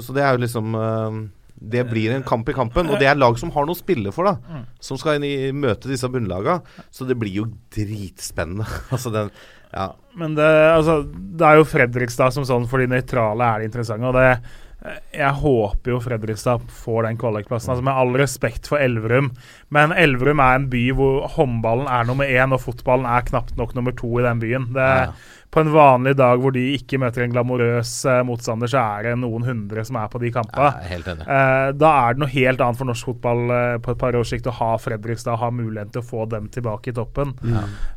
Så 0.00 0.14
det 0.16 0.24
er 0.24 0.34
jo 0.34 0.42
liksom 0.42 0.74
eh, 0.74 1.18
Det 1.60 1.84
blir 1.90 2.14
en 2.14 2.24
kamp 2.24 2.48
i 2.48 2.56
kampen. 2.56 2.88
Og 2.88 3.00
det 3.00 3.08
er 3.10 3.18
lag 3.20 3.36
som 3.38 3.52
har 3.52 3.66
noe 3.68 3.76
å 3.76 3.78
spille 3.78 4.12
for, 4.16 4.30
da. 4.30 4.64
Som 4.80 4.98
skal 5.00 5.18
inn 5.18 5.26
i 5.28 5.52
møte 5.52 5.90
disse 5.90 6.08
bunnlaga. 6.08 6.60
Så 6.90 7.04
det 7.08 7.18
blir 7.20 7.42
jo 7.42 7.46
dritspennende. 7.74 8.66
altså 8.94 9.12
den 9.14 9.32
Ja. 9.70 9.92
Men 10.18 10.34
det, 10.34 10.48
altså, 10.48 11.04
det 11.06 11.46
er 11.46 11.60
jo 11.60 11.68
Fredrikstad 11.68 12.34
som 12.34 12.46
sånn 12.48 12.64
for 12.66 12.82
de 12.82 12.88
nøytrale 12.90 13.46
er 13.46 13.60
det 13.60 13.68
interessante. 13.70 14.08
Og 14.08 14.16
det, 14.16 14.40
jeg 15.12 15.32
håper 15.42 15.92
jo 15.92 15.98
Fredrikstad 16.00 16.62
får 16.72 17.02
den 17.08 17.18
kvalikplassen. 17.20 17.74
Altså 17.74 17.84
med 17.84 17.98
all 18.00 18.14
respekt 18.16 18.70
for 18.70 18.80
Elverum, 18.80 19.32
men 19.74 19.92
Elverum 19.92 20.40
er 20.40 20.56
en 20.60 20.70
by 20.72 20.84
hvor 20.96 21.26
håndballen 21.36 21.90
er 21.92 22.08
nummer 22.08 22.24
én, 22.30 22.54
og 22.56 22.62
fotballen 22.64 23.04
er 23.10 23.26
knapt 23.28 23.56
nok 23.60 23.74
nummer 23.76 23.92
to 23.96 24.08
i 24.20 24.24
den 24.24 24.40
byen. 24.40 24.70
Det, 24.72 24.88
Ja. 25.10 25.12
På 25.50 25.64
en 25.64 25.72
vanlig 25.74 26.12
dag 26.14 26.38
hvor 26.38 26.52
de 26.54 26.60
ikke 26.76 26.94
møter 27.02 27.24
en 27.24 27.32
glamorøs 27.34 27.90
eh, 28.06 28.20
motstander, 28.22 28.70
så 28.70 28.78
er 29.00 29.08
det 29.08 29.14
noen 29.18 29.42
hundre 29.42 29.82
som 29.82 29.96
er 29.98 30.06
på 30.12 30.20
de 30.22 30.30
kampene. 30.30 30.68
Enig. 31.18 31.24
Eh, 31.26 31.72
da 31.74 31.90
er 32.04 32.14
det 32.14 32.22
noe 32.22 32.30
helt 32.30 32.62
annet 32.62 32.78
for 32.78 32.86
norsk 32.86 33.08
fotball 33.10 33.50
eh, 33.56 33.78
på 33.82 33.90
et 33.90 33.98
par 33.98 34.14
års 34.14 34.30
sikt 34.30 34.46
å 34.46 34.54
ha 34.60 34.68
Fredrikstad, 34.78 35.40
ha 35.42 35.50
muligheten 35.50 35.90
til 35.96 36.04
å 36.04 36.06
få 36.06 36.28
dem 36.30 36.46
tilbake 36.54 36.92
i 36.92 36.94
toppen. 36.94 37.34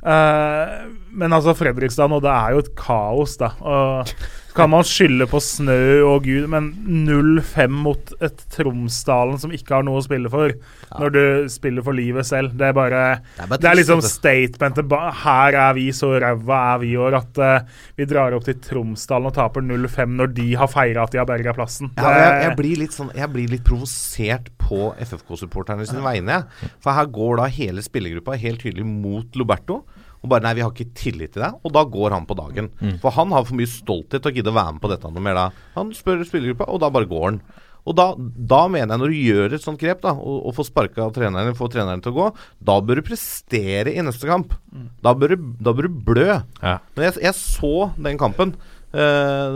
Eh, 0.02 0.74
men 1.14 1.30
altså, 1.38 1.54
Fredrikstad 1.54 2.10
nå, 2.10 2.18
det 2.26 2.34
er 2.34 2.56
jo 2.58 2.64
et 2.66 2.74
kaos, 2.80 3.38
da. 3.38 3.52
Og 3.62 4.10
kan 4.54 4.70
man 4.70 4.86
skylde 4.86 5.26
på 5.30 5.40
snø 5.42 6.04
og 6.06 6.28
gud, 6.28 6.46
men 6.52 6.70
0-5 7.08 7.78
mot 7.84 8.14
et 8.24 8.44
Tromsdalen 8.54 9.40
som 9.42 9.54
ikke 9.56 9.78
har 9.78 9.86
noe 9.88 10.02
å 10.02 10.06
spille 10.06 10.30
for, 10.32 10.54
når 11.00 11.14
du 11.16 11.24
spiller 11.52 11.86
for 11.86 11.98
livet 11.98 12.28
selv. 12.28 12.54
Det 12.60 12.68
er 12.70 12.76
bare 12.78 13.02
Det 13.34 13.46
er 13.46 13.50
bare 13.50 13.64
Det 13.64 13.70
er 13.72 13.80
liksom 13.80 14.04
statementet 14.06 14.94
Her 15.24 15.58
er 15.66 15.74
vi, 15.78 15.88
så 15.96 16.12
ræva 16.22 16.60
er 16.74 16.84
vi 16.84 16.94
i 16.94 17.00
år 17.02 17.18
at 17.18 17.42
uh, 17.42 17.82
vi 17.98 18.08
drar 18.10 18.36
opp 18.38 18.46
til 18.48 18.60
Tromsdalen 18.62 19.32
og 19.32 19.38
taper 19.38 19.66
0-5 19.66 20.18
når 20.20 20.34
de 20.38 20.48
har 20.60 20.72
feira 20.72 21.08
at 21.08 21.14
de 21.14 21.22
har 21.22 21.30
berga 21.30 21.56
plassen. 21.58 21.92
Ja, 21.98 22.14
jeg, 22.14 22.40
jeg, 22.46 22.58
blir 22.62 22.84
litt 22.86 22.96
sånn, 22.96 23.12
jeg 23.18 23.30
blir 23.34 23.50
litt 23.52 23.66
provosert 23.66 24.52
på 24.62 24.94
FFK-supporterne 25.02 25.88
sine 25.90 26.04
vegne. 26.06 26.44
For 26.84 26.96
her 26.96 27.10
går 27.14 27.42
da 27.42 27.50
hele 27.52 27.84
spillergruppa 27.86 28.38
helt 28.40 28.64
tydelig 28.64 28.86
mot 28.88 29.40
Loberto. 29.40 29.84
Og 30.24 30.30
bare 30.32 30.46
nei, 30.46 30.54
vi 30.56 30.64
har 30.64 30.72
ikke 30.72 30.94
tillit 30.96 31.34
til 31.36 31.44
deg. 31.44 31.58
Og 31.68 31.74
da 31.76 31.84
går 31.84 32.16
han 32.16 32.26
på 32.30 32.38
dagen. 32.40 32.70
For 33.04 33.12
han 33.12 33.34
har 33.36 33.44
for 33.44 33.60
mye 33.60 33.68
stolthet 33.68 34.24
til 34.24 34.32
å 34.32 34.36
gidde 34.38 34.54
å 34.54 34.56
være 34.56 34.78
med 34.78 34.82
på 34.86 34.92
dette 34.94 35.12
noe 35.12 35.24
mer 35.26 35.36
da. 35.36 35.50
Han 35.76 35.92
spør 35.98 36.24
spillergruppa, 36.26 36.70
og 36.72 36.80
da 36.80 36.90
bare 36.96 37.10
går 37.12 37.26
han. 37.28 37.42
Og 37.84 37.98
da, 38.00 38.06
da 38.16 38.62
mener 38.72 38.94
jeg, 38.94 39.00
når 39.02 39.12
du 39.12 39.18
gjør 39.20 39.54
et 39.58 39.64
sånt 39.66 39.82
grep, 39.82 40.00
da, 40.06 40.14
og, 40.16 40.38
og 40.48 40.54
får 40.56 40.70
sparka 40.70 41.10
treneren, 41.12 41.52
får 41.60 41.74
treneren 41.74 42.00
til 42.06 42.14
å 42.14 42.16
gå, 42.16 42.28
da 42.64 42.78
bør 42.80 43.02
du 43.02 43.08
prestere 43.10 43.92
i 43.92 44.06
neste 44.08 44.30
kamp. 44.30 44.56
Da 45.04 45.12
bør 45.20 45.34
du, 45.36 45.50
da 45.68 45.74
bør 45.76 45.90
du 45.92 45.98
blø. 46.08 46.30
Ja. 46.64 46.78
Men 46.96 47.10
jeg, 47.10 47.20
jeg 47.28 47.36
så 47.42 47.74
den 48.00 48.22
kampen 48.22 48.56
Uh, 48.94 49.00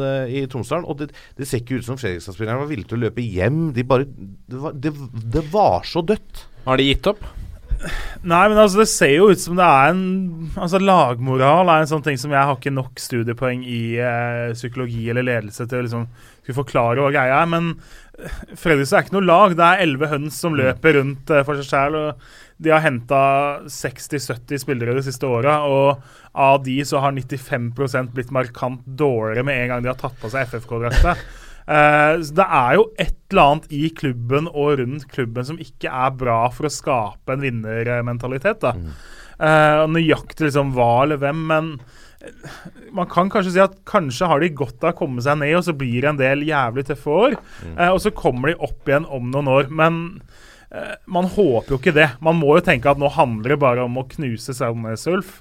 det- 0.01 0.29
i 0.33 0.39
Tromsdalen, 0.49 0.81
og 0.89 0.97
det, 0.97 1.11
det 1.37 1.45
ser 1.45 1.59
ikke 1.61 1.75
ut 1.77 1.85
som 1.85 1.93
Fredrikstad-spillerne 2.01 2.57
var 2.57 2.69
villige 2.71 2.87
til 2.89 2.97
å 2.97 3.01
løpe 3.03 3.21
hjem. 3.21 3.67
De 3.75 3.83
bare, 3.85 4.07
det, 4.09 4.57
var, 4.63 4.73
det, 4.73 4.89
det 5.35 5.43
var 5.53 5.85
så 5.85 6.01
dødt. 6.01 6.39
Har 6.65 6.81
de 6.81 6.87
gitt 6.87 7.05
opp? 7.11 7.21
Nei, 8.27 8.43
men 8.49 8.57
altså 8.57 8.81
det 8.81 8.87
ser 8.89 9.13
jo 9.13 9.29
ut 9.29 9.41
som 9.41 9.57
det 9.59 9.65
er 9.65 9.91
en 9.91 9.99
Altså 10.57 10.79
Lagmoral 10.81 11.69
er 11.69 11.83
en 11.83 11.91
sånn 11.91 12.03
ting 12.05 12.17
som 12.19 12.33
jeg 12.33 12.49
har 12.49 12.57
ikke 12.57 12.73
nok 12.73 12.97
studiepoeng 13.01 13.61
i 13.67 13.81
eh, 14.01 14.55
psykologi 14.57 15.05
eller 15.11 15.27
ledelse 15.27 15.67
til 15.67 15.79
å 15.79 15.85
liksom 15.85 16.07
skulle 16.47 16.57
forklare 16.57 17.03
hva 17.03 17.13
greia 17.13 17.41
er. 17.43 17.49
Men 17.51 17.69
eh, 18.17 18.41
Fredrikstad 18.57 18.99
er 18.99 19.07
ikke 19.07 19.17
noe 19.19 19.29
lag. 19.29 19.55
Det 19.57 19.67
er 19.67 19.85
elleve 19.85 20.11
høns 20.11 20.41
som 20.41 20.57
løper 20.57 20.97
rundt 20.97 21.33
eh, 21.33 21.43
for 21.47 21.59
seg 21.59 21.69
sjæl. 21.69 21.99
De 22.57 22.73
har 22.73 22.81
henta 22.81 23.21
60-70 23.69 24.63
spillere 24.63 24.95
de 24.97 25.03
siste 25.05 25.29
åra, 25.29 25.59
og 25.69 26.01
av 26.33 26.63
de 26.65 26.79
så 26.87 27.03
har 27.03 27.13
95% 27.13 28.15
blitt 28.15 28.33
markant 28.33 28.81
dårligere 28.87 29.45
med 29.45 29.61
en 29.61 29.75
gang 29.75 29.85
de 29.85 29.91
har 29.93 29.99
tatt 30.01 30.17
på 30.21 30.31
seg 30.33 30.49
FFK-drakta. 30.49 31.13
Så 31.67 32.35
det 32.37 32.47
er 32.47 32.77
jo 32.77 32.87
et 32.95 33.15
eller 33.27 33.43
annet 33.43 33.71
i 33.75 33.89
klubben 33.91 34.47
og 34.47 34.77
rundt 34.79 35.07
klubben 35.11 35.47
som 35.47 35.59
ikke 35.59 35.91
er 35.91 36.13
bra 36.15 36.39
for 36.55 36.69
å 36.69 36.71
skape 36.71 37.35
en 37.35 37.43
vinnermentalitet. 37.43 38.61
da. 38.63 38.71
Mm. 38.77 38.91
og 39.83 39.91
nøyaktig 39.93 40.47
liksom 40.47 40.71
hva 40.73 41.03
eller 41.03 41.19
hvem, 41.21 41.41
men 41.51 41.67
eh, 42.23 42.47
man 42.95 43.09
kan 43.11 43.29
kanskje 43.29 43.51
si 43.53 43.61
at 43.61 43.75
kanskje 43.85 44.29
har 44.31 44.41
de 44.41 44.49
godt 44.49 44.81
av 44.81 44.95
å 44.95 44.97
komme 44.97 45.21
seg 45.21 45.37
ned, 45.43 45.53
og 45.59 45.65
så 45.67 45.75
blir 45.77 46.01
det 46.01 46.09
en 46.13 46.21
del 46.23 46.45
jævlig 46.47 46.87
tøffe 46.87 47.17
år. 47.27 47.35
Eh, 47.75 47.91
og 47.91 47.99
så 48.01 48.15
kommer 48.15 48.49
de 48.49 48.61
opp 48.69 48.87
igjen 48.87 49.05
om 49.05 49.27
noen 49.33 49.51
år. 49.59 49.69
Men 49.69 50.05
man 51.07 51.29
håper 51.31 51.71
jo 51.71 51.77
ikke 51.79 51.93
det. 51.95 52.09
Man 52.19 52.35
må 52.41 52.57
jo 52.57 52.63
tenke 52.65 52.91
at 52.91 52.99
nå 52.99 53.07
handler 53.15 53.53
det 53.53 53.59
bare 53.61 53.85
om 53.87 54.01
å 54.01 54.07
knuse 54.11 54.51
Sandnes 54.57 55.05
Ulf. 55.07 55.37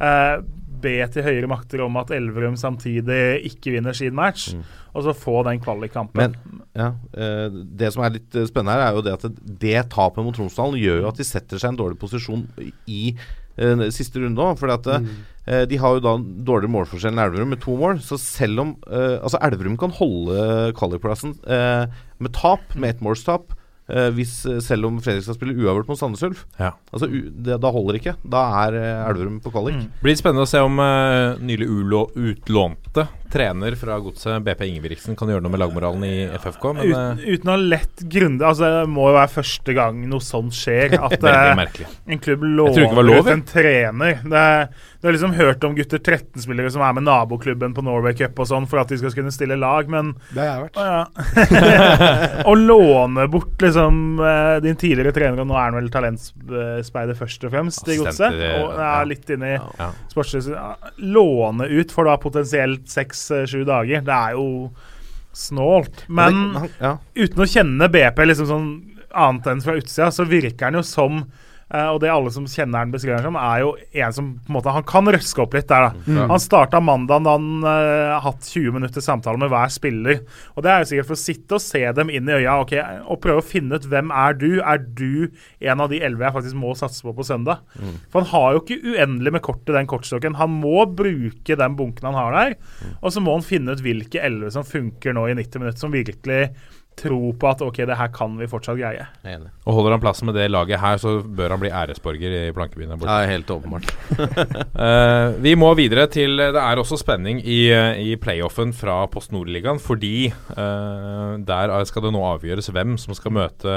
Eh, 0.00 0.36
be 0.82 0.96
til 1.12 1.26
høyere 1.26 1.50
makter 1.50 1.82
om 1.84 1.98
at 2.00 2.12
Elverum 2.14 2.56
samtidig 2.60 3.40
ikke 3.50 3.74
vinner 3.76 3.96
sin 3.96 4.16
match, 4.16 4.50
og 4.94 5.04
så 5.06 5.14
få 5.16 5.40
den 5.46 5.60
kvalikkampen. 5.62 6.20
Men 6.20 6.62
ja, 6.76 6.92
eh, 7.14 7.46
det 7.50 7.92
som 7.94 8.04
er 8.06 8.16
litt 8.16 8.34
eh, 8.34 8.48
spennende 8.48 8.76
her, 8.76 8.88
er 8.88 8.98
jo 8.98 9.04
det 9.06 9.16
at 9.18 9.26
det, 9.62 9.76
tapet 9.92 10.24
mot 10.24 10.36
Tromsdalen 10.36 10.80
gjør 10.80 11.04
jo 11.04 11.10
at 11.10 11.20
de 11.20 11.26
setter 11.26 11.60
seg 11.60 11.70
i 11.70 11.72
en 11.74 11.80
dårlig 11.80 12.00
posisjon 12.00 12.46
i 12.90 13.02
eh, 13.12 13.86
siste 13.94 14.22
runde 14.22 14.42
òg. 14.44 14.58
For 14.60 14.72
at, 14.74 14.90
eh, 14.90 15.64
de 15.70 15.80
har 15.82 15.96
jo 15.96 16.04
da 16.04 16.16
dårligere 16.18 16.74
målforskjell 16.76 17.14
enn 17.14 17.24
Elverum 17.24 17.54
med 17.54 17.62
to 17.64 17.76
mål. 17.78 18.02
Så 18.04 18.18
selv 18.22 18.64
om 18.64 18.76
eh, 18.90 19.16
Altså 19.20 19.40
Elverum 19.46 19.78
kan 19.80 19.94
holde 19.94 20.70
kvalikplassen 20.78 21.36
eh, 21.46 21.86
med 22.20 22.36
tap, 22.36 22.76
med 22.76 22.96
ettmålstap, 22.96 23.50
eh, 23.52 23.59
hvis, 24.14 24.34
eh, 24.46 24.60
selv 24.64 24.88
om 24.88 24.98
Fredrikstad 25.02 25.38
spiller 25.38 25.58
uavgjort 25.58 25.90
mot 25.90 26.00
Sandnes 26.00 26.22
Ulf. 26.26 26.44
Ja. 26.60 26.72
Altså, 26.92 27.08
det, 27.10 27.60
da 27.62 27.72
holder 27.74 28.00
ikke. 28.00 28.16
Da 28.22 28.44
er 28.64 28.78
eh, 28.80 29.08
Elverum 29.10 29.40
på 29.44 29.52
kvalik. 29.54 29.80
Blir 30.04 30.18
spennende 30.18 30.46
å 30.46 30.50
se 30.50 30.62
om 30.64 30.78
uh, 30.82 31.38
nylig 31.40 31.68
Ulo 31.70 32.06
utlånte 32.14 33.08
trener 33.30 33.74
fra 33.74 33.98
godset, 33.98 34.42
BP 34.42 34.64
Ingebrigtsen, 34.66 35.16
kan 35.18 35.30
gjøre 35.30 35.44
noe 35.44 35.54
med 35.54 35.62
lagmoralen 35.62 36.04
i 36.06 36.14
FFK. 36.40 36.66
Men 36.74 36.88
Uten, 36.88 37.20
eh, 37.20 37.34
uten 37.34 37.50
å 37.50 37.54
ha 37.54 37.60
lett 37.74 38.02
grunde 38.10 38.46
Altså 38.46 38.70
Det 38.70 38.90
må 38.90 39.08
jo 39.10 39.16
være 39.16 39.32
første 39.36 39.74
gang 39.76 40.00
noe 40.10 40.24
sånt 40.24 40.56
skjer. 40.56 40.96
At 41.06 41.26
eh, 41.30 41.84
en 42.10 42.22
klubb 42.22 42.44
låner 42.44 43.02
lov, 43.02 43.26
ut 43.26 43.32
en 43.34 43.44
trener. 43.46 44.22
Det, 44.24 44.44
du 45.00 45.08
har 45.08 45.16
liksom 45.16 45.36
hørt 45.38 45.64
om 45.66 45.76
gutter 45.78 46.02
13-spillere 46.02 46.72
som 46.74 46.84
er 46.84 46.96
med 46.98 47.06
naboklubben 47.06 47.74
på 47.76 47.84
Norway 47.86 48.16
Cup 48.18 48.42
og 48.42 48.50
sånn 48.50 48.68
for 48.70 48.82
at 48.82 48.90
de 48.90 48.98
skal 49.00 49.14
kunne 49.16 49.34
stille 49.34 49.58
lag, 49.60 49.88
men 49.90 50.14
Det 50.34 50.42
har 50.42 50.50
jeg 50.50 50.66
vært. 50.66 50.80
Å 50.80 50.84
ja. 50.90 52.44
Å 52.50 52.56
låne 52.58 53.28
bort 53.30 53.62
liksom 53.62 53.79
eh, 53.80 54.60
din 54.64 54.76
tidligere 54.76 55.12
trener, 55.16 55.40
og 55.42 55.48
nå 55.50 55.56
er 55.56 55.66
han 55.70 55.78
vel 55.78 55.90
talentspeider 55.94 57.16
først 57.18 57.44
og 57.48 57.52
fremst 57.54 57.88
i 57.88 57.96
godset, 58.00 58.34
og 58.34 58.74
ja. 58.76 59.00
er 59.00 59.08
litt 59.10 59.30
inne 59.34 59.50
i 59.54 59.58
Ja. 59.58 59.90
sportslig 60.12 60.44
ja, 60.52 60.74
Låne 60.98 61.68
ut 61.70 61.92
for 61.94 62.04
da 62.10 62.16
potensielt 62.20 62.88
seks-sju 62.90 63.64
dager. 63.68 64.00
Det 64.06 64.16
er 64.16 64.32
jo 64.38 64.70
snålt. 65.32 66.04
Men 66.08 66.34
Men 66.34 66.54
han- 66.56 66.70
ja. 66.80 66.96
uten 67.16 67.44
å 67.44 67.48
kjenne 67.48 67.88
BP 67.90 68.26
liksom 68.26 68.46
sånn 68.46 68.70
annet 69.14 69.46
enn 69.46 69.60
fra 69.62 69.74
utsida, 69.78 70.10
så 70.10 70.24
virker 70.26 70.64
han 70.70 70.74
jo 70.74 70.82
som 70.82 71.24
eh, 71.72 71.88
og 71.88 72.00
det 72.02 72.10
alle 72.12 72.32
som 72.34 72.46
kjenner 72.50 72.84
han 72.84 72.92
beskriver 72.94 73.20
han 73.20 73.30
som, 73.30 73.38
er 73.40 73.62
jo 73.64 73.72
en 74.04 74.16
som 74.16 74.30
på 74.40 74.50
en 74.50 74.56
måte 74.56 74.74
Han 74.74 74.86
kan 74.86 75.10
røske 75.10 75.42
opp 75.44 75.54
litt 75.56 75.68
der, 75.70 75.88
da. 75.88 76.26
Han 76.30 76.42
starta 76.42 76.80
mandag 76.82 77.24
da 77.26 77.34
han 77.36 77.64
har 77.64 78.24
hatt 78.24 78.46
20 78.46 78.76
minutter 78.76 79.04
samtale 79.04 79.40
med 79.40 79.50
hver 79.52 79.72
spiller. 79.72 80.22
Og 80.54 80.64
det 80.64 80.72
er 80.72 80.82
jo 80.82 80.90
sikkert 80.90 81.10
for 81.10 81.18
å 81.18 81.22
sitte 81.22 81.58
og 81.58 81.64
se 81.64 81.82
dem 81.96 82.12
inn 82.14 82.28
i 82.30 82.36
øya 82.40 82.56
okay, 82.62 83.00
og 83.06 83.20
prøve 83.22 83.42
å 83.42 83.46
finne 83.46 83.78
ut 83.78 83.88
hvem 83.90 84.12
er 84.14 84.36
du? 84.38 84.48
Er 84.60 84.82
du 84.82 85.30
en 85.60 85.84
av 85.84 85.90
de 85.92 86.00
elleve 86.02 86.26
jeg 86.26 86.36
faktisk 86.38 86.60
må 86.60 86.74
satse 86.78 87.04
på 87.06 87.14
på 87.16 87.26
søndag? 87.26 87.62
For 88.12 88.22
han 88.22 88.30
har 88.32 88.54
jo 88.54 88.62
ikke 88.64 88.94
uendelig 88.94 89.34
med 89.36 89.44
kort 89.46 89.70
i 89.70 89.76
den 89.76 89.88
kortstokken. 89.90 90.38
Han 90.40 90.58
må 90.62 90.84
bruke 90.86 91.58
den 91.58 91.76
bunken 91.78 92.10
han 92.10 92.18
har 92.18 92.36
der, 92.36 92.58
og 93.00 93.14
så 93.14 93.22
må 93.22 93.36
han 93.36 93.46
finne 93.46 93.74
ut 93.74 93.84
hvilke 93.84 94.22
elleve 94.22 94.52
som 94.54 94.66
funker 94.66 95.16
nå 95.16 95.28
i 95.30 95.36
90 95.38 95.62
minutter, 95.62 95.80
som 95.80 95.94
virkelig 95.94 96.42
tror 97.00 97.32
på 97.40 97.48
at 97.50 97.62
ok, 97.64 97.80
det 97.88 97.96
her 97.98 98.10
kan 98.14 98.36
vi 98.38 98.48
fortsatt 98.50 98.78
greie. 98.78 99.06
Enig. 99.24 99.48
og 99.66 99.74
holder 99.78 99.96
han 99.96 100.02
plassen 100.02 100.28
med 100.30 100.36
det 100.38 100.48
laget 100.50 100.80
her, 100.82 101.00
så 101.00 101.16
bør 101.24 101.54
han 101.56 101.62
bli 101.62 101.70
æresborger 101.72 102.36
i 102.48 102.52
plankebyen 102.56 102.92
der 102.92 103.00
borte. 103.00 103.16
Ja, 103.22 103.30
helt 103.30 103.50
åpenbart. 103.50 103.90
uh, 104.76 105.40
vi 105.46 105.54
må 105.58 105.72
videre 105.78 106.06
til 106.12 106.36
Det 106.40 106.60
er 106.60 106.80
også 106.82 106.98
spenning 107.00 107.40
i, 107.44 107.60
eh, 107.72 107.98
i 108.12 108.16
playoffen 108.20 108.72
fra 108.76 109.02
Post 109.12 109.32
Nord-ligaen, 109.32 109.80
fordi 109.80 110.30
uh, 110.56 111.36
der 111.46 111.72
er- 111.74 111.84
skal 111.90 112.02
det 112.04 112.12
nå 112.14 112.20
avgjøres 112.34 112.68
hvem 112.74 112.96
som 113.00 113.14
skal 113.16 113.32
møte 113.32 113.76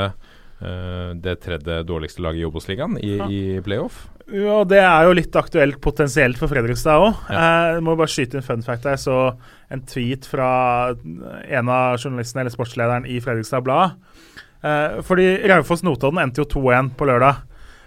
det 0.60 1.34
tredje 1.44 1.82
dårligste 1.84 2.22
laget 2.24 2.40
i 2.40 2.46
Obos-ligaen 2.48 2.94
i, 3.04 3.18
i 3.20 3.40
playoff. 3.66 4.06
Ja, 4.32 4.62
det 4.64 4.80
er 4.80 5.08
jo 5.08 5.16
litt 5.18 5.36
aktuelt 5.36 5.82
potensielt 5.84 6.40
for 6.40 6.48
Fredrikstad 6.48 7.02
òg. 7.04 7.18
Ja. 7.28 7.42
Jeg 7.74 7.84
må 7.84 7.98
bare 8.00 8.12
skyte 8.12 8.40
inn 8.40 8.46
fun 8.46 8.64
fact. 8.64 8.88
Jeg 8.88 9.02
så 9.04 9.18
en 9.74 9.84
tweet 9.90 10.28
fra 10.30 10.48
en 10.94 11.72
av 11.74 11.98
journalistene 12.00 12.46
eller 12.46 12.54
sportslederen 12.54 13.10
i 13.10 13.20
Fredrikstad 13.24 13.66
Blad. 13.66 13.98
Eh, 14.64 15.02
fordi 15.04 15.28
Raufoss-Notodden 15.52 16.22
endte 16.24 16.44
jo 16.44 16.48
2-1 16.56 16.94
på 16.96 17.10
lørdag. 17.10 17.44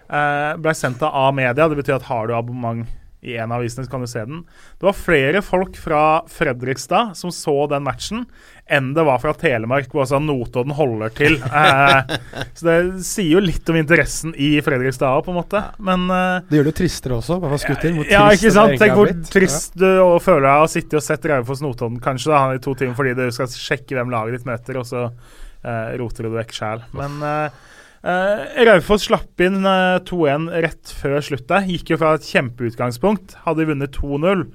Eh, 0.07 0.53
ble 0.61 0.77
sendt 0.77 1.03
av 1.07 1.17
A-media. 1.25 1.71
Det 1.71 1.81
betyr 1.81 1.97
at 1.97 2.09
har 2.11 2.29
du 2.29 2.37
abonnement 2.37 2.85
i 3.27 3.37
en 3.41 3.51
av 3.53 3.61
avisene, 3.61 3.85
så 3.87 3.91
kan 3.93 4.05
du 4.05 4.09
se 4.11 4.23
den. 4.29 4.45
Det 4.79 4.87
var 4.89 4.97
flere 4.97 5.43
folk 5.45 5.77
fra 5.81 6.03
Fredrikstad 6.31 7.17
som 7.19 7.33
så 7.35 7.55
den 7.71 7.85
matchen, 7.87 8.25
enn 8.67 8.93
det 8.97 9.05
var 9.07 9.21
fra 9.23 9.33
Telemark, 9.39 9.89
hvor 9.93 10.03
altså 10.05 10.19
Notodden 10.23 10.75
holder 10.79 11.13
til. 11.15 11.39
Eh, 11.57 12.17
så 12.55 12.67
det 12.67 13.05
sier 13.07 13.37
jo 13.37 13.41
litt 13.43 13.69
om 13.73 13.77
interessen 13.79 14.35
i 14.39 14.57
Fredrikstad 14.65 15.19
òg, 15.19 15.25
på 15.27 15.33
en 15.33 15.39
måte. 15.39 15.63
Men 15.83 16.05
eh, 16.13 16.45
Det 16.51 16.59
gjør 16.59 16.69
det 16.69 16.73
jo 16.75 16.79
tristere 16.83 17.17
også. 17.19 17.39
bare 17.43 17.59
skutt 17.63 17.87
inn? 17.89 17.99
Hvor 18.01 18.11
ja, 18.11 18.25
ikke 18.35 18.53
sant? 18.55 18.77
Tenk 18.81 18.95
hvor 18.99 19.13
trist 19.33 19.79
du 19.79 19.87
og 20.03 20.19
føler 20.25 20.47
deg 20.49 20.67
å 20.67 20.71
sitte 20.71 20.99
og 21.01 21.05
sett 21.07 21.27
Raufoss 21.31 21.63
Notodden 21.65 21.99
kanskje 22.05 22.33
da, 22.33 22.43
i 22.57 22.63
to 22.63 22.75
timer 22.79 22.99
fordi 22.99 23.15
du 23.19 23.25
skal 23.35 23.51
sjekke 23.51 23.97
hvem 23.99 24.13
laget 24.13 24.39
ditt 24.39 24.49
møter, 24.49 24.79
og 24.83 24.87
så 24.89 25.07
eh, 25.09 25.97
roter 26.01 26.27
du 26.27 26.31
det 26.31 26.39
vekk 26.43 26.55
sjæl. 26.61 26.85
Men 26.97 27.19
eh, 27.27 27.65
eh, 28.07 28.65
Raufoss 28.69 29.09
slapp 29.09 29.43
inn 29.43 29.67
eh, 29.67 29.99
2-1 30.07 30.49
rett 30.65 30.95
før 31.01 31.19
slutt 31.25 31.47
der. 31.51 31.67
Gikk 31.69 31.93
jo 31.93 32.01
fra 32.01 32.15
et 32.17 32.29
kjempeutgangspunkt. 32.29 33.37
Hadde 33.45 33.69
vunnet 33.69 33.97
2-0. 33.99 34.47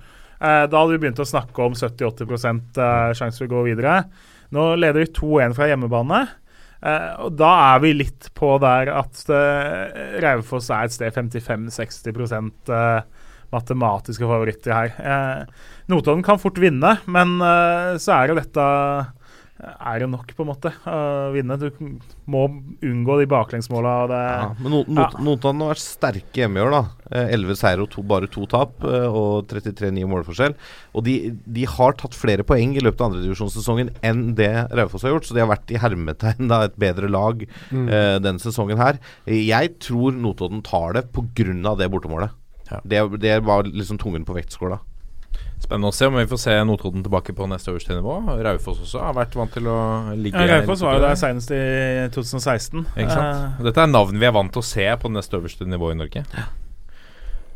Eh, 0.42 0.66
da 0.72 0.82
hadde 0.82 0.96
vi 0.96 1.02
begynt 1.04 1.22
å 1.22 1.28
snakke 1.28 1.66
om 1.66 1.76
70-80 1.78 2.32
eh, 2.82 3.10
sjanse 3.18 3.42
for 3.42 3.50
å 3.50 3.54
gå 3.56 3.66
videre. 3.70 4.04
Nå 4.56 4.74
leder 4.80 5.04
vi 5.04 5.12
2-1 5.14 5.58
fra 5.58 5.70
hjemmebane. 5.72 6.26
Uh, 6.82 7.28
og 7.28 7.36
da 7.38 7.50
er 7.76 7.82
vi 7.84 7.92
litt 7.94 8.32
på 8.34 8.56
der 8.58 8.90
at 8.90 9.20
uh, 9.30 9.92
Raufoss 10.24 10.72
er 10.74 10.88
et 10.88 10.96
sted 10.96 11.14
55-60 11.14 12.18
uh, 12.74 13.04
matematiske 13.54 14.26
favoritter 14.26 14.74
her. 14.74 14.96
Uh, 14.98 15.70
Notodden 15.94 16.26
kan 16.26 16.42
fort 16.42 16.58
vinne, 16.62 16.96
men 17.06 17.36
uh, 17.38 18.00
så 18.02 18.16
er 18.16 18.32
jo 18.32 18.40
dette 18.40 18.66
er 19.62 20.04
jo 20.04 20.10
nok, 20.12 20.34
på 20.36 20.46
en 20.46 20.50
måte, 20.52 20.74
å 20.90 21.32
vinne. 21.36 21.58
Du 21.62 21.70
må 22.32 22.48
unngå 22.82 23.20
de 23.22 23.30
baklengsmåla. 23.30 23.94
Ja, 24.12 24.50
men 24.58 24.76
not, 24.76 24.90
not, 24.90 25.16
ja. 25.18 25.24
Notodden 25.26 25.64
har 25.66 25.74
vært 25.76 25.84
sterke 25.86 26.44
hjemme 26.44 26.62
i 26.62 26.66
år. 26.66 26.76
da 26.76 26.84
11 27.12 27.58
seire 27.60 27.84
og 27.84 27.90
to, 27.92 28.04
bare 28.08 28.30
to 28.32 28.46
tap, 28.50 28.78
og 28.84 29.50
33-9 29.52 30.08
målforskjell. 30.10 30.56
Og 30.96 31.06
de, 31.06 31.16
de, 31.44 31.66
har 31.68 31.96
tatt 32.00 32.16
flere 32.18 32.46
poeng 32.48 32.76
i 32.78 32.84
løpet 32.84 33.04
av 33.04 33.12
andredivisjonssesongen 33.12 33.92
enn 34.08 34.30
det 34.38 34.52
Raufoss 34.72 35.06
har 35.08 35.16
gjort, 35.16 35.28
så 35.28 35.36
de 35.36 35.44
har 35.44 35.52
vært 35.52 35.74
i 35.74 35.80
hermetegn 35.82 36.52
da, 36.52 36.64
et 36.68 36.78
bedre 36.80 37.12
lag 37.12 37.44
mm. 37.44 37.88
uh, 37.88 38.18
denne 38.24 38.42
sesongen 38.44 38.80
her. 38.82 39.02
Jeg 39.28 39.76
tror 39.84 40.16
Notodden 40.16 40.64
tar 40.66 40.96
det 40.98 41.08
pga. 41.12 41.76
det 41.80 41.92
bortemålet. 41.92 42.38
Ja. 42.72 42.80
Det, 42.84 43.04
det, 43.20 43.40
var 43.44 43.68
liksom 43.68 44.00
tungen 44.00 44.24
på 44.28 44.36
vektskåla. 44.38 44.80
Spennende 45.62 45.92
å 45.92 45.94
se 45.94 46.08
om 46.10 46.18
vi 46.18 46.26
får 46.30 46.40
se 46.42 46.56
Notodden 46.66 47.04
tilbake 47.06 47.36
på 47.38 47.46
neste 47.50 47.70
øverste 47.70 47.94
nivå. 47.94 48.16
Raufoss 48.48 48.82
også 48.82 49.04
har 49.06 49.14
vært 49.18 49.36
vant 49.38 49.54
til 49.54 49.70
å 49.70 49.78
ligge 50.18 50.42
ja, 50.42 50.58
Raufoss 50.58 50.82
var 50.86 50.98
jo 50.98 51.04
der 51.04 51.20
senest 51.20 51.54
i 51.54 51.62
2016. 52.16 52.88
Ikke 52.96 53.14
sant? 53.14 53.60
Uh, 53.60 53.62
Dette 53.68 53.86
er 53.86 53.92
navn 53.92 54.18
vi 54.18 54.28
er 54.28 54.34
vant 54.34 54.52
til 54.54 54.64
å 54.64 54.66
se 54.66 54.88
på 54.98 55.14
neste 55.14 55.38
øverste 55.38 55.70
nivå 55.70 55.94
i 55.94 56.00
Norge. 56.02 56.26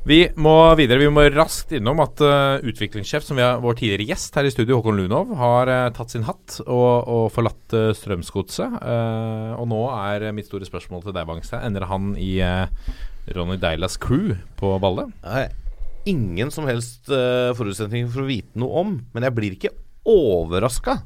Vi 0.05 0.19
må 0.37 0.53
videre. 0.77 1.01
Vi 1.01 1.09
må 1.09 1.23
raskt 1.33 1.73
innom 1.73 2.03
at 2.03 2.21
uh, 2.21 2.61
utviklingssjef, 2.61 3.25
som 3.25 3.41
vi 3.41 3.45
har, 3.45 3.57
vår 3.63 3.79
tidligere 3.79 4.11
gjest 4.11 4.37
her 4.37 4.45
i 4.45 4.53
studio, 4.53 4.77
Håkon 4.77 5.01
Lunov, 5.01 5.33
har 5.41 5.73
uh, 5.73 5.89
tatt 5.97 6.13
sin 6.13 6.27
hatt 6.29 6.59
og, 6.67 7.09
og 7.09 7.25
forlatt 7.33 7.73
uh, 7.73 7.89
Strømsgodset. 7.97 8.79
og 9.57 9.65
nå 9.71 9.81
er 9.97 10.29
mitt 10.37 10.45
store 10.51 10.69
spørsmål 10.69 11.07
til 11.07 11.17
deg, 11.17 11.25
Bangstad. 11.25 11.65
Ender 11.65 11.89
han 11.89 12.13
i 12.21 12.35
Ronny 13.33 13.57
Deilas 13.57 13.97
crew 13.97 14.35
på 14.61 14.77
Valle? 14.83 15.09
Nei 15.25 15.47
ingen 16.09 16.51
som 16.53 16.67
helst 16.69 17.09
uh, 17.11 17.51
forutsetninger 17.57 18.09
for 18.13 18.25
å 18.25 18.29
vite 18.29 18.61
noe 18.61 18.85
om. 18.85 18.95
Men 19.15 19.27
jeg 19.27 19.35
blir 19.37 19.57
ikke 19.57 19.73
overraska 20.05 20.99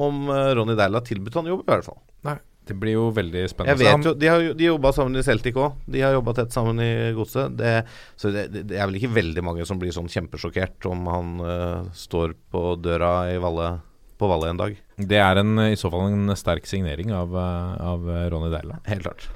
om 0.00 0.26
uh, 0.32 0.52
Ronny 0.56 0.76
Deila 0.78 1.02
tilbudt 1.04 1.38
han 1.40 1.50
jobb, 1.52 1.64
i 1.64 1.72
hvert 1.72 1.86
fall. 1.86 1.98
Nei, 2.26 2.36
det 2.68 2.76
blir 2.80 2.96
jo 2.96 3.06
veldig 3.16 3.44
spennende. 3.52 3.76
Jeg 3.76 4.00
vet 4.00 4.08
jo, 4.10 4.14
De 4.18 4.30
har 4.32 4.46
de 4.58 4.68
jobba 4.68 4.92
sammen 4.96 5.20
i 5.20 5.24
Celtic 5.26 5.58
òg. 5.60 5.80
De 5.88 6.04
har 6.04 6.16
jobba 6.16 6.36
tett 6.40 6.56
sammen 6.56 6.82
i 6.82 6.90
Godset. 7.16 7.56
Det, 7.58 7.74
så 8.18 8.32
det, 8.34 8.48
det, 8.56 8.76
er 8.76 8.88
vel 8.88 9.00
ikke 9.00 9.14
veldig 9.16 9.44
mange 9.46 9.68
som 9.68 9.80
blir 9.80 9.94
sånn 9.96 10.10
kjempesjokkert 10.12 10.88
om 10.90 11.08
han 11.12 11.34
uh, 11.44 11.90
står 11.96 12.36
på 12.52 12.68
døra 12.82 13.14
i 13.32 13.40
Valle, 13.42 13.74
på 14.16 14.30
Valle 14.32 14.52
en 14.52 14.62
dag. 14.64 14.78
Det 14.96 15.20
er 15.20 15.42
en, 15.42 15.56
i 15.68 15.80
så 15.80 15.92
fall 15.92 16.08
en 16.10 16.36
sterk 16.38 16.68
signering 16.68 17.12
av, 17.14 17.36
av 17.36 18.08
Ronny 18.32 18.52
Deila. 18.52 18.80
Helt 18.88 19.04
klart. 19.04 19.28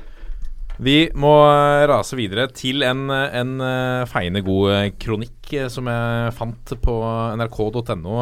Vi 0.81 1.11
må 1.21 1.31
eh, 1.45 1.83
rase 1.91 2.17
videre 2.17 2.47
til 2.57 2.81
en, 2.87 3.11
en 3.13 3.51
eh, 3.61 4.09
feiende 4.09 4.41
god 4.45 4.73
eh, 4.73 4.87
kronikk 4.97 5.51
som 5.69 5.89
jeg 5.91 6.33
fant 6.39 6.73
på 6.81 6.95
nrk.no 7.37 8.15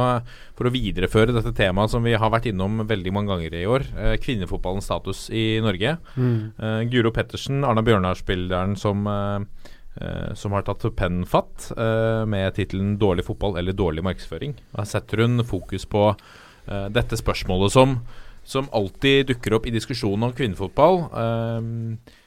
for 0.57 0.67
å 0.67 0.73
videreføre 0.73 1.35
dette 1.37 1.53
temaet 1.55 1.93
som 1.93 2.07
vi 2.07 2.17
har 2.19 2.33
vært 2.33 2.49
innom 2.51 2.81
veldig 2.89 3.13
mange 3.13 3.35
ganger 3.35 3.57
i 3.59 3.67
år. 3.69 3.85
Kvinnefotballens 4.25 4.89
status 4.89 5.27
i 5.29 5.59
Norge. 5.61 5.99
Mm. 6.17 6.89
Guro 6.89 7.13
Pettersen, 7.13 7.61
Arna 7.69 7.85
Bjørnar-spilleren 7.85 8.79
som 8.81 9.05
som 10.39 10.55
har 10.55 10.63
tatt 10.63 10.85
pennen 10.95 11.25
fatt 11.27 11.73
uh, 11.75 12.23
med 12.23 12.53
tittelen 12.55 12.93
'Dårlig 13.01 13.25
fotball 13.27 13.57
eller 13.59 13.75
dårlig 13.75 14.05
markedsføring'. 14.07 14.53
Da 14.77 14.85
setter 14.87 15.25
hun 15.25 15.43
fokus 15.43 15.89
på 15.91 16.05
uh, 16.15 16.87
dette 16.95 17.19
spørsmålet 17.19 17.75
som, 17.75 17.97
som 18.47 18.71
alltid 18.71 19.33
dukker 19.33 19.59
opp 19.59 19.67
i 19.67 19.75
diskusjonen 19.75 20.29
om 20.29 20.37
kvinnefotball. 20.39 21.03
Uh, 21.11 22.18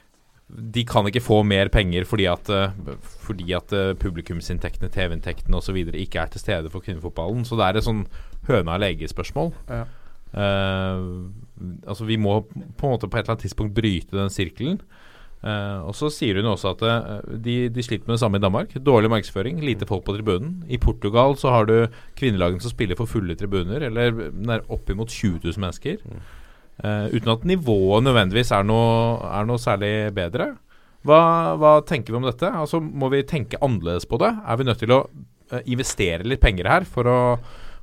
de 0.51 0.83
kan 0.87 1.07
ikke 1.07 1.23
få 1.23 1.41
mer 1.47 1.71
penger 1.71 2.05
fordi 2.07 2.27
at, 2.31 2.49
uh, 2.51 2.95
fordi 3.23 3.53
at 3.55 3.73
uh, 3.75 3.93
publikumsinntektene, 3.99 4.91
TV-inntektene 4.91 5.59
osv. 5.59 5.77
ikke 5.93 6.19
er 6.19 6.31
til 6.31 6.43
stede 6.43 6.71
for 6.73 6.83
kvinnefotballen. 6.83 7.45
Så 7.47 7.59
det 7.59 7.67
er 7.67 7.79
et 7.79 7.87
sånn 7.87 8.05
høna 8.49 8.75
og-lege-spørsmål. 8.77 9.53
Ja. 9.69 9.85
Uh, 10.31 11.31
altså 11.87 12.07
Vi 12.07 12.15
må 12.19 12.41
på 12.47 12.87
en 12.87 12.93
måte 12.93 13.07
på 13.07 13.17
et 13.17 13.25
eller 13.25 13.35
annet 13.35 13.47
tidspunkt 13.47 13.77
bryte 13.77 14.17
den 14.17 14.33
sirkelen. 14.33 14.81
Uh, 15.41 15.81
og 15.89 15.95
så 15.97 16.11
sier 16.13 16.37
hun 16.37 16.51
også 16.51 16.75
at 16.75 16.83
uh, 16.85 17.31
de, 17.33 17.65
de, 17.73 17.81
sliter 17.81 18.05
med 18.05 18.13
det 18.13 18.21
samme 18.21 18.37
i 18.37 18.43
Danmark. 18.43 18.75
Dårlig 18.77 19.09
markedsføring, 19.09 19.63
lite 19.65 19.87
folk 19.89 20.05
på 20.05 20.13
tribunen. 20.17 20.59
I 20.69 20.77
Portugal 20.77 21.33
så 21.39 21.55
har 21.55 21.65
du 21.65 21.75
kvinnelagene 22.19 22.61
som 22.61 22.73
spiller 22.73 22.99
for 22.99 23.09
fulle 23.09 23.35
tribuner, 23.39 23.87
eller 23.87 24.61
oppimot 24.69 25.09
20 25.09 25.41
000 25.41 25.63
mennesker. 25.63 26.03
Mm. 26.05 26.21
Uh, 26.81 27.13
uten 27.13 27.29
at 27.29 27.43
nivået 27.45 28.05
nødvendigvis 28.07 28.49
er 28.57 28.65
noe, 28.65 29.19
er 29.29 29.45
noe 29.45 29.61
særlig 29.61 30.09
bedre. 30.17 30.55
Hva, 31.05 31.19
hva, 31.61 31.75
tenker 31.85 32.13
vi 32.13 32.17
om 32.17 32.25
dette? 32.25 32.49
Altså, 32.49 32.79
må 32.81 33.09
vi 33.13 33.21
tenke 33.29 33.59
annerledes 33.61 34.07
på 34.09 34.17
det? 34.21 34.31
Er 34.33 34.57
vi 34.57 34.65
nødt 34.65 34.81
til 34.81 34.95
å 34.95 35.03
uh, 35.05 35.59
investere 35.61 36.25
litt 36.25 36.41
penger 36.41 36.69
her 36.71 36.87
for 36.89 37.09
å, 37.09 37.19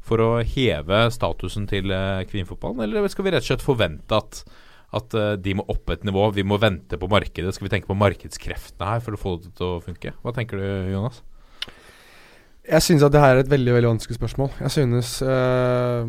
for 0.02 0.24
å 0.24 0.30
heve 0.42 1.04
statusen 1.14 1.68
til 1.70 1.94
uh, 1.94 2.24
kvinnefotballen? 2.26 2.82
Eller 2.88 3.06
skal 3.12 3.28
vi 3.28 3.36
rett 3.36 3.46
og 3.46 3.52
slett 3.52 3.66
forvente 3.66 4.18
at, 4.18 4.42
at 4.98 5.18
de 5.44 5.54
må 5.58 5.66
opp 5.70 5.94
et 5.94 6.06
nivå? 6.08 6.26
Vi 6.34 6.46
må 6.46 6.58
vente 6.58 6.98
på 6.98 7.10
markedet? 7.12 7.54
Skal 7.54 7.68
vi 7.68 7.74
tenke 7.76 7.90
på 7.90 7.98
markedskreftene 7.98 8.96
her 8.96 9.04
for 9.04 9.14
å 9.14 9.22
få 9.22 9.38
det 9.44 9.54
til 9.58 9.76
å 9.76 9.82
funke? 9.84 10.16
Hva 10.24 10.34
tenker 10.34 10.58
du, 10.58 10.68
Jonas? 10.90 11.22
Jeg 12.68 12.84
synes 12.84 13.02
at 13.02 13.12
det 13.14 13.20
her 13.22 13.32
er 13.32 13.40
et 13.40 13.50
veldig 13.50 13.72
veldig 13.72 13.88
vanskelig 13.88 14.18
spørsmål. 14.18 14.50
Jeg 14.60 14.70
synes 14.70 15.22
uh, 15.22 16.04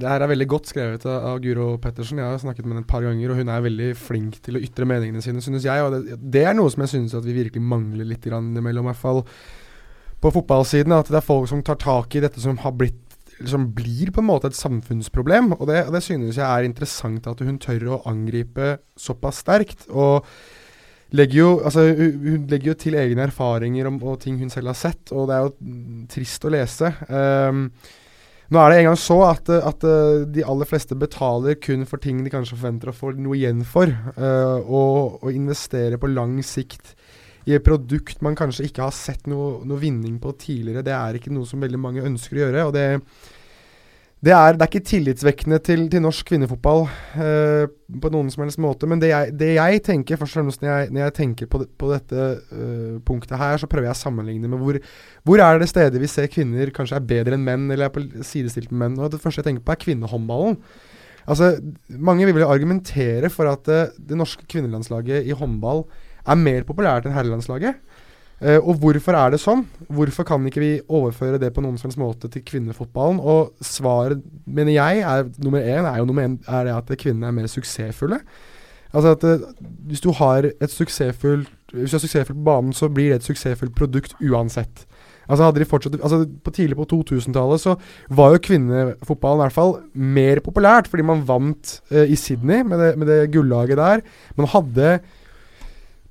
Det 0.00 0.08
her 0.08 0.20
er 0.20 0.28
veldig 0.28 0.46
godt 0.48 0.68
skrevet 0.68 1.06
av, 1.08 1.38
Guro 1.40 1.76
Pettersen. 1.80 2.20
Jeg 2.20 2.28
har 2.28 2.42
snakket 2.42 2.66
med 2.66 2.74
henne 2.74 2.84
et 2.84 2.90
par 2.90 3.00
ganger, 3.06 3.30
og 3.30 3.40
hun 3.40 3.48
er 3.48 3.64
veldig 3.64 3.90
flink 3.96 4.36
til 4.44 4.58
å 4.58 4.62
ytre 4.66 4.84
meningene 4.88 5.24
sine, 5.24 5.40
synes 5.40 5.64
jeg. 5.64 5.84
Og 5.84 5.94
det, 5.94 6.18
det 6.20 6.42
er 6.44 6.56
noe 6.56 6.72
som 6.72 6.84
jeg 6.84 6.92
synes 6.92 7.16
at 7.16 7.24
vi 7.24 7.38
virkelig 7.38 7.64
mangler 7.64 8.04
litt 8.10 8.28
innimellom, 8.28 8.84
i 8.84 8.92
hvert 8.92 9.00
fall 9.00 9.22
på 10.20 10.34
fotballsiden. 10.34 10.92
At 10.92 11.08
det 11.08 11.22
er 11.22 11.24
folk 11.24 11.48
som 11.48 11.64
tar 11.64 11.80
tak 11.80 12.18
i 12.18 12.24
dette 12.26 12.42
som 12.42 12.60
har 12.60 12.76
blitt 12.76 13.00
som 13.48 13.64
blir 13.74 14.12
på 14.14 14.22
en 14.22 14.28
måte 14.28 14.46
et 14.50 14.58
samfunnsproblem. 14.58 15.54
Og 15.56 15.66
det, 15.70 15.86
og 15.88 15.96
det 15.96 16.04
synes 16.04 16.36
jeg 16.36 16.44
er 16.44 16.68
interessant 16.68 17.26
at 17.26 17.40
hun 17.42 17.56
tør 17.62 17.96
å 17.96 18.02
angripe 18.10 18.76
såpass 19.00 19.40
sterkt. 19.42 19.88
Og 19.90 20.28
legger 21.14 21.38
jo, 21.38 21.50
altså, 21.64 21.86
hun 21.96 22.46
legger 22.50 22.72
jo 22.72 22.78
til 22.84 22.96
egne 22.98 23.28
erfaringer 23.28 23.90
om, 23.90 24.00
og 24.02 24.20
ting 24.24 24.38
hun 24.40 24.52
selv 24.52 24.72
har 24.72 24.78
sett, 24.78 25.12
og 25.14 25.28
det 25.30 25.36
er 25.36 25.46
jo 25.46 26.06
trist 26.10 26.46
å 26.46 26.52
lese. 26.52 26.90
Um, 27.08 27.68
nå 28.52 28.60
er 28.60 28.70
det 28.70 28.80
engang 28.82 28.98
så 29.00 29.16
at, 29.26 29.48
at, 29.48 29.86
de 30.34 30.44
aller 30.44 30.68
fleste 30.68 30.98
betaler 31.00 31.56
kun 31.62 31.86
for 31.88 32.02
ting 32.02 32.20
de 32.22 32.32
kanskje 32.32 32.58
forventer 32.58 32.90
å 32.90 32.96
få 32.96 33.14
noe 33.16 33.38
igjen 33.38 33.62
for. 33.66 33.90
Uh, 34.18 34.58
og, 34.66 35.22
og 35.24 35.30
investere 35.32 35.98
på 36.00 36.12
lang 36.12 36.36
sikt 36.44 36.92
i 37.44 37.54
et 37.56 37.64
produkt 37.64 38.22
man 38.24 38.36
kanskje 38.38 38.68
ikke 38.68 38.86
har 38.86 38.94
sett 38.96 39.26
noe, 39.28 39.58
noe, 39.68 39.80
vinning 39.80 40.16
på 40.20 40.32
tidligere, 40.40 40.84
det 40.84 40.94
er 40.96 41.18
ikke 41.18 41.32
noe 41.34 41.48
som 41.48 41.60
veldig 41.60 41.80
mange 41.80 42.04
ønsker 42.04 42.38
å 42.38 42.44
gjøre. 42.46 42.68
og 42.68 42.76
det 42.76 42.86
det 44.24 44.32
er, 44.32 44.56
det 44.56 44.64
er, 44.64 44.70
ikke 44.70 44.88
tillitsvekkende 44.88 45.58
til, 45.66 45.82
til 45.92 46.00
norsk 46.00 46.28
kvinnefotball 46.30 46.86
uh, 46.86 47.64
på 48.00 48.10
noen 48.14 48.30
som 48.32 48.44
helst 48.44 48.60
måte. 48.62 48.88
Men 48.88 49.02
det 49.02 49.10
jeg, 49.10 49.34
det 49.40 49.50
jeg 49.58 49.82
tenker 49.84 50.20
først 50.20 50.36
og 50.36 50.40
fremst 50.40 50.64
når 50.64 50.70
jeg, 50.70 50.92
når 50.94 51.02
jeg 51.02 51.14
tenker 51.18 51.50
på, 51.50 51.60
på 51.80 51.90
dette 51.90 52.28
uh, 52.54 52.94
punktet 53.04 53.36
her, 53.40 53.58
så 53.60 53.68
prøver 53.68 53.90
jeg 53.90 53.98
å 53.98 54.00
sammenligne 54.00 54.48
med 54.48 54.62
hvor, 54.62 54.78
hvor 55.28 55.44
er 55.44 55.60
det 55.60 55.68
stedet 55.68 56.00
vi 56.00 56.08
ser 56.08 56.30
kvinner 56.32 56.72
kanskje 56.74 56.96
er 57.00 57.08
bedre 57.10 57.36
enn 57.36 57.44
menn, 57.44 57.68
eller 57.68 57.90
er 57.90 57.94
på 57.94 58.04
sidestilt 58.24 58.72
med 58.72 58.84
menn. 58.86 58.98
Og 59.02 59.12
Det 59.12 59.20
første 59.20 59.42
jeg 59.42 59.50
tenker 59.50 59.66
på, 59.66 59.74
er 59.74 59.84
kvinnehåndballen. 59.84 60.56
Altså, 61.28 61.54
Mange 61.92 62.24
vil 62.28 62.38
vel 62.38 62.48
argumentere 62.48 63.32
for 63.32 63.50
at 63.52 63.68
uh, 63.68 63.92
det 63.98 64.20
norske 64.20 64.48
kvinnelandslaget 64.48 65.28
i 65.28 65.36
håndball 65.36 65.84
er 66.24 66.40
mer 66.40 66.64
populært 66.64 67.04
enn 67.04 67.16
herrelandslaget. 67.16 67.76
Uh, 68.44 68.58
og 68.60 68.80
hvorfor 68.82 69.16
er 69.16 69.32
det 69.32 69.40
sånn? 69.40 69.62
Hvorfor 69.88 70.26
kan 70.28 70.44
ikke 70.44 70.60
vi 70.60 70.72
overføre 70.92 71.38
det 71.40 71.48
på 71.56 71.62
noen 71.64 71.78
helst 71.80 72.00
måte 72.00 72.28
til 72.28 72.42
kvinnefotballen? 72.44 73.22
Og 73.22 73.54
svaret, 73.64 74.20
mener 74.44 74.74
jeg, 74.74 75.00
er 75.00 75.30
nummer 75.40 75.64
én 75.64 75.88
er 75.88 76.02
jo 76.02 76.08
nummer 76.10 76.26
én, 76.26 76.36
er 76.44 76.68
det 76.68 76.74
at 76.76 76.92
kvinnene 77.00 77.30
er 77.30 77.38
mer 77.38 77.48
suksessfulle. 77.48 78.20
Altså 78.92 79.14
at 79.16 79.24
uh, 79.24 79.48
hvis 79.88 80.04
du 80.04 80.10
har 80.12 80.50
et 80.52 80.70
suksessfullt 80.70 81.48
Hvis 81.72 81.90
du 81.90 81.96
er 81.96 82.04
suksessfull 82.04 82.36
på 82.36 82.44
banen, 82.46 82.76
så 82.76 82.86
blir 82.92 83.10
det 83.10 83.22
et 83.22 83.30
suksessfullt 83.30 83.74
produkt 83.74 84.12
uansett. 84.22 84.84
Altså 85.24 85.48
hadde 85.48 85.62
de 85.62 85.66
fortsatt 85.66 85.96
altså 85.96 86.20
på 86.44 86.52
Tidlig 86.54 86.76
på 86.78 86.86
2000-tallet 86.92 87.62
så 87.62 87.74
var 88.12 88.34
jo 88.34 88.44
kvinnefotballen 88.44 89.40
i 89.40 89.44
hvert 89.46 89.56
fall 89.56 89.74
mer 89.94 90.38
populært, 90.44 90.86
fordi 90.92 91.06
man 91.08 91.24
vant 91.26 91.78
uh, 91.90 92.04
i 92.04 92.14
Sydney 92.14 92.62
med 92.62 92.78
det, 92.78 92.92
med 93.00 93.10
det 93.10 93.32
gullaget 93.32 93.80
der. 93.80 94.04
Man 94.36 94.52
hadde 94.52 94.98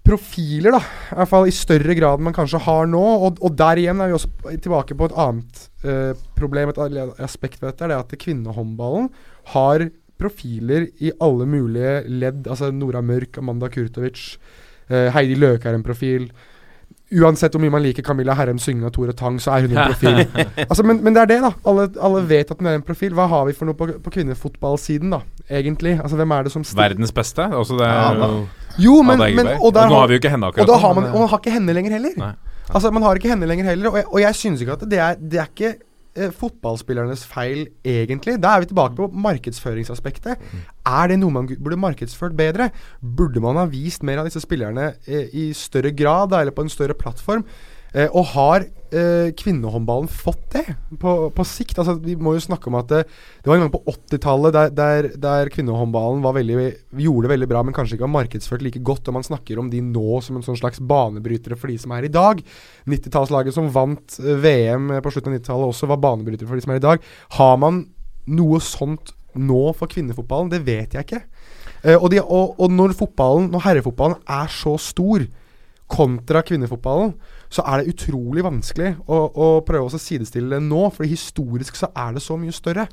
profiler, 0.03 0.75
da. 0.75 0.81
I 1.13 1.17
hvert 1.19 1.31
fall 1.31 1.49
i 1.49 1.55
større 1.55 1.95
grad 1.97 2.19
enn 2.19 2.27
man 2.27 2.35
kanskje 2.35 2.61
har 2.65 2.87
nå. 2.91 3.01
Og, 3.25 3.41
og 3.43 3.57
der 3.59 3.81
igjen 3.81 4.03
er 4.03 4.11
vi 4.11 4.17
også 4.17 4.55
tilbake 4.59 4.97
på 4.99 5.09
et 5.09 5.17
annet 5.25 5.65
uh, 5.87 6.23
problem, 6.37 6.73
et 6.73 6.81
aspekt 7.23 7.61
ved 7.61 7.71
dette. 7.71 7.87
Det 7.87 7.95
er 7.95 8.03
at 8.03 8.17
kvinnehåndballen 8.25 9.09
har 9.55 9.87
profiler 10.19 10.87
i 11.03 11.11
alle 11.23 11.47
mulige 11.49 12.01
ledd. 12.11 12.47
Altså 12.47 12.71
Nora 12.75 13.03
Mørk, 13.03 13.39
Amanda 13.39 13.71
Kurtovic, 13.71 14.33
uh, 14.91 15.07
Heidi 15.15 15.39
Løke 15.39 15.71
er 15.71 15.79
en 15.79 15.85
profil. 15.85 16.27
Uansett 17.13 17.53
hvor 17.53 17.61
mye 17.61 17.71
man 17.71 17.83
liker 17.83 18.03
Camilla 18.05 18.35
Herrem 18.35 18.59
synge 18.61 18.87
og 18.89 18.93
Tore 18.95 19.13
Tang, 19.15 19.39
så 19.41 19.53
er 19.53 19.67
hun 19.67 19.75
en 19.75 19.91
profil. 19.93 20.23
altså, 20.69 20.83
men, 20.87 20.99
men 21.05 21.15
det 21.15 21.23
er 21.23 21.31
det, 21.31 21.39
da. 21.45 21.53
Alle, 21.69 21.87
alle 22.03 22.23
vet 22.27 22.51
at 22.51 22.59
hun 22.59 22.67
er 22.71 22.79
en 22.79 22.85
profil. 22.85 23.15
Hva 23.15 23.29
har 23.31 23.47
vi 23.47 23.55
for 23.55 23.69
noe 23.69 23.77
på, 23.77 23.87
på 24.03 24.13
kvinnefotballsiden, 24.17 25.13
da? 25.15 25.23
Egentlig. 25.49 25.99
Altså, 26.01 26.15
hvem 26.15 26.31
er 26.31 26.43
det 26.43 26.51
som 26.51 26.63
stiller- 26.63 26.89
Verdens 26.89 27.11
beste. 27.11 27.43
Altså, 27.43 27.77
det 27.77 27.85
er 27.87 27.93
Ja, 27.93 28.27
jo 28.27 28.47
Jo, 28.79 29.01
men, 29.03 29.17
men 29.19 29.47
og, 29.61 29.73
der 29.73 29.87
nå 29.89 29.95
har- 29.99 30.07
vi 30.07 30.13
jo 30.13 30.19
ikke 30.19 30.29
henne 30.31 30.47
akkurat 30.47 30.63
og 30.63 30.67
da 30.67 30.77
har 30.81 30.93
man, 30.93 31.03
og 31.11 31.19
man 31.19 31.29
har 31.29 31.37
ikke 31.37 31.51
henne 31.51 31.73
lenger 31.73 31.91
heller. 31.91 32.13
Nei. 32.17 32.31
Altså, 32.73 32.91
man 32.91 33.03
har 33.03 33.15
ikke 33.15 33.29
henne 33.29 33.45
lenger 33.45 33.65
heller, 33.65 33.89
og 33.89 33.95
jeg, 33.97 34.05
og 34.07 34.19
jeg 34.21 34.35
synes 34.35 34.61
ikke 34.61 34.71
at 34.73 34.79
det 34.89 34.99
er, 34.99 35.15
det 35.19 35.39
er 35.39 35.45
ikke 35.51 35.75
eh, 36.15 36.29
fotballspillernes 36.31 37.25
feil, 37.25 37.67
egentlig. 37.85 38.39
Da 38.41 38.55
er 38.55 38.59
vi 38.61 38.65
tilbake 38.71 38.95
på 38.95 39.11
markedsføringsaspektet. 39.13 40.37
Er 40.85 41.07
det 41.07 41.19
noe 41.19 41.31
man 41.31 41.47
burde 41.47 41.77
markedsført 41.79 42.35
bedre? 42.37 42.69
Burde 43.01 43.41
man 43.43 43.55
ha 43.59 43.65
vist 43.65 44.03
mer 44.03 44.19
av 44.21 44.25
disse 44.29 44.41
spillerne 44.43 44.93
eh, 45.07 45.27
i 45.33 45.51
større 45.53 45.91
grad, 45.91 46.29
da, 46.33 46.39
eller 46.41 46.51
på 46.55 46.61
en 46.65 46.69
større 46.69 46.93
plattform? 46.97 47.43
Eh, 47.93 48.09
og 48.09 48.25
har 48.33 48.63
eh, 48.65 49.29
kvinnehåndballen 49.37 50.09
fått 50.09 50.55
det 50.55 50.63
på, 50.99 51.11
på 51.35 51.45
sikt? 51.45 51.77
Altså, 51.77 51.93
vi 52.01 52.15
må 52.17 52.33
jo 52.33 52.41
snakke 52.41 52.71
om 52.71 52.77
at 52.79 52.89
det, 52.89 53.01
det 53.05 53.49
var 53.49 53.59
en 53.59 53.65
gang 53.65 53.73
på 53.75 53.83
80-tallet 53.93 54.55
der, 54.55 54.73
der, 54.73 55.09
der 55.21 55.51
kvinnehåndballen 55.53 56.25
veldig, 56.25 56.57
gjorde 57.05 57.27
det 57.27 57.33
veldig 57.35 57.49
bra, 57.51 57.63
men 57.65 57.75
kanskje 57.77 57.97
ikke 57.97 58.07
var 58.07 58.15
markedsført 58.15 58.65
like 58.65 58.81
godt. 58.85 59.09
Og 59.11 59.17
man 59.19 59.27
snakker 59.27 59.61
om 59.61 59.69
de 59.69 59.81
nå 59.85 60.21
som 60.25 60.39
en 60.39 60.45
sånn 60.45 60.57
slags 60.59 60.81
banebrytere 60.81 61.57
for 61.59 61.69
de 61.69 61.77
som 61.81 61.93
er 61.93 62.07
i 62.07 62.13
dag. 62.13 62.41
90-tallslaget 62.89 63.57
som 63.57 63.69
vant 63.73 64.17
eh, 64.23 64.39
VM 64.41 64.95
på 65.05 65.13
slutten 65.13 65.35
av 65.35 65.37
90-tallet 65.39 65.75
også 65.75 65.91
var 65.93 66.01
banebrytere 66.07 66.49
for 66.49 66.57
de 66.57 66.65
som 66.65 66.73
er 66.73 66.81
i 66.81 66.87
dag. 66.87 67.11
Har 67.37 67.59
man 67.61 67.85
noe 68.33 68.61
sånt 68.63 69.13
nå 69.37 69.67
for 69.77 69.91
kvinnefotballen? 69.91 70.49
Det 70.49 70.63
vet 70.65 70.97
jeg 70.97 71.05
ikke. 71.05 71.21
Eh, 71.83 71.97
og, 71.99 72.09
de, 72.13 72.23
og, 72.23 72.57
og 72.57 72.73
når 72.73 72.97
når 72.97 73.65
herrefotballen 73.67 74.17
er 74.25 74.49
så 74.49 74.77
stor 74.81 75.25
kontra 75.93 76.41
kvinnefotballen, 76.41 77.13
så 77.53 77.63
er 77.69 77.81
det 77.81 77.93
utrolig 77.93 78.43
vanskelig 78.45 78.95
å, 79.05 79.17
å 79.29 79.47
prøve 79.65 79.91
å 79.91 80.01
sidestille 80.01 80.55
det 80.55 80.63
nå. 80.65 80.87
For 80.95 81.05
historisk 81.05 81.77
så 81.77 81.91
er 81.93 82.15
det 82.15 82.23
så 82.25 82.37
mye 82.39 82.55
større. 82.55 82.87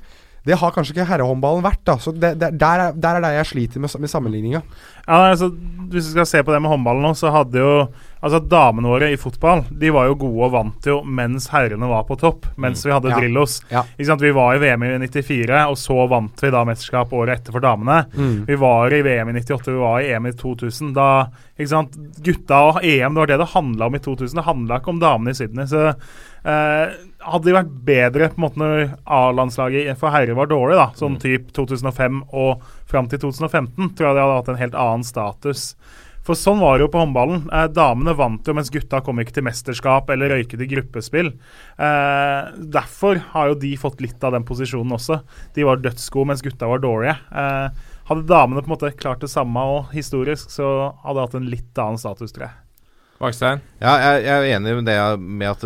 Det 0.46 0.56
har 0.56 0.72
kanskje 0.72 0.94
ikke 0.94 1.08
herrehåndballen 1.10 1.64
vært. 1.64 1.82
da 1.84 1.98
Så 2.00 2.14
det, 2.16 2.34
det, 2.40 2.54
der, 2.60 2.86
er, 2.86 2.94
der 2.96 3.18
er 3.18 3.24
det 3.26 3.32
jeg 3.38 3.50
sliter 3.52 3.82
med, 3.82 3.92
med 4.00 4.10
sammenligninga. 4.12 4.62
Ja, 5.06 5.18
altså, 5.32 5.50
Hvis 5.90 6.06
vi 6.06 6.14
skal 6.14 6.26
se 6.28 6.42
på 6.46 6.52
det 6.54 6.62
med 6.62 6.70
håndballen 6.72 7.04
nå, 7.04 7.12
så 7.18 7.32
hadde 7.34 7.60
jo 7.60 7.74
Altså 8.20 8.36
Damene 8.44 8.90
våre 8.90 9.08
i 9.08 9.16
fotball 9.16 9.62
De 9.80 9.88
var 9.94 10.10
jo 10.10 10.16
gode 10.20 10.44
og 10.44 10.52
vant 10.52 10.86
jo 10.90 10.98
mens 11.08 11.46
herrene 11.52 11.88
var 11.88 12.04
på 12.08 12.18
topp. 12.20 12.50
Mens 12.60 12.84
vi 12.84 12.92
hadde 12.92 13.08
Ja. 13.12 13.16
Drillos. 13.18 13.62
Ja. 13.72 13.84
Vi 13.96 14.32
var 14.36 14.54
i 14.54 14.60
VM 14.60 14.84
i 14.84 14.90
94, 15.08 15.62
og 15.70 15.78
så 15.80 16.06
vant 16.08 16.42
vi 16.44 16.50
da 16.52 16.64
mesterskap 16.68 17.12
året 17.16 17.40
etter 17.40 17.56
for 17.56 17.64
damene. 17.64 18.02
Mm. 18.12 18.44
Vi 18.46 18.58
var 18.60 18.92
i 18.92 19.00
VM 19.02 19.32
i 19.32 19.40
98, 19.40 19.72
vi 19.72 19.80
var 19.80 20.00
i 20.00 20.10
EM 20.12 20.26
i 20.28 20.32
2000. 20.36 20.92
Da, 20.94 21.08
ikke 21.56 21.72
sant? 21.72 21.96
Gutta 22.20 22.60
og 22.68 22.84
EM, 22.84 23.16
det 23.16 23.22
var 23.24 23.32
det 23.32 23.40
det 23.40 23.50
handla 23.54 23.88
om 23.88 23.96
i 23.96 24.02
2000. 24.04 24.36
Det 24.36 24.46
handla 24.50 24.80
ikke 24.82 24.92
om 24.92 25.00
damene 25.00 25.32
i 25.32 25.40
Sydney. 25.40 25.66
Så 25.70 25.86
eh, 26.44 26.92
hadde 27.20 27.48
de 27.48 27.56
vært 27.56 27.72
bedre 27.86 28.28
på 28.32 28.40
en 28.40 28.44
måte 28.46 28.60
når 28.60 28.84
A-landslaget 29.04 29.98
for 30.00 30.14
herrer 30.14 30.36
var 30.38 30.50
dårlig, 30.50 30.78
da, 30.80 30.90
sånn 30.98 31.18
typ 31.20 31.50
2005 31.56 32.22
og 32.30 32.62
fram 32.90 33.10
til 33.10 33.22
2015, 33.26 33.92
tror 33.96 34.10
jeg 34.10 34.16
de 34.16 34.22
hadde 34.24 34.38
hatt 34.38 34.52
en 34.54 34.62
helt 34.62 34.78
annen 34.78 35.06
status. 35.06 35.74
For 36.26 36.36
sånn 36.36 36.60
var 36.60 36.76
det 36.76 36.84
jo 36.84 36.90
på 36.92 37.00
håndballen. 37.00 37.46
Eh, 37.48 37.66
damene 37.72 38.12
vant 38.16 38.46
jo, 38.46 38.54
mens 38.56 38.70
gutta 38.72 39.00
kom 39.04 39.22
ikke 39.22 39.38
til 39.38 39.46
mesterskap 39.46 40.10
eller 40.12 40.34
røyket 40.34 40.62
i 40.62 40.68
gruppespill. 40.70 41.32
Eh, 41.80 42.50
derfor 42.76 43.22
har 43.32 43.50
jo 43.50 43.60
de 43.62 43.72
fått 43.80 44.02
litt 44.04 44.22
av 44.26 44.36
den 44.36 44.44
posisjonen 44.46 44.94
også. 44.98 45.22
De 45.56 45.66
var 45.66 45.80
dødsgode, 45.80 46.30
mens 46.30 46.44
gutta 46.44 46.68
var 46.70 46.84
dårlige. 46.84 47.16
Eh, 47.32 47.86
hadde 48.10 48.28
damene 48.28 48.62
på 48.62 48.68
en 48.68 48.76
måte 48.76 48.92
klart 49.00 49.24
det 49.24 49.32
samme 49.32 49.64
og 49.72 49.94
historisk, 49.96 50.52
så 50.52 50.92
hadde 51.06 51.16
de 51.18 51.24
hatt 51.24 51.38
en 51.40 51.50
litt 51.50 51.80
annen 51.80 52.00
status, 52.00 52.36
tror 52.36 52.50
jeg. 52.50 52.58
Vakstein? 53.20 53.60
Ja, 53.82 53.92
jeg, 54.00 54.20
jeg 54.24 54.32
er 54.32 54.54
enig 54.56 54.72
med 54.78 54.86
det 54.88 54.96
med 55.20 55.50
at 55.50 55.64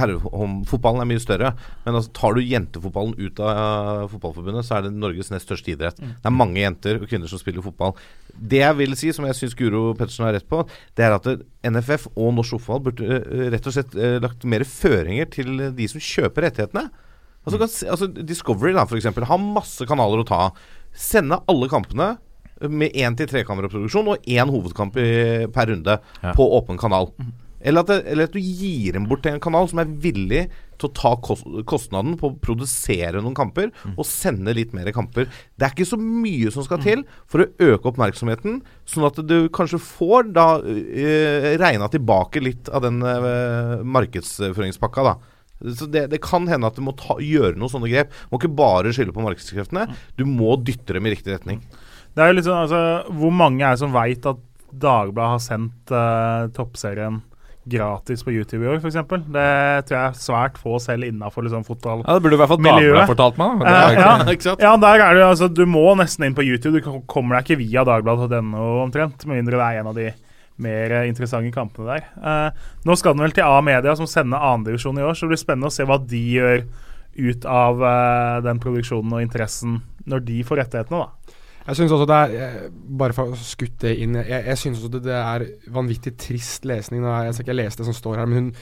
herrefotballen 0.00 1.02
er 1.02 1.08
mye 1.10 1.20
større. 1.20 1.50
Men 1.84 1.98
altså, 1.98 2.12
tar 2.16 2.36
du 2.36 2.40
jentefotballen 2.40 3.12
ut 3.20 3.42
av 3.44 3.58
uh, 3.58 4.06
fotballforbundet, 4.14 4.64
så 4.64 4.78
er 4.78 4.86
det 4.86 4.94
Norges 4.96 5.28
nest 5.32 5.44
største 5.44 5.74
idrett. 5.74 6.00
Det 6.00 6.30
er 6.30 6.32
mange 6.32 6.62
jenter 6.62 6.96
og 6.96 7.04
kvinner 7.10 7.28
som 7.28 7.42
spiller 7.42 7.64
fotball. 7.64 7.92
Det 8.32 8.62
jeg 8.62 8.78
vil 8.80 8.96
si, 8.96 9.12
som 9.12 9.28
jeg 9.28 9.36
syns 9.36 9.56
Guro 9.58 9.90
Pettersen 9.98 10.24
har 10.24 10.32
rett 10.38 10.48
på, 10.48 10.62
det 10.96 11.04
er 11.04 11.18
at 11.18 11.28
NFF 11.68 12.08
og 12.14 12.32
norsk 12.38 12.56
fotball 12.56 12.86
burde 12.88 13.20
uh, 13.20 13.46
rett 13.52 13.68
og 13.68 13.76
slett 13.76 13.92
uh, 14.00 14.16
lagt 14.24 14.48
mer 14.48 14.64
føringer 14.64 15.28
til 15.36 15.66
de 15.76 15.90
som 15.92 16.00
kjøper 16.00 16.48
rettighetene. 16.48 16.88
Altså, 17.46 17.60
mm. 17.60 17.90
altså 17.92 18.08
Discovery 18.24 18.72
da, 18.72 18.88
for 18.88 18.96
eksempel, 18.96 19.28
har 19.28 19.44
masse 19.44 19.84
kanaler 19.86 20.24
å 20.24 20.28
ta 20.32 20.46
av. 20.48 20.64
Sende 20.96 21.42
alle 21.44 21.68
kampene 21.68 22.14
med 22.72 22.94
én 22.96 23.16
til 23.18 23.28
trekameraproduksjon 23.30 24.14
og 24.14 24.30
én 24.30 24.52
hovedkamp 24.52 24.96
i, 25.02 25.08
per 25.52 25.68
runde 25.72 25.98
Ja. 26.22 26.32
på 26.36 26.46
åpen 26.56 26.78
kanal. 26.80 27.10
Eller 27.66 27.82
at, 27.82 27.88
det, 27.90 28.02
eller 28.12 28.28
at 28.28 28.34
du 28.36 28.38
gir 28.38 28.92
dem 28.94 29.08
bort 29.10 29.24
til 29.24 29.32
en 29.34 29.40
kanal 29.42 29.66
som 29.68 29.80
er 29.82 29.88
villig 29.90 30.44
til 30.78 30.86
å 30.90 30.92
ta 30.94 31.10
kostnaden 31.66 32.14
på 32.20 32.28
å 32.28 32.36
produsere 32.38 33.18
noen 33.24 33.34
kamper 33.34 33.72
og 33.96 34.04
sende 34.06 34.52
litt 34.54 34.74
mer 34.76 34.90
kamper. 34.94 35.26
Det 35.56 35.64
er 35.66 35.72
ikke 35.72 35.88
så 35.88 35.98
mye 35.98 36.52
som 36.52 36.66
skal 36.66 36.82
til 36.84 37.02
for 37.26 37.42
å 37.42 37.48
øke 37.72 37.90
oppmerksomheten, 37.90 38.60
sånn 38.86 39.08
at 39.08 39.18
du 39.26 39.48
kanskje 39.56 39.80
får 39.82 40.28
da 40.36 40.46
uh, 40.60 41.48
regna 41.58 41.88
tilbake 41.90 42.44
litt 42.44 42.68
av 42.68 42.84
den 42.84 43.00
uh, 43.02 43.80
markedsføringspakka, 43.82 45.06
da. 45.08 45.16
Så 45.72 45.88
det, 45.88 46.10
det 46.12 46.20
kan 46.20 46.44
hende 46.50 46.68
at 46.68 46.76
du 46.76 46.84
må 46.84 46.92
ta, 47.00 47.16
gjøre 47.24 47.56
noen 47.56 47.72
sånne 47.72 47.88
grep. 47.88 48.12
Du 48.12 48.34
Må 48.36 48.40
ikke 48.42 48.52
bare 48.58 48.92
skylde 48.92 49.14
på 49.16 49.24
markedskreftene. 49.24 49.86
Du 50.20 50.26
må 50.28 50.58
dytte 50.60 50.98
dem 50.98 51.08
i 51.08 51.14
riktig 51.14 51.32
retning. 51.32 51.62
Det 52.16 52.24
er 52.24 52.32
jo 52.32 52.36
litt 52.38 52.48
sånn, 52.48 52.64
altså, 52.64 52.82
Hvor 53.20 53.32
mange 53.34 53.64
er 53.64 53.76
det 53.76 53.82
som 53.84 53.94
veit 53.94 54.28
at 54.28 54.42
Dagbladet 54.76 55.32
har 55.32 55.40
sendt 55.40 55.92
uh, 55.94 56.48
toppserien 56.56 57.22
gratis 57.66 58.22
på 58.22 58.32
YouTube 58.34 58.64
i 58.64 58.68
år, 58.70 58.76
f.eks.? 58.78 58.98
Det 59.32 59.46
tror 59.88 59.96
jeg 59.96 60.02
er 60.02 60.18
svært 60.20 60.58
få 60.60 60.76
selv 60.82 61.06
innafor 61.06 61.46
liksom, 61.46 61.64
fotballmiljøet. 61.66 62.08
Ja, 62.08 62.18
Det 62.18 62.24
burde 62.26 62.36
i 62.36 62.40
hvert 62.42 62.52
fall. 62.52 62.60
Dagbladet 62.66 63.10
fortalt 63.10 63.40
meg. 63.40 63.62
da. 63.62 63.72
Eh, 63.72 63.96
ja. 63.96 64.56
Ja, 64.66 64.74
der 64.82 65.02
er 65.06 65.16
det 65.16 65.24
jo, 65.24 65.30
altså, 65.32 65.48
Du 65.48 65.64
må 65.70 65.86
nesten 65.98 66.28
inn 66.28 66.36
på 66.36 66.44
YouTube. 66.46 66.78
Du 66.78 67.02
kommer 67.10 67.38
deg 67.38 67.48
ikke 67.48 67.60
via 67.64 67.86
Dagbladet.no 67.88 68.68
omtrent, 68.84 69.26
med 69.26 69.40
mindre 69.42 69.58
det 69.58 69.66
er 69.66 69.80
en 69.82 69.90
av 69.92 69.98
de 69.98 70.10
mer 70.62 70.94
eh, 71.00 71.08
interessante 71.10 71.52
kampene 71.54 71.96
der. 71.96 72.06
Eh, 72.16 72.68
nå 72.86 72.96
skal 72.96 73.16
den 73.16 73.26
vel 73.26 73.34
til 73.36 73.46
A-media, 73.46 73.96
som 73.98 74.08
sender 74.10 74.44
andredivisjon 74.52 75.00
i 75.00 75.04
år, 75.04 75.16
så 75.16 75.26
det 75.26 75.34
blir 75.34 75.42
spennende 75.42 75.72
å 75.72 75.74
se 75.74 75.86
hva 75.88 75.98
de 76.00 76.22
gjør 76.36 76.64
ut 77.16 77.48
av 77.48 77.82
eh, 77.88 78.38
den 78.46 78.62
produksjonen 78.62 79.18
og 79.18 79.24
interessen 79.24 79.80
når 80.06 80.22
de 80.28 80.42
får 80.46 80.62
rettighetene, 80.62 81.02
da. 81.02 81.25
Jeg 81.66 81.78
synes 81.78 81.92
også 81.92 82.06
det 82.06 82.16
er 82.16 82.34
eh, 82.46 82.66
Bare 82.98 83.14
for 83.16 83.32
å 83.34 83.38
skutte 83.38 83.88
det 83.88 83.96
inn 84.04 84.14
Jeg, 84.20 84.42
jeg 84.52 84.58
synes 84.60 84.78
også 84.78 84.92
det, 84.96 85.00
det 85.08 85.16
er 85.18 85.46
vanvittig 85.74 86.12
trist 86.20 86.68
lesning. 86.68 87.02
Jeg 87.02 87.34
skal 87.34 87.46
ikke 87.46 87.58
lese 87.58 87.80
det 87.80 87.88
som 87.88 87.96
står 87.96 88.20
her, 88.22 88.30
men 88.30 88.36
hun 88.36 88.52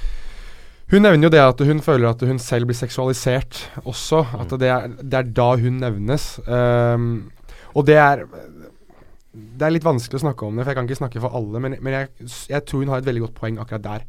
hun 0.93 1.01
nevner 1.01 1.27
jo 1.27 1.33
det 1.33 1.41
at 1.41 1.61
hun 1.65 1.81
føler 1.81 2.11
at 2.11 2.23
hun 2.29 2.39
selv 2.39 2.69
blir 2.69 2.77
seksualisert 2.77 3.63
også. 3.89 4.21
At 4.37 4.53
det 4.61 4.69
er, 4.69 4.91
det 5.01 5.17
er 5.17 5.31
da 5.37 5.47
hun 5.57 5.79
nevnes. 5.81 6.27
Um, 6.45 7.33
og 7.75 7.87
det 7.87 7.97
er 7.97 8.27
Det 9.35 9.67
er 9.67 9.73
litt 9.75 9.87
vanskelig 9.87 10.21
å 10.21 10.27
snakke 10.29 10.47
om 10.47 10.55
det, 10.55 10.63
for 10.63 10.71
jeg 10.71 10.77
kan 10.77 10.87
ikke 10.87 10.99
snakke 11.01 11.21
for 11.25 11.35
alle. 11.35 11.59
Men, 11.59 11.75
men 11.83 11.97
jeg, 11.97 12.09
jeg 12.53 12.65
tror 12.69 12.85
hun 12.85 12.93
har 12.93 13.01
et 13.01 13.07
veldig 13.09 13.25
godt 13.25 13.35
poeng 13.35 13.57
akkurat 13.59 13.83
der. 13.83 14.05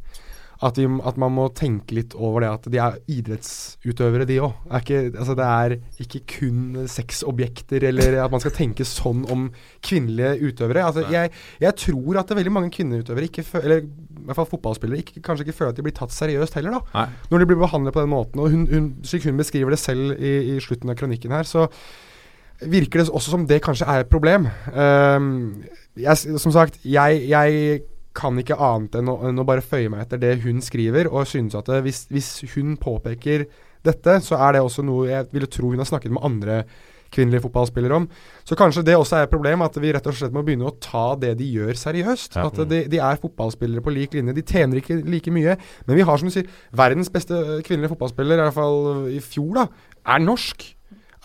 At, 0.63 0.77
de, 0.77 0.85
at 1.03 1.17
man 1.19 1.33
må 1.35 1.49
tenke 1.51 1.97
litt 1.97 2.13
over 2.15 2.45
det 2.45 2.51
at 2.53 2.67
de 2.71 2.79
er 2.79 2.97
idrettsutøvere, 3.11 4.27
de 4.29 4.37
òg. 4.45 4.53
Altså, 4.71 5.35
det 5.35 5.47
er 5.47 5.75
ikke 6.05 6.21
kun 6.37 6.85
sexobjekter, 6.91 7.83
eller 7.89 8.21
at 8.23 8.31
man 8.31 8.43
skal 8.43 8.55
tenke 8.55 8.87
sånn 8.87 9.25
om 9.31 9.49
kvinnelige 9.83 10.51
utøvere. 10.51 10.85
Altså, 10.87 11.05
jeg, 11.11 11.33
jeg 11.59 11.79
tror 11.81 12.21
at 12.21 12.29
det 12.29 12.37
er 12.37 12.41
veldig 12.41 12.55
mange 12.55 12.71
kvinneutøvere, 12.75 13.27
ikke 13.27 13.45
føler, 13.47 13.65
eller 13.65 13.83
i 13.85 14.27
hvert 14.29 14.39
fall 14.39 14.49
fotballspillere, 14.53 15.03
ikke, 15.03 15.21
kanskje 15.25 15.45
ikke 15.45 15.57
føler 15.59 15.73
at 15.73 15.79
de 15.79 15.85
blir 15.85 15.97
tatt 15.97 16.15
seriøst 16.15 16.55
heller, 16.57 16.79
da. 16.79 16.95
Nei. 16.95 17.29
Når 17.31 17.43
de 17.43 17.49
blir 17.51 17.61
behandlet 17.61 17.95
på 17.95 18.05
den 18.05 18.13
måten. 18.13 18.41
Og 18.41 18.53
hun, 18.53 18.65
hun, 18.71 18.91
slik 19.05 19.27
hun 19.27 19.41
beskriver 19.41 19.75
det 19.75 19.81
selv 19.81 20.15
i, 20.15 20.35
i 20.55 20.59
slutten 20.63 20.91
av 20.91 20.97
kronikken 20.99 21.35
her, 21.35 21.47
så 21.49 21.67
virker 22.63 23.01
det 23.01 23.11
også 23.11 23.33
som 23.33 23.43
det 23.49 23.59
kanskje 23.63 23.87
er 23.91 24.05
et 24.05 24.11
problem. 24.11 24.47
Um, 24.71 25.65
jeg, 25.99 26.39
som 26.39 26.53
sagt, 26.55 26.79
jeg, 26.87 27.25
jeg 27.27 27.81
kan 28.15 28.39
ikke 28.39 28.57
annet 28.57 28.97
enn 28.99 29.11
å, 29.11 29.19
enn 29.27 29.41
å 29.41 29.47
bare 29.47 29.65
føye 29.65 29.91
meg 29.91 30.05
etter 30.05 30.21
det 30.21 30.37
hun 30.45 30.63
skriver, 30.63 31.09
og 31.11 31.27
synes 31.29 31.57
at 31.57 31.69
det, 31.71 31.81
hvis, 31.85 32.05
hvis 32.13 32.31
hun 32.55 32.75
påpeker 32.81 33.47
dette, 33.85 34.19
så 34.25 34.39
er 34.41 34.55
det 34.55 34.65
også 34.65 34.85
noe 34.85 35.09
jeg 35.11 35.31
ville 35.33 35.49
tro 35.51 35.71
hun 35.71 35.83
har 35.83 35.89
snakket 35.89 36.13
med 36.15 36.25
andre 36.25 36.63
kvinnelige 37.15 37.45
fotballspillere 37.45 37.95
om. 38.01 38.07
Så 38.47 38.57
kanskje 38.59 38.83
det 38.87 38.95
også 38.97 39.19
er 39.19 39.27
et 39.27 39.33
problem, 39.33 39.63
at 39.65 39.77
vi 39.79 39.91
rett 39.95 40.07
og 40.09 40.15
slett 40.17 40.33
må 40.35 40.43
begynne 40.45 40.67
å 40.67 40.75
ta 40.83 41.07
det 41.19 41.35
de 41.39 41.47
gjør, 41.57 41.73
seriøst. 41.79 42.37
Ja. 42.37 42.47
At 42.49 42.61
de, 42.71 42.81
de 42.91 43.01
er 43.01 43.21
fotballspillere 43.21 43.83
på 43.85 43.93
lik 43.95 44.17
linje. 44.17 44.35
De 44.35 44.45
tjener 44.45 44.81
ikke 44.81 44.99
like 45.05 45.33
mye, 45.33 45.57
men 45.87 45.99
vi 45.99 46.07
har, 46.07 46.19
som 46.19 46.31
du 46.31 46.35
sier, 46.35 46.49
verdens 46.75 47.11
beste 47.13 47.61
kvinnelige 47.67 47.93
fotballspiller, 47.93 48.39
i 48.39 48.47
hvert 48.47 48.57
fall 48.57 49.11
i 49.13 49.21
fjor, 49.23 49.53
da, 49.61 49.67
er 50.15 50.25
norsk. 50.25 50.67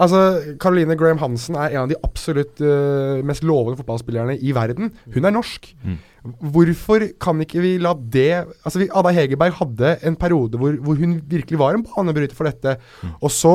Altså, 0.01 0.21
Caroline 0.63 0.97
Graham 0.97 1.21
Hansen 1.21 1.59
er 1.61 1.75
en 1.75 1.83
av 1.85 1.91
de 1.91 1.99
absolutt 2.07 2.63
uh, 2.65 3.21
mest 3.27 3.45
lovende 3.45 3.81
fotballspillerne 3.81 4.39
i 4.39 4.55
verden. 4.57 4.95
Hun 5.13 5.29
er 5.29 5.35
norsk. 5.35 5.69
Mm. 5.85 5.99
Hvorfor 6.23 7.07
kan 7.23 7.41
ikke 7.41 7.63
vi 7.65 7.71
la 7.81 7.95
det 7.97 8.43
Altså, 8.65 8.83
vi, 8.83 8.91
Ada 8.93 9.13
Hegerberg 9.17 9.55
hadde 9.57 9.93
en 10.05 10.19
periode 10.21 10.59
hvor, 10.61 10.75
hvor 10.85 10.99
hun 11.01 11.17
virkelig 11.31 11.61
var 11.61 11.77
en 11.77 11.85
banebryter 11.87 12.37
for 12.37 12.49
dette. 12.51 12.77
Og 13.21 13.33
så 13.33 13.55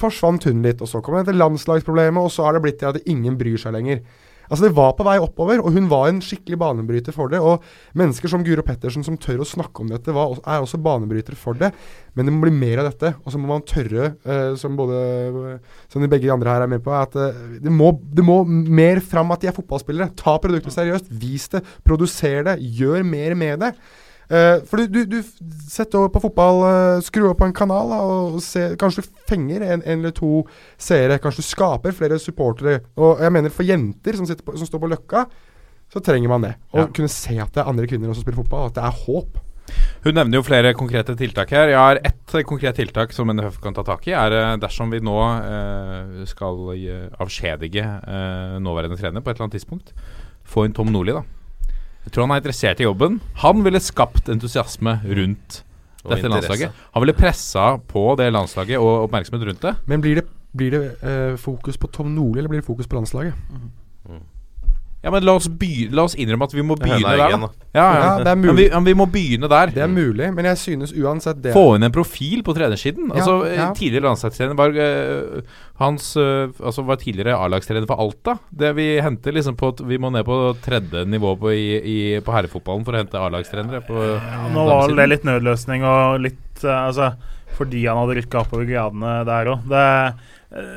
forsvant 0.00 0.46
hun 0.46 0.62
litt, 0.62 0.82
og 0.84 0.90
så 0.90 1.02
kom 1.02 1.18
det 1.18 1.26
til 1.30 1.40
landslagsproblemet, 1.42 2.22
og 2.22 2.30
så 2.30 2.46
har 2.46 2.54
det 2.54 2.62
blitt 2.66 2.78
til 2.82 2.92
at 2.92 3.10
ingen 3.10 3.38
bryr 3.40 3.58
seg 3.60 3.74
lenger. 3.74 4.04
Altså 4.54 4.68
Det 4.68 4.76
var 4.76 4.92
på 4.94 5.06
vei 5.06 5.16
oppover, 5.18 5.58
og 5.58 5.74
hun 5.74 5.88
var 5.90 6.06
en 6.08 6.20
skikkelig 6.22 6.58
banebryter 6.60 7.14
for 7.16 7.32
det. 7.32 7.40
Og 7.42 7.64
mennesker 7.98 8.30
som 8.30 8.44
Guro 8.46 8.62
Pettersen, 8.62 9.02
som 9.06 9.18
tør 9.18 9.42
å 9.42 9.48
snakke 9.48 9.82
om 9.82 9.90
dette, 9.90 10.14
var, 10.14 10.36
er 10.46 10.62
også 10.62 10.78
banebrytere 10.78 11.38
for 11.38 11.58
det. 11.58 11.72
Men 12.14 12.28
det 12.28 12.36
må 12.36 12.44
bli 12.46 12.54
mer 12.54 12.84
av 12.84 12.92
dette. 12.92 13.16
Og 13.24 13.34
så 13.34 13.40
må 13.40 13.50
man 13.50 13.66
tørre, 13.66 14.12
eh, 14.22 14.52
som 14.60 14.78
både 14.78 15.58
Som 15.90 16.02
de 16.02 16.08
begge 16.10 16.28
de 16.28 16.32
andre 16.32 16.54
her 16.54 16.62
er 16.62 16.70
med 16.70 16.84
på, 16.84 16.94
at 16.94 17.18
eh, 17.18 17.58
det, 17.64 17.72
må, 17.72 17.90
det 17.98 18.22
må 18.22 18.44
mer 18.46 19.02
fram 19.02 19.34
at 19.34 19.42
de 19.42 19.50
er 19.50 19.56
fotballspillere. 19.56 20.14
Ta 20.14 20.38
produktet 20.38 20.76
seriøst. 20.76 21.10
Vis 21.10 21.50
det. 21.50 21.64
Produser 21.82 22.46
det. 22.46 22.58
Gjør 22.78 23.02
mer 23.02 23.34
med 23.34 23.66
det. 23.66 23.74
Eh, 24.30 24.62
for 24.64 24.80
du, 24.80 24.88
du, 25.04 25.20
du 25.20 25.54
setter 25.68 26.00
over 26.00 26.12
på 26.14 26.22
fotball, 26.24 26.62
uh, 26.64 27.04
skru 27.04 27.26
opp 27.28 27.42
på 27.42 27.48
en 27.48 27.56
kanal 27.56 27.92
da, 27.92 28.00
og 28.08 28.38
se, 28.44 28.70
kanskje 28.80 29.04
du 29.04 29.24
fenger 29.28 29.64
en, 29.66 29.82
en, 29.82 29.98
eller 29.98 30.14
to 30.16 30.44
seere. 30.80 31.20
Kanskje 31.22 31.44
du 31.44 31.48
skaper 31.50 31.96
flere 31.96 32.20
supportere. 32.22 32.80
Og 32.96 33.22
jeg 33.24 33.34
mener 33.34 33.52
for 33.54 33.68
jenter 33.68 34.16
som, 34.18 34.28
på, 34.28 34.56
som 34.60 34.70
står 34.70 34.84
på 34.84 34.92
Løkka, 34.94 35.26
så 35.92 36.02
trenger 36.04 36.32
man 36.32 36.46
det. 36.46 36.54
Å 36.72 36.86
ja. 36.86 36.92
kunne 36.94 37.12
se 37.12 37.36
at 37.36 37.52
det 37.54 37.62
er 37.62 37.70
andre 37.70 37.88
kvinner 37.90 38.14
som 38.14 38.24
spiller 38.24 38.40
fotball, 38.40 38.70
at 38.72 38.78
det 38.78 38.86
er 38.86 39.02
håp. 39.04 39.42
Hun 40.04 40.16
nevner 40.16 40.36
jo 40.36 40.44
flere 40.44 40.74
konkrete 40.76 41.14
tiltak 41.16 41.52
her. 41.56 41.70
Jeg 41.72 41.80
har 41.80 42.00
ett 42.04 42.34
konkret 42.48 42.76
tiltak 42.76 43.14
som 43.16 43.30
NFF 43.32 43.60
kan 43.64 43.76
ta 43.76 43.84
tak 43.86 44.08
i. 44.08 44.16
er 44.16 44.36
uh, 44.40 44.56
Dersom 44.60 44.92
vi 44.92 45.04
nå 45.04 45.20
uh, 45.20 46.24
skal 46.28 46.64
avskjedige 47.20 47.86
nåværende 48.64 49.00
trener 49.00 49.24
på 49.24 49.30
et 49.30 49.36
eller 49.36 49.50
annet 49.50 49.60
tidspunkt, 49.60 49.96
få 50.48 50.64
inn 50.64 50.76
Tom 50.76 50.92
Nordli, 50.92 51.16
da. 51.16 51.24
Jeg 52.04 52.12
tror 52.12 52.26
han 52.26 52.34
er 52.34 52.42
interessert 52.42 52.80
i 52.80 52.86
jobben. 52.86 53.20
Han 53.42 53.62
ville 53.64 53.80
skapt 53.80 54.28
entusiasme 54.32 54.98
rundt 55.04 55.62
dette 56.04 56.28
landslaget. 56.28 56.82
Han 56.92 57.04
ville 57.04 57.16
pressa 57.16 57.78
på 57.90 58.04
det 58.20 58.28
landslaget 58.32 58.78
og 58.78 59.06
oppmerksomhet 59.06 59.46
rundt 59.48 59.64
det. 59.64 59.74
Men 59.88 60.04
blir 60.04 60.20
det, 60.20 60.26
blir 60.56 60.74
det 60.74 60.82
uh, 61.00 61.38
fokus 61.40 61.80
på 61.80 61.88
Tom 61.94 62.12
Nordli, 62.14 62.42
eller 62.42 62.52
blir 62.52 62.60
det 62.60 62.68
fokus 62.68 62.86
på 62.90 62.98
landslaget? 62.98 63.34
Mm. 63.50 64.20
Ja, 65.04 65.10
men 65.12 65.24
la 65.26 65.34
oss, 65.36 65.50
by, 65.52 65.90
la 65.92 66.06
oss, 66.08 66.14
innrømme 66.16 66.46
at 66.48 66.54
vi 66.56 66.62
må 66.64 66.78
begynne 66.80 67.10
der, 67.12 67.34
da. 67.34 67.48
Ja, 67.74 67.82
ja. 67.84 67.88
ja, 68.00 68.12
det 68.24 68.30
er 68.30 68.38
mulig. 68.40 68.48
Men 68.48 68.56
vi, 68.56 68.64
men 68.72 68.86
vi, 68.88 68.94
må 68.96 69.06
begynne 69.12 69.50
der. 69.52 69.72
Det 69.74 69.82
er 69.84 69.90
mulig, 69.92 70.30
men 70.32 70.48
jeg 70.48 70.60
synes 70.62 70.94
uansett 70.96 71.42
det 71.44 71.52
Få 71.52 71.74
inn 71.76 71.84
en 71.84 71.92
profil 71.92 72.40
på 72.46 72.54
trenersiden. 72.56 73.10
Altså, 73.12 73.34
ja, 73.52 73.66
Tidligere 73.76 74.06
landslagstrener 74.08 74.56
var 74.56 74.72
uh, 74.78 75.60
Hans 75.82 76.08
uh, 76.16 76.48
altså 76.56 76.86
var 76.88 77.02
tidligere 77.02 77.36
A-lagstrener 77.36 77.84
for 77.90 78.00
Alta. 78.00 78.38
Det 78.48 78.72
vi 78.78 78.88
henter 79.04 79.36
liksom 79.36 79.58
på 79.60 79.74
Vi 79.84 80.00
må 80.00 80.08
ned 80.14 80.24
på 80.24 80.38
tredje 80.64 81.04
nivå 81.04 81.34
på, 81.42 81.52
i, 81.52 81.68
i, 81.76 81.98
på 82.24 82.32
herrefotballen 82.32 82.88
for 82.88 82.96
å 82.96 83.04
hente 83.04 83.20
A-lagstrenere. 83.20 83.84
Nå 84.54 84.66
var 84.70 84.96
det 84.96 85.10
litt 85.10 85.28
nødløsning 85.28 85.84
og 85.84 86.24
litt 86.24 86.64
uh, 86.64 86.86
Altså 86.86 87.12
fordi 87.54 87.84
han 87.86 88.00
hadde 88.00 88.16
rykka 88.18 88.40
oppover 88.40 88.66
gradene 88.66 89.20
der 89.28 89.52
òg. 89.52 89.68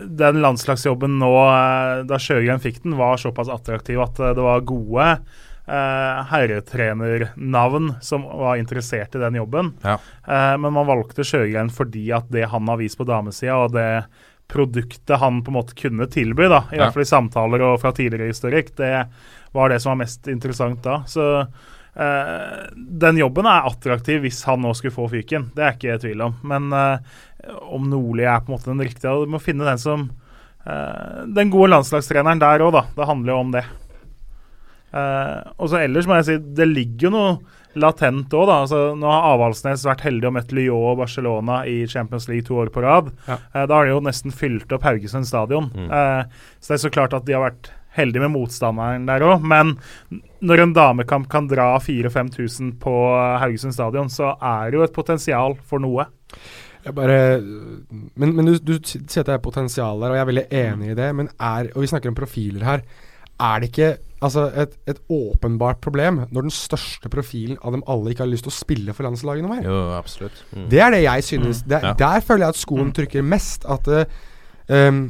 Den 0.07 0.41
landslagsjobben 0.41 1.19
nå, 1.21 1.33
eh, 1.51 2.05
da 2.09 2.17
Sjøgren 2.21 2.61
fikk 2.63 2.81
den, 2.83 2.95
var 2.97 3.19
såpass 3.21 3.51
attraktiv 3.53 4.01
at 4.01 4.19
eh, 4.19 4.33
det 4.37 4.45
var 4.45 4.65
gode 4.65 5.09
eh, 5.67 6.23
herretrenernavn 6.31 7.91
som 8.01 8.23
var 8.23 8.57
interessert 8.57 9.15
i 9.15 9.21
den 9.21 9.35
jobben. 9.35 9.73
Ja. 9.83 9.99
Eh, 10.27 10.55
men 10.57 10.73
man 10.73 10.87
valgte 10.87 11.25
Sjøgren 11.27 11.69
fordi 11.73 12.07
at 12.15 12.31
det 12.33 12.47
han 12.49 12.67
har 12.71 12.81
vist 12.81 12.97
på 12.97 13.07
damesida, 13.07 13.59
og 13.67 13.75
det 13.75 14.07
produktet 14.47 15.19
han 15.19 15.41
på 15.43 15.51
en 15.51 15.59
måte 15.59 15.75
kunne 15.75 16.07
tilby, 16.07 16.47
da, 16.47 16.63
i 16.71 16.77
ja. 16.77 16.85
hvert 16.85 16.95
fall 16.95 17.03
i 17.03 17.09
samtaler 17.09 17.65
og 17.67 17.81
fra 17.81 17.91
tidligere 17.95 18.31
historikk, 18.31 18.71
det 18.79 18.93
var 19.55 19.69
det 19.69 19.81
som 19.83 19.93
var 19.93 20.05
mest 20.05 20.29
interessant 20.31 20.79
da. 20.85 21.01
Så 21.09 21.25
Uh, 21.97 22.67
den 22.75 23.17
jobben 23.17 23.47
er 23.49 23.65
attraktiv 23.65 24.21
hvis 24.21 24.43
han 24.45 24.61
nå 24.61 24.69
skulle 24.77 24.93
få 24.93 25.07
fyken, 25.09 25.47
det 25.55 25.63
er 25.65 25.73
ikke 25.73 25.89
jeg 25.89 25.97
i 25.97 26.03
tvil 26.03 26.23
om. 26.27 26.35
Men 26.45 26.69
uh, 26.69 27.01
om 27.73 27.87
Nordli 27.89 28.27
er 28.27 28.43
på 28.43 28.51
en 28.51 28.57
måte 28.57 28.69
den 28.69 28.83
riktige 28.85 29.13
Du 29.23 29.31
må 29.33 29.39
finne 29.41 29.65
den 29.65 29.79
som 29.81 30.03
uh, 30.67 31.23
Den 31.25 31.49
gode 31.53 31.71
landslagstreneren 31.73 32.43
der 32.43 32.65
òg, 32.65 32.75
da. 32.75 32.83
Det 32.93 33.07
handler 33.09 33.33
jo 33.33 33.43
om 33.45 33.53
det. 33.55 33.67
og 34.97 35.69
så 35.69 35.81
ellers 35.81 36.07
må 36.07 36.15
jeg 36.17 36.25
si 36.25 36.35
det 36.57 36.65
ligger 36.69 37.07
jo 37.07 37.11
noe 37.13 37.31
latent 37.77 38.33
òg, 38.33 38.45
da. 38.49 38.59
Altså, 38.63 38.83
nå 38.97 39.09
har 39.09 39.33
Avaldsnes 39.33 39.85
vært 39.85 40.05
heldig 40.05 40.29
og 40.29 40.35
møtt 40.37 40.53
Lyon 40.55 40.85
og 40.91 41.01
Barcelona 41.01 41.59
i 41.69 41.79
Champions 41.89 42.29
League 42.29 42.45
to 42.47 42.57
år 42.61 42.71
på 42.73 42.81
rad. 42.85 43.09
Ja. 43.27 43.37
da 43.57 43.67
har 43.73 43.85
de 43.85 43.95
jo 43.95 44.05
nesten 44.05 44.33
fylt 44.33 44.71
opp 44.73 44.85
Haugesund 44.85 45.27
stadion. 45.29 45.69
Mm. 45.73 45.91
så 46.61 46.71
det 46.71 46.77
er 46.77 46.85
så 46.85 46.93
klart 46.93 47.17
at 47.17 47.27
de 47.27 47.35
har 47.35 47.45
vært 47.49 47.71
heldig 47.97 48.23
med 48.25 48.33
motstanderen 48.35 49.07
der 49.09 49.25
òg, 49.25 49.43
men 49.45 49.75
når 50.45 50.63
en 50.63 50.75
damekamp 50.77 51.27
kan 51.31 51.49
dra 51.49 51.73
4000-5000 51.81 52.75
på 52.81 52.93
Haugesund 53.41 53.75
stadion, 53.75 54.11
så 54.13 54.35
er 54.37 54.69
det 54.69 54.79
jo 54.79 54.85
et 54.85 54.95
potensial 54.95 55.57
for 55.67 55.81
noe. 55.83 56.05
Bare, 56.95 57.41
men, 57.41 58.33
men, 58.37 58.47
du, 58.47 58.57
du 58.61 58.75
sier 58.85 59.23
at 59.23 59.27
det 59.27 59.35
er 59.35 59.43
potensial 59.43 59.99
der, 59.99 60.13
og 60.13 60.17
jeg 60.17 60.23
er 60.23 60.29
veldig 60.29 60.47
enig 60.61 60.91
i 60.93 60.97
det. 60.97 61.07
Men 61.17 61.29
er, 61.35 61.71
og 61.73 61.83
vi 61.83 61.89
snakker 61.91 62.13
om 62.13 62.17
profiler 62.17 62.63
her. 62.67 62.85
Er 63.43 63.61
det 63.61 63.71
ikke 63.71 63.89
altså, 64.25 64.47
et, 64.55 64.77
et, 64.89 65.01
åpenbart 65.13 65.81
problem 65.83 66.23
når 66.31 66.47
den 66.47 66.53
største 66.53 67.09
profilen 67.13 67.59
av 67.61 67.75
dem 67.75 67.83
alle 67.89 68.13
ikke 68.13 68.25
har 68.25 68.31
lyst 68.31 68.47
til 68.47 68.53
å 68.53 68.57
spille 68.57 68.95
for 68.97 69.07
landslaget 69.07 69.45
noe 69.45 69.57
mer? 69.57 69.67
Jo, 69.67 69.77
absolutt. 69.97 70.41
Mm. 70.53 70.65
Det 70.71 70.81
er 70.83 70.95
det 70.95 71.03
jeg 71.03 71.27
synes. 71.27 71.61
Mm. 71.61 71.69
Det, 71.73 71.81
ja. 71.83 71.93
Der 72.01 72.25
føler 72.25 72.45
jeg 72.45 72.55
at 72.55 72.61
skoen 72.63 72.89
mm. 72.89 72.95
trykker 73.01 73.29
mest. 73.35 73.67
At 73.69 73.89
um, 73.91 75.03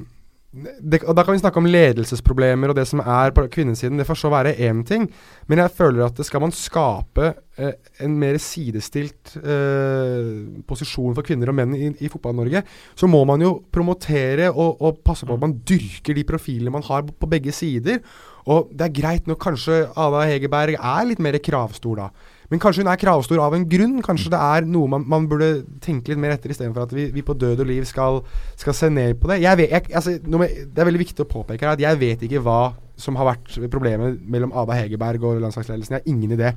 det, 0.54 1.04
og 1.04 1.16
Da 1.16 1.24
kan 1.24 1.36
vi 1.36 1.42
snakke 1.42 1.60
om 1.60 1.68
ledelsesproblemer 1.68 2.72
og 2.72 2.78
det 2.78 2.86
som 2.88 3.02
er 3.04 3.34
på 3.36 3.44
kvinnesiden. 3.52 4.00
Det 4.00 4.08
får 4.08 4.20
så 4.22 4.30
være 4.32 4.56
én 4.56 4.84
ting. 4.88 5.10
Men 5.48 5.60
jeg 5.60 5.72
føler 5.72 6.06
at 6.06 6.26
skal 6.26 6.42
man 6.42 6.52
skape 6.52 7.34
eh, 7.58 7.74
en 8.00 8.16
mer 8.18 8.38
sidestilt 8.38 9.36
eh, 9.44 10.64
posisjon 10.68 11.14
for 11.16 11.28
kvinner 11.28 11.52
og 11.52 11.58
menn 11.60 11.76
i, 11.76 11.92
i 12.00 12.10
Fotball-Norge, 12.10 12.64
så 12.96 13.08
må 13.08 13.24
man 13.26 13.42
jo 13.42 13.58
promotere 13.72 14.50
og, 14.54 14.82
og, 14.82 15.04
passe 15.04 15.26
på 15.26 15.36
at 15.36 15.44
man 15.44 15.60
dyrker 15.68 16.16
de 16.16 16.24
profilene 16.24 16.72
man 16.72 16.84
har 16.88 17.04
på, 17.04 17.14
på 17.14 17.32
begge 17.36 17.52
sider. 17.52 18.00
Og 18.48 18.72
det 18.72 18.88
er 18.88 18.98
greit 19.02 19.28
når 19.28 19.42
kanskje 19.44 19.84
Ada 20.00 20.24
Hegerberg 20.30 20.80
er 20.80 21.08
litt 21.12 21.20
mer 21.20 21.38
kravstor 21.44 22.00
da. 22.00 22.10
Men 22.52 22.62
kanskje 22.64 22.84
hun 22.84 22.92
er 22.92 23.00
kravstor 23.00 23.42
av 23.44 23.56
en 23.58 23.66
grunn. 23.68 23.98
Kanskje 24.06 24.32
det 24.32 24.40
er 24.40 24.68
noe 24.70 24.88
man, 24.92 25.04
man 25.10 25.28
burde 25.30 25.66
tenke 25.84 26.14
litt 26.14 26.22
mer 26.22 26.36
etter, 26.38 26.54
istedenfor 26.54 26.88
at 26.88 26.96
vi, 26.96 27.10
vi, 27.14 27.24
på 27.26 27.36
død 27.36 27.64
og 27.64 27.70
liv 27.70 27.88
skal, 27.90 28.22
skal 28.60 28.78
se 28.78 28.90
ned 28.94 29.20
på 29.20 29.32
det. 29.32 29.42
Vet, 29.60 29.74
jeg, 29.74 29.88
altså, 29.92 30.16
med, 30.32 30.60
det 30.72 30.84
er 30.84 30.90
veldig 30.90 31.04
viktig 31.04 31.26
å 31.26 31.30
påpeke 31.30 31.68
her 31.68 31.76
at 31.76 31.84
jeg 31.84 32.00
vet 32.02 32.28
ikke 32.28 32.44
hva 32.46 32.62
som 32.98 33.18
har 33.20 33.30
vært 33.34 33.58
problemet 33.72 34.22
mellom 34.26 34.54
Ada 34.58 34.80
Hegerberg 34.80 35.28
og 35.28 35.42
landslagsledelsen. 35.44 35.98
Jeg 35.98 36.06
har 36.06 36.12
ingen 36.14 36.36
idé. 36.38 36.54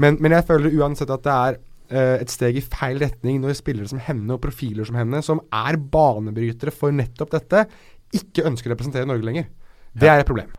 Men, 0.00 0.18
men, 0.18 0.34
jeg 0.34 0.48
føler 0.48 0.78
uansett 0.80 1.12
at 1.14 1.26
det 1.26 1.34
er 1.36 1.58
uh, 1.92 2.16
et 2.16 2.32
steg 2.32 2.58
i 2.58 2.64
feil 2.64 2.98
retning 3.02 3.38
når 3.42 3.58
spillere 3.60 3.90
som 3.92 4.02
henne 4.02 4.34
og 4.34 4.42
profiler 4.42 4.88
som 4.88 4.98
henne, 4.98 5.22
som 5.22 5.42
er 5.54 5.78
banebrytere 5.78 6.74
for 6.74 6.94
nettopp 6.94 7.36
dette, 7.36 7.66
ikke 8.16 8.48
ønsker 8.48 8.72
å 8.72 8.74
representere 8.74 9.08
Norge 9.08 9.28
lenger. 9.28 9.50
Det 9.96 10.10
er 10.10 10.24
et 10.24 10.28
problem. 10.28 10.50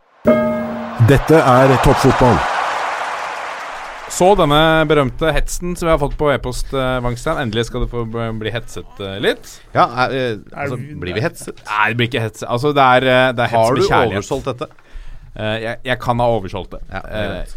Dette 1.07 1.41
er 1.41 1.75
toppfotball. 1.83 2.56
Så 4.13 4.31
denne 4.39 4.59
berømte 4.87 5.31
hetsen 5.35 5.75
som 5.75 5.87
vi 5.87 5.91
har 5.91 5.99
fått 6.01 6.15
på 6.19 6.31
e-post, 6.31 6.71
uh, 6.73 6.97
Wangstein. 7.03 7.39
Endelig 7.43 7.67
skal 7.67 7.83
du 7.83 7.91
få 7.91 8.05
bli 8.07 8.53
hetset 8.53 9.01
uh, 9.03 9.17
litt. 9.23 9.51
Ja, 9.75 9.87
er, 10.07 10.15
uh, 10.15 10.59
altså, 10.63 10.79
blir 10.79 11.17
vi 11.17 11.23
hetset? 11.23 11.59
Nei, 11.67 11.87
det 11.91 11.99
blir 11.99 12.11
ikke 12.11 12.23
hetset. 12.23 12.47
Altså, 12.47 12.71
det 12.75 12.85
er, 12.97 13.07
det 13.37 13.47
er 13.47 13.55
Har 13.55 13.75
du 13.75 13.83
oversolgt 13.87 14.51
dette? 14.53 14.69
Jeg, 15.37 15.75
jeg, 15.85 15.99
kan 16.01 16.17
ha 16.17 16.25
oversolgt 16.33 16.71
det. 16.73 16.79
Ja, 16.89 17.01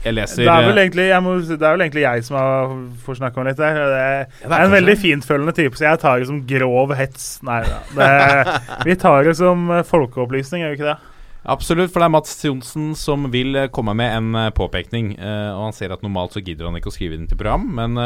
jeg 0.05 0.13
leser 0.13 0.43
det 0.43 0.51
er, 0.53 0.67
vel 0.67 0.81
egentlig, 0.83 1.07
må, 1.25 1.31
det 1.49 1.57
er 1.57 1.79
vel 1.79 1.85
egentlig 1.87 2.03
jeg 2.03 2.27
som 2.27 2.37
har 2.37 2.75
får 3.07 3.17
snakke 3.23 3.41
om 3.41 3.49
litt 3.49 3.57
der. 3.57 3.79
Det 3.79 4.01
er, 4.03 4.19
ja, 4.43 4.51
det 4.51 4.59
er 4.59 4.65
en 4.67 4.75
veldig 4.75 4.97
fintfølende 5.01 5.55
type, 5.57 5.81
så 5.81 5.87
jeg 5.87 6.03
tar 6.03 6.21
det 6.21 6.29
som 6.29 6.43
grov 6.51 6.93
hets. 6.99 7.31
Nei 7.49 7.63
da. 7.65 8.11
vi 8.89 8.99
tar 9.01 9.25
det 9.31 9.33
som 9.41 9.65
folkeopplysning, 9.89 10.67
gjør 10.67 10.75
vi 10.75 10.81
ikke 10.83 10.91
det? 10.91 10.99
Absolutt, 11.49 11.89
for 11.89 12.03
det 12.03 12.11
er 12.11 12.13
Mats 12.13 12.35
Johnsen 12.45 12.91
som 12.99 13.25
vil 13.33 13.57
eh, 13.57 13.71
komme 13.73 13.95
med 13.97 14.13
en 14.13 14.35
eh, 14.37 14.53
påpekning. 14.53 15.15
Uh, 15.17 15.57
og 15.57 15.71
Han 15.71 15.77
ser 15.77 15.95
at 15.95 16.03
normalt 16.05 16.37
så 16.37 16.45
gidder 16.45 16.69
han 16.69 16.77
ikke 16.77 16.93
å 16.93 16.97
skrive 16.97 17.17
inn 17.17 17.29
til 17.31 17.41
program, 17.41 17.65
men, 17.79 17.97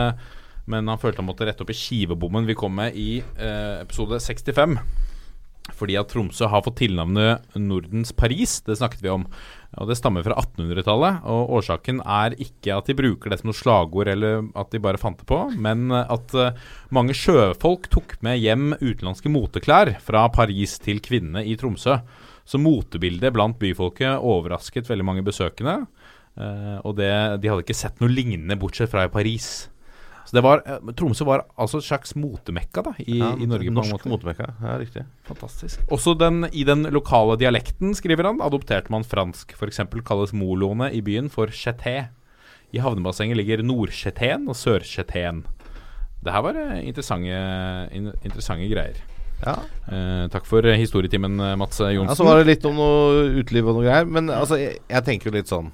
men 0.70 0.90
han 0.90 1.00
følte 1.00 1.22
han 1.22 1.28
måtte 1.28 1.48
rette 1.48 1.64
opp 1.64 1.72
i 1.74 1.78
skivebommen 1.78 2.46
vi 2.46 2.58
kom 2.58 2.76
med 2.78 2.94
i 2.94 3.18
episode 3.82 4.20
65. 4.22 4.78
Fordi 5.74 5.94
at 5.96 6.10
Tromsø 6.12 6.46
har 6.52 6.60
fått 6.62 6.76
tilnavnet 6.82 7.56
Nordens 7.56 8.12
Paris. 8.12 8.58
Det 8.66 8.76
snakket 8.76 9.00
vi 9.02 9.10
om. 9.10 9.24
Og 9.80 9.88
Det 9.88 9.96
stammer 9.96 10.22
fra 10.22 10.36
1800-tallet. 10.36 11.22
Og 11.24 11.54
Årsaken 11.56 12.02
er 12.04 12.36
ikke 12.36 12.76
at 12.76 12.90
de 12.90 12.96
bruker 12.98 13.32
det 13.32 13.40
som 13.40 13.48
noe 13.48 13.56
slagord, 13.56 14.10
eller 14.12 14.44
at 14.60 14.70
de 14.70 14.82
bare 14.84 15.00
fant 15.00 15.16
det 15.18 15.26
på, 15.26 15.40
men 15.56 15.88
at 15.88 16.36
mange 16.94 17.16
sjøfolk 17.16 17.88
tok 17.96 18.18
med 18.22 18.38
hjem 18.44 18.76
utenlandske 18.76 19.32
moteklær 19.32 19.94
fra 20.04 20.28
Paris 20.36 20.76
til 20.84 21.00
kvinnene 21.02 21.46
i 21.48 21.56
Tromsø. 21.58 21.96
Så 22.44 22.60
motebildet 22.60 23.32
blant 23.32 23.56
byfolket 23.60 24.20
overrasket 24.20 24.90
veldig 24.90 25.06
mange 25.06 25.24
besøkende. 25.24 25.84
Uh, 26.34 26.80
og 26.82 26.96
det, 26.98 27.12
de 27.40 27.50
hadde 27.50 27.62
ikke 27.62 27.76
sett 27.78 28.00
noe 28.02 28.10
lignende, 28.10 28.58
bortsett 28.58 28.90
fra 28.90 29.06
i 29.06 29.12
Paris. 29.12 29.68
Så 30.24 30.34
det 30.36 30.42
var, 30.44 30.64
uh, 30.66 30.90
Tromsø 30.96 31.26
var 31.28 31.44
altså 31.60 31.78
et 31.80 31.86
slags 31.86 32.14
motemekka 32.18 32.82
da, 32.88 32.94
i, 33.00 33.20
ja, 33.20 33.30
i 33.38 33.48
Norge. 33.48 33.72
Norsk 33.72 34.08
motemekka, 34.10 34.50
ja 34.64 34.74
riktig. 34.80 35.06
Fantastisk. 35.28 35.86
Også 35.94 36.16
den, 36.18 36.48
i 36.52 36.66
den 36.66 36.88
lokale 36.94 37.38
dialekten, 37.40 37.94
skriver 37.96 38.28
han, 38.32 38.42
adopterte 38.44 38.92
man 38.92 39.06
fransk. 39.06 39.54
F.eks. 39.56 39.84
kalles 40.04 40.34
moloene 40.36 40.90
i 40.92 41.04
byen 41.06 41.30
for 41.32 41.54
cheté. 41.54 42.10
I 42.74 42.82
havnebassenget 42.82 43.38
ligger 43.38 43.62
Nord-Chetén 43.62 44.48
og 44.50 44.58
Sør-Chetén. 44.58 45.44
Det 46.24 46.32
her 46.34 46.42
var 46.44 46.58
uh, 46.58 46.78
interessante, 46.82 47.40
interessante 48.26 48.68
greier. 48.72 49.04
Ja. 49.44 49.56
Eh, 49.92 50.24
takk 50.32 50.46
for 50.48 50.64
eh, 50.64 50.78
historietimen, 50.80 51.38
eh, 51.40 51.54
Mats 51.60 51.80
Johnsen. 51.80 52.08
Ja, 52.08 52.16
så 52.18 52.26
var 52.26 52.40
det 52.40 52.48
litt 52.54 52.68
om 52.68 52.78
noe 52.80 53.24
uteliv 53.40 53.68
og 53.68 53.78
noe 53.78 53.86
greier. 53.86 54.08
Men 54.08 54.32
altså, 54.32 54.58
jeg, 54.60 54.80
jeg 54.88 55.06
tenker 55.06 55.30
jo 55.30 55.36
litt 55.36 55.52
sånn 55.52 55.72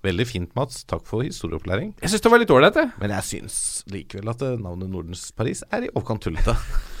Veldig 0.00 0.24
fint, 0.24 0.50
Mats. 0.56 0.84
Takk 0.88 1.02
for 1.04 1.20
historieopplæring. 1.26 1.90
Jeg 2.00 2.08
syns 2.14 2.22
det 2.24 2.30
var 2.32 2.40
litt 2.40 2.52
ålreit, 2.54 2.76
jeg. 2.80 2.88
Men 3.02 3.12
jeg 3.18 3.26
syns 3.26 3.56
likevel 3.92 4.30
at 4.32 4.44
eh, 4.46 4.54
navnet 4.56 4.88
Nordens 4.88 5.26
Paris 5.36 5.60
er 5.68 5.84
i 5.84 5.90
overkant 5.92 6.24
tullete. 6.24 6.54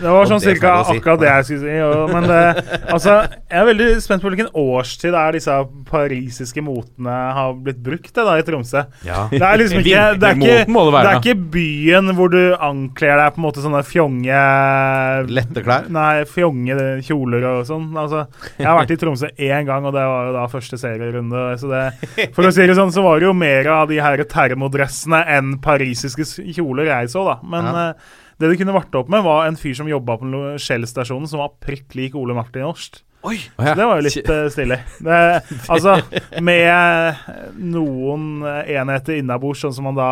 Det 0.00 0.10
var 0.10 0.26
sånn 0.26 0.40
det 0.40 0.46
cirka 0.46 0.70
si. 0.84 0.96
akkurat 0.98 1.20
det 1.20 1.28
jeg 1.28 1.44
skulle 1.46 1.60
si. 1.62 1.74
Jo, 1.78 1.90
men 2.10 2.26
det, 2.26 2.38
altså, 2.92 3.12
jeg 3.50 3.58
er 3.60 3.66
veldig 3.68 3.86
spent 4.02 4.24
på 4.24 4.32
hvilken 4.32 4.48
årstid 4.58 5.14
er 5.16 5.36
disse 5.36 5.56
parisiske 5.90 6.64
motene 6.64 7.14
har 7.36 7.54
blitt 7.62 7.78
brukt 7.84 8.10
det 8.16 8.24
da 8.26 8.34
i 8.40 8.44
Tromsø. 8.46 8.82
Ja. 9.06 9.20
Det 9.30 9.40
er 9.40 9.60
liksom 9.60 9.80
ikke 9.82 10.02
Det 10.20 10.30
er 10.30 10.38
ikke, 10.40 10.56
det 10.66 11.04
er 11.04 11.20
ikke 11.20 11.36
byen 11.54 12.12
hvor 12.18 12.32
du 12.32 12.40
ankler 12.56 13.22
deg 13.22 13.36
på 13.36 13.42
en 13.42 13.46
måte 13.46 13.64
sånne 13.64 13.82
fjonge 13.86 14.42
Lette 15.30 15.64
klær. 15.66 15.88
Nei, 15.94 16.24
fjonge 16.30 16.78
kjoler 17.06 17.46
og 17.52 17.62
sånn. 17.70 17.90
Altså, 18.00 18.24
jeg 18.58 18.68
har 18.68 18.78
vært 18.80 18.94
i 18.96 19.00
Tromsø 19.00 19.30
én 19.36 19.68
gang, 19.68 19.86
og 19.86 19.94
det 19.96 20.06
var 20.10 20.30
jo 20.30 20.36
da 20.36 20.46
første 20.52 20.80
serierunde. 20.80 21.39
Så 21.60 21.70
det, 21.70 21.82
for 22.36 22.46
å 22.48 22.52
si 22.54 22.66
det 22.68 22.76
sånn, 22.78 22.92
så 22.94 23.04
var 23.04 23.20
det 23.20 23.28
jo 23.28 23.36
mer 23.36 23.68
av 23.74 23.90
de 23.90 24.00
her 24.02 24.22
termodressene 24.30 25.22
enn 25.36 25.54
parisiske 25.64 26.26
kjoler 26.56 26.90
jeg 26.90 27.12
så, 27.14 27.24
da. 27.28 27.38
Men 27.44 27.70
Ja. 27.70 27.86
eh, 27.90 28.18
det 28.40 28.48
det 28.48 28.56
kunne 28.56 28.72
varte 28.72 28.96
opp 28.96 29.10
med, 29.12 29.20
var 29.26 29.46
en 29.46 29.56
fyr 29.60 29.74
som 29.76 29.88
jobba 29.90 30.16
på 30.16 30.28
Shell-stasjonen, 30.56 31.28
som 31.28 31.42
var 31.42 31.52
prikk 31.60 31.92
lik 31.98 32.14
Ole 32.16 32.32
Martin 32.32 32.64
Horst. 32.64 33.02
Oi! 33.28 33.36
Så 33.36 33.66
ja. 33.68 33.74
det 33.76 33.84
var 33.84 33.98
jo 34.00 34.06
litt 34.06 34.30
uh, 34.32 34.46
stilig. 34.48 34.78
Det, 35.04 35.18
altså, 35.68 35.98
med 36.40 37.20
noen 37.60 38.40
eh, 38.48 38.70
enheter 38.80 39.18
innabords, 39.20 39.60
sånn 39.60 39.76
som 39.76 39.90
man 39.90 39.98
da 39.98 40.10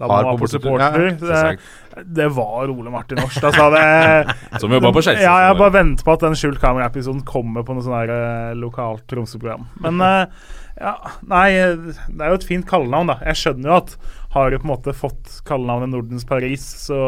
da 0.00 0.08
var 0.08 0.30
på 0.30 0.38
på 0.40 0.48
supporter. 0.48 1.02
Ja, 1.20 1.40
det, 1.52 2.04
det 2.16 2.28
var 2.32 2.70
Ole 2.72 2.90
Martin 2.90 3.20
Årstad, 3.20 3.50
Altså, 3.50 3.66
det, 3.74 4.60
Som 4.62 4.72
jobba 4.72 4.92
på 4.96 5.02
Chelsea. 5.04 5.26
ja, 5.26 5.34
jeg 5.48 5.58
bare 5.58 5.74
venter 5.74 6.06
på 6.06 6.14
at 6.14 6.24
den 6.24 6.38
skjult 6.40 6.60
kamera-episoden 6.62 7.20
kommer 7.28 7.66
på 7.66 7.76
noe 7.76 7.84
sånn 7.84 7.98
her 7.98 8.14
eh, 8.14 8.54
lokalt 8.56 9.04
Tromsø-program. 9.12 9.68
Men 9.84 10.00
uh, 10.00 10.24
ja, 10.86 10.94
nei, 11.28 11.50
det 11.52 12.24
er 12.24 12.32
jo 12.32 12.40
et 12.40 12.48
fint 12.48 12.68
kallenavn, 12.68 13.12
da. 13.12 13.18
Jeg 13.28 13.42
skjønner 13.42 13.72
jo 13.74 13.76
at 13.82 13.94
har 14.30 14.48
du 14.48 14.60
på 14.62 14.68
en 14.68 14.72
måte 14.72 14.96
fått 14.96 15.40
kallenavnet 15.44 15.92
Nordens 15.92 16.24
Paris, 16.24 16.64
så 16.86 17.00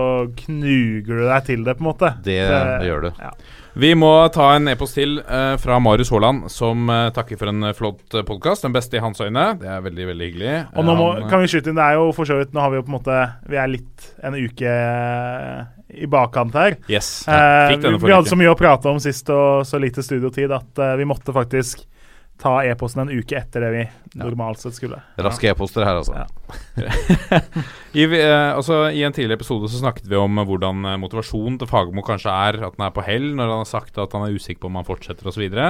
knuger 0.42 1.22
du 1.22 1.26
deg 1.30 1.48
til 1.48 1.64
det, 1.64 1.78
på 1.78 1.86
en 1.86 1.90
måte. 1.92 2.12
Det, 2.26 2.40
det 2.50 2.90
gjør 2.90 3.06
du. 3.06 3.10
Ja. 3.22 3.32
Vi 3.72 3.94
må 3.96 4.10
ta 4.28 4.50
en 4.52 4.68
e-post 4.68 4.98
til 4.98 5.14
uh, 5.24 5.54
fra 5.60 5.78
Marius 5.80 6.10
Haaland, 6.12 6.44
som 6.52 6.90
uh, 6.92 7.08
takker 7.16 7.38
for 7.40 7.48
en 7.48 7.70
eh, 7.70 7.76
flott 7.76 8.16
podkast. 8.28 8.66
Den 8.66 8.74
beste 8.74 8.98
i 8.98 9.00
hans 9.00 9.22
øyne. 9.24 9.46
Det 9.60 9.70
er 9.72 9.80
veldig, 9.86 10.08
veldig 10.10 10.28
hyggelig. 10.28 10.56
Og 10.76 10.84
nå 10.84 10.96
må, 10.98 11.06
han, 11.16 11.30
kan 11.30 11.40
vi 11.40 11.48
skyte 11.48 11.72
inn, 11.72 11.78
det 11.80 11.86
er 11.86 11.96
jo 11.96 12.10
for 12.16 12.28
så 12.28 12.36
vidt 12.36 12.52
Nå 12.52 12.60
har 12.60 12.72
vi 12.72 12.80
jo 12.80 12.84
på 12.84 12.92
en 12.92 12.96
måte 12.98 13.16
Vi 13.48 13.58
er 13.60 13.70
litt 13.72 14.10
en 14.20 14.36
uke 14.36 14.74
i 15.92 16.08
bakkant 16.08 16.56
her. 16.56 16.76
Yes. 16.88 17.24
Vi, 17.28 17.78
vi 17.80 18.12
hadde 18.12 18.28
så 18.28 18.38
mye 18.40 18.52
å 18.52 18.58
prate 18.58 18.92
om 18.92 19.00
sist 19.00 19.28
og 19.32 19.64
så 19.68 19.80
lite 19.80 20.04
studiotid 20.04 20.52
at 20.52 20.84
vi 21.00 21.08
måtte 21.08 21.34
faktisk 21.36 21.84
ta 22.42 22.56
e-posten 22.66 23.04
en 23.04 23.12
uke 23.12 23.36
etter 23.38 23.62
det 23.64 23.70
vi 23.72 23.82
normalt 24.18 24.60
sett 24.60 24.76
skulle. 24.76 24.98
Raske 25.22 25.50
e-poster 25.52 25.86
her, 25.86 26.00
altså. 26.00 26.24
Ja. 26.24 26.88
I, 28.00 28.06
eh, 28.06 28.48
altså, 28.52 28.84
I 28.90 29.04
en 29.06 29.14
tidligere 29.14 29.38
episode 29.38 29.70
så 29.70 29.82
snakket 29.82 30.08
vi 30.10 30.18
om 30.18 30.40
eh, 30.40 30.48
hvordan 30.48 30.86
eh, 30.88 30.98
motivasjonen 31.00 31.60
til 31.60 31.70
Fagermo 31.70 32.04
kanskje 32.06 32.32
er 32.32 32.58
at 32.66 32.78
den 32.78 32.86
er 32.86 32.94
på 32.94 33.04
hell 33.06 33.28
når 33.36 33.52
han 33.52 33.62
har 33.62 33.70
sagt 33.70 34.00
at 34.02 34.16
han 34.16 34.26
er 34.26 34.34
usikker 34.34 34.64
på 34.64 34.72
om 34.72 34.80
han 34.80 34.88
fortsetter 34.88 35.28
osv. 35.28 35.36
Så, 35.36 35.44
videre. 35.44 35.68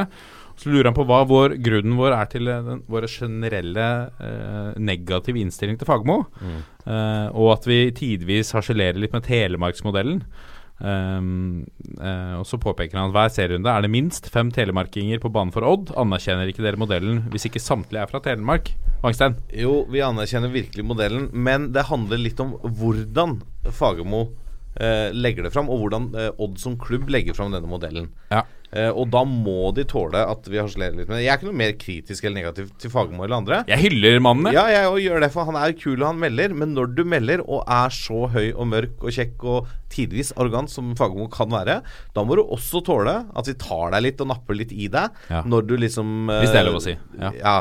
så 0.61 0.73
lurer 0.73 0.91
han 0.91 0.97
på 0.97 1.07
hva 1.09 1.23
vår, 1.29 1.57
grunnen 1.65 1.99
vår 1.99 2.17
er 2.17 2.31
til 2.33 2.49
eh, 2.51 2.65
den, 2.71 2.85
vår 2.91 3.09
generelle 3.13 3.89
eh, 4.23 4.73
negative 4.81 5.45
innstilling 5.45 5.81
til 5.81 5.91
Fagermo. 5.91 6.23
Eh, 6.43 7.29
og 7.29 7.53
at 7.59 7.69
vi 7.69 7.83
tidvis 7.97 8.55
harselerer 8.57 9.01
litt 9.01 9.15
med 9.15 9.29
telemarksmodellen. 9.29 10.23
Um, 10.83 11.63
uh, 12.01 12.41
og 12.41 12.47
så 12.49 12.59
påpeker 12.59 12.99
han 12.99 13.13
at 13.13 13.15
hver 13.15 13.31
serierunde 13.31 13.71
er 13.71 13.85
det 13.85 13.91
minst 13.93 14.27
fem 14.33 14.51
telemarkinger 14.55 15.21
på 15.23 15.31
banen 15.33 15.53
for 15.55 15.67
Odd. 15.69 15.93
Anerkjenner 15.99 16.51
ikke 16.51 16.65
dere 16.65 16.81
modellen 16.81 17.23
hvis 17.33 17.47
ikke 17.47 17.63
samtlige 17.63 18.03
er 18.03 18.11
fra 18.11 18.23
Telemark? 18.25 18.73
Vangstein? 19.03 19.37
Jo, 19.55 19.83
vi 19.91 20.03
anerkjenner 20.03 20.51
virkelig 20.53 20.87
modellen, 20.87 21.29
men 21.33 21.71
det 21.75 21.87
handler 21.91 22.23
litt 22.23 22.41
om 22.43 22.57
hvordan 22.63 23.41
Fagermo 23.71 24.25
uh, 24.27 25.09
legger 25.15 25.47
det 25.47 25.55
fram, 25.55 25.71
og 25.71 25.85
hvordan 25.85 26.11
uh, 26.17 26.29
Odd 26.43 26.59
som 26.63 26.79
klubb 26.81 27.11
legger 27.13 27.37
fram 27.39 27.55
denne 27.55 27.71
modellen. 27.71 28.11
Ja. 28.33 28.45
Eh, 28.73 28.89
og 28.89 29.11
da 29.13 29.21
må 29.29 29.69
de 29.77 29.85
tåle 29.85 30.23
at 30.25 30.47
vi 30.49 30.57
harselerer 30.57 30.97
litt 30.97 31.09
med 31.11 31.19
det. 31.19 31.25
Jeg 31.27 31.33
er 31.35 31.41
ikke 31.41 31.51
noe 31.51 31.59
mer 31.61 31.75
kritisk 31.77 32.25
eller 32.25 32.39
negativ 32.41 32.71
til 32.81 32.93
Fagermo 32.93 33.27
eller 33.27 33.37
andre. 33.43 33.59
Jeg 33.69 33.83
hyller 33.85 34.17
mannen. 34.25 34.49
Ja, 34.55 34.65
jeg 34.73 34.89
også 34.89 35.03
gjør 35.05 35.21
det, 35.27 35.31
for 35.35 35.45
han 35.51 35.59
er 35.61 35.75
kul 35.77 35.99
og 36.01 36.07
han 36.09 36.23
melder. 36.23 36.55
Men 36.57 36.73
når 36.77 36.95
du 36.97 37.05
melder 37.05 37.45
og 37.45 37.63
er 37.69 37.93
så 37.93 38.27
høy 38.33 38.53
og 38.55 38.67
mørk 38.73 39.05
og 39.05 39.13
kjekk 39.13 39.45
og 39.45 39.69
tidvis 39.93 40.31
arrogant 40.41 40.71
som 40.73 40.95
Fagermo 40.97 41.27
kan 41.29 41.51
være, 41.53 41.83
da 42.17 42.23
må 42.25 42.39
du 42.39 42.41
også 42.47 42.81
tåle 42.87 43.13
at 43.37 43.49
vi 43.51 43.53
tar 43.61 43.93
deg 43.93 44.07
litt 44.07 44.23
og 44.25 44.31
napper 44.31 44.57
litt 44.57 44.73
i 44.73 44.87
deg 44.89 45.19
Ja. 45.29 45.43
når 45.45 45.67
du 45.69 45.75
liksom 45.77 46.31
uh, 46.31 46.39
Hvis 46.41 46.55
det 46.55 46.63
er 46.63 46.65
lov 46.65 46.79
å 46.79 46.81
si, 46.81 46.95
ja. 47.21 47.29
Ja. 47.37 47.57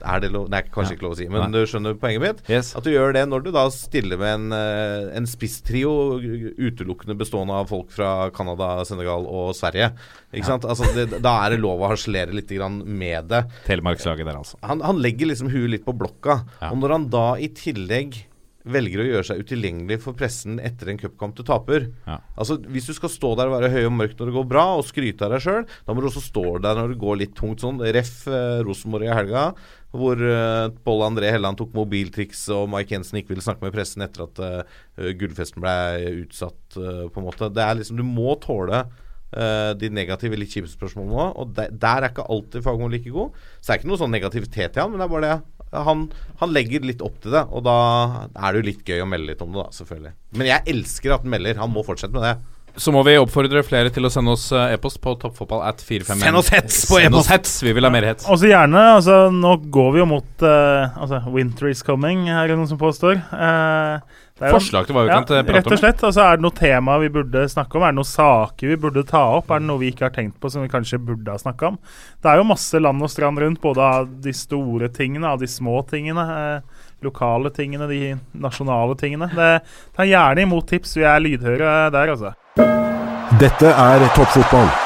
Er 0.00 0.22
det 0.24 0.30
lov? 0.32 0.46
Nei, 0.48 0.62
kanskje 0.72 0.94
Ja. 0.94 0.96
ikke 0.96 1.04
lov 1.04 1.12
å 1.12 1.18
si, 1.20 1.26
men 1.28 1.44
Nei. 1.44 1.50
du 1.52 1.68
skjønner 1.68 1.98
poenget 2.00 2.22
mitt? 2.24 2.40
Yes. 2.48 2.72
At 2.80 2.88
du 2.88 2.94
gjør 2.94 3.12
det 3.12 3.26
når 3.28 3.44
du 3.44 3.50
da 3.52 3.66
stiller 3.74 4.16
med 4.16 4.32
en, 4.38 4.46
eh, 4.56 5.10
en 5.20 5.28
spisstrio 5.28 5.92
utelukkende 6.56 7.18
bestående 7.20 7.60
av 7.60 7.68
folk 7.68 7.92
fra 7.92 8.30
Canada, 8.32 8.80
Senegal 8.88 9.28
og 9.28 9.52
Sverige. 9.58 9.92
Ikke 10.36 10.50
sant? 10.50 10.68
Altså, 10.68 10.88
det, 10.94 11.20
da 11.24 11.34
er 11.46 11.54
det 11.56 11.62
lov 11.64 11.82
å 11.82 11.90
harselere 11.90 12.34
litt 12.36 12.52
grann 12.52 12.82
med 12.84 13.30
det. 13.32 13.42
Telemarkslaget 13.66 14.28
der, 14.28 14.38
altså. 14.44 14.60
Han, 14.66 14.84
han 14.84 15.00
legger 15.02 15.32
liksom 15.32 15.50
huet 15.52 15.72
litt 15.72 15.86
på 15.86 15.96
blokka. 15.96 16.42
Og 16.70 16.80
når 16.82 16.96
han 16.98 17.10
da 17.12 17.26
i 17.40 17.48
tillegg 17.56 18.20
velger 18.66 19.02
å 19.02 19.06
gjøre 19.06 19.26
seg 19.28 19.42
utilgjengelig 19.46 20.00
for 20.02 20.16
pressen 20.18 20.58
etter 20.58 20.90
en 20.90 20.98
cupkamp 20.98 21.36
du 21.38 21.44
taper 21.46 21.84
Ja. 22.06 22.16
Altså 22.34 22.56
Hvis 22.58 22.88
du 22.90 22.94
skal 22.96 23.12
stå 23.12 23.32
der 23.38 23.50
og 23.50 23.54
være 23.60 23.70
høy 23.70 23.84
og 23.86 23.94
mørk 23.94 24.16
når 24.18 24.30
det 24.30 24.36
går 24.36 24.48
bra, 24.50 24.64
og 24.78 24.86
skryte 24.88 25.26
av 25.26 25.36
deg 25.36 25.44
sjøl, 25.44 25.66
da 25.86 25.94
må 25.94 26.02
du 26.02 26.08
også 26.10 26.24
stå 26.24 26.44
der 26.64 26.78
når 26.80 26.94
det 26.94 27.00
går 27.02 27.20
litt 27.22 27.36
tungt 27.38 27.62
sånn. 27.62 27.78
Ref. 27.94 28.14
Eh, 28.26 28.58
Rosenborg 28.66 29.06
i 29.06 29.12
helga, 29.14 29.44
hvor 29.94 30.18
eh, 30.18 30.66
Pål 30.86 31.04
André 31.06 31.30
Helland 31.34 31.60
tok 31.60 31.74
mobiltriks, 31.76 32.42
og 32.54 32.66
Mike 32.72 32.94
Jensen 32.94 33.20
ikke 33.20 33.34
ville 33.34 33.44
snakke 33.44 33.62
med 33.64 33.74
pressen 33.76 34.04
etter 34.06 34.26
at 34.26 34.42
eh, 34.42 35.12
gullfesten 35.20 35.62
ble 35.62 35.76
utsatt, 36.24 36.78
eh, 36.80 37.04
på 37.06 37.22
en 37.22 37.28
måte. 37.28 37.52
Det 37.54 37.62
er 37.62 37.78
liksom 37.78 38.00
Du 38.00 38.06
må 38.06 38.34
tåle 38.42 38.86
eh, 39.36 39.72
de 39.78 39.90
negative, 39.92 40.38
litt 40.40 40.54
kjipe 40.54 40.70
spørsmålene 40.72 41.20
òg. 41.26 41.36
Og 41.42 41.52
der, 41.58 41.74
der 41.86 42.06
er 42.06 42.12
ikke 42.14 42.26
alltid 42.32 42.64
Fagermo 42.64 42.88
like 42.92 43.12
god. 43.12 43.36
Så 43.60 43.68
det 43.68 43.76
er 43.76 43.82
ikke 43.82 43.92
noe 43.92 44.02
sånn 44.02 44.16
negativitet 44.16 44.78
i 44.78 44.82
han, 44.82 44.90
men 44.92 45.02
det 45.02 45.06
er 45.08 45.14
bare 45.14 45.28
det 45.28 45.36
han, 45.76 46.06
han 46.40 46.52
legger 46.54 46.84
litt 46.86 47.02
opp 47.04 47.16
til 47.22 47.34
det, 47.34 47.42
og 47.50 47.64
da 47.66 47.78
er 48.30 48.54
det 48.54 48.60
jo 48.60 48.66
litt 48.68 48.84
gøy 48.86 49.02
å 49.02 49.08
melde 49.10 49.32
litt 49.32 49.42
om 49.44 49.50
det, 49.52 49.64
da, 49.64 49.72
selvfølgelig. 49.74 50.12
Men 50.38 50.50
jeg 50.52 50.76
elsker 50.76 51.16
at 51.16 51.24
han 51.24 51.32
melder. 51.32 51.58
Han 51.60 51.74
må 51.74 51.82
fortsette 51.86 52.14
med 52.14 52.24
det. 52.24 52.36
Så 52.76 52.92
må 52.92 53.00
vi 53.06 53.14
oppfordre 53.16 53.62
flere 53.64 53.88
til 53.92 54.04
å 54.04 54.10
sende 54.12 54.34
oss 54.36 54.50
eh, 54.52 54.74
e-post 54.76 55.00
på 55.00 55.14
toppfotball 55.22 55.62
at 55.64 55.80
451. 55.80 56.26
Send 56.26 56.40
oss 56.42 56.50
hets 56.52 56.82
på 56.90 56.98
e-post! 57.00 57.62
vi 57.64 57.72
vil 57.72 57.88
ha 57.88 57.90
mer 57.92 58.04
hets. 58.10 58.26
Og 58.28 58.36
så 58.42 58.50
gjerne, 58.50 58.82
altså 58.98 59.30
Nå 59.32 59.54
går 59.72 59.94
vi 59.94 60.02
jo 60.02 60.08
mot 60.10 60.44
uh, 60.44 60.92
Altså, 61.00 61.22
winter 61.32 61.70
is 61.72 61.80
coming, 61.86 62.26
er 62.28 62.52
det 62.52 62.58
noen 62.58 62.68
som 62.68 62.80
påstår. 62.80 63.16
Jo- 63.16 64.24
Forslag 64.36 64.84
til 64.84 64.92
hva 64.92 65.06
vi 65.06 65.08
ja, 65.08 65.16
kan 65.16 65.24
prate 65.24 65.48
om? 65.48 65.54
Rett 65.56 65.70
og 65.72 65.80
slett. 65.80 66.02
Altså, 66.04 66.24
er 66.26 66.36
det 66.36 66.44
noe 66.44 66.56
tema 66.56 66.98
vi 67.00 67.08
burde 67.12 67.46
snakke 67.48 67.78
om? 67.78 67.86
Er 67.86 67.94
det 67.94 67.96
noen 67.96 68.08
saker 68.10 68.72
vi 68.72 68.76
burde 68.82 69.04
ta 69.08 69.22
opp? 69.38 69.48
Er 69.48 69.62
det 69.62 69.68
noe 69.70 69.80
vi 69.80 69.88
ikke 69.94 70.10
har 70.10 70.12
tenkt 70.12 70.36
på 70.42 70.50
som 70.52 70.64
vi 70.64 70.72
kanskje 70.72 71.00
burde 71.00 71.32
ha 71.32 71.40
snakka 71.40 71.70
om? 71.72 71.78
Det 72.20 72.28
er 72.32 72.42
jo 72.42 72.48
masse 72.50 72.80
land 72.82 73.00
og 73.00 73.12
strand 73.12 73.40
rundt, 73.40 73.62
både 73.64 73.90
av 73.96 74.10
de 74.26 74.34
store 74.36 74.90
tingene, 74.92 75.30
av 75.32 75.40
de 75.40 75.48
små 75.48 75.80
tingene. 75.88 76.26
Eh, 76.36 76.88
lokale 77.06 77.52
tingene, 77.56 77.88
de 77.88 78.16
nasjonale 78.36 78.96
tingene. 79.00 79.30
Det, 79.32 79.52
ta 79.96 80.04
gjerne 80.04 80.44
imot 80.44 80.68
tips. 80.68 80.98
Vi 81.00 81.08
er 81.08 81.22
lydhøre 81.24 81.78
der, 81.96 82.12
altså. 82.16 82.36
Dette 83.40 83.72
er 83.72 84.04
toppfotball. 84.16 84.85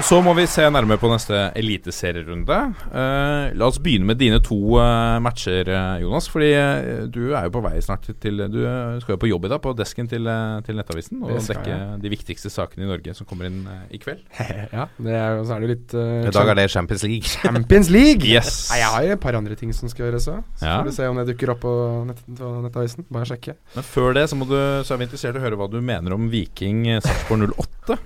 Så 0.00 0.22
må 0.24 0.32
vi 0.32 0.46
se 0.48 0.64
nærmere 0.72 0.96
på 0.96 1.08
neste 1.12 1.36
eliteserierunde. 1.60 2.56
Uh, 2.88 3.52
la 3.52 3.66
oss 3.68 3.76
begynne 3.82 4.08
med 4.08 4.16
dine 4.16 4.38
to 4.40 4.56
uh, 4.80 5.18
matcher, 5.20 5.68
eh, 5.68 6.00
Jonas. 6.00 6.30
Fordi 6.32 6.48
uh, 6.56 7.02
du 7.12 7.34
er 7.36 7.44
jo 7.44 7.52
på 7.52 7.60
vei 7.66 7.74
snart 7.84 8.08
til 8.22 8.40
Du 8.48 8.56
skal 9.02 9.14
jo 9.14 9.18
på 9.20 9.28
jobb 9.28 9.44
i 9.46 9.50
dag, 9.52 9.60
på 9.62 9.74
desken 9.76 10.08
til, 10.08 10.30
til 10.64 10.78
Nettavisen. 10.80 11.20
Og 11.20 11.36
skal 11.44 11.60
dekke 11.60 11.74
jeg. 11.74 11.98
de 12.06 12.12
viktigste 12.14 12.52
sakene 12.52 12.86
i 12.86 12.88
Norge 12.88 13.12
som 13.18 13.28
kommer 13.28 13.50
inn 13.50 13.66
i 13.92 14.00
kveld. 14.00 14.24
ja, 14.78 14.86
det 14.96 15.18
er, 15.18 15.42
så 15.44 15.58
er 15.58 15.66
det 15.66 15.70
litt 15.74 15.94
I 15.98 16.32
dag 16.38 16.54
er 16.54 16.60
det 16.62 16.66
Champions 16.72 17.04
League. 17.04 17.34
Champions 17.44 17.92
League! 17.92 18.32
Yes. 18.32 18.54
Nei, 18.72 18.80
jeg 18.80 18.94
har 18.96 19.06
jo 19.10 19.18
et 19.18 19.24
par 19.26 19.38
andre 19.42 19.60
ting 19.60 19.76
som 19.76 19.92
skal 19.92 20.08
gjøres 20.08 20.30
òg. 20.32 20.40
Så 20.56 20.70
Ja. 20.70 20.78
får 20.80 20.88
vi 20.88 20.96
se 20.96 21.10
om 21.12 21.20
det 21.20 21.26
dukker 21.34 21.52
opp 21.52 21.62
på, 21.66 21.76
nett, 22.08 22.24
på 22.40 22.54
Nettavisen. 22.64 23.04
Bare 23.12 23.28
sjekke. 23.28 23.58
Men 23.76 23.88
før 23.92 24.16
det 24.16 24.24
så, 24.32 24.40
må 24.40 24.48
du, 24.48 24.56
så 24.56 24.96
er 24.96 25.04
vi 25.04 25.10
interessert 25.10 25.36
i 25.36 25.44
å 25.44 25.46
høre 25.46 25.60
hva 25.60 25.68
du 25.68 25.82
mener 25.84 26.16
om 26.16 26.32
Viking 26.32 26.86
Sarpsborg 26.96 27.52
08. 27.60 28.00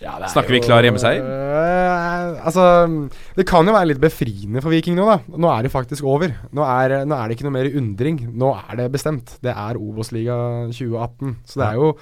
Ja, 0.00 0.14
er 0.16 0.30
Snakker 0.32 0.54
vi 0.56 0.62
klar 0.64 0.84
hjemmeseier? 0.86 1.20
Uh, 1.20 2.40
altså 2.48 2.64
Det 3.36 3.44
kan 3.48 3.68
jo 3.68 3.74
være 3.76 3.90
litt 3.92 4.00
befriende 4.00 4.62
for 4.64 4.72
Viking 4.72 4.96
nå, 4.96 5.04
da. 5.04 5.18
Nå 5.36 5.52
er 5.52 5.66
det 5.66 5.74
faktisk 5.74 6.08
over. 6.08 6.32
Nå 6.56 6.64
er, 6.64 7.02
nå 7.04 7.18
er 7.18 7.28
det 7.28 7.36
ikke 7.36 7.48
noe 7.50 7.58
mer 7.58 7.68
undring. 7.76 8.22
Nå 8.32 8.54
er 8.62 8.80
det 8.80 8.90
bestemt. 8.96 9.36
Det 9.44 9.52
er 9.52 9.80
Obos-liga 9.80 10.36
2018. 10.72 11.36
Så 11.44 11.60
det 11.60 11.68
er 11.68 11.80
jo 11.82 11.94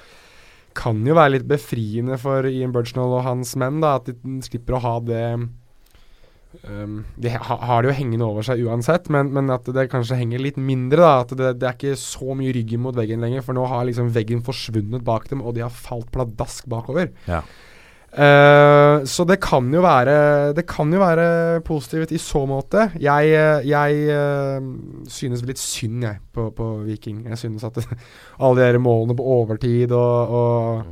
Kan 0.79 1.03
jo 1.03 1.17
være 1.17 1.35
litt 1.35 1.47
befriende 1.49 2.15
for 2.21 2.47
Ian 2.47 2.71
Burchnall 2.71 3.17
og 3.19 3.25
hans 3.25 3.55
menn, 3.59 3.81
da, 3.83 3.97
at 3.99 4.07
de 4.07 4.37
slipper 4.45 4.77
å 4.77 4.83
ha 4.85 4.93
det 5.03 5.23
um, 5.35 6.99
De 7.19 7.33
ha, 7.35 7.57
har 7.67 7.83
det 7.83 7.89
jo 7.89 7.95
hengende 7.97 8.29
over 8.29 8.45
seg 8.47 8.61
uansett, 8.63 9.09
men, 9.11 9.33
men 9.35 9.51
at 9.51 9.67
det 9.75 9.89
kanskje 9.91 10.21
henger 10.21 10.45
litt 10.45 10.61
mindre. 10.61 11.03
da 11.03 11.15
At 11.25 11.35
det, 11.35 11.57
det 11.59 11.67
er 11.67 11.75
ikke 11.75 11.99
så 11.99 12.31
mye 12.31 12.55
ryggen 12.55 12.85
mot 12.85 12.95
veggen 12.95 13.19
lenger, 13.27 13.43
for 13.43 13.59
nå 13.59 13.67
har 13.67 13.89
liksom 13.89 14.13
veggen 14.15 14.45
forsvunnet 14.45 15.03
bak 15.03 15.27
dem, 15.33 15.43
og 15.43 15.57
de 15.57 15.67
har 15.67 15.73
falt 15.73 16.07
pladask 16.15 16.69
bakover. 16.71 17.11
Ja. 17.27 17.43
Eh, 18.09 19.03
så 19.05 19.23
det 19.29 19.35
kan 19.37 19.67
jo 19.69 19.83
være 19.85 20.53
Det 20.57 20.63
kan 20.65 20.89
jo 20.89 20.97
være 20.97 21.61
positivt 21.61 22.11
i 22.11 22.17
så 22.17 22.41
måte. 22.49 22.89
Jeg, 22.97 23.29
eh, 23.37 23.67
jeg 23.69 24.09
uh, 24.09 25.05
synes 25.05 25.45
litt 25.45 25.61
synd, 25.61 26.03
jeg, 26.03 26.17
på, 26.33 26.49
på 26.55 26.71
Viking. 26.87 27.27
Jeg 27.29 27.37
synes 27.37 27.63
at 27.67 27.77
alle 28.45 28.73
de 28.73 28.81
målene 28.81 29.15
på 29.17 29.29
overtid 29.37 29.91
og, 29.91 30.35
og 30.41 30.83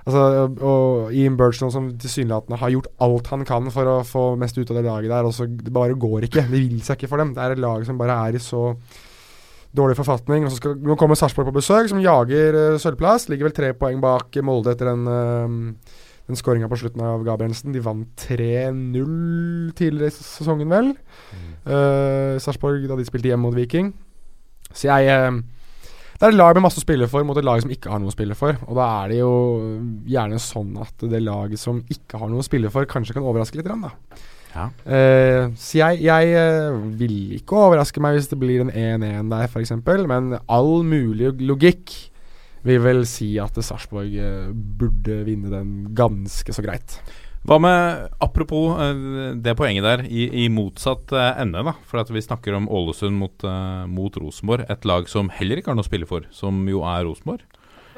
Altså, 0.00 0.48
og 0.64 1.12
Ian 1.12 1.36
Burchland 1.36 1.74
som 1.74 1.90
tilsynelatende 2.00 2.56
har 2.58 2.70
gjort 2.72 2.88
alt 3.04 3.26
han 3.30 3.44
kan 3.44 3.66
for 3.70 3.86
å 3.86 3.96
få 4.02 4.22
mest 4.40 4.56
ut 4.56 4.70
av 4.72 4.78
det 4.78 4.86
laget 4.86 5.12
der, 5.12 5.28
og 5.28 5.34
så 5.36 5.44
det 5.44 5.70
bare 5.76 5.92
går 5.92 6.24
ikke. 6.24 6.46
Det 6.48 6.62
vil 6.64 6.80
seg 6.82 6.96
ikke 6.96 7.10
for 7.12 7.20
dem. 7.20 7.34
Det 7.36 7.42
er 7.44 7.54
et 7.54 7.60
lag 7.60 7.84
som 7.86 8.00
bare 8.00 8.16
er 8.26 8.38
i 8.38 8.40
så 8.42 8.72
dårlig 9.76 9.98
forfatning. 10.00 10.46
Og 10.48 10.54
så 10.54 10.58
skal, 10.58 10.78
nå 10.80 10.96
kommer 10.98 11.20
Sarpsborg 11.20 11.50
på 11.50 11.58
besøk, 11.60 11.90
som 11.92 12.00
jager 12.02 12.56
uh, 12.56 12.78
sølvplass. 12.80 13.28
Ligger 13.28 13.50
vel 13.50 13.56
tre 13.60 13.74
poeng 13.76 14.00
bak 14.02 14.40
Molde 14.46 14.72
etter 14.72 14.90
en 14.94 15.04
uh, 15.04 16.00
den 16.30 16.38
skåringa 16.38 16.70
på 16.70 16.78
slutten 16.80 17.02
av 17.04 17.24
Gabrielsen. 17.26 17.74
De 17.74 17.82
vant 17.84 18.26
3-0 18.26 19.72
tidligere 19.78 20.10
i 20.10 20.16
sesongen, 20.16 20.70
vel. 20.70 20.92
Uh, 21.66 22.38
Sarpsborg 22.40 22.86
da 22.88 22.98
de 22.98 23.06
spilte 23.08 23.30
hjemme 23.30 23.48
mot 23.48 23.56
Viking. 23.56 23.92
Så 24.70 24.88
jeg 24.88 25.10
uh, 25.10 25.40
det 26.20 26.26
er 26.28 26.34
et 26.34 26.36
lag 26.36 26.52
med 26.52 26.66
masse 26.66 26.76
å 26.76 26.82
spille 26.84 27.06
for 27.08 27.24
mot 27.24 27.38
et 27.40 27.46
lag 27.46 27.62
som 27.62 27.70
ikke 27.72 27.88
har 27.88 28.00
noe 28.02 28.12
å 28.12 28.14
spille 28.14 28.34
for. 28.36 28.58
Og 28.68 28.76
da 28.76 28.88
er 28.98 29.12
det 29.12 29.22
jo 29.22 29.30
gjerne 30.04 30.40
sånn 30.44 30.74
at 30.84 31.06
det 31.08 31.22
laget 31.24 31.62
som 31.62 31.78
ikke 31.88 32.20
har 32.20 32.28
noe 32.28 32.42
å 32.42 32.44
spille 32.44 32.68
for, 32.72 32.84
kanskje 32.84 33.16
kan 33.16 33.24
overraske 33.24 33.56
litt. 33.56 33.70
Da. 33.70 33.94
Ja. 34.52 34.66
Uh, 34.84 35.56
så 35.56 35.78
jeg, 35.80 36.02
jeg 36.04 36.82
vil 37.00 37.38
ikke 37.38 37.64
overraske 37.70 38.04
meg 38.04 38.18
hvis 38.18 38.28
det 38.28 38.40
blir 38.42 38.66
en 38.66 38.74
1-1 39.00 39.32
der, 39.32 39.48
f.eks. 39.48 39.72
Men 39.80 40.34
all 40.44 40.82
mulig 40.84 41.32
logikk 41.40 41.96
vil 42.66 42.80
vel 42.84 43.02
si 43.08 43.32
at 43.40 43.56
Sarpsborg 43.64 44.14
eh, 44.20 44.48
burde 44.52 45.22
vinne 45.26 45.50
den 45.52 45.74
ganske 45.96 46.52
så 46.52 46.64
greit. 46.64 46.98
Hva 47.48 47.56
med, 47.62 48.10
apropos 48.20 48.74
eh, 48.84 49.32
det 49.40 49.54
poenget 49.56 49.86
der, 49.86 50.02
i, 50.04 50.26
i 50.44 50.48
motsatt 50.52 51.12
eh, 51.16 51.40
ende, 51.40 51.62
da. 51.64 51.72
For 51.88 52.02
at 52.02 52.10
vi 52.12 52.20
snakker 52.20 52.58
om 52.58 52.68
Ålesund 52.68 53.16
mot, 53.16 53.46
mot 53.88 54.20
Rosenborg. 54.20 54.66
Et 54.70 54.84
lag 54.84 55.08
som 55.08 55.32
heller 55.32 55.62
ikke 55.62 55.72
har 55.72 55.78
noe 55.80 55.86
å 55.86 55.90
spille 55.90 56.08
for, 56.10 56.28
som 56.36 56.60
jo 56.68 56.84
er 56.84 57.06
Rosenborg. 57.08 57.46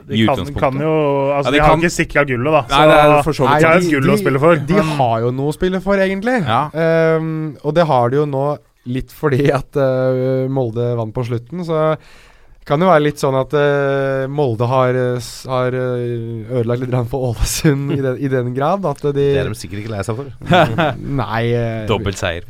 De 0.02 0.18
kan, 0.26 0.40
kan 0.58 0.78
jo 0.82 0.92
Altså, 1.30 1.46
Ja, 1.46 1.50
de 1.52 1.56
de, 1.56 1.60
har 1.62 1.68
kan- 1.70 1.82
ikke 1.82 1.94
sikra 1.94 2.22
gullet, 2.26 2.50
da. 2.54 2.62
Så 2.66 2.78
Nei, 2.78 2.86
det 2.90 2.96
er 3.02 3.22
for 3.26 3.36
så 3.38 3.44
vidt 3.46 3.60
de 3.62 3.68
har 3.68 3.78
de- 3.82 3.90
gull 3.92 4.10
å 4.10 4.16
spille 4.18 4.40
for. 4.42 4.62
De 4.72 4.80
har 4.96 5.20
jo 5.22 5.30
noe 5.30 5.52
å 5.52 5.54
spille 5.54 5.80
for, 5.84 6.02
egentlig. 6.02 6.38
Ja. 6.42 6.62
Um, 7.18 7.28
og 7.62 7.74
det 7.76 7.84
har 7.86 8.10
de 8.10 8.18
jo 8.18 8.24
nå 8.26 8.46
litt 8.90 9.12
fordi 9.14 9.44
at 9.54 9.78
uh, 9.78 10.48
Molde 10.50 10.88
vant 10.98 11.14
på 11.14 11.22
slutten, 11.28 11.62
så 11.66 11.92
kan 12.68 12.82
jo 12.82 12.88
være 12.90 13.02
litt 13.08 13.18
sånn 13.22 13.36
at 13.38 13.54
uh, 13.58 14.30
Molde 14.30 14.68
har, 14.70 14.94
eh, 14.94 15.30
har 15.50 15.74
eh, 15.74 16.50
ødelagt 16.60 16.84
litt 16.84 16.96
for 17.10 17.32
Ålesund 17.32 17.94
i, 17.96 18.00
den, 18.04 18.18
i 18.22 18.30
den 18.30 18.52
grad 18.54 18.86
at 18.86 19.02
de 19.08 19.14
Det 19.18 19.40
er 19.40 19.50
de 19.50 19.58
sikkert 19.58 19.82
ikke 19.82 19.94
lei 19.96 20.02
seg 20.06 20.18
for. 20.20 20.30
Nei, 21.22 21.40
Uh, 21.52 21.82
Dobbelt 21.90 22.16
seier. 22.16 22.46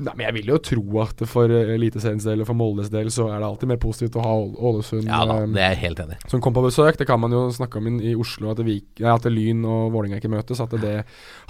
nei, 0.00 0.12
men 0.12 0.22
jeg 0.26 0.34
vil 0.36 0.50
jo 0.52 0.58
tro 0.64 1.00
at 1.02 1.22
for 1.28 1.50
Eliteseriens 1.50 2.24
del 2.28 2.42
og 2.44 2.48
for 2.50 2.58
Moldes 2.58 2.90
del 2.92 3.08
så 3.12 3.26
er 3.30 3.40
det 3.40 3.48
alltid 3.48 3.70
mer 3.72 3.80
positivt 3.80 4.18
å 4.20 4.24
ha 4.24 4.34
Ålesund 4.70 5.08
Ja 5.08 5.22
da, 5.28 5.40
det 5.48 5.64
er 5.64 5.74
jeg 5.74 5.80
helt 5.82 6.02
enig 6.04 6.20
som 6.30 6.42
kom 6.44 6.54
på 6.56 6.64
besøk. 6.64 7.00
Det 7.00 7.08
kan 7.08 7.20
man 7.20 7.34
jo 7.34 7.42
snakke 7.56 7.80
om 7.80 7.88
i, 7.90 7.96
i 8.12 8.14
Oslo, 8.14 8.52
at, 8.52 8.60
det 8.60 8.68
Vik, 8.68 9.02
nei, 9.02 9.16
at 9.16 9.28
Lyn 9.32 9.64
og 9.64 9.90
Vålerenga 9.96 10.20
ikke 10.20 10.32
møtes. 10.32 10.62
At 10.62 10.76
det 10.84 10.96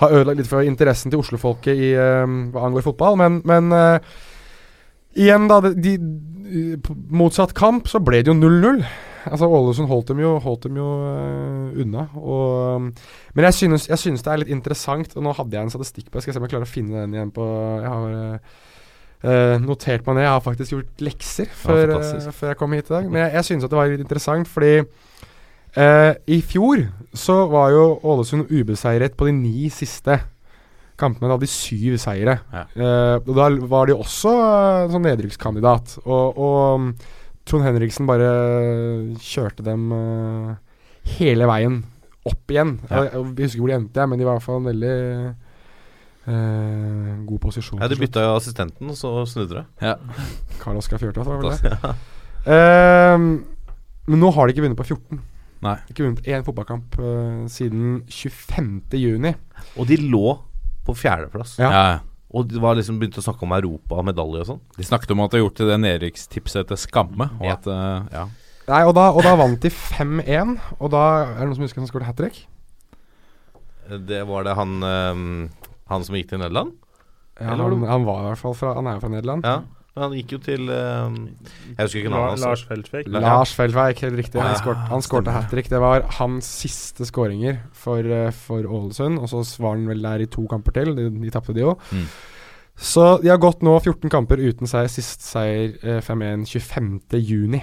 har 0.02 0.16
ødelagt 0.16 0.42
litt 0.42 0.50
for 0.50 0.66
interessen 0.66 1.12
til 1.12 1.22
Oslo-folket 1.22 1.86
i, 1.90 1.92
hva 1.98 2.66
angår 2.68 2.86
fotball. 2.86 3.18
Men, 3.20 3.40
men 3.50 3.74
eh, 3.76 4.18
igjen, 5.19 5.49
da. 5.51 5.61
De, 5.70 5.97
motsatt 7.11 7.55
kamp 7.57 7.89
så 7.91 8.01
ble 8.03 8.23
det 8.24 8.32
jo 8.32 8.37
0-0. 8.39 8.82
Altså 9.28 9.49
Ålesund 9.53 9.91
holdt 9.91 10.09
dem 10.12 10.23
jo, 10.23 10.32
holdt 10.41 10.65
dem 10.65 10.78
jo 10.81 10.89
uh, 11.05 11.82
unna. 11.82 12.07
Og, 12.16 12.89
men 13.37 13.49
jeg 13.51 13.59
synes, 13.59 13.87
jeg 13.91 14.01
synes 14.01 14.24
det 14.24 14.32
er 14.32 14.43
litt 14.43 14.53
interessant, 14.55 15.12
og 15.16 15.27
nå 15.27 15.35
hadde 15.37 15.59
jeg 15.59 15.69
en 15.69 15.73
statistikk 15.74 16.09
på 16.09 16.16
det. 16.16 16.24
Skal 16.24 16.32
jeg 16.32 16.39
se 16.39 16.43
om 16.43 16.49
jeg 16.49 16.55
klarer 16.55 16.69
å 16.69 16.73
finne 16.73 17.05
den 17.05 17.16
igjen 17.19 17.32
på 17.37 17.45
Jeg 17.82 17.93
har 17.93 18.16
eh, 18.16 19.55
notert 19.61 20.09
meg 20.09 20.16
ned. 20.16 20.24
Jeg 20.24 20.32
har 20.32 20.45
faktisk 20.47 20.74
gjort 20.77 21.05
lekser 21.05 21.53
før, 21.53 21.97
eh, 21.99 22.32
før 22.32 22.55
jeg 22.55 22.61
kom 22.62 22.77
hit 22.77 22.89
i 22.89 22.97
dag. 22.97 23.09
Men 23.12 23.27
jeg, 23.27 23.35
jeg 23.39 23.49
synes 23.51 23.66
at 23.66 23.74
det 23.74 23.81
var 23.81 23.93
litt 23.93 24.05
interessant, 24.07 24.51
fordi 24.51 24.74
i 26.27 26.41
fjor 26.43 26.81
så 27.15 27.45
var 27.47 27.69
jo 27.70 27.85
Ålesund 28.03 28.49
ubeseiret 28.51 29.15
på 29.15 29.28
de 29.28 29.35
ni 29.37 29.69
siste 29.70 30.16
kampene. 31.01 31.28
Da 31.28 31.36
hadde 31.36 31.48
de 31.48 31.52
syv 31.52 31.97
seire. 32.02 32.39
Ja. 32.52 32.64
Uh, 32.77 33.16
og 33.20 33.32
da 33.39 33.48
var 33.72 33.90
de 33.90 33.97
også 33.97 34.35
uh, 34.36 34.90
sånn 34.93 35.06
nedrykkskandidat. 35.09 35.98
Og, 36.05 36.40
og 36.40 36.59
um, 36.81 36.90
Trond 37.48 37.66
Henriksen 37.66 38.09
bare 38.09 38.31
kjørte 39.24 39.64
dem 39.66 39.89
uh, 39.94 40.52
hele 41.18 41.48
veien 41.51 41.81
opp 42.28 42.52
igjen. 42.52 42.77
Ja. 42.90 43.06
Jeg, 43.06 43.24
jeg 43.39 43.48
husker 43.48 43.64
hvor 43.64 43.72
de 43.72 43.78
endte, 43.78 44.06
men 44.06 44.20
de 44.20 44.27
var 44.28 44.36
i 44.36 44.40
hvert 44.40 44.48
fall 44.48 44.60
en 44.60 44.68
veldig 44.70 44.97
eh, 46.28 47.14
god 47.27 47.40
posisjon. 47.43 47.81
Ja, 47.81 47.89
De 47.89 47.98
bytta 48.01 48.24
jo 48.27 48.35
assistenten, 48.36 48.90
og 48.90 48.98
så 48.98 49.12
snudde 49.28 49.60
det. 49.60 49.64
Ja. 49.82 49.97
Karl 50.60 50.81
Oskar 50.81 51.01
Fjørtoft, 51.02 51.28
var 51.31 51.43
vel 51.43 51.52
det. 51.56 51.94
Ehm, 52.48 53.24
men 54.09 54.22
nå 54.22 54.31
har 54.32 54.48
de 54.48 54.55
ikke 54.55 54.62
vunnet 54.64 54.78
på 54.78 54.86
14. 54.94 55.18
Nei. 55.60 55.74
Ikke 55.93 56.06
vunnet 56.06 56.24
én 56.24 56.44
fotballkamp 56.47 56.94
uh, 56.97 57.43
siden 57.52 57.98
25. 58.09 58.78
juni. 58.97 59.35
Og 59.77 59.85
de 59.90 59.98
lå 60.01 60.39
på 60.90 60.98
fjerdeplass. 61.00 61.56
Ja. 61.62 61.70
Ja. 61.72 61.98
Og 62.30 62.46
de 62.46 62.60
var 62.62 62.76
liksom 62.78 63.00
begynte 63.00 63.18
å 63.18 63.24
snakke 63.26 63.42
om 63.42 63.54
Europa 63.56 63.96
og 63.98 64.06
medalje 64.06 64.44
og 64.44 64.46
sånn. 64.52 64.60
De 64.76 64.86
snakket 64.86 65.10
om 65.16 65.22
at 65.24 65.32
de 65.32 65.40
har 65.40 65.48
gjort 65.48 65.62
det 65.66 65.78
nedrykkstipset 65.82 66.68
til 66.70 66.78
skamme. 66.78 67.26
Og 67.40 67.48
Ja. 67.48 67.56
at, 67.56 67.66
uh, 67.66 68.06
ja. 68.14 68.28
Nei, 68.70 68.84
og 68.86 68.94
da, 68.94 69.08
og 69.10 69.24
da 69.26 69.32
vant 69.34 69.58
de 69.64 69.70
5-1. 69.72 70.52
Og 70.78 70.92
da 70.94 71.00
er 71.24 71.40
det 71.40 71.48
noen 71.48 71.56
som 71.58 71.64
husker 71.66 71.82
han 71.82 71.90
skåret 71.90 72.06
hat 72.06 72.20
trick? 72.20 72.44
Det 73.90 74.20
var 74.28 74.44
det 74.46 74.54
han 74.54 74.76
um, 74.86 75.50
Han 75.90 76.04
som 76.06 76.14
gikk 76.14 76.28
til 76.30 76.38
Nederland? 76.38 76.76
Ja, 77.40 77.54
Eller 77.56 77.72
han, 77.72 77.82
han 77.88 78.04
var 78.06 78.20
i 78.20 78.28
hvert 78.28 78.38
fall 78.38 78.54
fra 78.54 78.74
Han 78.76 78.86
er 78.86 78.98
jo 78.98 79.02
fra 79.02 79.10
Nederland. 79.10 79.48
Ja. 79.48 79.56
Han 80.01 80.14
gikk 80.16 80.32
jo 80.35 80.39
til 80.43 80.70
ehm, 80.72 81.16
Jeg 81.77 81.78
husker 81.85 82.01
ikke 82.02 82.12
navnet 82.14 82.31
hans. 82.35 82.44
Lars 82.47 82.62
Feltveik 82.68 83.09
La- 83.12 83.20
Lars 83.24 83.52
Feldveik, 83.56 84.01
helt 84.06 84.18
riktig. 84.20 84.40
Han 84.40 84.51
Ja, 84.55 84.59
skårte, 84.60 84.86
han 84.90 85.05
skårte 85.06 85.35
hat 85.36 85.51
trick. 85.52 85.68
Det 85.72 85.81
var 85.82 86.06
hans 86.18 86.48
siste 86.64 87.05
skåringer 87.09 87.60
for, 87.77 87.98
eh, 88.01 88.31
for 88.32 88.62
Ålesund. 88.64 89.20
Og 89.20 89.28
så 89.28 89.44
var 89.60 89.77
han 89.77 89.86
vel 89.90 90.02
der 90.02 90.24
i 90.24 90.31
to 90.31 90.47
kamper 90.51 90.72
til. 90.81 90.94
De, 90.97 91.09
de 91.10 91.31
tapte 91.31 91.55
de 91.56 91.60
jo. 91.66 91.77
Mm. 91.93 92.06
Så 92.81 93.20
de 93.20 93.28
har 93.28 93.36
gått 93.43 93.60
nå 93.66 93.74
14 93.82 94.09
kamper 94.09 94.40
uten 94.40 94.66
seier. 94.70 94.89
Sist 94.89 95.20
seier 95.27 95.74
eh, 95.85 96.01
5-1 96.01 96.47
25. 96.48 97.01
juni. 97.20 97.60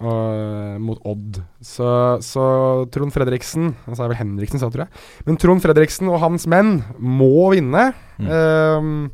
Og, 0.00 0.06
eh, 0.32 0.76
mot 0.80 1.00
Odd. 1.04 1.42
Så, 1.60 1.88
så 2.24 2.44
Trond 2.92 3.12
Fredriksen 3.12 3.74
Han 3.84 3.96
sa 3.98 4.06
vel 4.08 4.16
Henriksen, 4.16 4.60
sa 4.62 4.70
tror 4.72 4.86
jeg. 4.86 5.02
Men 5.26 5.36
Trond 5.36 5.60
Fredriksen 5.64 6.08
og 6.08 6.20
hans 6.22 6.46
menn 6.48 6.78
må 7.00 7.50
vinne. 7.52 7.90
Mm. 8.20 8.30
Ehm, 8.36 9.10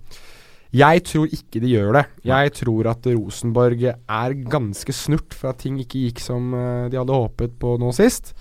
jeg 0.76 1.02
tror 1.08 1.32
ikke 1.32 1.62
de 1.62 1.72
gjør 1.72 1.98
det. 2.00 2.04
Jeg 2.26 2.52
tror 2.60 2.92
at 2.92 3.08
Rosenborg 3.14 3.82
er 3.88 4.38
ganske 4.52 4.92
snurt 4.94 5.36
for 5.36 5.52
at 5.52 5.60
ting 5.64 5.80
ikke 5.82 6.06
gikk 6.08 6.22
som 6.22 6.54
eh, 6.56 6.86
de 6.92 7.00
hadde 7.00 7.20
håpet 7.24 7.58
på 7.62 7.76
nå 7.80 7.92
sist. 7.96 8.34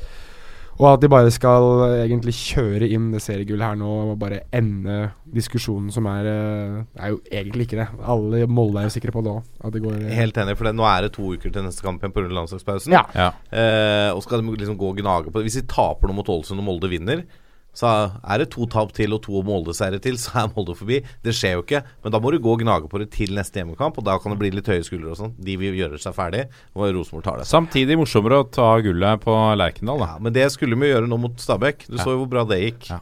Og 0.75 0.89
at 0.89 0.99
de 0.99 1.07
bare 1.07 1.31
skal 1.31 1.65
eh, 1.85 2.01
egentlig 2.03 2.33
kjøre 2.35 2.89
inn 2.91 3.07
det 3.13 3.21
seriegullet 3.23 3.63
her 3.63 3.77
nå 3.79 3.91
og 4.11 4.17
bare 4.19 4.41
ende 4.55 4.97
diskusjonen 5.35 5.87
som 5.93 6.07
er 6.11 6.27
eh, 6.27 6.73
Det 6.91 7.05
er 7.05 7.13
jo 7.13 7.21
egentlig 7.29 7.69
ikke 7.69 7.79
det. 7.79 7.87
Alle 8.03 8.41
i 8.43 8.49
Molde 8.51 8.81
er 8.81 8.89
jo 8.89 8.95
sikre 8.97 9.15
på 9.15 9.23
det 9.23 9.31
òg. 9.37 9.47
At 9.63 9.77
det 9.77 9.83
går 9.85 9.95
eh, 10.01 10.17
Helt 10.19 10.41
enig, 10.43 10.57
for 10.59 10.67
det, 10.67 10.75
nå 10.75 10.87
er 10.89 11.07
det 11.07 11.13
to 11.15 11.31
uker 11.31 11.53
til 11.55 11.63
neste 11.63 11.85
kamp 11.85 12.03
igjen 12.03 12.15
pga. 12.17 12.27
landslagspausen. 12.41 12.97
Ja. 12.97 13.05
Ja. 13.15 13.29
Eh, 13.55 14.09
og 14.11 14.19
skal 14.25 14.43
de 14.43 14.57
liksom 14.59 14.75
gå 14.81 14.91
og 14.91 14.99
gnage 14.99 15.31
på 15.31 15.39
det. 15.39 15.47
Hvis 15.47 15.61
de 15.61 15.67
taper 15.71 16.11
noe 16.11 16.19
mot 16.19 16.33
Ålesund 16.35 16.59
og 16.59 16.67
Molde 16.67 16.91
vinner, 16.91 17.23
så 17.75 17.89
er 18.23 18.39
det 18.41 18.47
to 18.53 18.65
tap 18.71 18.93
til 18.95 19.13
og 19.17 19.21
to 19.25 19.41
Molde-seire 19.45 19.99
til, 20.03 20.15
så 20.21 20.45
er 20.45 20.51
Molde 20.55 20.75
forbi. 20.79 21.01
Det 21.25 21.33
skjer 21.35 21.57
jo 21.57 21.63
ikke. 21.65 21.81
Men 22.05 22.13
da 22.15 22.21
må 22.23 22.31
du 22.31 22.39
gå 22.39 22.53
og 22.55 22.61
gnage 22.63 22.87
på 22.91 23.01
det 23.01 23.09
til 23.13 23.35
neste 23.35 23.59
hjemmekamp, 23.59 23.97
og 23.99 24.05
da 24.07 24.15
kan 24.23 24.31
det 24.31 24.39
bli 24.39 24.53
litt 24.55 24.69
høye 24.71 24.85
skuldre 24.87 25.11
og 25.11 25.19
sånn. 25.19 25.33
De 25.43 25.57
vil 25.59 25.75
gjøre 25.75 25.99
seg 25.99 26.15
ferdig, 26.15 26.45
og 26.73 26.87
Rosenborg 26.95 27.27
tar 27.27 27.41
det. 27.43 27.49
Samtidig 27.51 27.99
morsommere 27.99 28.39
å 28.41 28.47
ta 28.47 28.69
gullet 28.85 29.21
på 29.27 29.35
Lerkendal, 29.59 29.99
da. 30.01 30.13
Ja, 30.15 30.23
men 30.23 30.33
det 30.39 30.47
skulle 30.55 30.79
vi 30.79 30.93
gjøre 30.93 31.11
nå 31.11 31.19
mot 31.19 31.35
Stabæk. 31.43 31.85
Du 31.91 31.97
Ja. 31.99 32.03
så 32.03 32.15
jo 32.15 32.23
hvor 32.23 32.31
bra 32.31 32.45
det 32.47 32.61
gikk. 32.63 32.89
Ja. 32.95 33.01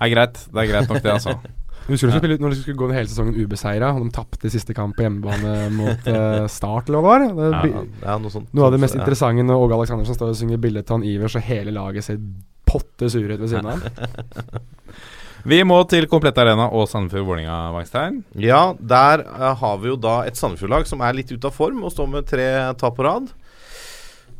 Det 0.00 0.08
er 0.10 0.14
greit. 0.16 0.42
Det 0.52 0.60
er 0.64 0.72
greit 0.72 0.88
nok, 0.90 1.02
det, 1.04 1.12
altså. 1.12 1.36
Husker 1.86 2.10
du 2.10 2.16
ja. 2.18 2.36
når 2.42 2.50
de 2.50 2.56
skulle 2.58 2.80
gå 2.80 2.88
hele 2.90 3.06
sesongen 3.06 3.36
ubeseira, 3.38 3.92
og 3.94 4.02
de 4.02 4.10
tapte 4.10 4.50
siste 4.50 4.74
kamp 4.74 4.96
på 4.98 5.04
hjemmebane 5.04 5.68
mot 5.70 6.08
uh, 6.10 6.48
Start, 6.50 6.88
eller 6.90 7.04
hva 7.04 7.18
det 7.22 7.28
var? 7.36 7.62
Det 7.62 7.70
Ja, 8.02 8.16
noe 8.18 8.32
sånt. 8.34 8.48
Noe 8.56 8.66
av 8.66 8.74
det 8.74 8.80
mest 8.82 8.96
Ja. 8.96 9.04
interessante 9.04 9.44
når 9.46 9.62
Åge 9.68 9.76
Aleksandersen 9.78 10.18
står 10.18 10.32
og 10.32 10.40
synger 10.40 10.58
bildet 10.58 10.88
til 10.88 10.96
han 10.98 11.04
Ivers, 11.06 11.36
og 11.38 11.42
hele 11.46 11.70
laget 11.76 12.02
ser 12.08 12.18
potte 12.66 13.10
surhet 13.12 13.40
ved 13.42 13.52
siden 13.52 13.70
av. 13.72 13.86
Vi 15.46 15.60
må 15.62 15.76
til 15.86 16.08
Komplett 16.10 16.38
Arena 16.42 16.66
og 16.74 16.88
Sandefjord 16.90 17.28
Vålerenga, 17.28 17.56
Wangstein. 17.70 18.22
Ja, 18.42 18.72
der 18.80 19.22
eh, 19.22 19.52
har 19.60 19.76
vi 19.78 19.92
jo 19.92 19.98
da 20.00 20.18
et 20.26 20.38
Sandefjord-lag 20.38 20.88
som 20.90 21.04
er 21.06 21.14
litt 21.14 21.30
ute 21.30 21.46
av 21.46 21.54
form 21.54 21.84
og 21.86 21.92
står 21.94 22.08
med 22.10 22.26
tre 22.26 22.48
tap 22.80 22.96
på 22.98 23.06
rad. 23.06 23.30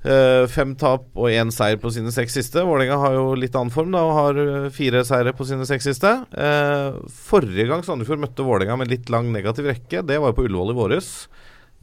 Uh, 0.07 0.45
fem 0.47 0.71
tap 0.79 1.09
og 1.19 1.33
én 1.35 1.49
seier 1.51 1.81
på 1.83 1.91
sine 1.91 2.13
seks 2.15 2.37
siste. 2.39 2.63
Vålerenga 2.63 2.99
har 3.03 3.17
jo 3.17 3.25
litt 3.39 3.57
annen 3.59 3.75
form 3.75 3.91
da, 3.95 4.05
og 4.07 4.15
har 4.15 4.39
eh, 4.39 4.69
fire 4.75 5.03
seire 5.07 5.33
på 5.35 5.47
sine 5.49 5.67
seks 5.67 5.89
siste. 5.89 6.13
Uh, 6.31 7.01
forrige 7.27 7.67
gang 7.71 7.83
Sandefjord 7.83 8.23
møtte 8.23 8.47
Vålerenga 8.47 8.77
med 8.83 8.93
litt 8.93 9.11
lang 9.11 9.33
negativ 9.35 9.67
rekke, 9.67 10.05
det 10.07 10.21
var 10.23 10.31
jo 10.31 10.39
på 10.39 10.47
Ullevål 10.47 10.75
i 10.75 10.79
våres. 10.79 11.11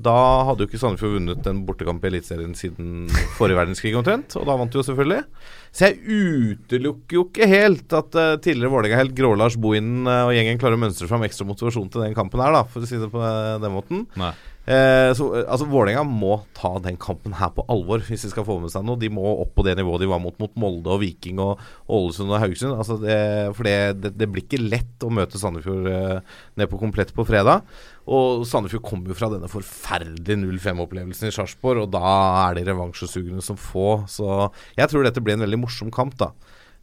Da 0.03 0.15
hadde 0.47 0.63
jo 0.63 0.71
ikke 0.71 0.79
Sandefjord 0.81 1.17
vunnet 1.17 1.49
en 1.51 1.65
bortekamp 1.67 2.05
i 2.05 2.09
Eliteserien 2.13 2.55
siden 2.57 3.11
forrige 3.35 3.59
verdenskrig 3.59 3.93
omtrent, 3.99 4.37
og 4.39 4.47
da 4.47 4.55
vant 4.59 4.71
de 4.71 4.79
jo 4.79 4.87
selvfølgelig. 4.87 5.21
Så 5.73 5.89
jeg 5.89 6.03
utelukker 6.05 7.17
jo 7.17 7.25
ikke 7.25 7.47
helt 7.49 7.93
at 7.97 8.13
uh, 8.13 8.35
tidligere 8.37 8.69
Vålerenga-helt 8.75 9.15
Grå-Lars 9.17 9.55
Bohinen 9.57 10.05
uh, 10.05 10.27
og 10.27 10.35
gjengen 10.35 10.59
klarer 10.61 10.77
å 10.77 10.83
mønstre 10.83 11.09
fram 11.09 11.25
ekstra 11.25 11.47
motivasjon 11.49 11.89
til 11.89 12.03
den 12.05 12.13
kampen 12.17 12.43
her, 12.43 12.53
da, 12.53 12.61
for 12.69 12.85
å 12.85 12.89
si 12.89 12.99
det 13.01 13.09
på 13.09 13.21
uh, 13.23 13.57
den 13.61 13.73
måten. 13.73 14.03
Nei. 14.21 14.35
Eh, 14.64 15.11
så, 15.11 15.26
eh, 15.35 15.44
altså 15.44 15.65
Vålerenga 15.68 16.06
må 16.07 16.38
ta 16.56 16.77
den 16.80 16.95
kampen 16.95 17.34
her 17.35 17.49
på 17.52 17.65
alvor 17.68 17.99
hvis 18.07 18.22
de 18.23 18.30
skal 18.31 18.45
få 18.48 18.61
med 18.64 18.72
seg 18.72 18.85
noe. 18.88 18.99
De 18.99 19.10
må 19.11 19.23
opp 19.41 19.52
på 19.57 19.65
det 19.68 19.76
nivået 19.76 20.06
de 20.06 20.07
var 20.11 20.22
mot 20.23 20.38
mot 20.40 20.53
Molde 20.60 20.94
og 20.94 21.02
Viking 21.02 21.41
og 21.44 21.60
Ålesund 21.91 22.31
og 22.31 22.40
Haugesund. 22.40 22.77
Altså 22.77 22.95
det, 23.02 23.18
for 23.57 23.68
det, 23.68 23.76
det, 23.99 24.14
det, 24.22 24.30
blir 24.31 24.45
ikke 24.45 24.61
lett 24.64 25.03
å 25.03 25.11
møte 25.11 25.41
Sandefjord 25.41 25.90
eh, 25.91 26.40
ned 26.61 26.72
på 26.72 26.80
komplett 26.80 27.11
på 27.15 27.27
fredag. 27.27 27.68
Og 28.07 28.48
Sandefjord 28.48 28.85
kommer 28.88 29.11
jo 29.11 29.19
fra 29.19 29.31
denne 29.34 29.52
forferdelige 29.52 30.40
0-5-opplevelsen 30.40 31.27
i 31.27 31.35
Sarpsborg, 31.35 31.85
og 31.85 31.94
da 31.95 32.15
er 32.48 32.57
de 32.57 32.65
revansjesugne 32.72 33.44
som 33.44 33.60
få. 33.60 34.03
Så 34.11 34.48
jeg 34.80 34.88
tror 34.91 35.03
dette 35.03 35.23
blir 35.23 35.35
en 35.35 35.44
veldig 35.44 35.64
morsom 35.65 35.91
kamp, 35.91 36.15
da. 36.19 36.31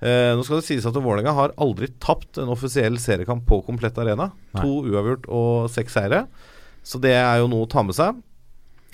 Eh, 0.01 0.33
nå 0.37 0.45
skal 0.45 0.61
det 0.61 0.69
sies 0.69 0.87
at 0.89 0.97
Vålerenga 0.97 1.33
har 1.37 1.53
aldri 1.61 1.91
tapt 2.01 2.41
en 2.41 2.53
offisiell 2.53 2.97
seriekamp 3.01 3.45
på 3.49 3.61
komplett 3.65 3.97
arena. 4.01 4.31
Nei. 4.53 4.65
To 4.65 4.81
uavgjort 4.89 5.29
og 5.33 5.69
seks 5.73 5.97
seire. 5.97 6.27
Så 6.83 7.01
det 7.03 7.15
er 7.19 7.41
jo 7.43 7.49
noe 7.51 7.67
å 7.67 7.71
ta 7.71 7.85
med 7.87 7.97
seg. 7.97 8.21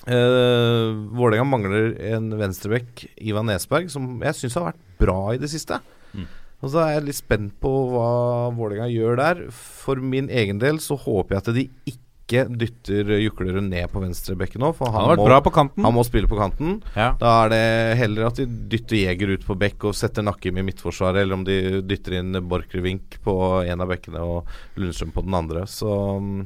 Uh, 0.07 0.95
Vålerenga 1.19 1.47
mangler 1.49 1.95
en 2.13 2.31
venstrebekk, 2.39 3.09
Ivan 3.27 3.49
Nesberg, 3.51 3.91
som 3.91 4.21
jeg 4.23 4.39
syns 4.39 4.59
har 4.59 4.69
vært 4.69 4.83
bra 5.01 5.21
i 5.35 5.41
det 5.43 5.51
siste. 5.51 5.81
Mm. 6.15 6.27
Og 6.63 6.73
så 6.73 6.83
er 6.85 6.97
jeg 6.97 7.07
litt 7.11 7.19
spent 7.19 7.55
på 7.63 7.71
hva 7.93 8.09
Vålerenga 8.57 8.89
gjør 8.93 9.21
der. 9.21 9.47
For 9.55 10.01
min 10.01 10.31
egen 10.33 10.63
del 10.63 10.81
så 10.85 10.99
håper 10.99 11.37
jeg 11.37 11.43
at 11.43 11.57
de 11.57 11.67
ikke 11.93 12.47
dytter 12.59 13.11
Juklerud 13.21 13.61
ned 13.69 13.87
på 13.93 14.01
venstrebekken 14.03 14.63
nå. 14.65 14.73
For 14.75 14.91
Han 14.91 15.13
han, 15.13 15.21
må, 15.21 15.41
på. 15.45 15.53
Han 15.85 15.95
må 15.95 16.03
spille 16.07 16.31
på 16.31 16.39
kanten. 16.39 16.81
Ja. 16.97 17.13
Da 17.21 17.35
er 17.45 17.53
det 17.53 17.67
heller 18.01 18.31
at 18.31 18.41
de 18.41 18.47
dytter 18.47 19.03
Jeger 19.03 19.37
ut 19.37 19.47
på 19.47 19.59
bekk 19.59 19.91
og 19.91 19.99
setter 19.99 20.27
Nakkim 20.27 20.59
i 20.59 20.65
midtforsvaret, 20.67 21.23
eller 21.23 21.39
om 21.39 21.45
de 21.47 21.83
dytter 21.87 22.19
inn 22.19 22.41
Borchgrevink 22.49 23.21
på 23.27 23.37
en 23.63 23.85
av 23.85 23.93
bekkene 23.93 24.25
og 24.25 24.51
Lundstrøm 24.81 25.15
på 25.15 25.27
den 25.29 25.39
andre. 25.39 25.67
Så 25.71 25.93
mm, 26.23 26.41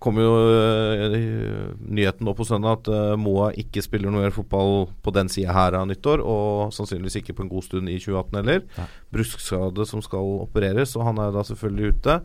kom 0.00 0.16
jo 0.20 0.30
øh, 0.48 1.14
nyheten 1.84 2.24
nå 2.24 2.32
på 2.36 2.46
søndag 2.48 2.78
at 2.78 2.88
øh, 2.88 3.18
Moa 3.20 3.50
ikke 3.60 3.82
spiller 3.84 4.12
noe 4.12 4.24
mer 4.24 4.34
fotball 4.34 4.86
på 5.04 5.12
den 5.12 5.28
sida 5.32 5.52
her 5.52 5.76
av 5.76 5.86
nyttår, 5.90 6.22
og 6.24 6.72
sannsynligvis 6.74 7.20
ikke 7.20 7.36
på 7.36 7.44
en 7.44 7.52
god 7.52 7.66
stund 7.66 7.92
i 7.92 7.98
2018 8.00 8.38
heller. 8.40 8.62
Ja. 8.78 8.86
Bruskskade 9.12 9.86
som 9.88 10.04
skal 10.04 10.32
opereres, 10.46 10.96
og 10.96 11.04
han 11.10 11.20
er 11.20 11.34
da 11.34 11.44
selvfølgelig 11.46 11.94
ute. 11.94 12.16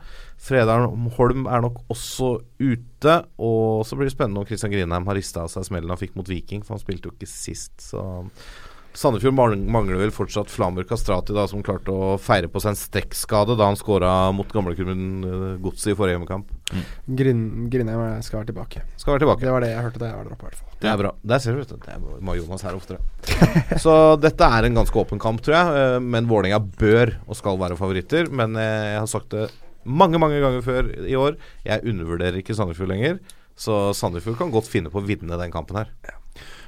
Fredheim 0.48 1.10
Holm 1.18 1.50
er 1.52 1.66
nok 1.68 1.84
også 1.92 2.38
ute, 2.64 3.18
og 3.36 3.84
så 3.88 4.00
blir 4.00 4.10
det 4.10 4.16
spennende 4.16 4.44
om 4.44 4.48
Christian 4.48 4.72
Grinheim 4.72 5.12
har 5.12 5.20
rista 5.20 5.44
av 5.44 5.52
seg 5.52 5.68
smellen 5.68 5.92
han 5.92 6.00
fikk 6.00 6.16
mot 6.16 6.32
Viking, 6.32 6.64
for 6.64 6.78
han 6.78 6.84
spilte 6.84 7.12
jo 7.12 7.18
ikke 7.18 7.30
sist, 7.30 7.76
så 7.92 8.06
Sandefjord 8.96 9.36
mangler 9.36 10.00
vel 10.00 10.12
fortsatt 10.16 10.50
Flamur 10.52 10.86
Kastrati, 10.88 11.34
da, 11.36 11.44
som 11.52 11.64
klarte 11.66 11.92
å 11.92 12.14
feire 12.22 12.48
på 12.52 12.62
seg 12.64 12.72
en 12.74 12.80
strekkskade 12.80 13.58
da 13.60 13.68
han 13.68 13.76
skåra 13.80 14.12
mot 14.36 14.48
gamleklubben 14.56 15.02
uh, 15.26 15.34
Godset 15.64 15.92
i 15.92 15.96
forrige 16.00 16.16
hjemmekamp. 16.16 16.50
Grin, 17.20 17.42
Grindheim 17.74 18.24
skal 18.26 18.40
være 18.42 18.50
tilbake. 18.54 18.86
Skal 18.98 19.16
være 19.18 19.26
tilbake. 19.26 19.44
Det 19.46 19.54
var 19.54 19.66
det 19.66 19.72
jeg 19.74 19.84
hørte 19.86 20.02
da 20.02 20.10
jeg 20.10 20.18
var 20.22 20.30
der 20.30 20.38
oppe, 20.38 20.48
i 20.48 20.50
hvert 20.50 20.62
fall. 20.62 20.80
Det 20.86 20.92
er 20.94 21.02
bra. 21.04 21.12
Der 21.34 21.44
ser 21.44 21.60
du. 21.60 21.78
Det 21.86 22.00
må 22.26 22.38
Jonas 22.40 22.66
her 22.66 22.80
oftere. 22.80 23.04
Så 23.84 23.94
dette 24.24 24.50
er 24.58 24.70
en 24.70 24.80
ganske 24.82 25.02
åpen 25.04 25.22
kamp, 25.22 25.44
tror 25.46 25.58
jeg. 25.60 25.80
eh, 25.84 26.00
Men 26.04 26.32
Vålerenga 26.32 26.60
bør 26.80 27.16
og 27.28 27.38
skal 27.40 27.60
være 27.62 27.78
favoritter. 27.80 28.32
Men 28.32 28.56
eh, 28.56 28.96
jeg 28.96 29.02
har 29.04 29.12
sagt 29.12 29.36
det 29.36 29.50
mange, 29.86 30.18
mange 30.22 30.40
ganger 30.42 30.64
før 30.66 30.88
i 31.06 31.18
år. 31.20 31.36
Jeg 31.68 31.84
undervurderer 31.86 32.40
ikke 32.42 32.56
Sandefjord 32.58 32.96
lenger. 32.96 33.20
Så 33.56 33.92
Sandefjord 33.96 34.40
kan 34.40 34.52
godt 34.56 34.68
finne 34.72 34.90
på 34.92 35.00
å 35.04 35.06
vinne 35.06 35.38
den 35.40 35.54
kampen 35.54 35.84
her. 35.84 35.92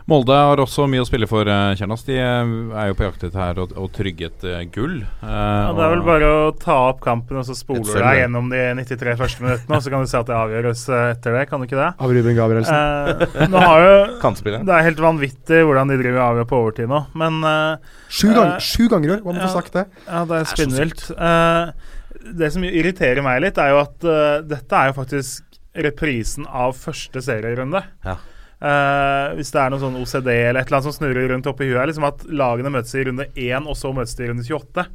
Molde 0.08 0.32
har 0.32 0.62
også 0.64 0.86
mye 0.88 1.02
å 1.04 1.08
spille 1.08 1.28
for, 1.28 1.50
eh, 1.52 1.74
Kjernas. 1.76 2.06
De 2.08 2.16
eh, 2.16 2.52
er 2.80 2.86
jo 2.88 2.96
på 2.96 3.04
jakt 3.04 3.26
etter 3.28 3.42
her 3.42 3.58
og, 3.60 3.74
og 3.76 3.90
trygge 3.92 4.30
et 4.30 4.44
eh, 4.48 4.62
gull. 4.72 5.02
Eh, 5.04 5.26
Ja, 5.28 5.74
det 5.76 5.84
er 5.84 5.92
vel 5.92 6.04
bare 6.06 6.30
å 6.32 6.44
ta 6.56 6.78
opp 6.94 7.02
kampen 7.04 7.42
og 7.42 7.44
så 7.44 7.56
spoler 7.58 7.84
du 7.84 7.92
deg 8.00 8.22
gjennom 8.22 8.48
de 8.54 8.62
93 8.80 9.18
første 9.20 9.44
minuttene, 9.44 9.76
og 9.76 9.84
så 9.84 9.92
kan 9.92 10.06
du 10.06 10.08
se 10.08 10.22
at 10.22 10.30
det 10.30 10.38
avgjøres 10.38 10.84
etter 10.96 11.36
det. 11.36 11.42
Kan 11.50 11.60
du 11.60 11.68
ikke 11.68 11.80
det? 11.82 11.90
Av 12.00 12.14
Ruben 12.16 12.38
Gabrielsen. 12.38 13.26
Eh, 13.26 13.52
nå 13.52 13.66
har 13.66 13.84
jo 13.84 13.98
Det 14.48 14.78
er 14.78 14.88
helt 14.88 15.04
vanvittig 15.04 15.60
hvordan 15.68 15.92
de 15.92 16.00
driver 16.00 16.22
og 16.22 16.26
avgjør 16.30 16.48
på 16.54 16.62
overtid 16.62 16.94
nå, 16.94 17.02
men 17.20 17.42
eh, 17.52 17.92
Sju, 18.08 18.32
gang, 18.32 18.54
eh, 18.54 18.64
sju 18.64 18.88
ganger 18.88 19.10
i 19.10 19.14
år, 19.18 19.22
hva 19.28 19.36
må 19.36 19.44
ja. 19.44 19.50
få 19.50 19.60
sagt 19.60 19.76
det? 19.76 19.86
Ja, 20.08 20.24
det 20.32 20.40
er 20.40 20.50
spinnvilt. 20.54 21.04
Eh, 21.12 22.32
det 22.40 22.54
som 22.56 22.64
irriterer 22.64 23.28
meg 23.28 23.44
litt, 23.44 23.60
er 23.60 23.76
jo 23.76 23.84
at 23.84 24.08
dette 24.48 24.80
er 24.80 24.94
jo 24.94 24.98
faktisk 25.02 25.60
reprisen 25.76 26.48
av 26.48 26.80
første 26.80 27.20
serierunde. 27.28 27.84
Ja. 28.08 28.18
Eh, 28.58 29.36
hvis 29.38 29.52
det 29.54 29.60
er 29.62 29.70
noe 29.70 29.82
sånn 29.82 30.00
OCD 30.00 30.32
eller 30.34 30.64
et 30.64 30.66
eller 30.66 30.80
annet 30.80 30.88
som 30.90 30.96
snurrer 30.96 31.30
rundt 31.30 31.50
oppi 31.50 31.68
huet, 31.70 31.78
er 31.82 31.92
liksom 31.92 32.08
at 32.10 32.26
lagene 32.26 32.74
møtes 32.74 32.96
i 32.98 33.06
runde 33.06 33.30
1, 33.36 33.70
og 33.70 33.78
så 33.78 33.94
møtes 33.94 34.18
de 34.18 34.26
i 34.26 34.32
runde 34.32 34.46
28. 34.48 34.88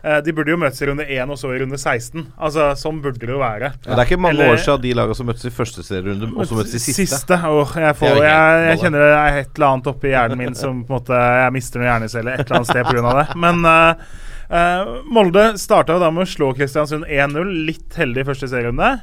Uh, 0.00 0.16
de 0.24 0.32
burde 0.32 0.48
jo 0.48 0.56
møtes 0.56 0.80
i 0.80 0.86
runde 0.88 1.04
1 1.04 1.28
og 1.28 1.36
så 1.36 1.50
i 1.52 1.58
runde 1.60 1.76
16. 1.76 2.22
Altså, 2.40 2.70
Sånn 2.80 3.02
burde 3.04 3.20
det 3.20 3.34
jo 3.34 3.42
være. 3.42 3.68
Ja, 3.84 3.90
det 3.90 3.98
er 3.98 4.06
ikke 4.08 4.16
mange 4.24 4.38
Eller- 4.38 4.54
år 4.54 4.62
siden 4.62 4.80
de 4.86 4.94
lagene 4.96 5.16
som 5.18 5.28
møttes 5.28 5.44
i 5.44 5.52
første 5.52 5.84
serierunde, 5.84 6.30
også 6.32 6.56
møttes 6.56 6.88
i 6.88 6.94
siste. 6.96 7.36
Åh, 7.36 7.74
jeg, 7.84 7.98
får, 7.98 8.22
jeg, 8.24 8.64
jeg 8.70 8.80
kjenner 8.80 9.04
det 9.04 9.10
er 9.18 9.40
et 9.42 9.52
eller 9.52 9.68
annet 9.68 9.90
oppi 9.92 10.14
hjernen 10.14 10.40
min 10.40 10.56
som 10.56 10.80
på 10.88 10.94
en 10.94 11.02
måte 11.02 11.20
Jeg 11.20 11.52
mister 11.52 11.82
noen 11.82 11.90
hjerneceller 11.90 12.32
et 12.32 12.46
eller 12.46 12.62
annet 12.62 12.72
sted 12.72 12.88
pga. 12.88 13.12
det. 13.20 13.26
Men 13.44 13.60
uh, 13.68 14.16
eh, 14.48 14.94
Molde 15.04 15.44
starta 15.60 15.98
da 16.00 16.08
med 16.08 16.24
å 16.24 16.32
slå 16.32 16.54
Kristiansund 16.56 17.04
1-0. 17.04 17.52
Litt 17.68 18.00
heldig 18.00 18.24
i 18.24 18.30
første 18.32 18.48
serierunde. 18.48 18.94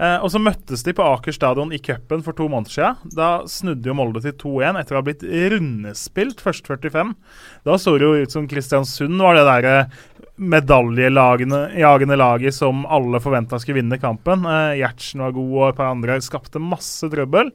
Eh, 0.00 0.16
og 0.24 0.30
så 0.32 0.40
møttes 0.40 0.84
de 0.86 0.94
på 0.96 1.04
Aker 1.04 1.34
stadion 1.36 1.74
i 1.76 1.80
cupen 1.82 2.22
for 2.24 2.36
to 2.36 2.46
måneder 2.48 2.72
siden. 2.72 3.10
Da 3.16 3.30
snudde 3.50 3.90
jo 3.90 3.96
Molde 3.98 4.22
til 4.24 4.36
2-1 4.40 4.80
etter 4.80 4.96
å 4.96 5.02
ha 5.02 5.06
blitt 5.06 5.26
rundespilt 5.26 6.40
først 6.40 6.70
45. 6.70 7.12
Da 7.68 7.76
så 7.76 7.98
det 8.00 8.08
jo 8.08 8.24
ut 8.24 8.32
som 8.32 8.48
Kristiansund 8.48 9.20
var 9.20 9.36
det 9.36 9.44
derre 9.48 9.76
medaljelagende 10.40 12.16
laget 12.16 12.56
som 12.56 12.86
alle 12.88 13.20
forventa 13.20 13.58
skulle 13.60 13.82
vinne 13.82 14.00
kampen. 14.00 14.48
Eh, 14.48 14.80
Gjertsen 14.80 15.20
var 15.26 15.36
god, 15.36 15.54
og 15.58 15.64
et 15.68 15.80
par 15.82 15.92
andre 15.92 16.20
skapte 16.24 16.62
masse 16.64 17.12
trøbbel. 17.12 17.52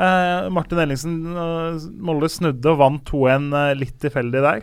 Eh, 0.00 0.50
Martin 0.54 0.80
Ellingsen 0.80 1.16
eh, 1.34 1.88
Molde 2.00 2.30
snudde 2.32 2.70
og 2.70 2.78
vant 2.80 3.10
2-1 3.10 3.50
eh, 3.50 3.72
litt 3.82 3.98
tilfeldig 4.00 4.44
der. 4.46 4.62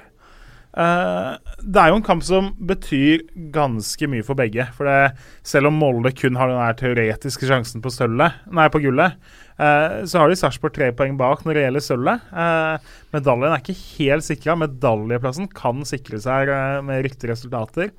Eh, 0.78 1.54
det 1.66 1.82
er 1.82 1.90
jo 1.90 1.98
en 1.98 2.06
kamp 2.06 2.22
som 2.26 2.52
betyr 2.70 3.24
ganske 3.54 4.10
mye 4.12 4.26
for 4.26 4.38
begge. 4.38 4.68
For 4.78 4.90
det, 4.90 5.18
selv 5.48 5.72
om 5.72 5.80
Molde 5.82 6.14
kun 6.14 6.38
har 6.38 6.52
den 6.52 6.62
her 6.62 6.78
teoretiske 6.78 7.50
sjansen 7.50 7.82
på, 7.84 7.92
sølvet, 7.94 8.38
nei, 8.54 8.68
på 8.74 8.82
gullet, 8.84 9.18
eh, 9.58 10.04
så 10.06 10.22
har 10.22 10.30
de 10.30 10.38
Sarpsborg 10.38 10.76
tre 10.78 10.92
poeng 10.98 11.18
bak 11.20 11.44
når 11.46 11.58
det 11.58 11.66
gjelder 11.66 11.88
sølvet. 11.88 12.30
Eh, 12.46 12.92
medaljen 13.18 13.56
er 13.56 13.64
ikke 13.64 13.80
helt 13.98 14.28
sikra. 14.28 14.58
Medaljeplassen 14.68 15.50
kan 15.50 15.82
sikre 15.90 16.22
seg 16.22 16.54
eh, 16.54 16.80
med 16.86 17.06
riktige 17.08 17.34
resultater. 17.34 17.94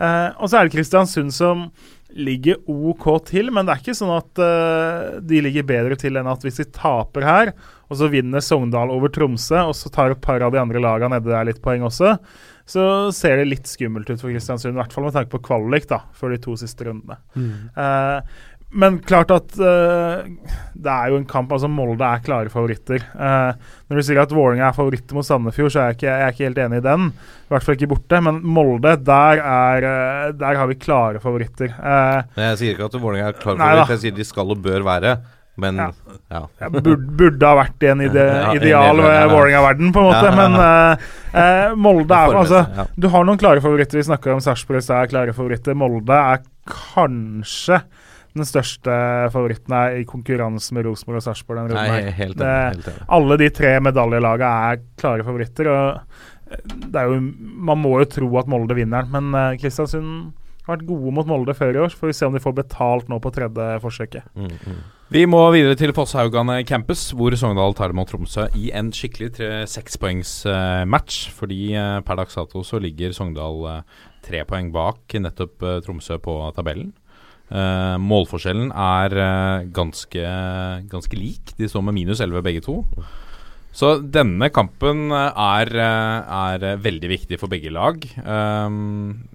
Og 0.00 0.46
så 0.48 0.56
er 0.56 0.64
det 0.64 0.72
Kristiansund 0.72 1.34
som 1.36 1.66
ligger 2.16 2.60
OK 2.70 3.06
til, 3.28 3.50
men 3.54 3.66
det 3.66 3.74
er 3.74 3.82
ikke 3.82 3.96
sånn 3.98 4.14
at 4.16 4.40
uh, 4.42 5.18
de 5.22 5.42
ligger 5.44 5.66
bedre 5.68 5.98
til 6.00 6.18
enn 6.18 6.30
at 6.30 6.46
hvis 6.46 6.60
de 6.62 6.68
taper 6.74 7.26
her, 7.26 7.52
og 7.90 7.98
så 7.98 8.10
vinner 8.10 8.44
Sogndal 8.44 8.92
over 8.94 9.12
Tromsø, 9.12 9.58
og 9.70 9.74
så 9.78 9.90
tar 9.92 10.14
et 10.14 10.22
par 10.22 10.42
av 10.46 10.54
de 10.54 10.60
andre 10.62 10.82
lagene 10.82 11.16
nede 11.16 11.32
der 11.32 11.48
litt 11.48 11.62
poeng 11.64 11.84
også, 11.86 12.16
så 12.70 12.84
ser 13.14 13.40
det 13.40 13.48
litt 13.48 13.66
skummelt 13.66 14.10
ut 14.12 14.20
for 14.20 14.30
Kristiansund. 14.30 14.76
I 14.76 14.78
hvert 14.78 14.94
fall 14.94 15.08
med 15.08 15.16
tanke 15.16 15.32
på 15.32 15.42
kvalik 15.48 15.88
da, 15.90 16.04
før 16.14 16.34
de 16.34 16.38
to 16.44 16.54
siste 16.60 16.86
rundene. 16.86 17.16
Eh, 17.74 18.36
men 18.70 19.00
klart 19.02 19.32
at 19.34 19.56
uh, 19.58 20.22
det 20.78 20.90
er 20.92 21.10
jo 21.10 21.16
en 21.18 21.26
kamp 21.28 21.50
altså 21.50 21.66
Molde 21.70 22.06
er 22.06 22.22
klare 22.22 22.52
favoritter. 22.52 23.02
Uh, 23.18 23.50
når 23.90 23.98
du 23.98 24.06
sier 24.06 24.20
at 24.22 24.30
Vålerenga 24.34 24.68
er 24.68 24.76
favoritter 24.76 25.16
mot 25.16 25.26
Sandefjord, 25.26 25.72
så 25.74 25.80
er 25.82 25.88
jeg, 25.90 25.98
ikke, 25.98 26.06
jeg 26.06 26.22
er 26.26 26.34
ikke 26.36 26.46
helt 26.46 26.60
enig 26.64 26.78
i 26.78 26.84
den. 26.84 27.08
I 27.10 27.50
hvert 27.50 27.66
fall 27.66 27.76
ikke 27.78 27.88
borte. 27.90 28.20
Men 28.22 28.38
Molde, 28.46 28.92
der, 29.02 29.42
er, 29.42 29.86
eh, 29.90 30.28
der 30.38 30.60
har 30.60 30.68
vi 30.70 30.76
klare 30.78 31.18
favoritter. 31.22 31.72
Uh, 31.80 32.20
Men 32.36 32.46
Jeg 32.52 32.60
sier 32.60 32.76
ikke 32.76 32.86
at 32.86 32.94
Vålerenga 33.02 33.32
er 33.32 33.40
klare 33.40 33.58
det, 33.80 33.88
jeg 33.96 34.02
sier 34.04 34.14
de 34.20 34.26
skal 34.28 34.54
og 34.54 34.60
bør 34.62 34.86
være. 34.86 35.16
Men 35.60 35.80
Ja. 35.82 35.88
ja. 36.30 36.68
burde, 36.70 36.94
burde 37.18 37.48
ha 37.50 37.56
vært 37.58 37.82
i 37.82 37.90
en 37.90 38.04
ide, 38.06 38.26
Ja, 38.38 38.52
ideal 38.54 39.02
ja. 39.02 39.24
Vålerenga-verden, 39.32 39.90
på 39.96 40.04
en 40.04 40.12
måte. 40.12 40.30
Men 40.38 41.80
Molde 41.82 42.20
er 42.22 42.38
altså. 42.44 42.62
Du 42.94 43.10
har 43.10 43.26
noen 43.26 43.40
klare 43.42 43.64
favoritter. 43.64 43.98
Vi 43.98 44.06
snakker 44.12 44.36
om 44.36 44.44
Sarpsborg 44.44 44.86
er 44.86 45.10
klare 45.10 45.34
favoritter. 45.34 45.74
Molde 45.74 46.14
er 46.14 46.46
kanskje 46.70 47.82
den 48.36 48.46
største 48.46 48.96
favoritten 49.34 49.74
er 49.74 50.00
i 50.00 50.04
konkurranse 50.08 50.74
med 50.76 50.86
Rosenborg 50.86 51.20
og 51.20 51.24
Sarpsborg. 51.26 51.62
den 51.62 51.72
runden 51.72 51.90
Nei, 51.90 52.02
her. 52.06 52.12
helt 52.18 52.36
enig, 52.40 52.76
helt 52.76 52.90
enig. 52.92 53.06
Alle 53.18 53.38
de 53.40 53.48
tre 53.50 53.72
medaljelagene 53.82 54.50
er 54.72 54.84
klare 55.00 55.26
favoritter. 55.26 55.70
og 55.70 56.20
eh, 56.50 56.60
det 56.86 57.00
er 57.00 57.10
jo, 57.10 57.20
Man 57.70 57.82
må 57.82 57.96
jo 58.00 58.10
tro 58.10 58.30
at 58.38 58.46
Molde 58.50 58.76
vinner 58.78 59.08
men 59.10 59.34
eh, 59.34 59.56
Kristiansund 59.58 60.32
har 60.66 60.76
vært 60.76 60.86
gode 60.86 61.12
mot 61.16 61.26
Molde 61.26 61.54
før 61.56 61.74
i 61.74 61.82
år. 61.82 61.90
Så 61.90 61.98
får 61.98 62.10
vi 62.12 62.16
se 62.20 62.26
om 62.28 62.34
de 62.36 62.42
får 62.42 62.56
betalt 62.60 63.08
nå 63.10 63.18
på 63.22 63.32
tredje 63.34 63.68
forsøket. 63.82 64.26
Mm, 64.36 64.50
mm. 64.52 64.80
Vi 65.10 65.24
må 65.26 65.40
videre 65.50 65.74
til 65.74 65.90
Fosshaugane 65.96 66.60
campus, 66.68 67.08
hvor 67.16 67.34
Sogndal 67.34 67.74
tar 67.74 67.90
imot 67.90 68.12
Tromsø 68.12 68.46
i 68.54 68.68
en 68.78 68.92
skikkelig 68.94 69.32
tre- 69.40 69.64
sekspoengsmatch. 69.66 71.16
Uh, 71.26 71.34
fordi 71.34 71.74
uh, 71.74 71.98
per 72.06 72.20
dags 72.20 72.38
dato 72.38 72.62
så 72.62 72.78
ligger 72.78 73.10
Sogndal 73.16 73.58
uh, 73.66 74.04
tre 74.22 74.44
poeng 74.46 74.70
bak 74.70 75.16
nettopp 75.18 75.66
uh, 75.66 75.80
Tromsø 75.82 76.20
på 76.22 76.36
tabellen. 76.54 76.92
Uh, 77.50 77.96
målforskjellen 77.98 78.70
er 78.70 79.16
uh, 79.18 79.64
ganske, 79.74 80.22
ganske 80.90 81.18
lik. 81.18 81.50
De 81.58 81.68
står 81.68 81.82
med 81.86 81.96
minus 81.98 82.22
11 82.22 82.44
begge 82.46 82.62
to. 82.62 82.76
Så 83.74 83.96
denne 84.02 84.50
kampen 84.54 85.10
uh, 85.10 85.34
er, 85.34 85.72
er 85.74 86.66
veldig 86.82 87.10
viktig 87.10 87.40
for 87.42 87.50
begge 87.50 87.72
lag. 87.74 88.06
Um, 88.22 89.26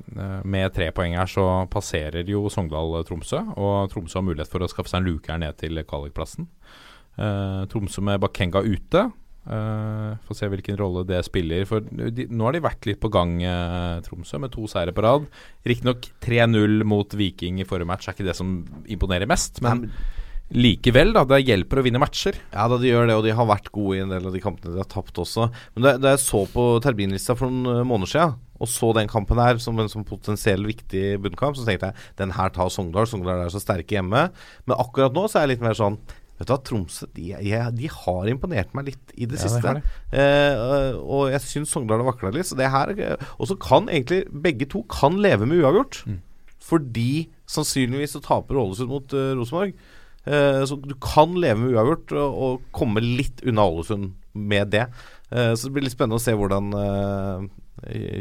med 0.47 0.71
tre 0.75 0.89
poeng 0.95 1.17
her 1.19 1.27
så 1.27 1.65
passerer 1.71 2.27
jo 2.31 2.47
Sogndal 2.51 3.01
Tromsø, 3.07 3.41
og 3.59 3.91
Tromsø 3.91 4.21
har 4.21 4.27
mulighet 4.27 4.51
for 4.51 4.63
å 4.63 4.71
skaffe 4.71 4.93
seg 4.93 5.03
en 5.03 5.09
luke 5.11 5.31
her 5.31 5.41
ned 5.43 5.59
til 5.59 5.83
kvalikplassen. 5.83 6.47
Uh, 7.19 7.63
Tromsø 7.71 8.03
med 8.03 8.23
Bakenga 8.23 8.63
ute. 8.63 9.09
Uh, 9.45 10.17
Får 10.25 10.39
se 10.39 10.49
hvilken 10.49 10.77
rolle 10.79 11.05
det 11.07 11.21
spiller. 11.27 11.67
For 11.69 11.85
de, 11.85 12.27
nå 12.31 12.47
har 12.47 12.55
de 12.55 12.63
vært 12.65 12.89
litt 12.89 13.01
på 13.01 13.11
gang, 13.13 13.37
uh, 13.45 14.01
Tromsø, 14.05 14.41
med 14.41 14.53
to 14.55 14.65
seire 14.71 14.95
på 14.95 15.05
rad. 15.05 15.27
Riktignok 15.67 16.09
3-0 16.25 16.85
mot 16.87 17.17
Viking 17.17 17.61
i 17.61 17.67
forrige 17.67 17.89
match 17.89 18.09
er 18.09 18.17
ikke 18.17 18.29
det 18.29 18.37
som 18.37 18.57
imponerer 18.89 19.29
mest, 19.29 19.61
men 19.65 19.87
likevel, 20.53 21.13
da. 21.15 21.23
Det 21.29 21.41
hjelper 21.41 21.81
å 21.81 21.85
vinne 21.85 22.01
matcher. 22.01 22.37
Ja, 22.53 22.67
da 22.69 22.77
de 22.81 22.89
gjør 22.89 23.09
det, 23.09 23.17
og 23.17 23.25
de 23.25 23.35
har 23.37 23.49
vært 23.49 23.71
gode 23.73 23.97
i 23.97 24.03
en 24.03 24.11
del 24.13 24.27
av 24.29 24.35
de 24.35 24.41
kampene 24.43 24.75
de 24.75 24.81
har 24.81 24.89
tapt 24.91 25.17
også. 25.21 25.47
Men 25.75 25.87
da, 25.87 25.95
da 26.01 26.13
jeg 26.13 26.25
så 26.25 26.43
på 26.51 26.65
terminlista 26.85 27.37
for 27.37 27.49
noen 27.49 27.81
eh, 27.81 27.87
måneder 27.87 28.13
siden, 28.13 28.35
og 28.55 28.69
så 28.71 28.91
den 28.95 29.09
kampen 29.11 29.41
her 29.41 29.57
som 29.59 29.79
en 29.81 29.89
som 29.91 30.05
potensiell 30.07 30.63
viktig 30.67 31.17
bunnkamp, 31.23 31.57
så 31.57 31.65
tenkte 31.67 31.89
jeg 31.89 32.13
den 32.21 32.35
her 32.37 32.53
tar 32.55 32.69
Sogndal. 32.71 33.09
Sogndal 33.09 33.43
er 33.43 33.51
så 33.51 33.59
sterke 33.61 33.97
hjemme. 33.97 34.29
Men 34.65 34.79
akkurat 34.79 35.15
nå 35.15 35.25
så 35.27 35.41
er 35.41 35.47
jeg 35.47 35.55
litt 35.55 35.65
mer 35.65 35.75
sånn 35.77 35.99
Vet 36.35 36.49
du 36.49 36.51
hva, 36.51 36.59
Tromsø 36.67 37.07
de, 37.15 37.29
de 37.77 37.89
har 37.91 38.27
imponert 38.27 38.73
meg 38.75 38.89
litt 38.91 39.13
i 39.15 39.27
det 39.29 39.39
Ja, 39.39 39.47
siste. 39.47 39.75
det. 39.77 39.95
Eh, 40.19 40.97
og 40.99 41.29
jeg 41.31 41.43
syns 41.45 41.71
Sogndal 41.71 42.03
har 42.03 42.09
vakla 42.09 42.33
litt. 42.35 42.49
Så 42.49 42.57
det 42.59 42.67
her 42.73 42.91
Og 43.39 43.47
så 43.47 43.55
kan 43.55 43.87
egentlig 43.87 44.25
begge 44.29 44.67
to 44.67 44.83
kan 44.91 45.15
leve 45.23 45.47
med 45.47 45.63
uavgjort. 45.63 46.01
Mm. 46.09 46.19
Fordi 46.65 47.27
sannsynligvis 47.47 48.15
så 48.17 48.23
taper 48.25 48.57
Ålesund 48.57 48.89
mot 48.89 49.13
uh, 49.13 49.31
Rosenborg. 49.37 49.75
Eh, 50.25 50.63
så 50.65 50.77
du 50.81 50.95
kan 50.97 51.35
leve 51.37 51.61
med 51.61 51.75
uavgjort 51.75 52.15
og, 52.17 52.39
og 52.45 52.63
komme 52.73 53.03
litt 53.03 53.43
unna 53.45 53.67
Ålesund 53.69 54.15
med 54.33 54.73
det. 54.73 54.87
Eh, 55.29 55.53
så 55.53 55.67
det 55.67 55.75
blir 55.75 55.85
litt 55.85 55.93
spennende 55.95 56.17
å 56.17 56.23
se 56.23 56.33
hvordan 56.35 56.73
uh, 56.73 57.45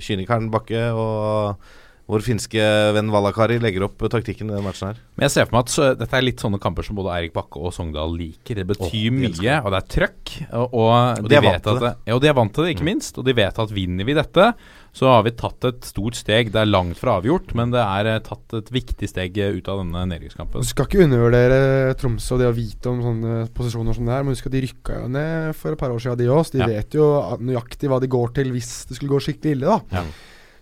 kynikeren 0.04 0.50
Bakke 0.52 0.90
og 0.92 1.64
vår 2.10 2.20
finske 2.20 2.60
venn 2.92 3.08
Valakari 3.08 3.56
legger 3.62 3.86
opp 3.86 4.02
taktikken 4.12 4.50
i 4.50 4.52
den 4.52 4.64
matchen 4.66 4.90
her. 4.90 4.98
Men 5.16 5.24
jeg 5.24 5.32
ser 5.32 5.46
for 5.48 5.56
meg 5.56 5.64
at 5.64 5.72
så, 5.72 5.86
dette 5.96 6.18
er 6.18 6.26
litt 6.26 6.42
sånne 6.42 6.60
kamper 6.60 6.84
som 6.84 6.98
både 6.98 7.14
Eirik 7.16 7.32
Bakke 7.32 7.62
og 7.62 7.72
Sogndal 7.72 8.12
liker. 8.18 8.58
Det 8.60 8.66
betyr 8.68 8.84
oh, 8.84 8.92
de 8.92 9.12
mye, 9.14 9.54
og 9.64 9.72
det 9.72 9.78
er 9.80 9.86
trøkk. 9.94 10.32
Og, 10.50 10.74
og, 10.74 11.22
Og 11.24 11.30
de 11.32 11.38
er 11.38 11.46
vant 11.46 11.54
vet 11.56 11.64
til 11.64 11.78
at 11.78 11.84
det. 11.86 11.92
Mm. 11.96 12.02
Ja, 12.10 12.16
og 12.18 12.20
de 12.20 12.28
er 12.28 12.36
vant 12.36 12.52
til 12.54 12.66
det, 12.66 12.74
ikke 12.74 12.88
minst. 12.90 13.20
Og 13.20 13.24
de 13.24 13.36
vet 13.40 13.62
at 13.64 13.72
vinner 13.72 14.08
vi 14.10 14.16
dette, 14.18 14.50
så 14.94 15.08
har 15.10 15.24
vi 15.26 15.32
tatt 15.34 15.64
et 15.70 15.88
stort 15.88 16.18
steg. 16.20 16.52
Det 16.52 16.60
er 16.60 16.68
langt 16.68 17.00
fra 17.00 17.16
avgjort, 17.22 17.54
men 17.56 17.72
det 17.72 17.80
er 17.80 18.10
eh, 18.12 18.20
tatt 18.28 18.58
et 18.60 18.68
viktig 18.76 19.08
steg 19.10 19.40
eh, 19.40 19.56
ut 19.56 19.72
av 19.72 19.80
denne 19.80 20.04
nedrykkskampen. 20.12 20.60
Du 20.60 20.68
skal 20.68 20.90
ikke 20.90 21.06
undervurdere 21.06 21.96
Tromsø 21.98 22.36
og 22.36 22.44
det 22.44 22.50
å 22.52 22.54
vite 22.60 22.92
om 22.92 23.00
sånne 23.02 23.40
posisjoner 23.56 23.96
som 23.96 24.04
det 24.04 24.14
er. 24.18 24.28
Men 24.28 24.36
husk 24.36 24.52
at 24.52 24.54
de 24.54 24.62
rykka 24.68 25.00
jo 25.00 25.08
ned 25.16 25.56
for 25.56 25.72
et 25.72 25.80
par 25.80 25.96
år 25.96 26.04
siden, 26.04 26.20
de 26.20 26.28
òg. 26.28 26.52
De 26.52 26.60
Ja. 26.60 26.68
vet 26.68 27.00
jo 27.00 27.08
nøyaktig 27.40 27.88
hva 27.90 27.98
de 28.04 28.12
går 28.12 28.36
til 28.36 28.52
hvis 28.52 28.74
det 28.92 29.00
skulle 29.00 29.16
gå 29.16 29.24
skikkelig 29.24 29.56
ille. 29.56 29.72
da 29.72 30.02
Ja. 30.02 30.06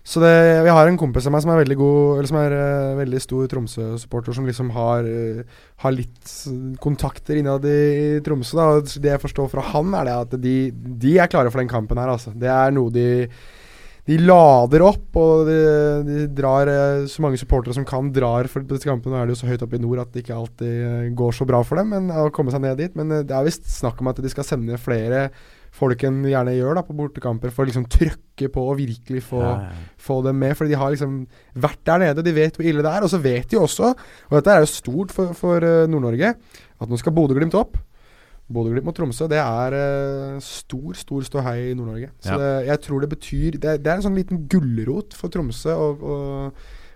Så 0.03 0.19
det, 0.19 0.31
Jeg 0.67 0.75
har 0.75 0.89
en 0.89 0.99
kompis 0.99 1.29
av 1.29 1.31
meg 1.31 1.45
som 1.45 1.53
er 1.53 1.61
veldig 1.61 1.77
god 1.79 2.17
Eller 2.17 2.27
som 2.27 2.39
er 2.41 2.53
uh, 2.57 2.99
veldig 2.99 3.21
stor 3.23 3.47
Tromsø-supporter, 3.53 4.35
som 4.35 4.47
liksom 4.49 4.73
har, 4.75 5.07
uh, 5.07 5.63
har 5.85 5.95
litt 5.95 6.33
kontakter 6.83 7.39
innad 7.39 7.63
i, 7.63 8.19
Tromsø. 8.25 8.57
da 8.59 8.69
Og 8.73 8.91
Det 8.91 9.13
jeg 9.13 9.23
forstår 9.23 9.51
fra 9.53 9.63
han, 9.71 9.95
er 9.95 10.09
det 10.09 10.15
at 10.25 10.39
de, 10.43 10.57
de 10.73 11.17
er 11.17 11.31
klare 11.31 11.51
for 11.53 11.63
den 11.63 11.71
kampen 11.71 12.01
her. 12.01 12.11
Altså. 12.11 12.35
Det 12.35 12.51
er 12.51 12.75
noe 12.75 12.91
de 12.93 13.07
de 14.03 14.17
lader 14.19 14.83
opp, 14.83 15.15
og 15.15 15.45
de, 15.47 15.59
de 16.03 16.23
drar 16.35 16.67
eh, 16.67 17.05
så 17.07 17.23
mange 17.23 17.39
supportere 17.39 17.75
som 17.77 17.85
kan, 17.87 18.09
drar 18.11 18.49
for 18.51 18.65
disse 18.67 18.83
kampene. 18.83 19.13
Nå 19.15 19.21
er 19.21 19.29
det 19.29 19.37
jo 19.37 19.39
så 19.39 19.47
høyt 19.47 19.63
oppe 19.63 19.77
i 19.79 19.83
nord 19.83 20.01
at 20.03 20.11
det 20.11 20.25
ikke 20.25 20.35
alltid 20.35 21.13
går 21.15 21.37
så 21.37 21.47
bra 21.47 21.61
for 21.63 21.79
dem 21.79 21.93
men, 21.95 22.09
å 22.11 22.27
komme 22.35 22.51
seg 22.51 22.65
ned 22.65 22.81
dit. 22.83 22.97
Men 22.99 23.21
det 23.23 23.31
er 23.31 23.47
visst 23.47 23.69
snakk 23.71 24.03
om 24.03 24.11
at 24.11 24.19
de 24.19 24.31
skal 24.33 24.47
sende 24.47 24.81
flere 24.81 25.29
folk 25.73 26.03
enn 26.05 26.19
de 26.21 26.29
gjerne 26.35 26.53
gjør 26.53 26.75
da 26.77 26.83
på 26.85 26.93
bortekamper, 26.97 27.49
for 27.53 27.65
å 27.65 27.69
liksom 27.71 27.87
trøkke 27.89 28.49
på 28.53 28.61
og 28.69 28.75
virkelig 28.77 29.23
få, 29.25 29.39
Ja, 29.41 29.53
ja. 29.71 29.85
få 29.97 30.19
dem 30.25 30.37
med. 30.37 30.53
Fordi 30.57 30.69
de 30.75 30.77
har 30.77 30.91
liksom 30.93 31.15
vært 31.57 31.81
der 31.89 32.03
nede, 32.03 32.23
de 32.27 32.33
vet 32.35 32.55
hvor 32.59 32.67
ille 32.69 32.83
det 32.85 32.91
er. 32.91 33.01
Og 33.07 33.09
så 33.09 33.17
vet 33.23 33.49
de 33.49 33.57
også, 33.57 33.89
og 34.29 34.35
dette 34.37 34.53
er 34.53 34.61
jo 34.61 34.69
stort 34.69 35.11
for, 35.15 35.33
for 35.37 35.65
eh, 35.65 35.87
Nord-Norge, 35.89 36.35
at 36.79 36.89
nå 36.93 36.99
skal 37.01 37.15
Bodø-Glimt 37.17 37.57
opp. 37.57 37.79
Bodø-Glimt 38.53 38.85
mot 38.85 38.93
Tromsø, 38.97 39.25
det 39.31 39.39
er 39.41 39.73
eh, 39.79 40.37
stor, 40.45 40.93
stor 40.99 41.25
ståhei 41.25 41.71
i 41.71 41.73
Nord-Norge. 41.79 42.11
Så 42.21 42.35
Ja. 42.35 42.37
det, 42.37 42.51
jeg 42.67 42.81
tror 42.85 43.01
det 43.01 43.09
betyr 43.15 43.51
det, 43.57 43.75
det 43.81 43.87
er 43.91 43.95
en 43.97 44.05
sånn 44.05 44.17
liten 44.19 44.45
gulrot 44.51 45.15
for 45.17 45.31
Tromsø 45.33 45.73
å, 45.73 45.87
å, 45.97 46.17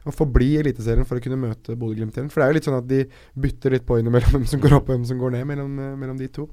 å 0.08 0.14
forbli 0.14 0.52
i 0.54 0.60
Eliteserien 0.62 1.08
for 1.08 1.18
å 1.18 1.24
kunne 1.24 1.40
møte 1.40 1.74
Bodø-Glimt 1.80 2.14
igjen. 2.20 2.30
For 2.30 2.42
det 2.42 2.46
er 2.46 2.52
jo 2.54 2.58
litt 2.60 2.68
sånn 2.70 2.78
at 2.84 2.88
de 2.92 3.02
bytter 3.34 3.74
litt 3.74 3.88
på 3.90 3.98
innimellom 4.04 4.36
hvem 4.38 4.46
som 4.54 4.62
går 4.62 4.78
opp 4.78 4.90
og 4.92 4.94
hvem 5.00 5.08
som 5.10 5.18
går 5.24 5.34
ned 5.40 5.48
mellom, 5.56 5.74
mellom 5.98 6.20
de 6.20 6.28
to. 6.36 6.46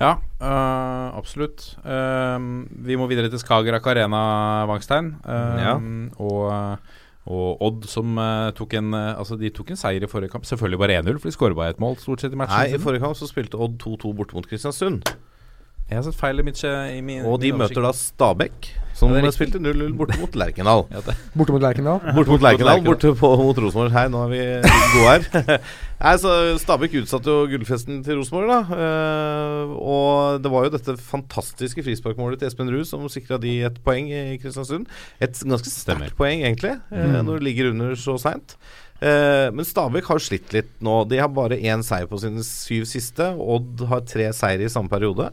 Ja, 0.00 0.14
øh, 0.16 1.18
absolutt. 1.18 1.74
Uh, 1.84 2.64
vi 2.86 2.96
må 2.96 3.08
videre 3.10 3.28
til 3.28 3.42
Skagerrak 3.42 3.86
Arena, 3.92 4.20
Vangstein. 4.70 5.14
ja. 5.26 5.74
og, 6.16 6.78
og 7.26 7.62
Odd 7.66 7.84
som 7.90 8.16
uh, 8.16 8.48
tok 8.56 8.78
en 8.80 8.94
Altså, 8.94 9.36
de 9.36 9.50
tok 9.52 9.74
en 9.74 9.80
seier 9.80 10.02
i 10.02 10.08
forrige 10.08 10.32
kamp. 10.32 10.48
Selvfølgelig 10.48 10.80
bare 10.80 11.02
1-0, 11.02 11.18
for 11.20 11.28
de 11.28 11.36
skåra 11.36 11.58
bare 11.58 11.76
ett 11.76 11.82
mål 11.84 11.98
stort 12.00 12.24
sett 12.24 12.32
i 12.32 12.40
matchen. 12.40 12.56
Nei, 12.56 12.74
I 12.74 12.80
forrige 12.80 13.04
kamp 13.04 13.18
så 13.18 13.28
spilte 13.28 13.60
Odd 13.60 13.76
2-2 13.82 14.14
borte 14.16 14.38
mot 14.38 14.48
Kristiansund. 14.48 15.04
Jeg 15.90 15.98
har 15.98 16.06
sett 16.06 16.16
feil 16.16 16.38
i 16.38 16.46
mitt 16.46 16.62
i 16.64 17.00
min, 17.02 17.26
Og 17.26 17.40
de 17.42 17.52
møter 17.52 17.82
da 17.82 17.92
Stabæk, 17.92 18.72
som 19.00 19.32
spilte 19.32 19.60
0-0 19.62 19.92
borte 19.96 20.18
mot 20.20 20.34
Lerkendal. 20.36 20.84
Borte 21.38 21.54
mot 21.54 21.62
Lerkendal. 21.62 22.00
Borte 22.16 22.34
mot 22.34 22.42
Lerkendal, 22.44 22.82
borte 22.84 23.14
på, 23.16 23.30
mot 23.40 23.60
Rosenborg. 23.64 23.94
Hei, 23.94 24.08
nå 24.12 24.24
er 24.26 24.34
vi 24.34 24.42
gode 24.94 25.14
her. 25.14 25.62
Nei, 26.00 26.12
så 26.20 26.34
Stabæk 26.60 26.96
utsatte 27.02 27.28
jo 27.32 27.48
gullfesten 27.50 28.02
til 28.04 28.20
Rosenborg, 28.20 28.52
da. 28.52 28.60
Uh, 28.72 29.72
og 29.80 30.44
det 30.44 30.52
var 30.52 30.66
jo 30.66 30.74
dette 30.76 30.96
fantastiske 31.04 31.84
frisparkmålet 31.84 32.40
til 32.40 32.50
Espen 32.50 32.70
Ruud 32.72 32.88
som 32.88 33.08
sikra 33.12 33.40
de 33.40 33.58
et 33.68 33.80
poeng 33.84 34.08
i 34.08 34.38
Kristiansund. 34.40 34.88
Et 35.20 35.42
ganske 35.44 35.72
sterkt 35.72 36.16
poeng, 36.20 36.44
egentlig, 36.44 36.76
eh, 36.92 37.18
når 37.20 37.40
du 37.40 37.48
ligger 37.48 37.72
under 37.74 37.96
så 38.00 38.16
seint. 38.20 38.56
Uh, 39.00 39.48
men 39.56 39.64
Stabæk 39.64 40.08
har 40.12 40.20
slitt 40.20 40.52
litt 40.56 40.72
nå. 40.84 41.02
De 41.08 41.20
har 41.20 41.32
bare 41.32 41.60
én 41.60 41.84
seier 41.84 42.08
på 42.08 42.20
sine 42.20 42.44
syv 42.44 42.84
siste. 42.88 43.32
Odd 43.40 43.84
har 43.88 44.04
tre 44.08 44.28
seire 44.36 44.68
i 44.68 44.72
samme 44.72 44.92
periode. 44.92 45.30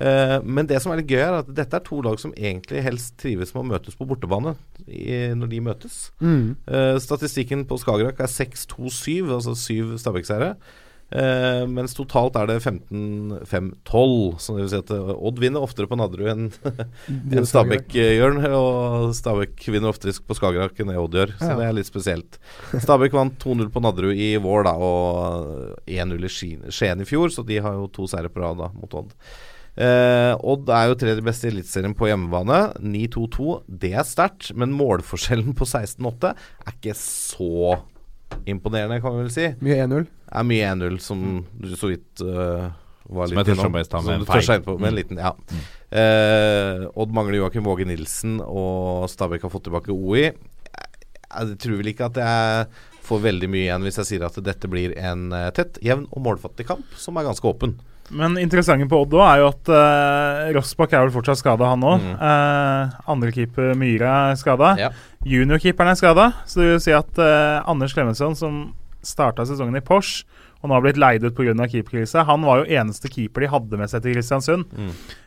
Eh, 0.00 0.36
men 0.42 0.66
det 0.66 0.80
som 0.82 0.92
er 0.92 1.02
litt 1.02 1.10
gøy, 1.12 1.20
er 1.22 1.40
at 1.42 1.50
dette 1.54 1.76
er 1.78 1.84
to 1.86 2.00
lag 2.02 2.18
som 2.18 2.32
egentlig 2.34 2.82
helst 2.82 3.16
trives 3.22 3.54
med 3.54 3.62
å 3.64 3.68
møtes 3.74 3.94
på 3.98 4.06
bortebane 4.10 4.56
i, 4.88 5.34
når 5.34 5.52
de 5.52 5.60
møtes. 5.60 5.98
Mm. 6.20 6.56
Eh, 6.66 6.96
statistikken 7.02 7.66
på 7.70 7.78
Skagerrak 7.82 8.18
er 8.24 8.32
6-2-7, 8.32 9.30
altså 9.36 9.54
syv 9.58 9.94
Stabæk-seire. 10.02 10.56
Uh, 11.14 11.62
mens 11.70 11.92
totalt 11.94 12.34
er 12.40 12.48
det 12.48 12.56
15-5-12. 12.64 14.38
Så 14.40 14.54
det 14.56 14.64
vil 14.64 14.70
si 14.72 14.78
at 14.80 14.90
Odd 15.14 15.38
vinner 15.38 15.62
oftere 15.62 15.86
på 15.86 15.98
Nadderud 16.00 16.30
enn 16.32 16.46
Skagerrak. 16.54 17.46
Stabæk 17.52 17.94
gjør. 17.94 18.38
Og 18.56 19.14
Stabæk 19.14 19.64
vinner 19.68 19.92
oftere 19.92 20.14
på 20.26 20.34
Skagerrak 20.38 20.80
enn 20.82 20.90
det 20.90 20.98
Odd 20.98 21.14
gjør. 21.20 21.34
Så 21.38 21.50
Ja. 21.52 21.58
det 21.60 21.68
er 21.68 21.76
litt 21.78 21.90
spesielt. 21.90 22.38
Stabæk 22.82 23.14
vant 23.14 23.38
2-0 23.38 23.70
på 23.74 23.84
Nadderud 23.84 24.16
i 24.16 24.32
vår, 24.42 24.66
da, 24.66 24.74
og 24.74 25.78
1-0 25.86 26.24
i 26.24 26.32
Skien 26.72 27.04
i 27.04 27.08
fjor, 27.08 27.30
så 27.30 27.46
de 27.46 27.60
har 27.62 27.76
jo 27.78 27.86
to 27.94 28.08
seire 28.10 28.32
på 28.32 28.42
rad 28.42 28.58
da, 28.64 28.72
mot 28.74 28.98
Odd. 29.04 29.14
Eh, 29.76 30.32
Odd 30.46 30.68
er 30.70 30.90
jo 30.92 30.98
tredje 31.00 31.24
beste 31.26 31.48
i 31.48 31.50
Eliteserien 31.54 31.94
på 31.98 32.06
hjemmebane. 32.10 32.60
9-2-2. 32.78 33.56
Det 33.66 33.92
er 33.98 34.06
sterkt, 34.06 34.52
men 34.54 34.74
målforskjellen 34.78 35.54
på 35.58 35.66
16-8 35.66 36.30
er 36.34 36.76
ikke 36.76 36.94
så 36.98 37.80
imponerende, 38.50 39.00
kan 39.02 39.14
vi 39.16 39.24
vel 39.24 39.34
si. 39.34 39.48
Mye 39.64 39.82
1-0. 39.86 40.06
Det 40.06 40.38
er 40.40 40.46
mye 40.48 40.70
1-0, 40.74 40.96
som 41.02 41.20
du 41.62 41.74
så 41.78 41.90
vidt 41.92 42.22
uh, 42.26 42.70
var 43.10 43.28
Som 43.30 43.38
litt 43.38 43.50
innom. 43.52 43.76
Som 43.86 44.10
jeg 44.10 44.26
feil. 44.46 44.64
på 44.66 44.78
med 44.78 44.88
en 44.88 44.94
Mm. 44.94 44.98
liten, 44.98 45.20
ja. 45.22 45.34
Eh, 45.94 46.86
Odd 46.98 47.12
mangler 47.14 47.38
Joakim 47.42 47.66
Våge 47.66 47.86
Nilsen, 47.86 48.40
og 48.42 49.06
Stabæk 49.12 49.42
har 49.46 49.52
fått 49.52 49.66
tilbake 49.68 49.92
OI. 49.94 50.24
Jeg, 50.24 50.90
jeg 51.34 51.58
tror 51.62 51.76
vel 51.78 51.90
ikke 51.92 52.08
at 52.10 52.18
jeg 52.22 52.66
får 53.04 53.20
veldig 53.26 53.48
mye 53.52 53.66
igjen 53.68 53.82
hvis 53.84 53.98
jeg 54.00 54.06
sier 54.08 54.24
at 54.26 54.38
dette 54.42 54.70
blir 54.70 54.94
en 54.98 55.26
eh, 55.36 55.50
tett, 55.54 55.78
jevn 55.84 56.06
og 56.10 56.22
målfattig 56.24 56.66
kamp, 56.66 56.86
som 56.98 57.18
er 57.20 57.26
ganske 57.28 57.46
åpen. 57.50 57.76
Men 58.12 58.36
interessante 58.40 58.86
på 58.90 59.00
Odd 59.04 59.14
òg 59.16 59.24
er 59.24 59.40
jo 59.40 59.48
at 59.48 59.70
uh, 59.72 60.52
Rossbakk 60.56 60.92
er 60.92 61.06
vel 61.06 61.14
fortsatt 61.14 61.40
skada, 61.40 61.70
han 61.72 61.84
òg. 61.86 62.02
Mm. 62.04 62.16
Uh, 62.20 62.96
Andrekeeper 63.14 63.72
Myhre 63.80 64.10
er 64.30 64.40
skada. 64.40 64.74
Ja. 64.80 64.90
Juniorkeeperen 65.24 65.94
er 65.94 66.00
skada. 66.00 66.26
Så 66.44 66.60
det 66.60 66.70
vil 66.74 66.82
si 66.84 66.94
at 66.96 67.20
uh, 67.22 67.64
Anders 67.70 67.96
Klemetsson, 67.96 68.36
som 68.36 68.66
starta 69.04 69.46
sesongen 69.48 69.76
i 69.80 69.84
Porsche 69.84 70.24
og 70.64 70.70
nå 70.70 70.78
har 70.78 70.80
blitt 70.86 70.96
leid 70.96 71.24
ut 71.28 71.34
pga. 71.36 71.52
keeperkrise. 71.68 72.24
Han 72.24 72.40
var 72.48 72.62
jo 72.64 72.72
eneste 72.72 73.10
keeper 73.12 73.44
de 73.44 73.50
hadde 73.52 73.76
med 73.76 73.90
seg 73.92 74.00
til 74.02 74.14
Kristiansund. 74.16 74.64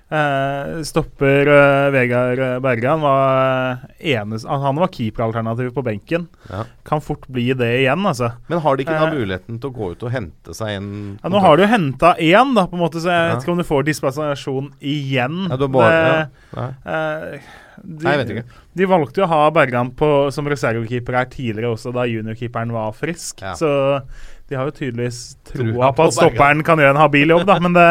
Eh, 0.10 0.82
stopper 0.88 1.50
eh, 1.52 1.90
Vegard 1.92 2.40
Bergan 2.64 3.02
var 3.04 3.82
eneste, 4.00 4.48
Han 4.48 4.80
var 4.80 4.88
keeperalternativet 4.88 5.76
på 5.76 5.84
benken. 5.84 6.28
Ja. 6.50 6.64
Kan 6.88 7.02
fort 7.04 7.28
bli 7.28 7.50
det 7.54 7.68
igjen, 7.84 8.06
altså. 8.08 8.32
Men 8.48 8.64
har 8.64 8.78
de 8.80 8.86
ikke 8.86 8.96
da 8.98 9.10
Eh, 9.12 9.14
muligheten 9.20 9.60
til 9.60 9.70
å 9.70 9.76
gå 9.76 9.92
ut 9.92 10.04
og 10.08 10.12
hente 10.16 10.56
seg 10.56 10.78
en 10.78 10.90
Ja, 11.22 11.30
nå 11.30 11.42
har 11.44 11.58
du 11.60 11.64
jo 11.66 11.70
henta 11.70 12.16
én, 12.18 12.56
da, 12.56 12.66
på 12.72 12.80
en 12.80 12.84
måte, 12.86 13.04
så 13.04 13.12
jeg 13.12 13.20
Ja. 13.30 13.36
vet 13.36 13.44
ikke 13.44 13.52
om 13.52 13.58
du 13.58 13.68
får 13.68 13.84
dispensasjon 13.92 14.72
igjen. 14.82 15.50
Ja, 15.52 15.58
du 15.58 15.68
bare- 15.68 15.92
Det-. 16.08 16.30
Nei. 16.56 16.70
eh, 16.88 17.40
de, 17.84 18.04
Nei, 18.04 18.16
jeg 18.16 18.26
vet 18.26 18.30
ikke. 18.38 18.46
De 18.76 18.86
valgte 18.86 19.18
jo 19.22 19.26
å 19.26 19.28
ha 19.28 19.52
Bergan 19.52 19.92
på, 19.92 20.32
som 20.34 20.48
reservekeeper 20.48 21.14
her 21.14 21.26
tidligere 21.26 21.76
også, 21.76 21.92
da 21.94 22.08
juniorkeeperen 22.08 22.72
var 22.72 22.92
frisk. 22.94 23.44
Så 23.60 24.02
de 24.48 24.56
har 24.56 24.70
jo 24.70 24.76
tydeligvis 24.78 25.20
troa 25.50 25.92
på 25.96 26.08
at 26.08 26.16
stopperen 26.16 26.64
kan 26.64 26.80
gjøre 26.80 26.96
en 26.96 27.02
habil 27.02 27.34
jobb, 27.36 27.46
da. 27.50 27.58
Men 27.64 27.76
det, 27.76 27.88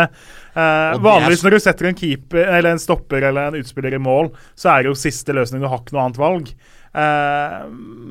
eh, 0.57 0.89
Og 0.97 1.05
vanligvis 1.05 1.45
når 1.45 1.57
du 1.57 1.61
setter 1.61 1.91
en 1.91 1.99
keeper 1.99 2.49
Eller 2.49 2.73
en 2.73 2.81
stopper 2.81 3.29
eller 3.29 3.51
en 3.51 3.61
utspiller 3.61 3.97
i 3.99 4.01
mål, 4.01 4.33
så 4.57 4.73
er 4.73 4.85
det 4.87 4.93
jo 4.95 4.99
siste 4.99 5.37
løsning. 5.37 5.61
Du 5.61 5.69
har 5.69 5.83
ikke 5.83 5.97
noe 5.97 6.07
annet 6.07 6.21
valg. 6.23 6.53
Eh, 6.97 7.57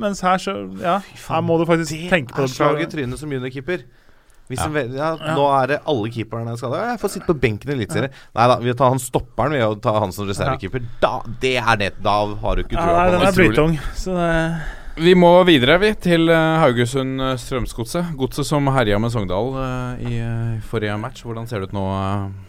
mens 0.06 0.22
her 0.22 0.42
så 0.42 0.58
Ja, 0.82 1.00
her 1.02 1.46
må 1.46 1.58
du 1.58 1.66
faktisk 1.70 2.10
tenke 2.12 2.36
på 2.36 2.46
det. 2.46 2.52
det. 2.52 2.54
er 2.54 2.58
slag 2.60 2.84
i 2.86 2.90
trynet 2.92 3.22
som 3.22 3.34
juniorkeeper. 3.34 3.86
Ja. 4.54 4.68
en 4.70 4.94
ja, 4.94 5.08
Nå 5.34 5.46
er 5.58 5.68
det 5.72 5.78
alle 5.90 6.10
keeperne 6.14 6.54
skada. 6.60 6.84
Jeg 6.92 7.00
får 7.02 7.16
sitte 7.16 7.26
på 7.32 7.38
benken 7.42 7.72
i 7.72 7.74
Eliteserien. 7.80 8.14
Nei 8.38 8.48
da, 8.52 8.60
vi 8.62 8.76
tar 8.78 8.92
han 8.94 9.02
stopperen 9.02 9.56
ved 9.58 9.66
å 9.66 9.74
ta 9.82 9.96
han 9.98 10.14
som 10.14 10.30
reservekeeper. 10.30 10.86
Da, 11.02 11.16
det 11.42 11.56
er 11.58 11.80
det. 11.82 11.92
Da 12.06 12.20
har 12.44 12.56
du 12.60 12.62
ikke 12.62 12.78
Ja, 12.78 12.84
trua 12.86 12.94
nei, 12.94 13.06
på 13.08 13.16
den 13.16 13.26
er 13.26 13.40
blytung. 13.40 13.80
Så 13.98 14.14
det 14.20 14.30
Vi 14.96 15.12
må 15.12 15.28
videre 15.44 15.76
vi 15.82 15.90
til 16.00 16.30
eh, 16.32 16.58
Haugesund 16.62 17.20
eh, 17.20 17.34
Strømsgodset. 17.40 18.14
Godset 18.16 18.48
som 18.48 18.70
herja 18.72 18.96
med 19.02 19.12
Sogndal 19.12 19.50
eh, 19.60 20.06
i 20.08 20.20
forrige 20.64 20.96
match. 21.02 21.26
Hvordan 21.28 21.50
ser 21.50 21.60
det 21.60 21.68
ut 21.68 21.76
nå, 21.76 21.84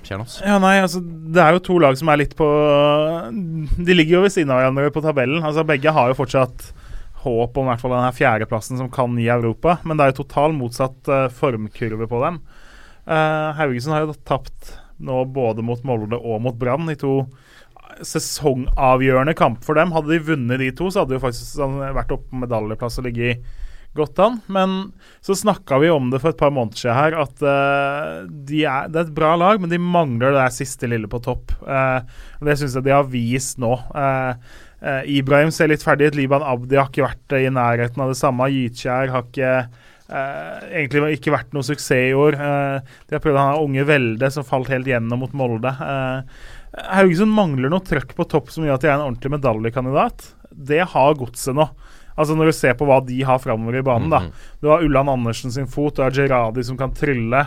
Kjernås? 0.06 0.36
Ja, 0.46 0.60
nei, 0.62 0.76
altså 0.78 1.00
Det 1.02 1.42
er 1.42 1.56
jo 1.56 1.64
to 1.66 1.80
lag 1.82 1.98
som 1.98 2.12
er 2.12 2.20
litt 2.20 2.36
på 2.38 2.46
De 3.34 3.96
ligger 3.96 4.20
jo 4.20 4.22
ved 4.28 4.34
siden 4.36 4.52
av 4.54 4.62
hverandre 4.62 4.92
på 4.94 5.02
tabellen. 5.02 5.42
Altså 5.42 5.66
Begge 5.66 5.94
har 5.96 6.12
jo 6.12 6.18
fortsatt 6.20 6.68
håp 7.26 7.58
om 7.58 7.66
hvert 7.66 7.82
fall 7.82 7.96
denne 7.96 8.14
fjerdeplassen 8.14 8.78
som 8.78 8.92
kan 8.94 9.18
gi 9.18 9.26
Europa, 9.32 9.80
men 9.82 9.98
det 9.98 10.04
er 10.04 10.12
jo 10.12 10.20
total 10.20 10.54
motsatt 10.54 11.10
formkurve 11.34 12.06
på 12.06 12.20
dem. 12.22 12.38
Uh, 13.10 13.50
Haugesund 13.58 13.96
har 13.96 14.04
jo 14.04 14.14
tapt 14.22 14.76
nå 15.02 15.24
både 15.34 15.64
mot 15.66 15.82
Molde 15.86 16.20
og 16.20 16.38
mot 16.44 16.54
Brann 16.54 16.86
i 16.92 16.98
to 17.00 17.24
sesongavgjørende 18.04 19.36
kamp 19.38 19.62
for 19.66 19.78
dem. 19.78 19.94
Hadde 19.94 20.12
de 20.12 20.24
vunnet 20.32 20.62
de 20.62 20.72
to, 20.76 20.90
så 20.90 21.02
hadde 21.02 21.14
de 21.14 21.20
jo 21.20 21.24
faktisk 21.24 21.62
vært 21.96 22.12
oppe 22.16 22.28
på 22.32 22.42
medaljeplass 22.42 23.00
og 23.00 23.08
ligget 23.08 23.46
godt 23.96 24.20
an. 24.20 24.38
Men 24.52 24.76
så 25.24 25.36
snakka 25.38 25.80
vi 25.82 25.90
om 25.92 26.10
det 26.12 26.20
for 26.22 26.34
et 26.34 26.40
par 26.40 26.52
måneder 26.54 26.82
siden 26.82 26.98
her, 26.98 27.16
at 27.24 27.42
uh, 27.42 28.28
de 28.28 28.62
er, 28.68 28.92
det 28.92 29.00
er 29.00 29.08
et 29.08 29.16
bra 29.16 29.32
lag, 29.40 29.60
men 29.62 29.72
de 29.72 29.80
mangler 29.80 30.30
det 30.30 30.42
der 30.42 30.54
siste 30.54 30.90
lille 30.90 31.10
på 31.10 31.22
topp. 31.24 31.54
Uh, 31.64 32.04
det 32.44 32.58
syns 32.60 32.76
jeg 32.76 32.86
de 32.86 32.96
har 32.96 33.08
vist 33.10 33.60
nå. 33.62 33.72
Uh, 33.96 34.36
Ibrahim 35.08 35.50
ser 35.54 35.72
litt 35.72 35.84
ferdig 35.84 36.12
ut. 36.12 36.20
Liban 36.20 36.44
Abdi 36.44 36.76
har 36.78 36.90
ikke 36.92 37.06
vært 37.06 37.36
i 37.38 37.48
nærheten 37.48 38.02
av 38.04 38.12
det 38.12 38.20
samme. 38.20 38.52
Gytkjær 38.52 39.14
har 39.14 39.28
ikke 39.28 39.52
Uh, 40.06 40.62
egentlig 40.70 41.16
ikke 41.16 41.32
vært 41.34 41.54
noe 41.54 41.66
suksess 41.66 42.12
i 42.12 42.14
år. 42.14 42.36
Uh, 42.38 42.98
de 43.08 43.16
har 43.16 43.22
prøvd 43.24 43.40
han 43.40 43.64
unge 43.64 43.86
Velde, 43.88 44.28
som 44.30 44.46
falt 44.46 44.70
helt 44.70 44.86
gjennom 44.86 45.24
mot 45.24 45.32
Molde. 45.34 45.72
Eh, 45.72 46.44
Haugesund 46.76 47.32
mangler 47.32 47.72
noe 47.72 47.84
trøkk 47.84 48.14
på 48.18 48.26
topp 48.28 48.50
som 48.52 48.66
gjør 48.66 48.76
at 48.76 48.84
de 48.84 48.90
er 48.90 48.98
en 48.98 49.06
ordentlig 49.08 49.32
medaljekandidat. 49.38 50.26
Det 50.52 50.82
har 50.92 51.14
godset 51.18 51.56
nå. 51.56 51.70
Altså 52.16 52.32
Når 52.32 52.48
du 52.48 52.52
ser 52.56 52.72
på 52.80 52.86
hva 52.88 52.96
de 53.04 53.18
har 53.28 53.38
framover 53.42 53.76
i 53.76 53.82
banen. 53.84 54.08
da 54.08 54.22
Du 54.62 54.68
har 54.70 54.80
Ulland 54.84 55.10
Andersen 55.12 55.52
sin 55.52 55.66
fot, 55.68 55.96
du 55.96 56.02
har 56.02 56.14
Gerradi 56.16 56.64
som 56.64 56.76
kan 56.80 56.94
trylle. 56.96 57.42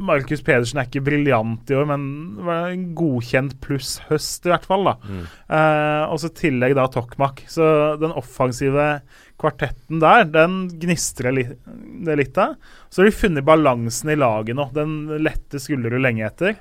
Markus 0.00 0.40
Pedersen 0.40 0.80
er 0.80 0.88
ikke 0.88 1.04
briljant 1.04 1.68
i 1.68 1.76
år, 1.76 1.84
men 1.90 2.06
en 2.48 2.86
godkjent 2.96 3.58
pluss 3.60 3.98
høst, 4.08 4.46
i 4.46 4.52
hvert 4.54 4.64
fall. 4.64 4.88
da 4.88 4.96
eh, 5.52 6.04
Og 6.08 6.20
så 6.22 6.32
tillegg 6.32 6.74
da 6.78 6.86
Tokmak. 6.88 7.44
Så 7.46 7.98
den 8.00 8.14
offensive 8.16 9.02
kvartetten 9.36 10.00
der, 10.00 10.24
den 10.24 10.62
gnistrer 10.80 11.34
li 11.36 11.44
det 12.06 12.16
litt 12.16 12.38
av. 12.40 12.56
Så 12.88 13.02
har 13.02 13.10
de 13.10 13.16
funnet 13.20 13.44
balansen 13.44 14.10
i 14.10 14.16
laget 14.16 14.56
nå. 14.56 14.70
Den 14.72 14.96
lette 15.20 15.60
skulle 15.60 15.92
du 15.92 15.98
lenge 16.00 16.24
etter. 16.24 16.56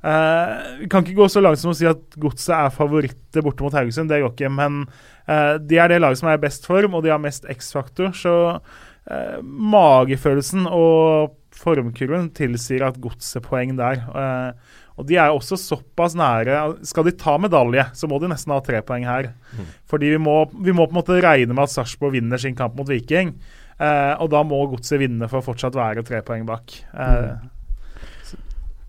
Vi 0.00 0.86
kan 0.88 1.04
ikke 1.04 1.18
gå 1.18 1.26
så 1.28 1.42
langt 1.44 1.60
som 1.60 1.74
å 1.74 1.76
si 1.76 1.88
at 1.88 2.16
Godset 2.20 2.54
er 2.56 2.72
favoritter 2.72 3.44
borte 3.44 3.64
mot 3.66 3.74
Haugesund. 3.76 4.08
Det 4.08 4.22
går 4.22 4.32
ikke. 4.32 4.52
Men 4.52 4.84
uh, 5.28 5.58
de 5.60 5.80
er 5.80 5.92
det 5.92 6.00
laget 6.00 6.22
som 6.22 6.30
er 6.30 6.38
i 6.38 6.44
best 6.44 6.64
form, 6.68 6.96
og 6.96 7.04
de 7.04 7.12
har 7.12 7.20
mest 7.20 7.44
X-faktor. 7.52 8.14
Så 8.16 8.34
uh, 8.56 9.38
magefølelsen 9.44 10.64
og 10.70 11.36
formkurven 11.60 12.30
tilsier 12.32 12.86
at 12.86 13.00
Godset 13.02 13.44
poeng 13.44 13.74
der. 13.76 14.06
Og 14.96 15.06
de 15.08 15.16
er 15.18 15.32
også 15.32 15.58
såpass 15.60 16.14
nære. 16.16 16.56
Skal 16.88 17.04
de 17.04 17.12
ta 17.18 17.34
medalje, 17.42 17.84
så 17.96 18.08
må 18.08 18.20
de 18.22 18.30
nesten 18.30 18.54
ha 18.54 18.60
tre 18.64 18.80
poeng 18.86 19.04
her. 19.08 19.32
Fordi 19.90 20.14
vi 20.14 20.20
må, 20.22 20.44
vi 20.62 20.72
må 20.76 20.86
på 20.86 20.94
en 20.94 21.00
måte 21.02 21.18
regne 21.20 21.52
med 21.52 21.66
at 21.66 21.74
Sarpsborg 21.74 22.14
vinner 22.16 22.40
sin 22.40 22.56
kamp 22.56 22.78
mot 22.78 22.88
Viking. 22.88 23.34
Og 23.80 24.30
da 24.32 24.44
må 24.46 24.62
Godset 24.70 25.02
vinne 25.02 25.28
for 25.28 25.42
å 25.42 25.46
fortsatt 25.50 25.76
være 25.76 26.04
tre 26.06 26.22
poeng 26.24 26.46
bak. 26.48 26.76
Eh, 26.94 27.32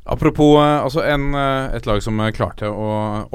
Apropos 0.02 0.56
eh, 0.57 0.80
altså 0.82 1.03
en, 1.06 1.28
eh, 1.38 1.76
et 1.78 1.86
lag 1.86 1.99
som 2.02 2.18
eh, 2.23 2.32
klarte 2.34 2.65
å, 2.65 2.86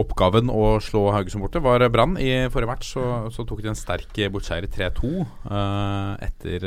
oppgaven 0.02 0.50
å 0.50 0.80
slå 0.82 1.04
Haugesund 1.14 1.44
borte, 1.44 1.62
var 1.62 1.84
Brann. 1.94 2.16
I 2.18 2.48
forrige 2.50 2.72
match 2.72 2.90
så, 2.96 3.04
så 3.30 3.46
tok 3.46 3.62
de 3.62 3.70
en 3.70 3.78
sterk 3.78 4.18
bortseier 4.34 4.66
3-2. 4.66 5.12
Uh, 5.46 6.18
etter, 6.26 6.66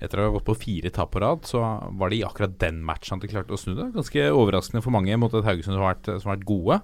etter 0.00 0.22
å 0.22 0.30
ha 0.30 0.34
gått 0.38 0.48
på 0.48 0.56
fire 0.64 0.92
tap 0.94 1.12
på 1.12 1.20
rad, 1.20 1.44
så 1.48 1.60
var 2.00 2.08
det 2.08 2.22
i 2.22 2.24
akkurat 2.24 2.56
den 2.62 2.80
matchen 2.86 3.20
de 3.20 3.28
klarte 3.28 3.52
å 3.52 3.60
snu 3.60 3.74
det. 3.76 3.90
Ganske 3.98 4.30
overraskende 4.32 4.84
for 4.84 4.96
mange 4.96 5.20
mot 5.20 5.36
et 5.36 5.44
Haugesund 5.44 5.76
som 5.76 5.84
har 5.84 5.98
vært, 5.98 6.12
som 6.14 6.32
har 6.32 6.38
vært 6.38 6.48
gode. 6.48 6.82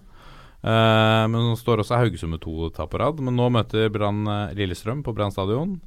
Uh, 0.64 1.24
men 1.32 1.40
nå 1.40 1.56
står 1.60 1.80
også 1.80 1.96
Haugesund 1.96 2.36
med 2.36 2.44
to 2.44 2.68
tap 2.76 2.92
på 2.92 3.00
rad. 3.00 3.24
Men 3.24 3.40
nå 3.40 3.48
møter 3.56 3.88
Brann 3.92 4.26
Lillestrøm 4.52 5.00
på 5.06 5.16
Brann 5.16 5.32
stadion. 5.32 5.78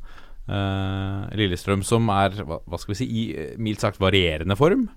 Uh, 0.49 1.29
Lillestrøm 1.37 1.85
som 1.85 2.09
er, 2.17 2.41
hva, 2.41 2.63
hva 2.65 2.81
skal 2.81 2.95
vi 2.95 3.03
si, 3.03 3.13
i 3.13 3.51
mildt 3.61 3.85
sagt 3.85 4.01
varierende 4.01 4.57
form. 4.57 4.89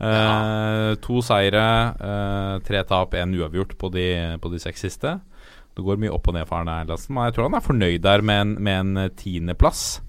Eh, 0.00 0.94
to 1.02 1.20
seire, 1.26 1.64
eh, 1.98 2.58
tre 2.66 2.82
tap, 2.86 3.14
én 3.18 3.32
uavgjort 3.34 3.76
på 3.80 3.90
de, 3.94 4.06
på 4.42 4.52
de 4.52 4.60
seks 4.62 4.84
siste. 4.86 5.16
Det 5.74 5.84
går 5.86 5.98
mye 6.02 6.10
opp 6.14 6.28
og 6.30 6.34
ned 6.34 6.46
for 6.46 6.58
Arne 6.60 6.80
Erlandsen. 6.84 7.14
Men 7.14 7.28
jeg 7.28 7.34
tror 7.36 7.48
han 7.48 7.58
er 7.58 7.64
fornøyd 7.66 8.02
der 8.02 8.22
med 8.22 8.40
en, 8.44 8.52
med 8.62 8.80
en 8.84 8.96
eh, 9.04 9.10
tiendeplass. 9.18 10.00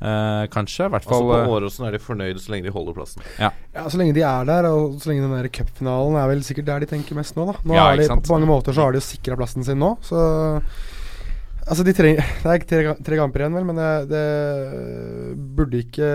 Eh, 0.00 0.46
kanskje. 0.52 0.86
I 0.88 0.92
hvert 0.94 1.04
Altså 1.08 1.24
På 1.28 1.34
eh, 1.36 1.50
Åråsen 1.56 1.84
er 1.88 1.92
de 1.96 1.98
fornøyde 2.00 2.40
så 2.40 2.52
lenge 2.54 2.64
de 2.68 2.72
holder 2.72 2.96
plassen. 2.96 3.24
ja. 3.40 3.50
Ja, 3.74 3.82
Så 3.92 4.00
lenge 4.00 4.14
de 4.16 4.22
er 4.24 4.44
der, 4.48 4.68
og 4.70 4.96
så 5.00 5.10
lenge 5.10 5.26
den 5.26 5.34
der 5.36 5.48
cupfinalen 5.52 6.16
er 6.16 6.30
vel 6.32 6.40
sikkert 6.44 6.70
der 6.70 6.80
de 6.84 6.88
tenker 6.92 7.16
mest 7.20 7.36
nå. 7.36 7.44
da 7.50 7.58
Nå 7.64 7.76
Ja, 7.76 7.90
er 7.92 8.00
de. 8.00 8.08
På 8.08 8.32
mange 8.36 8.48
måter 8.48 8.72
så 8.76 8.86
har 8.86 8.92
de 8.96 9.00
jo 9.00 9.08
sikra 9.08 9.36
plassen 9.40 9.64
sin 9.64 9.78
nå, 9.80 9.94
så 10.04 10.20
Altså, 11.66 11.84
de 11.86 11.94
trenger 11.96 12.22
Det 12.44 12.52
er 12.52 12.66
tre, 12.68 12.94
tre 13.06 13.18
kamper 13.20 13.44
igjen, 13.44 13.56
vel, 13.58 13.66
men 13.68 13.80
det, 13.80 13.90
det 14.10 14.22
burde 15.56 15.82
ikke 15.84 16.06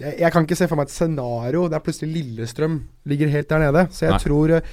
jeg, 0.00 0.14
jeg 0.22 0.30
kan 0.34 0.46
ikke 0.46 0.58
se 0.58 0.68
for 0.70 0.80
meg 0.80 0.88
et 0.88 0.94
scenario 0.94 1.66
der 1.70 1.82
plutselig 1.84 2.14
Lillestrøm 2.14 2.80
ligger 3.08 3.32
helt 3.32 3.50
der 3.50 3.66
nede. 3.66 3.84
Så 3.94 4.06
jeg 4.06 4.16
Nei. 4.16 4.22
tror 4.24 4.54
eh, 4.58 4.70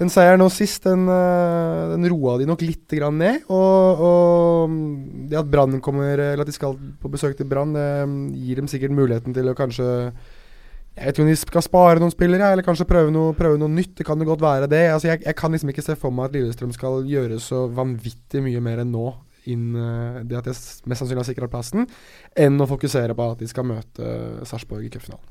den 0.00 0.10
seieren 0.10 0.40
nå 0.42 0.48
sist, 0.50 0.86
den, 0.86 1.08
eh, 1.10 1.94
den 1.94 2.06
roa 2.10 2.36
de 2.40 2.46
nok 2.48 2.62
litt 2.64 2.94
grann 2.98 3.18
ned. 3.20 3.42
Og, 3.52 4.04
og 4.06 4.76
det 5.30 5.40
at 5.42 5.50
Brann 5.50 5.82
kommer 5.84 6.14
Eller 6.14 6.44
at 6.44 6.50
de 6.50 6.54
skal 6.54 6.78
på 7.02 7.10
besøk 7.12 7.36
til 7.38 7.50
Brann, 7.50 7.74
gir 8.38 8.62
dem 8.62 8.70
sikkert 8.70 8.94
muligheten 8.96 9.36
til 9.36 9.50
å 9.50 9.58
kanskje 9.58 9.90
jeg 10.92 11.06
vet 11.06 11.16
ikke 11.16 11.24
om 11.24 11.28
de 11.30 11.36
skal 11.40 11.64
spare 11.64 12.00
noen 12.02 12.12
spillere, 12.12 12.50
eller 12.52 12.64
kanskje 12.66 12.84
prøve 12.84 13.08
noe, 13.14 13.32
prøve 13.32 13.56
noe 13.56 13.72
nytt. 13.72 13.94
Det 13.96 14.04
kan 14.04 14.20
jo 14.20 14.26
godt 14.28 14.42
være 14.44 14.66
det. 14.68 14.82
Altså, 14.92 15.08
jeg, 15.08 15.22
jeg 15.24 15.36
kan 15.38 15.54
liksom 15.54 15.70
ikke 15.72 15.84
se 15.86 15.96
for 15.96 16.12
meg 16.12 16.28
at 16.28 16.36
Lillestrøm 16.36 16.74
skal 16.76 17.06
gjøre 17.08 17.38
så 17.40 17.62
vanvittig 17.72 18.42
mye 18.44 18.60
mer 18.60 18.82
enn 18.82 18.92
nå, 18.92 19.06
inn 19.50 19.76
eh, 19.78 20.22
det 20.28 20.38
at 20.38 20.50
jeg 20.50 20.56
mest 20.86 21.02
sannsynlig 21.02 21.22
har 21.22 21.28
sikra 21.30 21.50
plassen, 21.50 21.86
enn 22.38 22.60
å 22.62 22.68
fokusere 22.70 23.16
på 23.18 23.28
at 23.32 23.42
de 23.42 23.48
skal 23.50 23.66
møte 23.68 24.02
uh, 24.06 24.42
Sarpsborg 24.46 24.86
i 24.86 24.92
cupfinalen. 24.92 25.28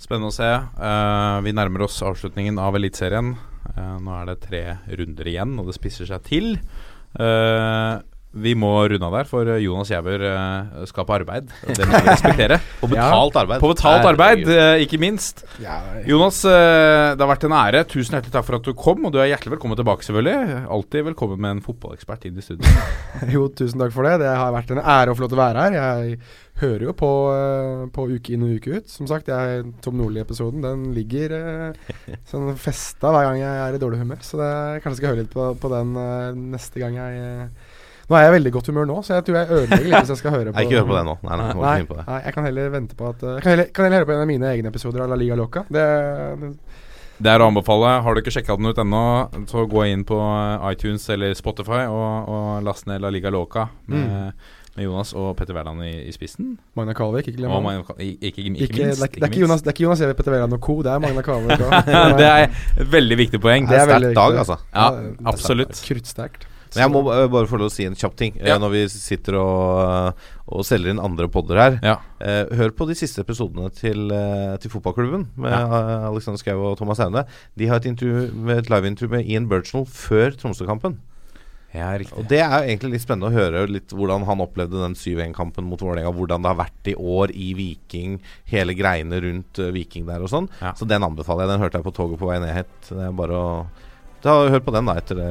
Spennende 0.00 0.30
å 0.30 0.34
se. 0.34 0.48
Uh, 0.80 1.40
vi 1.44 1.52
nærmer 1.56 1.84
oss 1.84 1.98
avslutningen 2.04 2.60
av 2.60 2.78
Eliteserien. 2.78 3.34
Uh, 3.76 3.98
nå 4.00 4.14
er 4.16 4.30
det 4.30 4.38
tre 4.46 4.62
runder 5.00 5.28
igjen, 5.28 5.58
og 5.60 5.68
det 5.68 5.76
spisser 5.76 6.08
seg 6.08 6.24
til. 6.28 6.54
Eh, 7.18 7.94
vi 8.30 8.52
må 8.54 8.70
runde 8.86 9.06
av 9.06 9.14
der, 9.16 9.26
for 9.26 9.48
Jonas 9.58 9.88
Giæver 9.90 10.22
eh, 10.28 10.82
skal 10.86 11.06
på 11.06 11.14
arbeid. 11.16 11.48
Det 11.66 11.82
må 11.82 11.98
vi 11.98 12.10
respektere. 12.12 12.60
På 12.80 12.86
betalt 12.90 13.38
arbeid. 13.40 13.62
På 13.62 13.70
betalt 13.72 14.06
arbeid, 14.06 14.44
eh, 14.46 14.82
ikke 14.84 15.00
minst. 15.02 15.42
Jonas, 16.06 16.38
eh, 16.46 17.10
det 17.16 17.24
har 17.24 17.30
vært 17.32 17.48
en 17.48 17.56
ære. 17.58 17.82
Tusen 17.90 18.14
hjertelig 18.14 18.36
takk 18.36 18.46
for 18.46 18.60
at 18.60 18.68
du 18.68 18.76
kom, 18.78 19.02
og 19.08 19.14
du 19.14 19.18
er 19.18 19.32
hjertelig 19.32 19.56
velkommen 19.56 19.78
tilbake, 19.80 20.06
selvfølgelig. 20.06 20.60
Alltid 20.76 21.08
velkommen 21.10 21.42
med 21.42 21.56
en 21.56 21.64
fotballekspert 21.64 22.28
inn 22.30 22.38
i 22.38 22.46
studio. 22.46 22.76
Jo, 23.34 23.48
tusen 23.50 23.82
takk 23.82 23.92
for 23.94 24.06
det. 24.06 24.20
Det 24.22 24.30
har 24.30 24.54
vært 24.54 24.70
en 24.76 24.82
ære 24.84 25.10
å 25.10 25.18
få 25.18 25.26
lov 25.26 25.32
til 25.34 25.40
å 25.40 25.42
være 25.42 25.66
her. 25.66 25.76
Jeg 25.80 26.22
hører 26.60 26.86
jo 26.86 26.94
på, 26.96 27.10
eh, 27.34 27.82
på 27.94 28.06
uke 28.14 28.34
inn 28.36 28.46
og 28.46 28.54
uke 28.60 28.78
ut. 28.78 28.88
Som 28.92 29.10
sagt, 29.10 29.30
jeg, 29.32 29.66
Tom 29.82 29.98
Nordli-episoden 29.98 30.62
den 30.64 30.86
ligger 30.94 31.34
eh, 31.34 31.98
sånn 32.30 32.54
festa 32.60 33.10
hver 33.10 33.26
gang 33.26 33.42
jeg 33.42 33.66
er 33.66 33.76
i 33.76 33.82
dårlig 33.82 34.00
humør. 34.04 34.22
Så 34.22 34.38
det, 34.40 34.54
kanskje 34.84 35.02
skal 35.02 35.12
høre 35.12 35.24
litt 35.24 35.34
på, 35.34 35.50
på 35.60 35.74
den 35.74 35.94
eh, 35.98 36.40
neste 36.54 36.82
gang 36.82 36.98
jeg 37.00 37.20
eh, 37.26 37.69
Nå 38.10 38.16
er 38.18 38.24
jeg 38.26 38.30
i 38.32 38.34
veldig 38.34 38.50
godt 38.56 38.66
humør 38.72 38.86
nå, 38.90 38.98
så 39.06 39.14
jeg 39.20 39.24
tror 39.28 39.36
jeg 39.38 39.50
ødelegger 39.54 39.84
litt 39.86 40.00
hvis 40.02 40.12
jeg 40.16 40.18
skal 40.18 40.32
høre 40.34 40.50
på 40.50 40.56
Nei, 40.58 40.64
ikke 40.66 40.80
hør 40.80 40.86
på 40.90 40.96
det 40.98 41.02
nå. 41.06 41.16
Nei, 41.22 41.36
nei, 41.38 41.48
nei, 41.62 41.74
på 41.86 41.98
det. 42.00 42.04
nei, 42.08 42.20
jeg 42.26 42.34
kan 42.34 42.46
heller 42.48 42.70
vente 42.74 42.96
på 42.98 43.10
at 43.12 43.22
uh, 43.22 43.36
kan, 43.38 43.50
heller, 43.54 43.68
kan 43.76 43.86
heller 43.86 44.02
høre 44.02 44.08
på 44.10 44.14
en 44.16 44.22
av 44.24 44.30
mine 44.32 44.48
egne 44.50 44.72
episoder 44.72 45.04
av 45.04 45.12
La 45.12 45.18
Liga 45.20 45.36
Loca. 45.38 45.62
Det, 45.70 45.84
det 46.40 46.50
Det 47.20 47.30
er 47.34 47.44
å 47.44 47.50
anbefale. 47.52 47.92
Har 48.02 48.16
du 48.16 48.22
ikke 48.24 48.32
sjekka 48.34 48.56
den 48.58 48.66
ut 48.72 48.78
ennå, 48.82 49.02
så 49.50 49.62
gå 49.68 49.84
inn 49.92 50.02
på 50.08 50.16
eh, 50.18 50.70
iTunes 50.72 51.04
eller 51.12 51.34
Spotify 51.38 51.84
og, 51.86 52.30
og 52.32 52.64
last 52.66 52.88
ned 52.90 53.04
La 53.04 53.10
Liga 53.14 53.30
Loca 53.30 53.68
med, 53.92 54.32
med 54.74 54.86
Jonas 54.88 55.12
og 55.14 55.34
Petter 55.38 55.54
Wærland 55.54 55.84
i, 55.84 55.92
i 56.08 56.14
spissen. 56.16 56.54
Magna 56.80 56.94
Kalvik, 56.96 57.28
ikke 57.28 57.42
glem 57.44 57.52
Ka- 57.86 57.98
ikke, 58.00 58.30
ikke, 58.32 58.42
det, 58.42 58.54
minst. 58.56 59.02
er, 59.04 59.12
det, 59.14 59.22
er 59.22 59.28
ikke 59.30 59.42
Jonas, 59.44 59.62
det 59.62 59.70
er 59.70 59.76
ikke 59.76 59.84
Jonas 59.86 60.00
Evje, 60.06 60.16
Petter 60.18 60.34
Wærland 60.34 60.56
og 60.56 60.62
co., 60.66 60.78
det 60.82 60.94
er 60.96 61.04
Magna 61.06 61.22
Kalvik. 61.26 61.66
det 62.22 62.30
er 62.30 62.46
et 62.48 62.90
veldig 62.98 63.20
viktig 63.26 63.42
poeng. 63.44 63.68
Det 63.70 63.76
er 63.78 63.84
sterkt 63.86 64.00
veldig 64.00 64.16
dag, 64.18 64.40
altså. 64.44 64.58
Ja, 64.74 64.88
det 64.96 65.12
er 65.12 65.30
absolutt. 65.34 65.84
Kruttsterkt. 65.86 66.49
Men 66.76 66.84
jeg 66.84 66.92
må 66.94 67.02
bare 67.04 67.46
få 67.50 67.58
lov 67.58 67.70
å 67.70 67.74
si 67.74 67.84
en 67.88 67.94
kjapp 67.98 68.16
ting. 68.16 68.36
eh, 68.40 68.48
Ja. 68.48 68.58
Når 68.58 68.70
vi 68.70 68.82
sitter 68.88 69.34
og, 69.40 69.80
eh, 69.82 70.12
og 70.48 70.64
selger 70.64 70.90
inn 70.90 71.00
andre 71.00 71.28
podder 71.28 71.56
her. 71.58 71.78
Ja. 71.82 71.96
Eh, 72.20 72.46
hør 72.56 72.70
på 72.70 72.86
de 72.86 72.94
siste 72.94 73.20
episodene 73.24 73.70
til, 73.74 74.08
til 74.60 74.70
fotballklubben 74.70 75.28
med 75.36 75.50
Ja. 75.50 76.08
Alexander 76.10 76.38
Schou 76.38 76.64
og 76.72 76.76
Thomas 76.78 76.98
Aune. 77.00 77.24
De 77.56 77.66
har 77.66 77.76
et, 77.76 78.02
med 78.34 78.58
et 78.58 78.68
liveintervju 78.70 79.10
med 79.10 79.26
Ian 79.26 79.48
Birchnell 79.48 79.86
før 79.86 80.36
Tromsø-kampen. 80.36 80.98
Ja. 81.72 81.92
Og 82.18 82.26
Det 82.26 82.40
er 82.42 82.50
jo 82.50 82.66
egentlig 82.66 82.90
litt 82.96 83.02
spennende 83.04 83.30
å 83.30 83.32
høre 83.36 83.68
litt 83.70 83.92
hvordan 83.94 84.24
han 84.26 84.40
opplevde 84.42 84.80
den 84.82 84.94
7-1-kampen 84.98 85.62
mot 85.70 85.78
Vålerenga. 85.78 86.10
Hvordan 86.12 86.42
det 86.42 86.50
har 86.50 86.58
vært 86.66 86.90
i 86.90 86.94
år 86.98 87.30
i 87.30 87.52
Viking, 87.54 88.16
hele 88.50 88.74
greiene 88.74 89.20
rundt 89.22 89.54
Viking 89.72 90.04
der 90.06 90.18
og 90.20 90.32
sånn. 90.32 90.48
Ja. 90.60 90.72
Så 90.74 90.88
den 90.90 91.02
anbefaler 91.06 91.46
jeg. 91.46 91.52
Den 91.54 91.60
hørte 91.62 91.78
jeg 91.78 91.86
på 91.86 91.94
toget 91.94 92.18
på 92.18 92.26
vei 92.26 92.40
ned 92.42 92.56
hit. 92.56 92.74
Det 92.90 92.98
er 93.06 93.12
bare 93.12 93.30
å 93.38 93.66
Hør 94.20 94.60
på 94.60 94.72
den 94.74 94.84
da 94.84 94.96
etter 95.00 95.16
det 95.16 95.28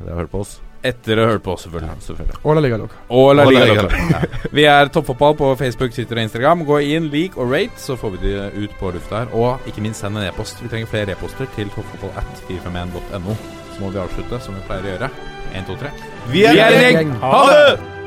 dere 0.00 0.14
har 0.14 0.20
hørt 0.22 0.30
på 0.32 0.40
oss. 0.40 0.60
Etter 0.80 1.18
å 1.20 1.26
ha 1.26 1.32
hørt 1.34 1.44
på 1.44 1.54
selvfølgelig. 1.60 1.92
Ja, 1.92 2.04
selvfølgelig. 2.06 2.38
Og 2.40 2.56
La 2.56 2.62
Liga 2.64 2.78
Loca. 2.80 3.00
Og 3.12 3.34
La 3.36 3.44
Liga 3.44 3.66
Liga 3.68 3.84
Loca. 3.84 4.00
Ja. 4.14 4.40
Vi 4.56 4.64
er 4.64 4.88
Toppfotball 4.94 5.36
på 5.36 5.50
Facebook, 5.60 5.92
Twitter 5.92 6.16
og 6.16 6.24
Instagram. 6.24 6.64
Gå 6.68 6.80
inn, 6.96 7.10
lik 7.12 7.36
og 7.36 7.52
rate, 7.52 7.76
så 7.80 7.98
får 8.00 8.16
vi 8.16 8.22
de 8.24 8.64
ut 8.64 8.78
på 8.80 8.94
lufta 8.96 9.22
her. 9.24 9.36
Og 9.36 9.68
ikke 9.68 9.84
minst 9.84 10.00
send 10.00 10.16
en 10.16 10.24
e-post. 10.30 10.64
Vi 10.64 10.72
trenger 10.72 10.88
flere 10.88 11.16
e-poster 11.16 11.52
til 11.58 11.68
toppfotball 11.76 12.16
at 12.24 12.44
451.no. 12.48 13.38
Så 13.74 13.84
må 13.84 13.92
vi 13.92 14.04
avslutte 14.06 14.40
som 14.40 14.56
vi 14.56 14.66
pleier 14.70 14.88
å 14.88 14.92
gjøre. 14.96 15.14
1, 15.52 15.68
2, 15.68 15.80
3. 15.84 15.96
Vi 16.32 16.44
er 16.48 16.60
en 16.64 16.84
gjeng. 16.88 17.16
Ha 17.28 17.40
det! 17.52 17.99